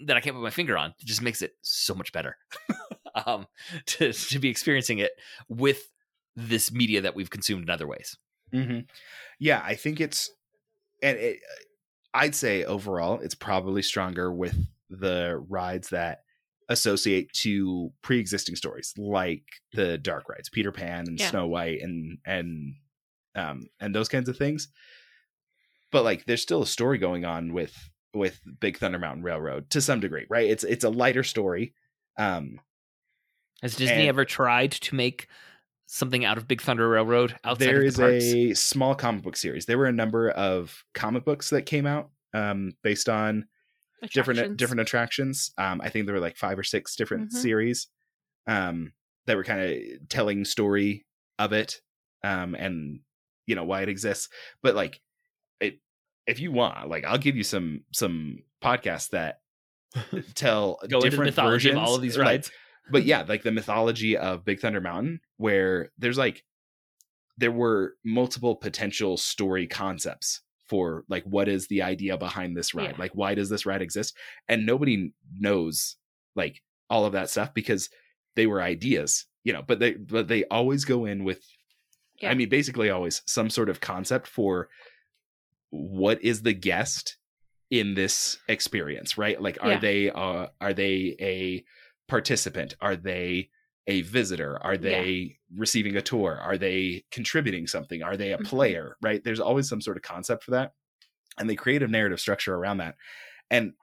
that 0.00 0.16
I 0.16 0.20
can't 0.20 0.36
put 0.36 0.42
my 0.42 0.50
finger 0.50 0.76
on. 0.76 0.90
It 0.98 1.06
just 1.06 1.22
makes 1.22 1.42
it 1.42 1.56
so 1.62 1.94
much 1.94 2.12
better. 2.12 2.36
um, 3.26 3.46
to 3.86 4.12
to 4.12 4.38
be 4.38 4.48
experiencing 4.48 4.98
it 4.98 5.12
with 5.48 5.90
this 6.34 6.70
media 6.70 7.00
that 7.00 7.14
we've 7.14 7.30
consumed 7.30 7.62
in 7.64 7.70
other 7.70 7.86
ways. 7.86 8.16
hmm 8.52 8.80
Yeah, 9.38 9.62
I 9.64 9.74
think 9.74 10.00
it's, 10.00 10.30
and 11.02 11.16
it, 11.16 11.38
I'd 12.12 12.34
say 12.34 12.64
overall, 12.64 13.20
it's 13.20 13.34
probably 13.34 13.82
stronger 13.82 14.32
with 14.32 14.56
the 14.90 15.42
rides 15.48 15.88
that 15.90 16.22
associate 16.68 17.32
to 17.32 17.92
pre-existing 18.02 18.56
stories, 18.56 18.92
like 18.98 19.44
the 19.72 19.98
dark 19.98 20.28
rides, 20.28 20.48
Peter 20.48 20.72
Pan 20.72 21.06
and 21.08 21.18
Yeah. 21.18 21.30
Snow 21.30 21.46
White, 21.46 21.80
and 21.80 22.18
and 22.26 22.74
um 23.34 23.68
and 23.80 23.94
those 23.94 24.08
kinds 24.08 24.28
of 24.28 24.36
things. 24.36 24.68
But 25.90 26.04
like, 26.04 26.24
there's 26.26 26.42
still 26.42 26.62
a 26.62 26.66
story 26.66 26.98
going 26.98 27.24
on 27.24 27.52
with 27.52 27.90
with 28.16 28.40
Big 28.60 28.78
Thunder 28.78 28.98
Mountain 28.98 29.22
Railroad 29.22 29.70
to 29.70 29.80
some 29.80 30.00
degree, 30.00 30.26
right? 30.28 30.48
It's 30.48 30.64
it's 30.64 30.84
a 30.84 30.90
lighter 30.90 31.22
story. 31.22 31.74
Um, 32.18 32.60
Has 33.62 33.76
Disney 33.76 34.00
And- 34.00 34.08
ever 34.08 34.24
tried 34.24 34.72
to 34.72 34.94
make 34.94 35.28
something 35.86 36.24
out 36.24 36.36
of 36.36 36.48
Big 36.48 36.60
Thunder 36.60 36.88
Railroad 36.88 37.38
outside 37.44 37.66
there 37.66 37.76
of 37.76 37.82
the 37.82 37.86
is 37.86 37.96
parks? 37.96 38.24
a 38.24 38.54
small 38.54 38.94
comic 38.94 39.22
book 39.22 39.36
series. 39.36 39.66
There 39.66 39.78
were 39.78 39.86
a 39.86 39.92
number 39.92 40.30
of 40.30 40.84
comic 40.94 41.24
books 41.24 41.50
that 41.50 41.62
came 41.62 41.86
out 41.86 42.10
um, 42.34 42.72
based 42.82 43.08
on 43.08 43.46
different 44.12 44.38
Attractions. 44.40 44.56
different 44.58 44.80
attractions. 44.80 45.52
Um, 45.58 45.80
I 45.80 45.88
think 45.90 46.06
there 46.06 46.14
were 46.14 46.20
like 46.20 46.36
five 46.36 46.58
or 46.58 46.64
six 46.64 46.96
different 46.96 47.30
Mhm. 47.30 47.36
series 47.36 47.86
um, 48.46 48.92
that 49.26 49.36
were 49.36 49.44
kind 49.44 49.60
of 49.60 50.08
telling 50.08 50.44
story 50.44 51.06
of 51.38 51.52
it 51.52 51.80
um, 52.22 52.54
and 52.54 53.00
you 53.46 53.54
know 53.54 53.64
why 53.64 53.82
it 53.82 53.88
exists. 53.88 54.28
But 54.62 54.74
like 54.74 54.96
it, 54.96 55.00
if 56.26 56.40
you 56.40 56.52
want, 56.52 56.88
like 56.88 57.04
I'll 57.04 57.18
give 57.18 57.36
you 57.36 57.44
some 57.44 57.82
some 57.92 58.38
podcasts 58.62 59.10
that 59.10 59.40
tell 60.34 60.78
Go 60.88 61.00
different 61.00 61.34
versions 61.34 61.76
of 61.76 61.82
all 61.82 61.94
of 61.94 62.02
these 62.02 62.18
rides. 62.18 62.50
but 62.90 63.04
yeah, 63.04 63.24
like 63.28 63.42
the 63.42 63.52
mythology 63.52 64.16
of 64.16 64.44
Big 64.44 64.60
Thunder 64.60 64.80
Mountain, 64.80 65.20
where 65.36 65.90
there's 65.98 66.18
like 66.18 66.44
there 67.38 67.52
were 67.52 67.94
multiple 68.04 68.56
potential 68.56 69.16
story 69.16 69.66
concepts 69.66 70.40
for 70.64 71.04
like 71.08 71.22
what 71.24 71.48
is 71.48 71.68
the 71.68 71.82
idea 71.82 72.16
behind 72.16 72.56
this 72.56 72.74
ride? 72.74 72.92
Yeah. 72.92 72.96
Like 72.98 73.12
why 73.14 73.34
does 73.34 73.48
this 73.48 73.66
ride 73.66 73.82
exist? 73.82 74.16
And 74.48 74.66
nobody 74.66 75.12
knows 75.32 75.96
like 76.34 76.62
all 76.90 77.04
of 77.04 77.12
that 77.12 77.30
stuff 77.30 77.54
because 77.54 77.88
they 78.34 78.46
were 78.46 78.60
ideas, 78.60 79.26
you 79.44 79.52
know, 79.52 79.62
but 79.62 79.78
they 79.78 79.92
but 79.92 80.28
they 80.28 80.44
always 80.44 80.84
go 80.84 81.04
in 81.04 81.24
with 81.24 81.40
Yeah. 82.20 82.30
I 82.30 82.34
mean 82.34 82.48
basically 82.48 82.90
always 82.90 83.22
some 83.26 83.48
sort 83.48 83.68
of 83.68 83.80
concept 83.80 84.26
for 84.26 84.68
what 85.70 86.22
is 86.22 86.42
the 86.42 86.52
guest 86.52 87.16
in 87.70 87.94
this 87.94 88.38
experience, 88.48 89.18
right? 89.18 89.40
Like 89.40 89.58
are 89.60 89.72
Yeah. 89.72 89.78
they 89.80 90.10
uh 90.10 90.48
are 90.60 90.72
they 90.72 91.16
a 91.20 91.64
participant? 92.08 92.76
Are 92.80 92.96
they 92.96 93.50
a 93.88 94.02
visitor? 94.02 94.58
Are 94.62 94.76
they 94.76 95.38
receiving 95.54 95.96
a 95.96 96.02
tour? 96.02 96.38
Are 96.40 96.58
they 96.58 97.04
contributing 97.10 97.66
something? 97.66 98.02
Are 98.02 98.16
they 98.16 98.32
a 98.32 98.38
Mhm. 98.38 98.44
player? 98.46 98.96
Right? 99.02 99.22
There's 99.22 99.40
always 99.40 99.68
some 99.68 99.80
sort 99.80 99.96
of 99.96 100.02
concept 100.02 100.44
for 100.44 100.52
that. 100.52 100.72
And 101.38 101.50
they 101.50 101.56
create 101.56 101.82
a 101.82 101.88
narrative 101.88 102.20
structure 102.20 102.54
around 102.54 102.78
that. 102.78 102.96
And 103.50 103.74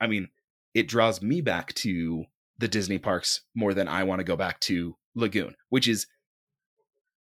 I 0.00 0.06
mean, 0.06 0.28
it 0.74 0.88
draws 0.88 1.22
me 1.22 1.40
back 1.40 1.72
to 1.74 2.24
the 2.58 2.68
Disney 2.68 2.98
parks 2.98 3.42
more 3.54 3.74
than 3.74 3.88
I 3.88 4.04
want 4.04 4.20
to 4.20 4.24
go 4.24 4.36
back 4.36 4.60
to 4.60 4.96
Lagoon, 5.14 5.54
which 5.68 5.88
is 5.88 6.06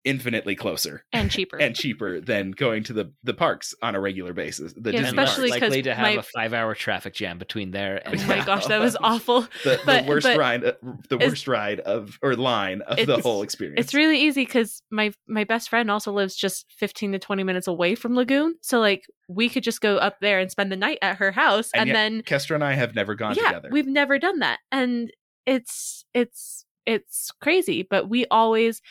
infinitely 0.05 0.55
closer 0.55 1.05
and 1.13 1.31
cheaper. 1.31 1.57
and 1.57 1.75
cheaper 1.75 2.21
than 2.21 2.51
going 2.51 2.83
to 2.85 2.93
the 2.93 3.13
the 3.23 3.33
parks 3.35 3.75
on 3.83 3.95
a 3.95 4.01
regular 4.01 4.33
basis. 4.35 4.73
The 4.75 4.93
Yeah, 4.93 5.01
Disney 5.01 5.09
And 5.09 5.19
especially 5.21 5.49
parks. 5.49 5.61
'cause 5.61 5.71
likely 5.71 5.83
to 5.83 5.95
have 5.95 6.03
my- 6.15 6.21
a 6.21 6.23
five-hour 6.23 6.75
traffic 6.75 7.15
jam 7.15 7.39
between 7.39 7.71
there 7.71 8.03
and 8.07 8.21
oh 8.21 8.27
my 8.27 8.37
Yeah. 8.37 8.45
gosh, 8.45 8.67
that 8.67 8.81
was 8.81 8.97
awful. 9.03 9.43
the, 9.65 9.81
the 9.87 10.05
worst 10.07 10.27
but 10.27 10.37
ride, 10.39 10.65
uh, 10.65 10.73
the 11.09 11.17
worst 11.19 11.49
ride 11.49 11.81
of 11.81 12.19
or 12.23 12.35
line 12.37 12.83
of 12.83 13.07
the 13.07 13.19
whole 13.19 13.43
experience. 13.43 13.81
It's 13.81 13.95
really 13.95 14.21
easy 14.21 14.43
because 14.43 14.83
my 14.91 15.13
my 15.27 15.45
best 15.45 15.69
friend 15.71 15.91
also 15.91 16.13
lives 16.13 16.37
just 16.37 16.67
fifteen 16.77 17.13
to 17.13 17.19
twenty 17.19 17.43
minutes 17.43 17.67
away 17.67 17.95
from 17.95 18.15
Lagoon, 18.15 18.57
so 18.61 18.81
like 18.81 19.07
we 19.29 19.49
could 19.49 19.63
just 19.63 19.81
go 19.81 19.97
up 19.97 20.19
there 20.21 20.39
and 20.39 20.51
spend 20.51 20.71
the 20.71 20.77
night 20.77 20.99
at 21.01 21.17
her 21.17 21.33
house, 21.33 21.71
And 21.73 21.81
and, 21.83 21.89
yet 21.89 21.95
then 21.95 22.23
Kestra 22.23 22.57
and 22.57 22.65
I 22.65 22.75
have 22.75 22.95
never 22.95 23.15
gone 23.15 23.35
yeah, 23.37 23.47
together. 23.49 23.69
we've 23.73 23.87
never 23.87 24.19
done 24.19 24.41
that, 24.41 24.59
and 24.71 25.11
it's 25.47 26.05
it's 26.13 26.67
it's 26.87 27.31
crazy. 27.41 27.83
But 27.89 28.11
we 28.11 28.27
always 28.31 28.83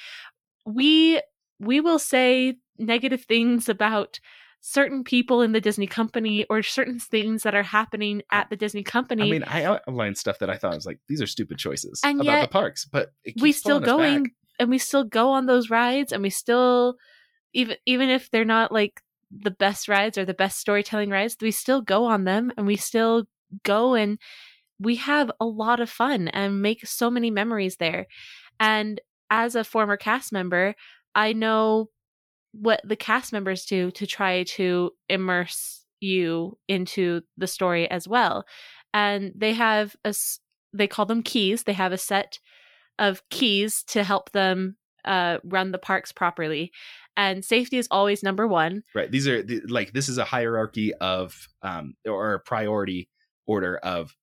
we 0.66 1.22
we 1.59 1.80
will 1.80 1.99
say 1.99 2.55
negative 2.78 3.24
things 3.24 3.70
about 3.70 4.20
certain 4.66 5.03
people 5.03 5.41
in 5.41 5.51
the 5.51 5.59
Disney 5.59 5.88
company 5.88 6.45
or 6.49 6.64
certain 6.64 6.97
things 6.97 7.43
that 7.43 7.53
are 7.53 7.64
happening 7.64 8.22
at 8.32 8.49
the 8.49 8.55
Disney 8.55 8.82
company. 8.82 9.24
I 9.24 9.32
mean, 9.32 9.43
I 9.43 9.66
outlined 9.66 10.18
stuff 10.18 10.39
that 10.39 10.49
I 10.49 10.55
thought 10.55 10.76
was 10.76 10.86
like 10.86 10.99
these 11.09 11.22
are 11.22 11.28
stupid 11.28 11.57
choices 11.57 11.99
And 12.03 12.22
about 12.22 12.41
the 12.41 12.47
parks, 12.47 12.86
but 12.86 13.11
we 13.39 13.51
still 13.51 13.80
going 13.80 14.32
and 14.59 14.70
we 14.70 14.78
still 14.78 15.03
go 15.03 15.32
on 15.32 15.45
those 15.45 15.70
rides 15.70 16.11
and 16.11 16.24
we 16.24 16.30
still 16.30 16.95
even 17.53 17.78
even 17.86 18.09
if 18.09 18.32
they're 18.32 18.45
not 18.45 18.72
like 18.72 19.01
the 19.32 19.51
best 19.51 19.89
rides 19.89 20.18
or 20.18 20.26
the 20.26 20.34
best 20.34 20.59
storytelling 20.59 21.09
rides 21.09 21.36
we 21.41 21.51
still 21.51 21.82
go 21.82 22.05
on 22.05 22.24
them 22.24 22.51
and 22.55 22.68
we 22.68 22.76
still 22.76 23.26
go 23.64 23.95
and 23.95 24.20
we 24.80 24.95
have 24.95 25.32
a 25.39 25.45
lot 25.45 25.80
of 25.80 25.89
fun 25.89 26.28
and 26.28 26.61
make 26.61 26.86
so 26.86 27.09
many 27.09 27.32
memories 27.32 27.78
there 27.78 28.05
and 28.59 29.01
as 29.34 29.55
a 29.55 29.63
former 29.63 29.97
cast 29.97 30.31
member 30.31 30.75
i 31.15 31.34
know 31.34 31.89
what 32.53 32.79
the 32.86 32.95
cast 32.95 33.34
members 33.34 33.65
do 33.65 33.89
to 33.91 34.05
try 34.05 34.43
to 34.43 34.91
immerse 35.09 35.84
you 35.99 36.55
into 36.67 37.21
the 37.38 37.47
story 37.47 37.89
as 37.89 38.07
well 38.07 38.45
and 38.93 39.31
they 39.36 39.53
have 39.53 39.95
a 40.05 40.13
they 40.71 40.88
call 40.88 41.05
them 41.05 41.23
keys 41.23 41.63
they 41.63 41.73
have 41.73 41.91
a 41.91 41.97
set 41.97 42.38
of 42.99 43.21
keys 43.29 43.84
to 43.88 44.03
help 44.03 44.31
them 44.31 44.77
uh, 45.05 45.38
run 45.43 45.71
the 45.71 45.77
parks 45.77 46.11
properly. 46.11 46.71
And 47.15 47.43
safety 47.43 47.77
is 47.77 47.88
always 47.91 48.23
number 48.23 48.47
one. 48.47 48.84
Right. 48.95 49.11
These 49.11 49.27
are 49.27 49.43
the, 49.43 49.61
like 49.67 49.93
this 49.93 50.09
is 50.09 50.17
a 50.17 50.23
hierarchy 50.23 50.93
of 50.95 51.47
um 51.61 51.95
or 52.07 52.34
a 52.34 52.39
priority 52.39 53.09
order 53.45 53.77
of 53.77 54.15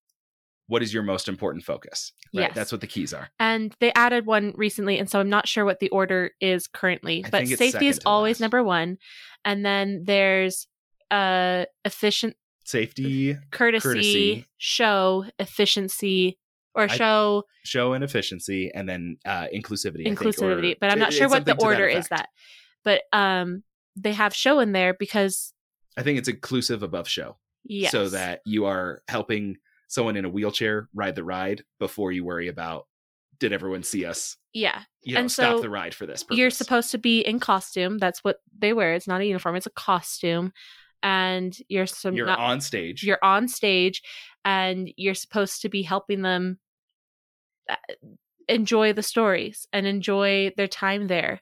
what 0.71 0.83
is 0.85 0.95
your 0.95 1.03
most 1.03 1.29
important 1.29 1.65
focus. 1.65 2.13
Right. 2.33 2.43
Yes. 2.43 2.55
That's 2.55 2.71
what 2.71 2.81
the 2.81 2.87
keys 2.87 3.13
are. 3.13 3.29
And 3.41 3.75
they 3.81 3.93
added 3.95 4.25
one 4.25 4.53
recently, 4.57 4.99
and 5.01 5.11
so 5.11 5.19
I'm 5.19 5.29
not 5.29 5.49
sure 5.49 5.65
what 5.65 5.81
the 5.81 5.89
order 5.89 6.31
is 6.41 6.69
currently. 6.69 7.25
I 7.25 7.29
but 7.31 7.49
safety 7.49 7.89
is 7.89 8.01
always 8.07 8.37
last. 8.37 8.41
number 8.41 8.63
one. 8.63 8.99
And 9.45 9.65
then 9.67 10.05
there's 10.05 10.69
uh 11.11 11.65
efficient 11.85 12.37
Safety, 12.65 13.37
courtesy, 13.51 13.83
Courtesy. 13.83 14.47
show, 14.59 15.25
efficiency, 15.41 16.39
or 16.75 16.85
I- 16.85 16.87
show 16.87 17.45
show 17.65 17.93
and 17.95 18.05
efficiency, 18.05 18.71
and 18.73 18.89
then 18.89 19.17
uh 19.25 19.47
inclusivity. 19.53 20.03
I 20.03 20.15
think, 20.15 20.21
inclusivity. 20.21 20.73
or- 20.75 20.77
but 20.81 20.93
I'm 20.93 21.01
not 21.01 21.09
it- 21.13 21.17
sure 21.17 21.29
what 21.29 21.47
the 21.47 21.61
order 21.61 21.87
is 21.89 22.07
that. 22.09 22.29
But 22.85 23.03
um 23.13 23.65
they 23.97 24.13
have 24.13 24.33
show 24.35 24.61
in 24.61 24.71
there 24.71 24.95
because 24.95 25.53
I 25.97 26.05
think 26.05 26.19
it's 26.21 26.29
inclusive 26.29 26.85
above 26.85 27.09
show. 27.09 27.39
yes. 27.65 27.91
so 27.91 28.09
that 28.11 28.41
you 28.47 28.67
are 28.67 29.03
helping 29.09 29.57
someone 29.91 30.17
in 30.17 30.25
a 30.25 30.31
wheelchair 30.31 30.89
ride 30.95 31.17
the 31.17 31.25
ride 31.25 31.65
before 31.81 32.13
you 32.13 32.25
worry 32.25 32.49
about 32.49 32.87
did 33.41 33.53
everyone 33.53 33.83
see 33.83 34.05
us 34.05 34.37
yeah. 34.53 34.83
you 35.03 35.15
know 35.15 35.21
And 35.21 35.33
stop 35.33 35.61
the 35.61 35.71
ride 35.71 35.95
for 35.95 36.07
this 36.07 36.23
purpose. 36.23 36.39
you're 36.39 36.51
supposed 36.51 36.93
to 36.93 36.99
be 36.99 37.21
in 37.21 37.41
costume. 37.41 37.99
That's 37.99 38.23
what 38.25 38.39
they 38.57 38.73
wear. 38.73 38.95
It's 38.95 39.09
not 39.09 39.21
a 39.21 39.27
uniform. 39.27 39.57
It's 39.57 39.67
a 39.67 39.71
costume, 39.71 40.53
and 41.03 41.57
you're 41.69 41.87
some 41.87 42.15
you're 42.15 42.27
not, 42.27 42.39
on 42.39 42.61
stage 42.61 43.03
you're 43.03 43.19
on 43.23 43.49
stage, 43.49 44.03
and 44.45 44.91
you're 44.97 45.15
supposed 45.15 45.63
to 45.63 45.69
be 45.69 45.83
helping 45.83 46.23
them 46.23 46.59
uh, 47.69 47.77
enjoy 48.49 48.93
the 48.93 49.03
stories 49.03 49.67
and 49.73 49.87
enjoy 49.87 50.53
their 50.57 50.69
time 50.69 51.07
there. 51.07 51.41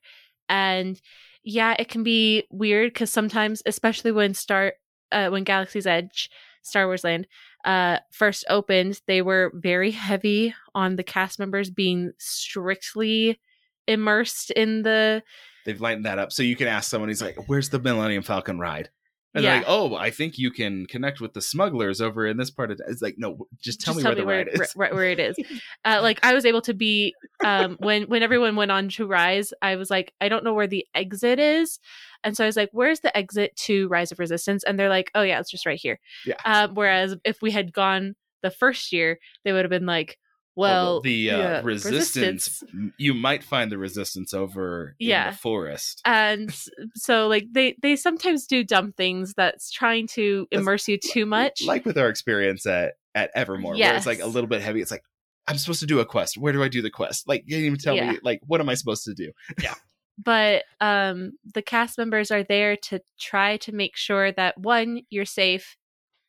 And 0.49 1.01
yeah, 1.43 1.75
it 1.79 1.89
can 1.89 2.03
be 2.03 2.45
weird 2.51 2.93
because 2.93 3.11
sometimes, 3.11 3.63
especially 3.67 4.13
when 4.13 4.35
start 4.35 4.75
uh, 5.13 5.29
when 5.29 5.45
Galaxy's 5.45 5.87
Edge, 5.87 6.31
Star 6.63 6.87
Wars 6.87 7.05
Land, 7.05 7.27
uh, 7.65 7.99
first 8.11 8.45
opened, 8.49 9.01
they 9.07 9.23
were 9.23 9.53
very 9.55 9.91
heavy 9.91 10.55
on 10.75 10.97
the 10.97 11.03
cast 11.03 11.39
members 11.39 11.71
being 11.71 12.13
strictly 12.19 13.41
immersed 13.87 14.51
in 14.51 14.83
the 14.83 15.23
They've 15.65 15.81
lightened 15.81 16.07
that 16.07 16.19
up. 16.19 16.33
So 16.33 16.43
you 16.43 16.57
can 16.57 16.69
ask 16.69 16.91
someone, 16.91 17.09
he's 17.09 17.23
like, 17.23 17.49
Where's 17.49 17.69
the 17.69 17.79
Millennium 17.79 18.23
Falcon 18.23 18.59
ride? 18.59 18.91
And 19.39 19.45
Yeah. 19.45 19.51
they're 19.51 19.61
like, 19.61 19.69
Oh, 19.69 19.95
I 19.95 20.11
think 20.11 20.37
you 20.37 20.51
can 20.51 20.85
connect 20.87 21.21
with 21.21 21.33
the 21.33 21.41
smugglers 21.41 22.01
over 22.01 22.27
in 22.27 22.37
this 22.37 22.51
part 22.51 22.71
of 22.71 22.81
it's 22.89 23.01
like, 23.01 23.15
no, 23.19 23.47
just 23.61 23.81
tell 23.81 23.95
just 23.95 24.05
me 24.05 24.09
where 24.09 24.15
the 24.17 24.27
ride 24.27 24.49
it, 24.49 24.61
is. 24.61 24.73
where, 24.75 24.93
where 24.93 25.11
it 25.11 25.21
is. 25.21 25.37
Uh, 25.85 26.01
like 26.03 26.19
I 26.25 26.35
was 26.35 26.45
able 26.45 26.61
to 26.63 26.75
be 26.75 27.15
um, 27.45 27.77
when 27.81 28.03
when 28.05 28.23
everyone 28.23 28.57
went 28.57 28.71
on 28.73 28.89
to 28.91 29.07
Rise, 29.07 29.53
I 29.63 29.77
was 29.77 29.91
like, 29.91 30.13
I 30.21 30.29
don't 30.29 30.45
know 30.45 30.53
where 30.53 30.67
the 30.67 30.85
exit 30.95 31.39
is, 31.39 31.79
and 32.25 32.37
so 32.37 32.45
I 32.45 32.47
was 32.49 32.57
like, 32.57 32.71
"Where's 32.73 33.01
the 33.01 33.17
exit 33.17 33.55
to 33.67 33.87
Rise 33.89 34.11
of 34.13 34.19
Resistance?" 34.19 34.65
And 34.65 34.79
they're 34.79 34.89
like, 34.89 35.11
"Oh 35.15 35.23
yeah, 35.23 35.39
it's 35.39 35.51
just 35.51 35.65
right 35.67 35.79
here." 35.81 36.01
Yeah. 36.27 36.35
Um, 36.45 36.75
whereas 36.75 37.15
if 37.25 37.41
we 37.41 37.53
had 37.53 37.73
gone 37.73 38.17
the 38.43 38.51
first 38.51 38.93
year, 38.93 39.19
they 39.45 39.53
would 39.53 39.65
have 39.65 39.71
been 39.71 39.87
like, 39.87 40.19
"Well, 40.59 41.01
the 41.01 41.31
uh, 41.31 41.39
yeah, 41.39 41.61
resistance, 41.65 42.63
m- 42.73 42.93
you 42.99 43.15
might 43.15 43.43
find 43.45 43.71
the 43.73 43.79
resistance 43.79 44.35
over 44.35 44.95
in 44.99 45.09
Yeah. 45.09 45.31
the 45.31 45.37
forest. 45.37 46.01
and 46.05 46.55
so 46.95 47.29
like 47.29 47.47
they 47.53 47.77
they 47.83 47.97
sometimes 47.97 48.47
do 48.47 48.65
dumb 48.65 48.93
things 48.93 49.35
that's 49.35 49.71
trying 49.71 50.07
to 50.09 50.47
That's- 50.51 50.61
immerse 50.63 50.89
you 50.89 50.99
too 50.99 51.27
much. 51.27 51.63
Like 51.65 51.85
with 51.87 51.97
our 51.99 52.09
experience 52.09 52.67
at 52.67 52.95
at 53.15 53.31
Evermore, 53.35 53.75
where 53.77 53.97
it's 53.97 54.07
like 54.07 54.21
a 54.21 54.27
little 54.27 54.49
bit 54.49 54.61
heavy. 54.63 54.81
It's 54.81 54.91
like 54.91 55.03
I'm 55.47 55.57
supposed 55.59 55.81
to 55.81 55.87
do 55.87 56.01
a 56.01 56.05
quest. 56.05 56.37
Where 56.37 56.53
do 56.53 56.63
I 56.63 56.69
do 56.69 56.83
the 56.83 56.91
quest? 56.91 57.27
Like 57.27 57.43
you 57.47 57.57
didn't 57.57 57.67
even 57.67 57.79
tell 57.79 57.97
Yeah. 57.97 58.13
me. 58.13 58.19
Like 58.23 58.41
what 58.47 58.61
am 58.61 58.69
I 58.69 58.75
supposed 58.75 59.05
to 59.05 59.15
do? 59.15 59.33
Yeah. 59.63 59.75
But 60.23 60.65
um 60.81 61.33
the 61.55 61.63
cast 61.63 61.97
members 61.99 62.31
are 62.31 62.43
there 62.43 62.77
to 62.89 63.01
try 63.21 63.57
to 63.59 63.73
make 63.73 63.97
sure 63.97 64.33
that 64.33 64.59
one 64.59 65.03
you're 65.11 65.25
safe 65.25 65.77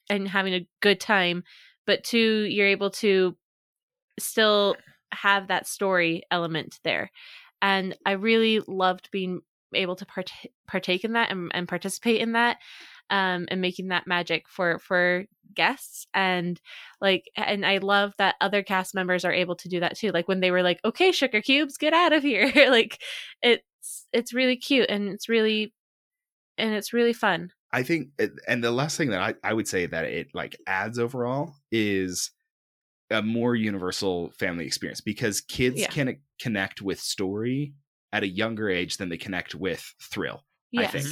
and 0.10 0.28
having 0.28 0.54
a 0.54 0.68
good 0.82 1.00
time 1.00 1.44
but 1.86 2.04
two 2.04 2.44
you're 2.50 2.68
able 2.68 2.92
to 2.92 3.36
still 4.22 4.76
have 5.12 5.48
that 5.48 5.68
story 5.68 6.24
element 6.32 6.80
there. 6.84 7.12
And 7.62 7.96
i 8.06 8.12
really 8.12 8.62
loved 8.68 9.10
being 9.12 9.42
able 9.74 9.96
to 9.96 10.06
part- 10.06 10.32
partake 10.68 11.04
in 11.04 11.14
that 11.14 11.32
and, 11.32 11.52
and 11.54 11.68
participate 11.68 12.22
in 12.22 12.32
that 12.32 12.58
um, 13.10 13.48
and 13.50 13.62
making 13.62 13.90
that 13.90 14.08
magic 14.08 14.48
for 14.48 14.80
for 14.80 15.26
guests. 15.54 16.06
And 16.14 16.60
like 17.02 17.26
and 17.36 17.66
i 17.66 17.78
love 17.78 18.14
that 18.18 18.36
other 18.40 18.64
cast 18.64 18.96
members 18.96 19.26
are 19.26 19.34
able 19.34 19.56
to 19.58 19.70
do 19.70 19.80
that 19.82 19.98
too. 19.98 20.12
Like 20.12 20.28
when 20.28 20.40
they 20.40 20.52
were 20.52 20.64
like 20.64 20.80
okay 20.86 21.12
sugar 21.12 21.42
cubes 21.42 21.78
get 21.78 21.94
out 21.94 22.14
of 22.14 22.24
here. 22.24 22.52
Like 22.70 23.02
it's 23.42 24.08
it's 24.14 24.34
really 24.34 24.56
cute 24.58 24.90
and 24.90 25.10
it's 25.10 25.28
really 25.28 25.74
and 26.58 26.74
it's 26.74 26.94
really 26.94 27.14
fun. 27.14 27.52
I 27.72 27.84
think, 27.84 28.10
and 28.48 28.64
the 28.64 28.72
last 28.72 28.98
thing 28.98 29.12
that 29.12 29.22
I, 29.22 29.36
I 29.48 29.54
would 29.54 29.68
say 29.68 29.86
that 29.86 30.06
it 30.06 30.30
like 30.34 30.58
adds 30.66 30.98
overall 30.98 31.54
is 31.72 32.32
a 33.12 33.22
more 33.22 33.56
universal 33.56 34.32
family 34.32 34.66
experience 34.66 35.02
because 35.02 35.42
kids 35.42 35.80
Yeah. 35.80 35.88
can 35.88 36.18
connect 36.40 36.82
with 36.82 37.00
story 37.00 37.74
at 38.14 38.24
a 38.24 38.28
younger 38.28 38.70
age 38.70 38.98
than 38.98 39.10
they 39.10 39.18
connect 39.18 39.56
with 39.56 39.94
thrill. 40.02 40.46
I 40.78 40.86
think. 40.88 41.08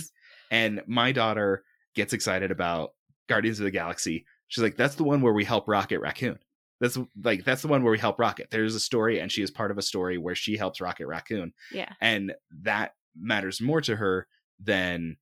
And 0.51 0.81
my 0.87 1.11
daughter 1.11 1.63
gets 1.95 2.13
excited 2.13 2.51
about 2.51 2.91
Guardians 3.27 3.59
of 3.59 3.65
the 3.65 3.71
Galaxy. 3.71 4.25
She's 4.47 4.63
like, 4.63 4.77
"That's 4.77 4.95
the 4.95 5.03
one 5.03 5.21
where 5.21 5.33
we 5.33 5.43
help 5.43 5.67
Rocket 5.67 5.99
Raccoon." 5.99 6.39
That's 6.79 6.97
like 7.23 7.43
that's 7.43 7.63
the 7.63 7.67
one 7.67 7.83
where 7.83 7.91
we 7.91 7.97
help 7.99 8.19
Rocket. 8.19 8.49
There's 8.51 8.75
a 8.75 8.79
story, 8.79 9.19
and 9.19 9.31
she 9.31 9.41
is 9.41 9.49
part 9.51 9.71
of 9.71 9.77
a 9.79 9.81
story 9.81 10.17
where 10.19 10.35
she 10.35 10.55
helps 10.57 10.79
Rocket 10.79 11.07
Raccoon 11.07 11.53
yeah 11.71 11.91
and 12.01 12.33
that 12.63 12.93
matters 13.19 13.59
more 13.59 13.81
to 13.81 13.95
her 13.95 14.27
than 14.59 15.17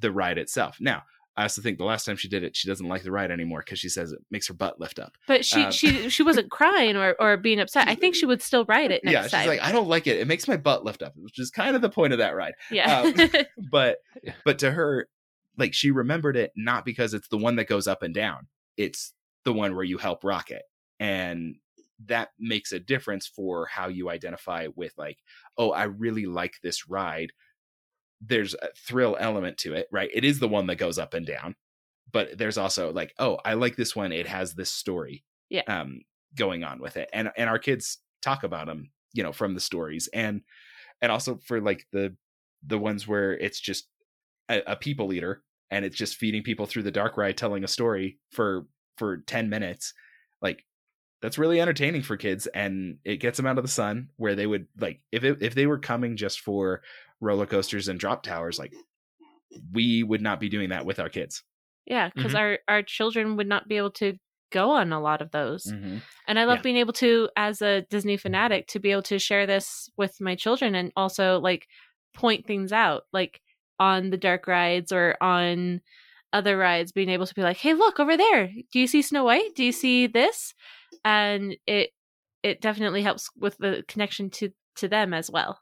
the 0.00 0.10
ride 0.10 0.38
itself. 0.38 0.78
Now, 0.80 1.02
I 1.36 1.42
also 1.42 1.62
think 1.62 1.78
the 1.78 1.84
last 1.84 2.04
time 2.04 2.16
she 2.16 2.28
did 2.28 2.44
it, 2.44 2.54
she 2.56 2.68
doesn't 2.68 2.86
like 2.88 3.02
the 3.02 3.10
ride 3.10 3.30
anymore 3.30 3.60
because 3.64 3.78
she 3.80 3.88
says 3.88 4.12
it 4.12 4.20
makes 4.30 4.46
her 4.48 4.54
butt 4.54 4.78
lift 4.80 4.98
up. 4.98 5.16
but 5.26 5.44
she 5.44 5.64
Um, 5.64 5.72
she 5.72 6.08
she 6.08 6.22
wasn't 6.22 6.50
crying 6.50 6.96
or 6.96 7.16
or 7.18 7.36
being 7.36 7.58
upset 7.60 7.88
i 7.88 7.94
think 7.94 8.14
she 8.14 8.26
would 8.26 8.40
still 8.42 8.64
ride 8.66 8.90
it 8.92 9.02
next 9.04 9.12
yeah, 9.12 9.22
she's 9.22 9.30
time 9.32 9.48
like, 9.48 9.60
I 9.62 9.72
don't 9.72 9.88
like 9.88 10.06
it. 10.06 10.18
It 10.18 10.28
makes 10.28 10.46
my 10.46 10.56
butt 10.56 10.84
lift 10.84 11.02
up, 11.02 11.12
which 11.16 11.38
is 11.38 11.50
kind 11.50 11.74
of 11.74 11.82
the 11.82 11.88
point 11.90 12.12
of 12.12 12.20
that 12.20 12.36
ride. 12.36 12.54
yeah 12.70 13.00
um, 13.00 13.14
But 13.70 13.98
but 14.44 14.58
to 14.60 14.70
her, 14.70 15.08
like 15.56 15.74
she 15.74 15.90
remembered 15.90 16.36
it 16.36 16.52
not 16.56 16.84
because 16.84 17.14
it's 17.14 17.28
the 17.28 17.38
one 17.38 17.56
that 17.56 17.68
goes 17.68 17.86
up 17.86 18.02
and 18.02 18.14
down. 18.14 18.46
It's 18.76 19.12
the 19.44 19.52
one 19.52 19.74
where 19.74 19.84
you 19.84 19.98
help 19.98 20.24
Rocket, 20.24 20.62
and 21.00 21.56
that 22.06 22.30
makes 22.38 22.72
a 22.72 22.80
difference 22.80 23.26
for 23.26 23.66
how 23.66 23.88
you 23.88 24.10
identify 24.10 24.68
with 24.74 24.92
like, 24.96 25.18
oh, 25.56 25.70
I 25.70 25.84
really 25.84 26.26
like 26.26 26.54
this 26.62 26.88
ride. 26.88 27.32
There's 28.26 28.54
a 28.54 28.68
thrill 28.76 29.16
element 29.18 29.58
to 29.58 29.74
it, 29.74 29.88
right? 29.92 30.10
It 30.12 30.24
is 30.24 30.38
the 30.38 30.48
one 30.48 30.66
that 30.68 30.76
goes 30.76 30.98
up 30.98 31.14
and 31.14 31.26
down, 31.26 31.54
but 32.12 32.38
there's 32.38 32.58
also 32.58 32.92
like, 32.92 33.12
oh, 33.18 33.38
I 33.44 33.54
like 33.54 33.76
this 33.76 33.94
one. 33.96 34.12
It 34.12 34.26
has 34.26 34.54
this 34.54 34.70
story, 34.70 35.24
Yeah. 35.50 35.62
um, 35.66 36.00
going 36.36 36.64
on 36.64 36.80
with 36.80 36.96
it, 36.96 37.08
and 37.12 37.30
and 37.36 37.48
our 37.50 37.58
kids 37.58 37.98
talk 38.22 38.44
about 38.44 38.66
them, 38.66 38.90
you 39.12 39.22
know, 39.22 39.32
from 39.32 39.54
the 39.54 39.60
stories, 39.60 40.08
and 40.14 40.42
and 41.02 41.12
also 41.12 41.38
for 41.44 41.60
like 41.60 41.86
the 41.92 42.16
the 42.66 42.78
ones 42.78 43.06
where 43.06 43.32
it's 43.34 43.60
just 43.60 43.88
a, 44.48 44.62
a 44.72 44.76
people 44.76 45.12
eater 45.12 45.42
and 45.70 45.84
it's 45.84 45.96
just 45.96 46.16
feeding 46.16 46.42
people 46.42 46.66
through 46.66 46.82
the 46.82 46.90
dark 46.90 47.16
ride 47.16 47.36
telling 47.36 47.64
a 47.64 47.68
story 47.68 48.18
for 48.30 48.66
for 48.98 49.18
10 49.18 49.48
minutes 49.50 49.92
like 50.42 50.64
that's 51.22 51.38
really 51.38 51.60
entertaining 51.60 52.02
for 52.02 52.16
kids 52.16 52.46
and 52.48 52.98
it 53.04 53.16
gets 53.16 53.36
them 53.36 53.46
out 53.46 53.58
of 53.58 53.64
the 53.64 53.70
sun 53.70 54.08
where 54.16 54.34
they 54.34 54.46
would 54.46 54.66
like 54.78 55.00
if 55.12 55.24
it, 55.24 55.42
if 55.42 55.54
they 55.54 55.66
were 55.66 55.78
coming 55.78 56.16
just 56.16 56.40
for 56.40 56.82
roller 57.20 57.46
coasters 57.46 57.88
and 57.88 58.00
drop 58.00 58.22
towers 58.22 58.58
like 58.58 58.74
we 59.72 60.02
would 60.02 60.20
not 60.22 60.40
be 60.40 60.48
doing 60.48 60.70
that 60.70 60.86
with 60.86 60.98
our 60.98 61.08
kids 61.08 61.42
yeah 61.86 62.08
because 62.08 62.34
Mm-hmm. 62.34 62.34
our 62.34 62.58
our 62.68 62.82
children 62.82 63.36
would 63.36 63.46
not 63.46 63.68
be 63.68 63.76
able 63.76 63.90
to 63.90 64.14
go 64.50 64.70
on 64.70 64.92
a 64.92 65.00
lot 65.00 65.20
of 65.22 65.30
those 65.30 65.74
Mm. 65.74 66.02
And 66.28 66.40
I 66.40 66.46
love 66.46 66.60
Yeah. 66.60 66.62
being 66.62 66.78
able 66.78 66.94
to, 66.94 67.30
as 67.36 67.62
a 67.62 67.82
Disney 67.90 68.18
fanatic, 68.18 68.66
to 68.68 68.80
be 68.80 68.90
able 68.92 69.04
to 69.04 69.20
share 69.20 69.46
this 69.46 69.90
with 69.96 70.20
my 70.20 70.36
children 70.36 70.74
and 70.74 70.92
also 70.96 71.40
like 71.40 71.68
point 72.14 72.46
things 72.48 72.72
out, 72.72 73.04
like 73.14 73.40
on 73.80 74.10
the 74.10 74.18
dark 74.18 74.48
rides 74.48 74.92
or 74.92 75.16
on 75.22 75.82
other 76.34 76.58
rides, 76.58 76.92
being 76.92 77.10
able 77.10 77.26
to 77.28 77.34
be 77.36 77.42
like, 77.44 77.58
"Hey, 77.58 77.74
look 77.74 78.00
over 78.00 78.16
there! 78.18 78.48
Do 78.72 78.80
you 78.80 78.88
see 78.88 79.02
Snow 79.02 79.24
White? 79.24 79.54
Do 79.56 79.64
you 79.64 79.72
see 79.72 80.08
this?" 80.08 80.54
And 81.04 81.56
it 81.66 81.92
it 82.42 82.60
definitely 82.60 83.02
helps 83.02 83.30
with 83.36 83.56
the 83.58 83.84
connection 83.88 84.30
to 84.32 84.50
to 84.76 84.88
them 84.88 85.14
as 85.14 85.30
well. 85.30 85.60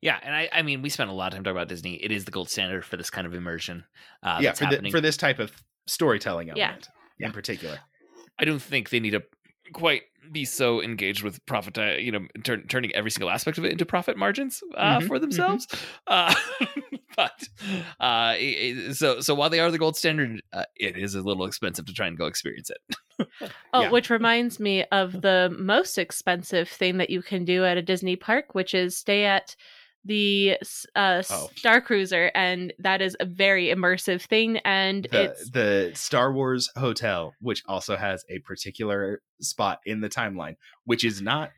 Yeah, 0.00 0.18
and 0.22 0.34
I, 0.34 0.48
I 0.52 0.62
mean, 0.62 0.82
we 0.82 0.90
spent 0.90 1.10
a 1.10 1.12
lot 1.12 1.28
of 1.32 1.34
time 1.36 1.44
talking 1.44 1.56
about 1.56 1.68
Disney. 1.68 1.94
It 1.94 2.12
is 2.12 2.24
the 2.24 2.30
gold 2.30 2.48
standard 2.48 2.84
for 2.84 2.96
this 2.96 3.10
kind 3.10 3.26
of 3.26 3.34
immersion. 3.34 3.84
Uh, 4.22 4.38
yeah 4.40 4.52
for, 4.52 4.66
the, 4.66 4.90
for 4.90 5.00
this 5.00 5.16
type 5.16 5.38
of 5.38 5.52
storytelling 5.86 6.48
Yeah. 6.54 6.66
element 6.66 6.88
in 7.18 7.32
particular 7.32 7.78
I 8.38 8.44
don't 8.44 8.62
think 8.62 8.90
they 8.90 9.00
need 9.00 9.10
to 9.10 9.22
quite 9.72 10.02
be 10.30 10.44
so 10.44 10.80
engaged 10.82 11.22
with 11.22 11.44
profit, 11.46 11.76
uh, 11.78 11.92
you 11.98 12.12
know, 12.12 12.26
turn, 12.44 12.66
turning 12.68 12.94
every 12.94 13.10
single 13.10 13.30
aspect 13.30 13.58
of 13.58 13.64
it 13.64 13.72
into 13.72 13.84
profit 13.86 14.16
margins 14.16 14.62
uh, 14.76 14.98
Mhm, 15.00 15.06
for 15.06 15.18
themselves. 15.18 15.66
Uh, 16.06 16.34
but 17.16 17.48
uh, 18.00 18.34
it- 18.38 18.88
it- 18.90 18.94
so 18.96 19.20
so 19.20 19.34
while 19.34 19.50
they 19.50 19.60
are 19.60 19.70
the 19.70 19.78
gold 19.78 19.96
standard, 19.96 20.42
uh, 20.52 20.64
it 20.76 20.96
is 20.96 21.14
a 21.14 21.20
little 21.22 21.44
expensive 21.46 21.86
to 21.86 21.92
try 21.92 22.06
and 22.06 22.16
go 22.16 22.26
experience 22.26 22.70
it. 22.70 22.96
Oh, 23.72 23.82
Yeah. 23.82 23.90
which 23.90 24.10
reminds 24.10 24.60
me 24.60 24.84
of 24.92 25.20
the 25.22 25.54
most 25.58 25.98
expensive 25.98 26.68
thing 26.68 26.98
that 26.98 27.10
you 27.10 27.20
can 27.20 27.44
do 27.44 27.64
at 27.64 27.76
a 27.76 27.82
Disney 27.82 28.14
park, 28.16 28.54
which 28.54 28.74
is 28.74 28.96
stay 28.96 29.24
at 29.24 29.56
the 30.04 30.56
uh, 30.96 31.22
Oh. 31.30 31.50
Star 31.56 31.80
Cruiser, 31.80 32.30
and 32.34 32.72
that 32.78 33.02
is 33.02 33.16
a 33.20 33.24
very 33.26 33.66
immersive 33.66 34.22
thing. 34.22 34.58
And 34.58 35.06
the, 35.10 35.24
it's 35.24 35.50
the 35.50 35.92
Star 35.94 36.32
Wars 36.32 36.70
hotel, 36.76 37.34
which 37.40 37.62
also 37.66 37.96
has 37.96 38.24
a 38.30 38.38
particular 38.40 39.20
spot 39.40 39.80
in 39.84 40.00
the 40.00 40.08
timeline, 40.08 40.56
which 40.84 41.04
is 41.04 41.20
not 41.20 41.50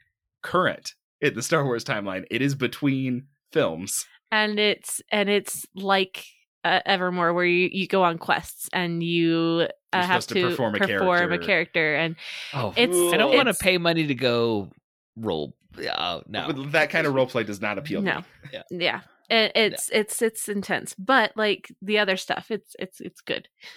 current 0.43 0.95
in 1.21 1.35
the 1.35 1.43
Star 1.43 1.65
Wars 1.65 1.85
timeline. 1.85 2.25
It 2.31 2.43
is 2.43 2.55
between 2.55 3.27
films. 3.53 4.07
and 4.33 4.59
it's 4.59 5.01
and 5.11 5.29
it's 5.29 5.67
like 5.75 6.25
uh, 6.65 6.81
Evermore, 6.87 7.33
where 7.35 7.45
you 7.45 7.69
you 7.73 7.87
go 7.87 8.03
on 8.03 8.19
quests 8.19 8.69
and 8.73 9.03
you 9.03 9.67
uh, 9.93 10.03
have 10.03 10.27
to 10.29 10.35
to 10.35 10.49
perform 10.51 10.75
a 10.75 10.79
perform 10.79 11.33
a 11.33 11.39
character. 11.39 11.47
character, 11.47 11.95
and 11.97 12.17
Oh, 12.55 12.73
It's- 12.77 13.13
I 13.13 13.17
don't 13.17 13.35
want 13.35 13.49
to 13.49 13.55
pay 13.55 13.79
money 13.79 14.07
to 14.07 14.15
go 14.15 14.71
roll. 15.17 15.55
Uh, 15.79 16.21
no, 16.27 16.53
That 16.53 16.91
kind 16.91 17.07
of 17.07 17.15
role 17.15 17.27
play 17.27 17.45
does 17.45 17.61
not 17.61 17.79
appeal 17.79 18.03
No. 18.03 18.23
to 18.23 18.25
me. 18.53 18.59
yeah, 18.85 19.01
it, 19.29 19.53
it's 19.55 19.89
it's 19.93 20.21
it's 20.23 20.49
intense. 20.49 20.95
But 20.99 21.33
like 21.37 21.73
the 21.81 21.99
other 21.99 22.17
stuff, 22.17 22.51
it's 22.51 22.75
it's 22.79 23.01
it's 23.01 23.21
good. 23.21 23.49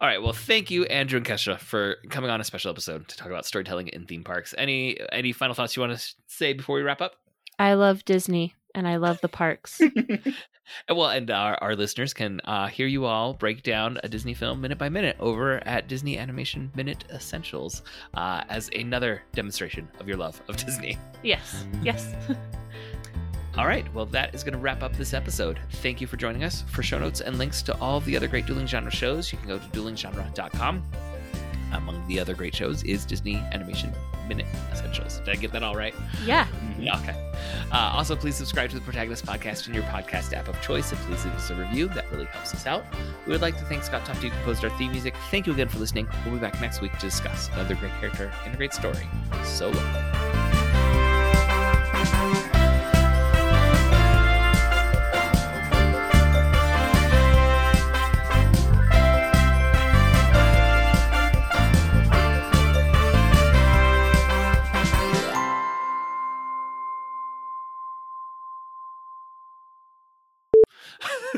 All 0.00 0.06
right. 0.08 0.22
Well, 0.22 0.32
thank 0.32 0.70
you, 0.70 0.84
Andrew 0.84 1.16
and 1.16 1.26
Kestra, 1.26 1.58
for 1.58 1.96
coming 2.10 2.30
on 2.30 2.40
a 2.40 2.44
special 2.44 2.70
episode 2.70 3.08
to 3.08 3.16
talk 3.16 3.28
about 3.28 3.44
storytelling 3.44 3.88
in 3.88 4.06
theme 4.06 4.22
parks. 4.22 4.54
Any 4.56 4.98
any 5.10 5.32
final 5.32 5.54
thoughts 5.54 5.74
you 5.76 5.80
want 5.82 5.98
to 5.98 6.14
say 6.26 6.52
before 6.52 6.76
we 6.76 6.82
wrap 6.82 7.00
up? 7.00 7.14
I 7.58 7.74
love 7.74 8.04
Disney 8.04 8.54
and 8.74 8.86
I 8.88 8.96
love 8.96 9.20
the 9.20 9.28
parks. 9.28 9.80
Well, 10.88 11.08
and 11.08 11.30
our, 11.30 11.56
our 11.60 11.76
listeners 11.76 12.14
can 12.14 12.40
uh, 12.44 12.68
hear 12.68 12.86
you 12.86 13.04
all 13.04 13.34
break 13.34 13.62
down 13.62 13.98
a 14.02 14.08
Disney 14.08 14.34
film 14.34 14.60
minute 14.60 14.78
by 14.78 14.88
minute 14.88 15.16
over 15.20 15.62
at 15.66 15.88
Disney 15.88 16.18
Animation 16.18 16.70
Minute 16.74 17.04
Essentials 17.10 17.82
uh, 18.14 18.44
as 18.48 18.70
another 18.74 19.22
demonstration 19.34 19.88
of 20.00 20.08
your 20.08 20.16
love 20.16 20.40
of 20.48 20.56
Disney. 20.56 20.96
yes, 21.22 21.66
yes. 21.82 22.14
All 23.56 23.66
right, 23.68 23.86
well, 23.94 24.06
that 24.06 24.34
is 24.34 24.42
going 24.42 24.54
to 24.54 24.58
wrap 24.58 24.82
up 24.82 24.96
this 24.96 25.14
episode. 25.14 25.60
Thank 25.74 26.00
you 26.00 26.08
for 26.08 26.16
joining 26.16 26.42
us. 26.42 26.62
For 26.62 26.82
show 26.82 26.98
notes 26.98 27.20
and 27.20 27.38
links 27.38 27.62
to 27.62 27.78
all 27.78 28.00
the 28.00 28.16
other 28.16 28.26
great 28.26 28.46
dueling 28.46 28.66
genre 28.66 28.90
shows, 28.90 29.30
you 29.30 29.38
can 29.38 29.46
go 29.46 29.58
to 29.58 29.64
duelinggenre.com. 29.66 30.82
Among 31.72 32.06
the 32.06 32.20
other 32.20 32.34
great 32.34 32.54
shows 32.54 32.82
is 32.84 33.04
Disney 33.04 33.36
Animation 33.52 33.92
Minute 34.28 34.46
Essentials. 34.72 35.18
Did 35.18 35.28
I 35.30 35.34
get 35.34 35.52
that 35.52 35.62
all 35.62 35.74
right? 35.74 35.94
Yeah. 36.24 36.46
Yeah, 36.78 36.98
okay. 37.00 37.32
Uh, 37.72 37.92
also, 37.94 38.14
please 38.16 38.36
subscribe 38.36 38.70
to 38.70 38.76
the 38.76 38.82
Protagonist 38.82 39.26
Podcast 39.26 39.66
in 39.68 39.74
your 39.74 39.82
podcast 39.84 40.32
app 40.32 40.48
of 40.48 40.60
choice, 40.62 40.90
and 40.92 41.00
please 41.02 41.24
leave 41.24 41.34
us 41.34 41.50
a 41.50 41.54
review. 41.54 41.88
That 41.88 42.10
really 42.10 42.26
helps 42.26 42.54
us 42.54 42.66
out. 42.66 42.84
We 43.26 43.32
would 43.32 43.42
like 43.42 43.58
to 43.58 43.64
thank 43.64 43.82
Scott 43.82 44.04
Tofty, 44.04 44.28
who 44.28 44.34
composed 44.36 44.64
our 44.64 44.70
theme 44.78 44.92
music. 44.92 45.14
Thank 45.30 45.46
you 45.46 45.52
again 45.52 45.68
for 45.68 45.78
listening. 45.78 46.08
We'll 46.24 46.34
be 46.34 46.40
back 46.40 46.60
next 46.60 46.80
week 46.80 46.92
to 46.92 47.00
discuss 47.00 47.48
another 47.54 47.74
great 47.74 47.92
character 48.00 48.32
and 48.44 48.54
a 48.54 48.56
great 48.56 48.72
story. 48.72 49.06
So 49.44 49.72
Solo. 49.72 50.63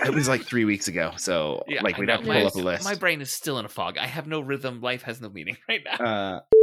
It 0.04 0.12
was 0.14 0.28
like 0.28 0.42
three 0.44 0.64
weeks 0.64 0.88
ago, 0.88 1.12
so 1.16 1.64
Yeah, 1.68 1.82
like 1.82 1.96
we'd 1.98 2.08
have 2.10 2.20
to 2.22 2.26
My- 2.26 2.38
pull 2.40 2.46
up 2.48 2.54
a 2.54 2.58
list. 2.58 2.84
My 2.84 2.94
brain 2.94 3.20
is 3.20 3.30
still 3.30 3.58
in 3.58 3.64
a 3.64 3.68
fog. 3.68 3.96
I 3.98 4.06
have 4.06 4.26
no 4.26 4.40
rhythm. 4.40 4.80
Life 4.80 5.02
has 5.02 5.20
no 5.20 5.28
meaning 5.30 5.56
right 5.68 5.80
now. 5.84 6.04
uh, 6.36 6.40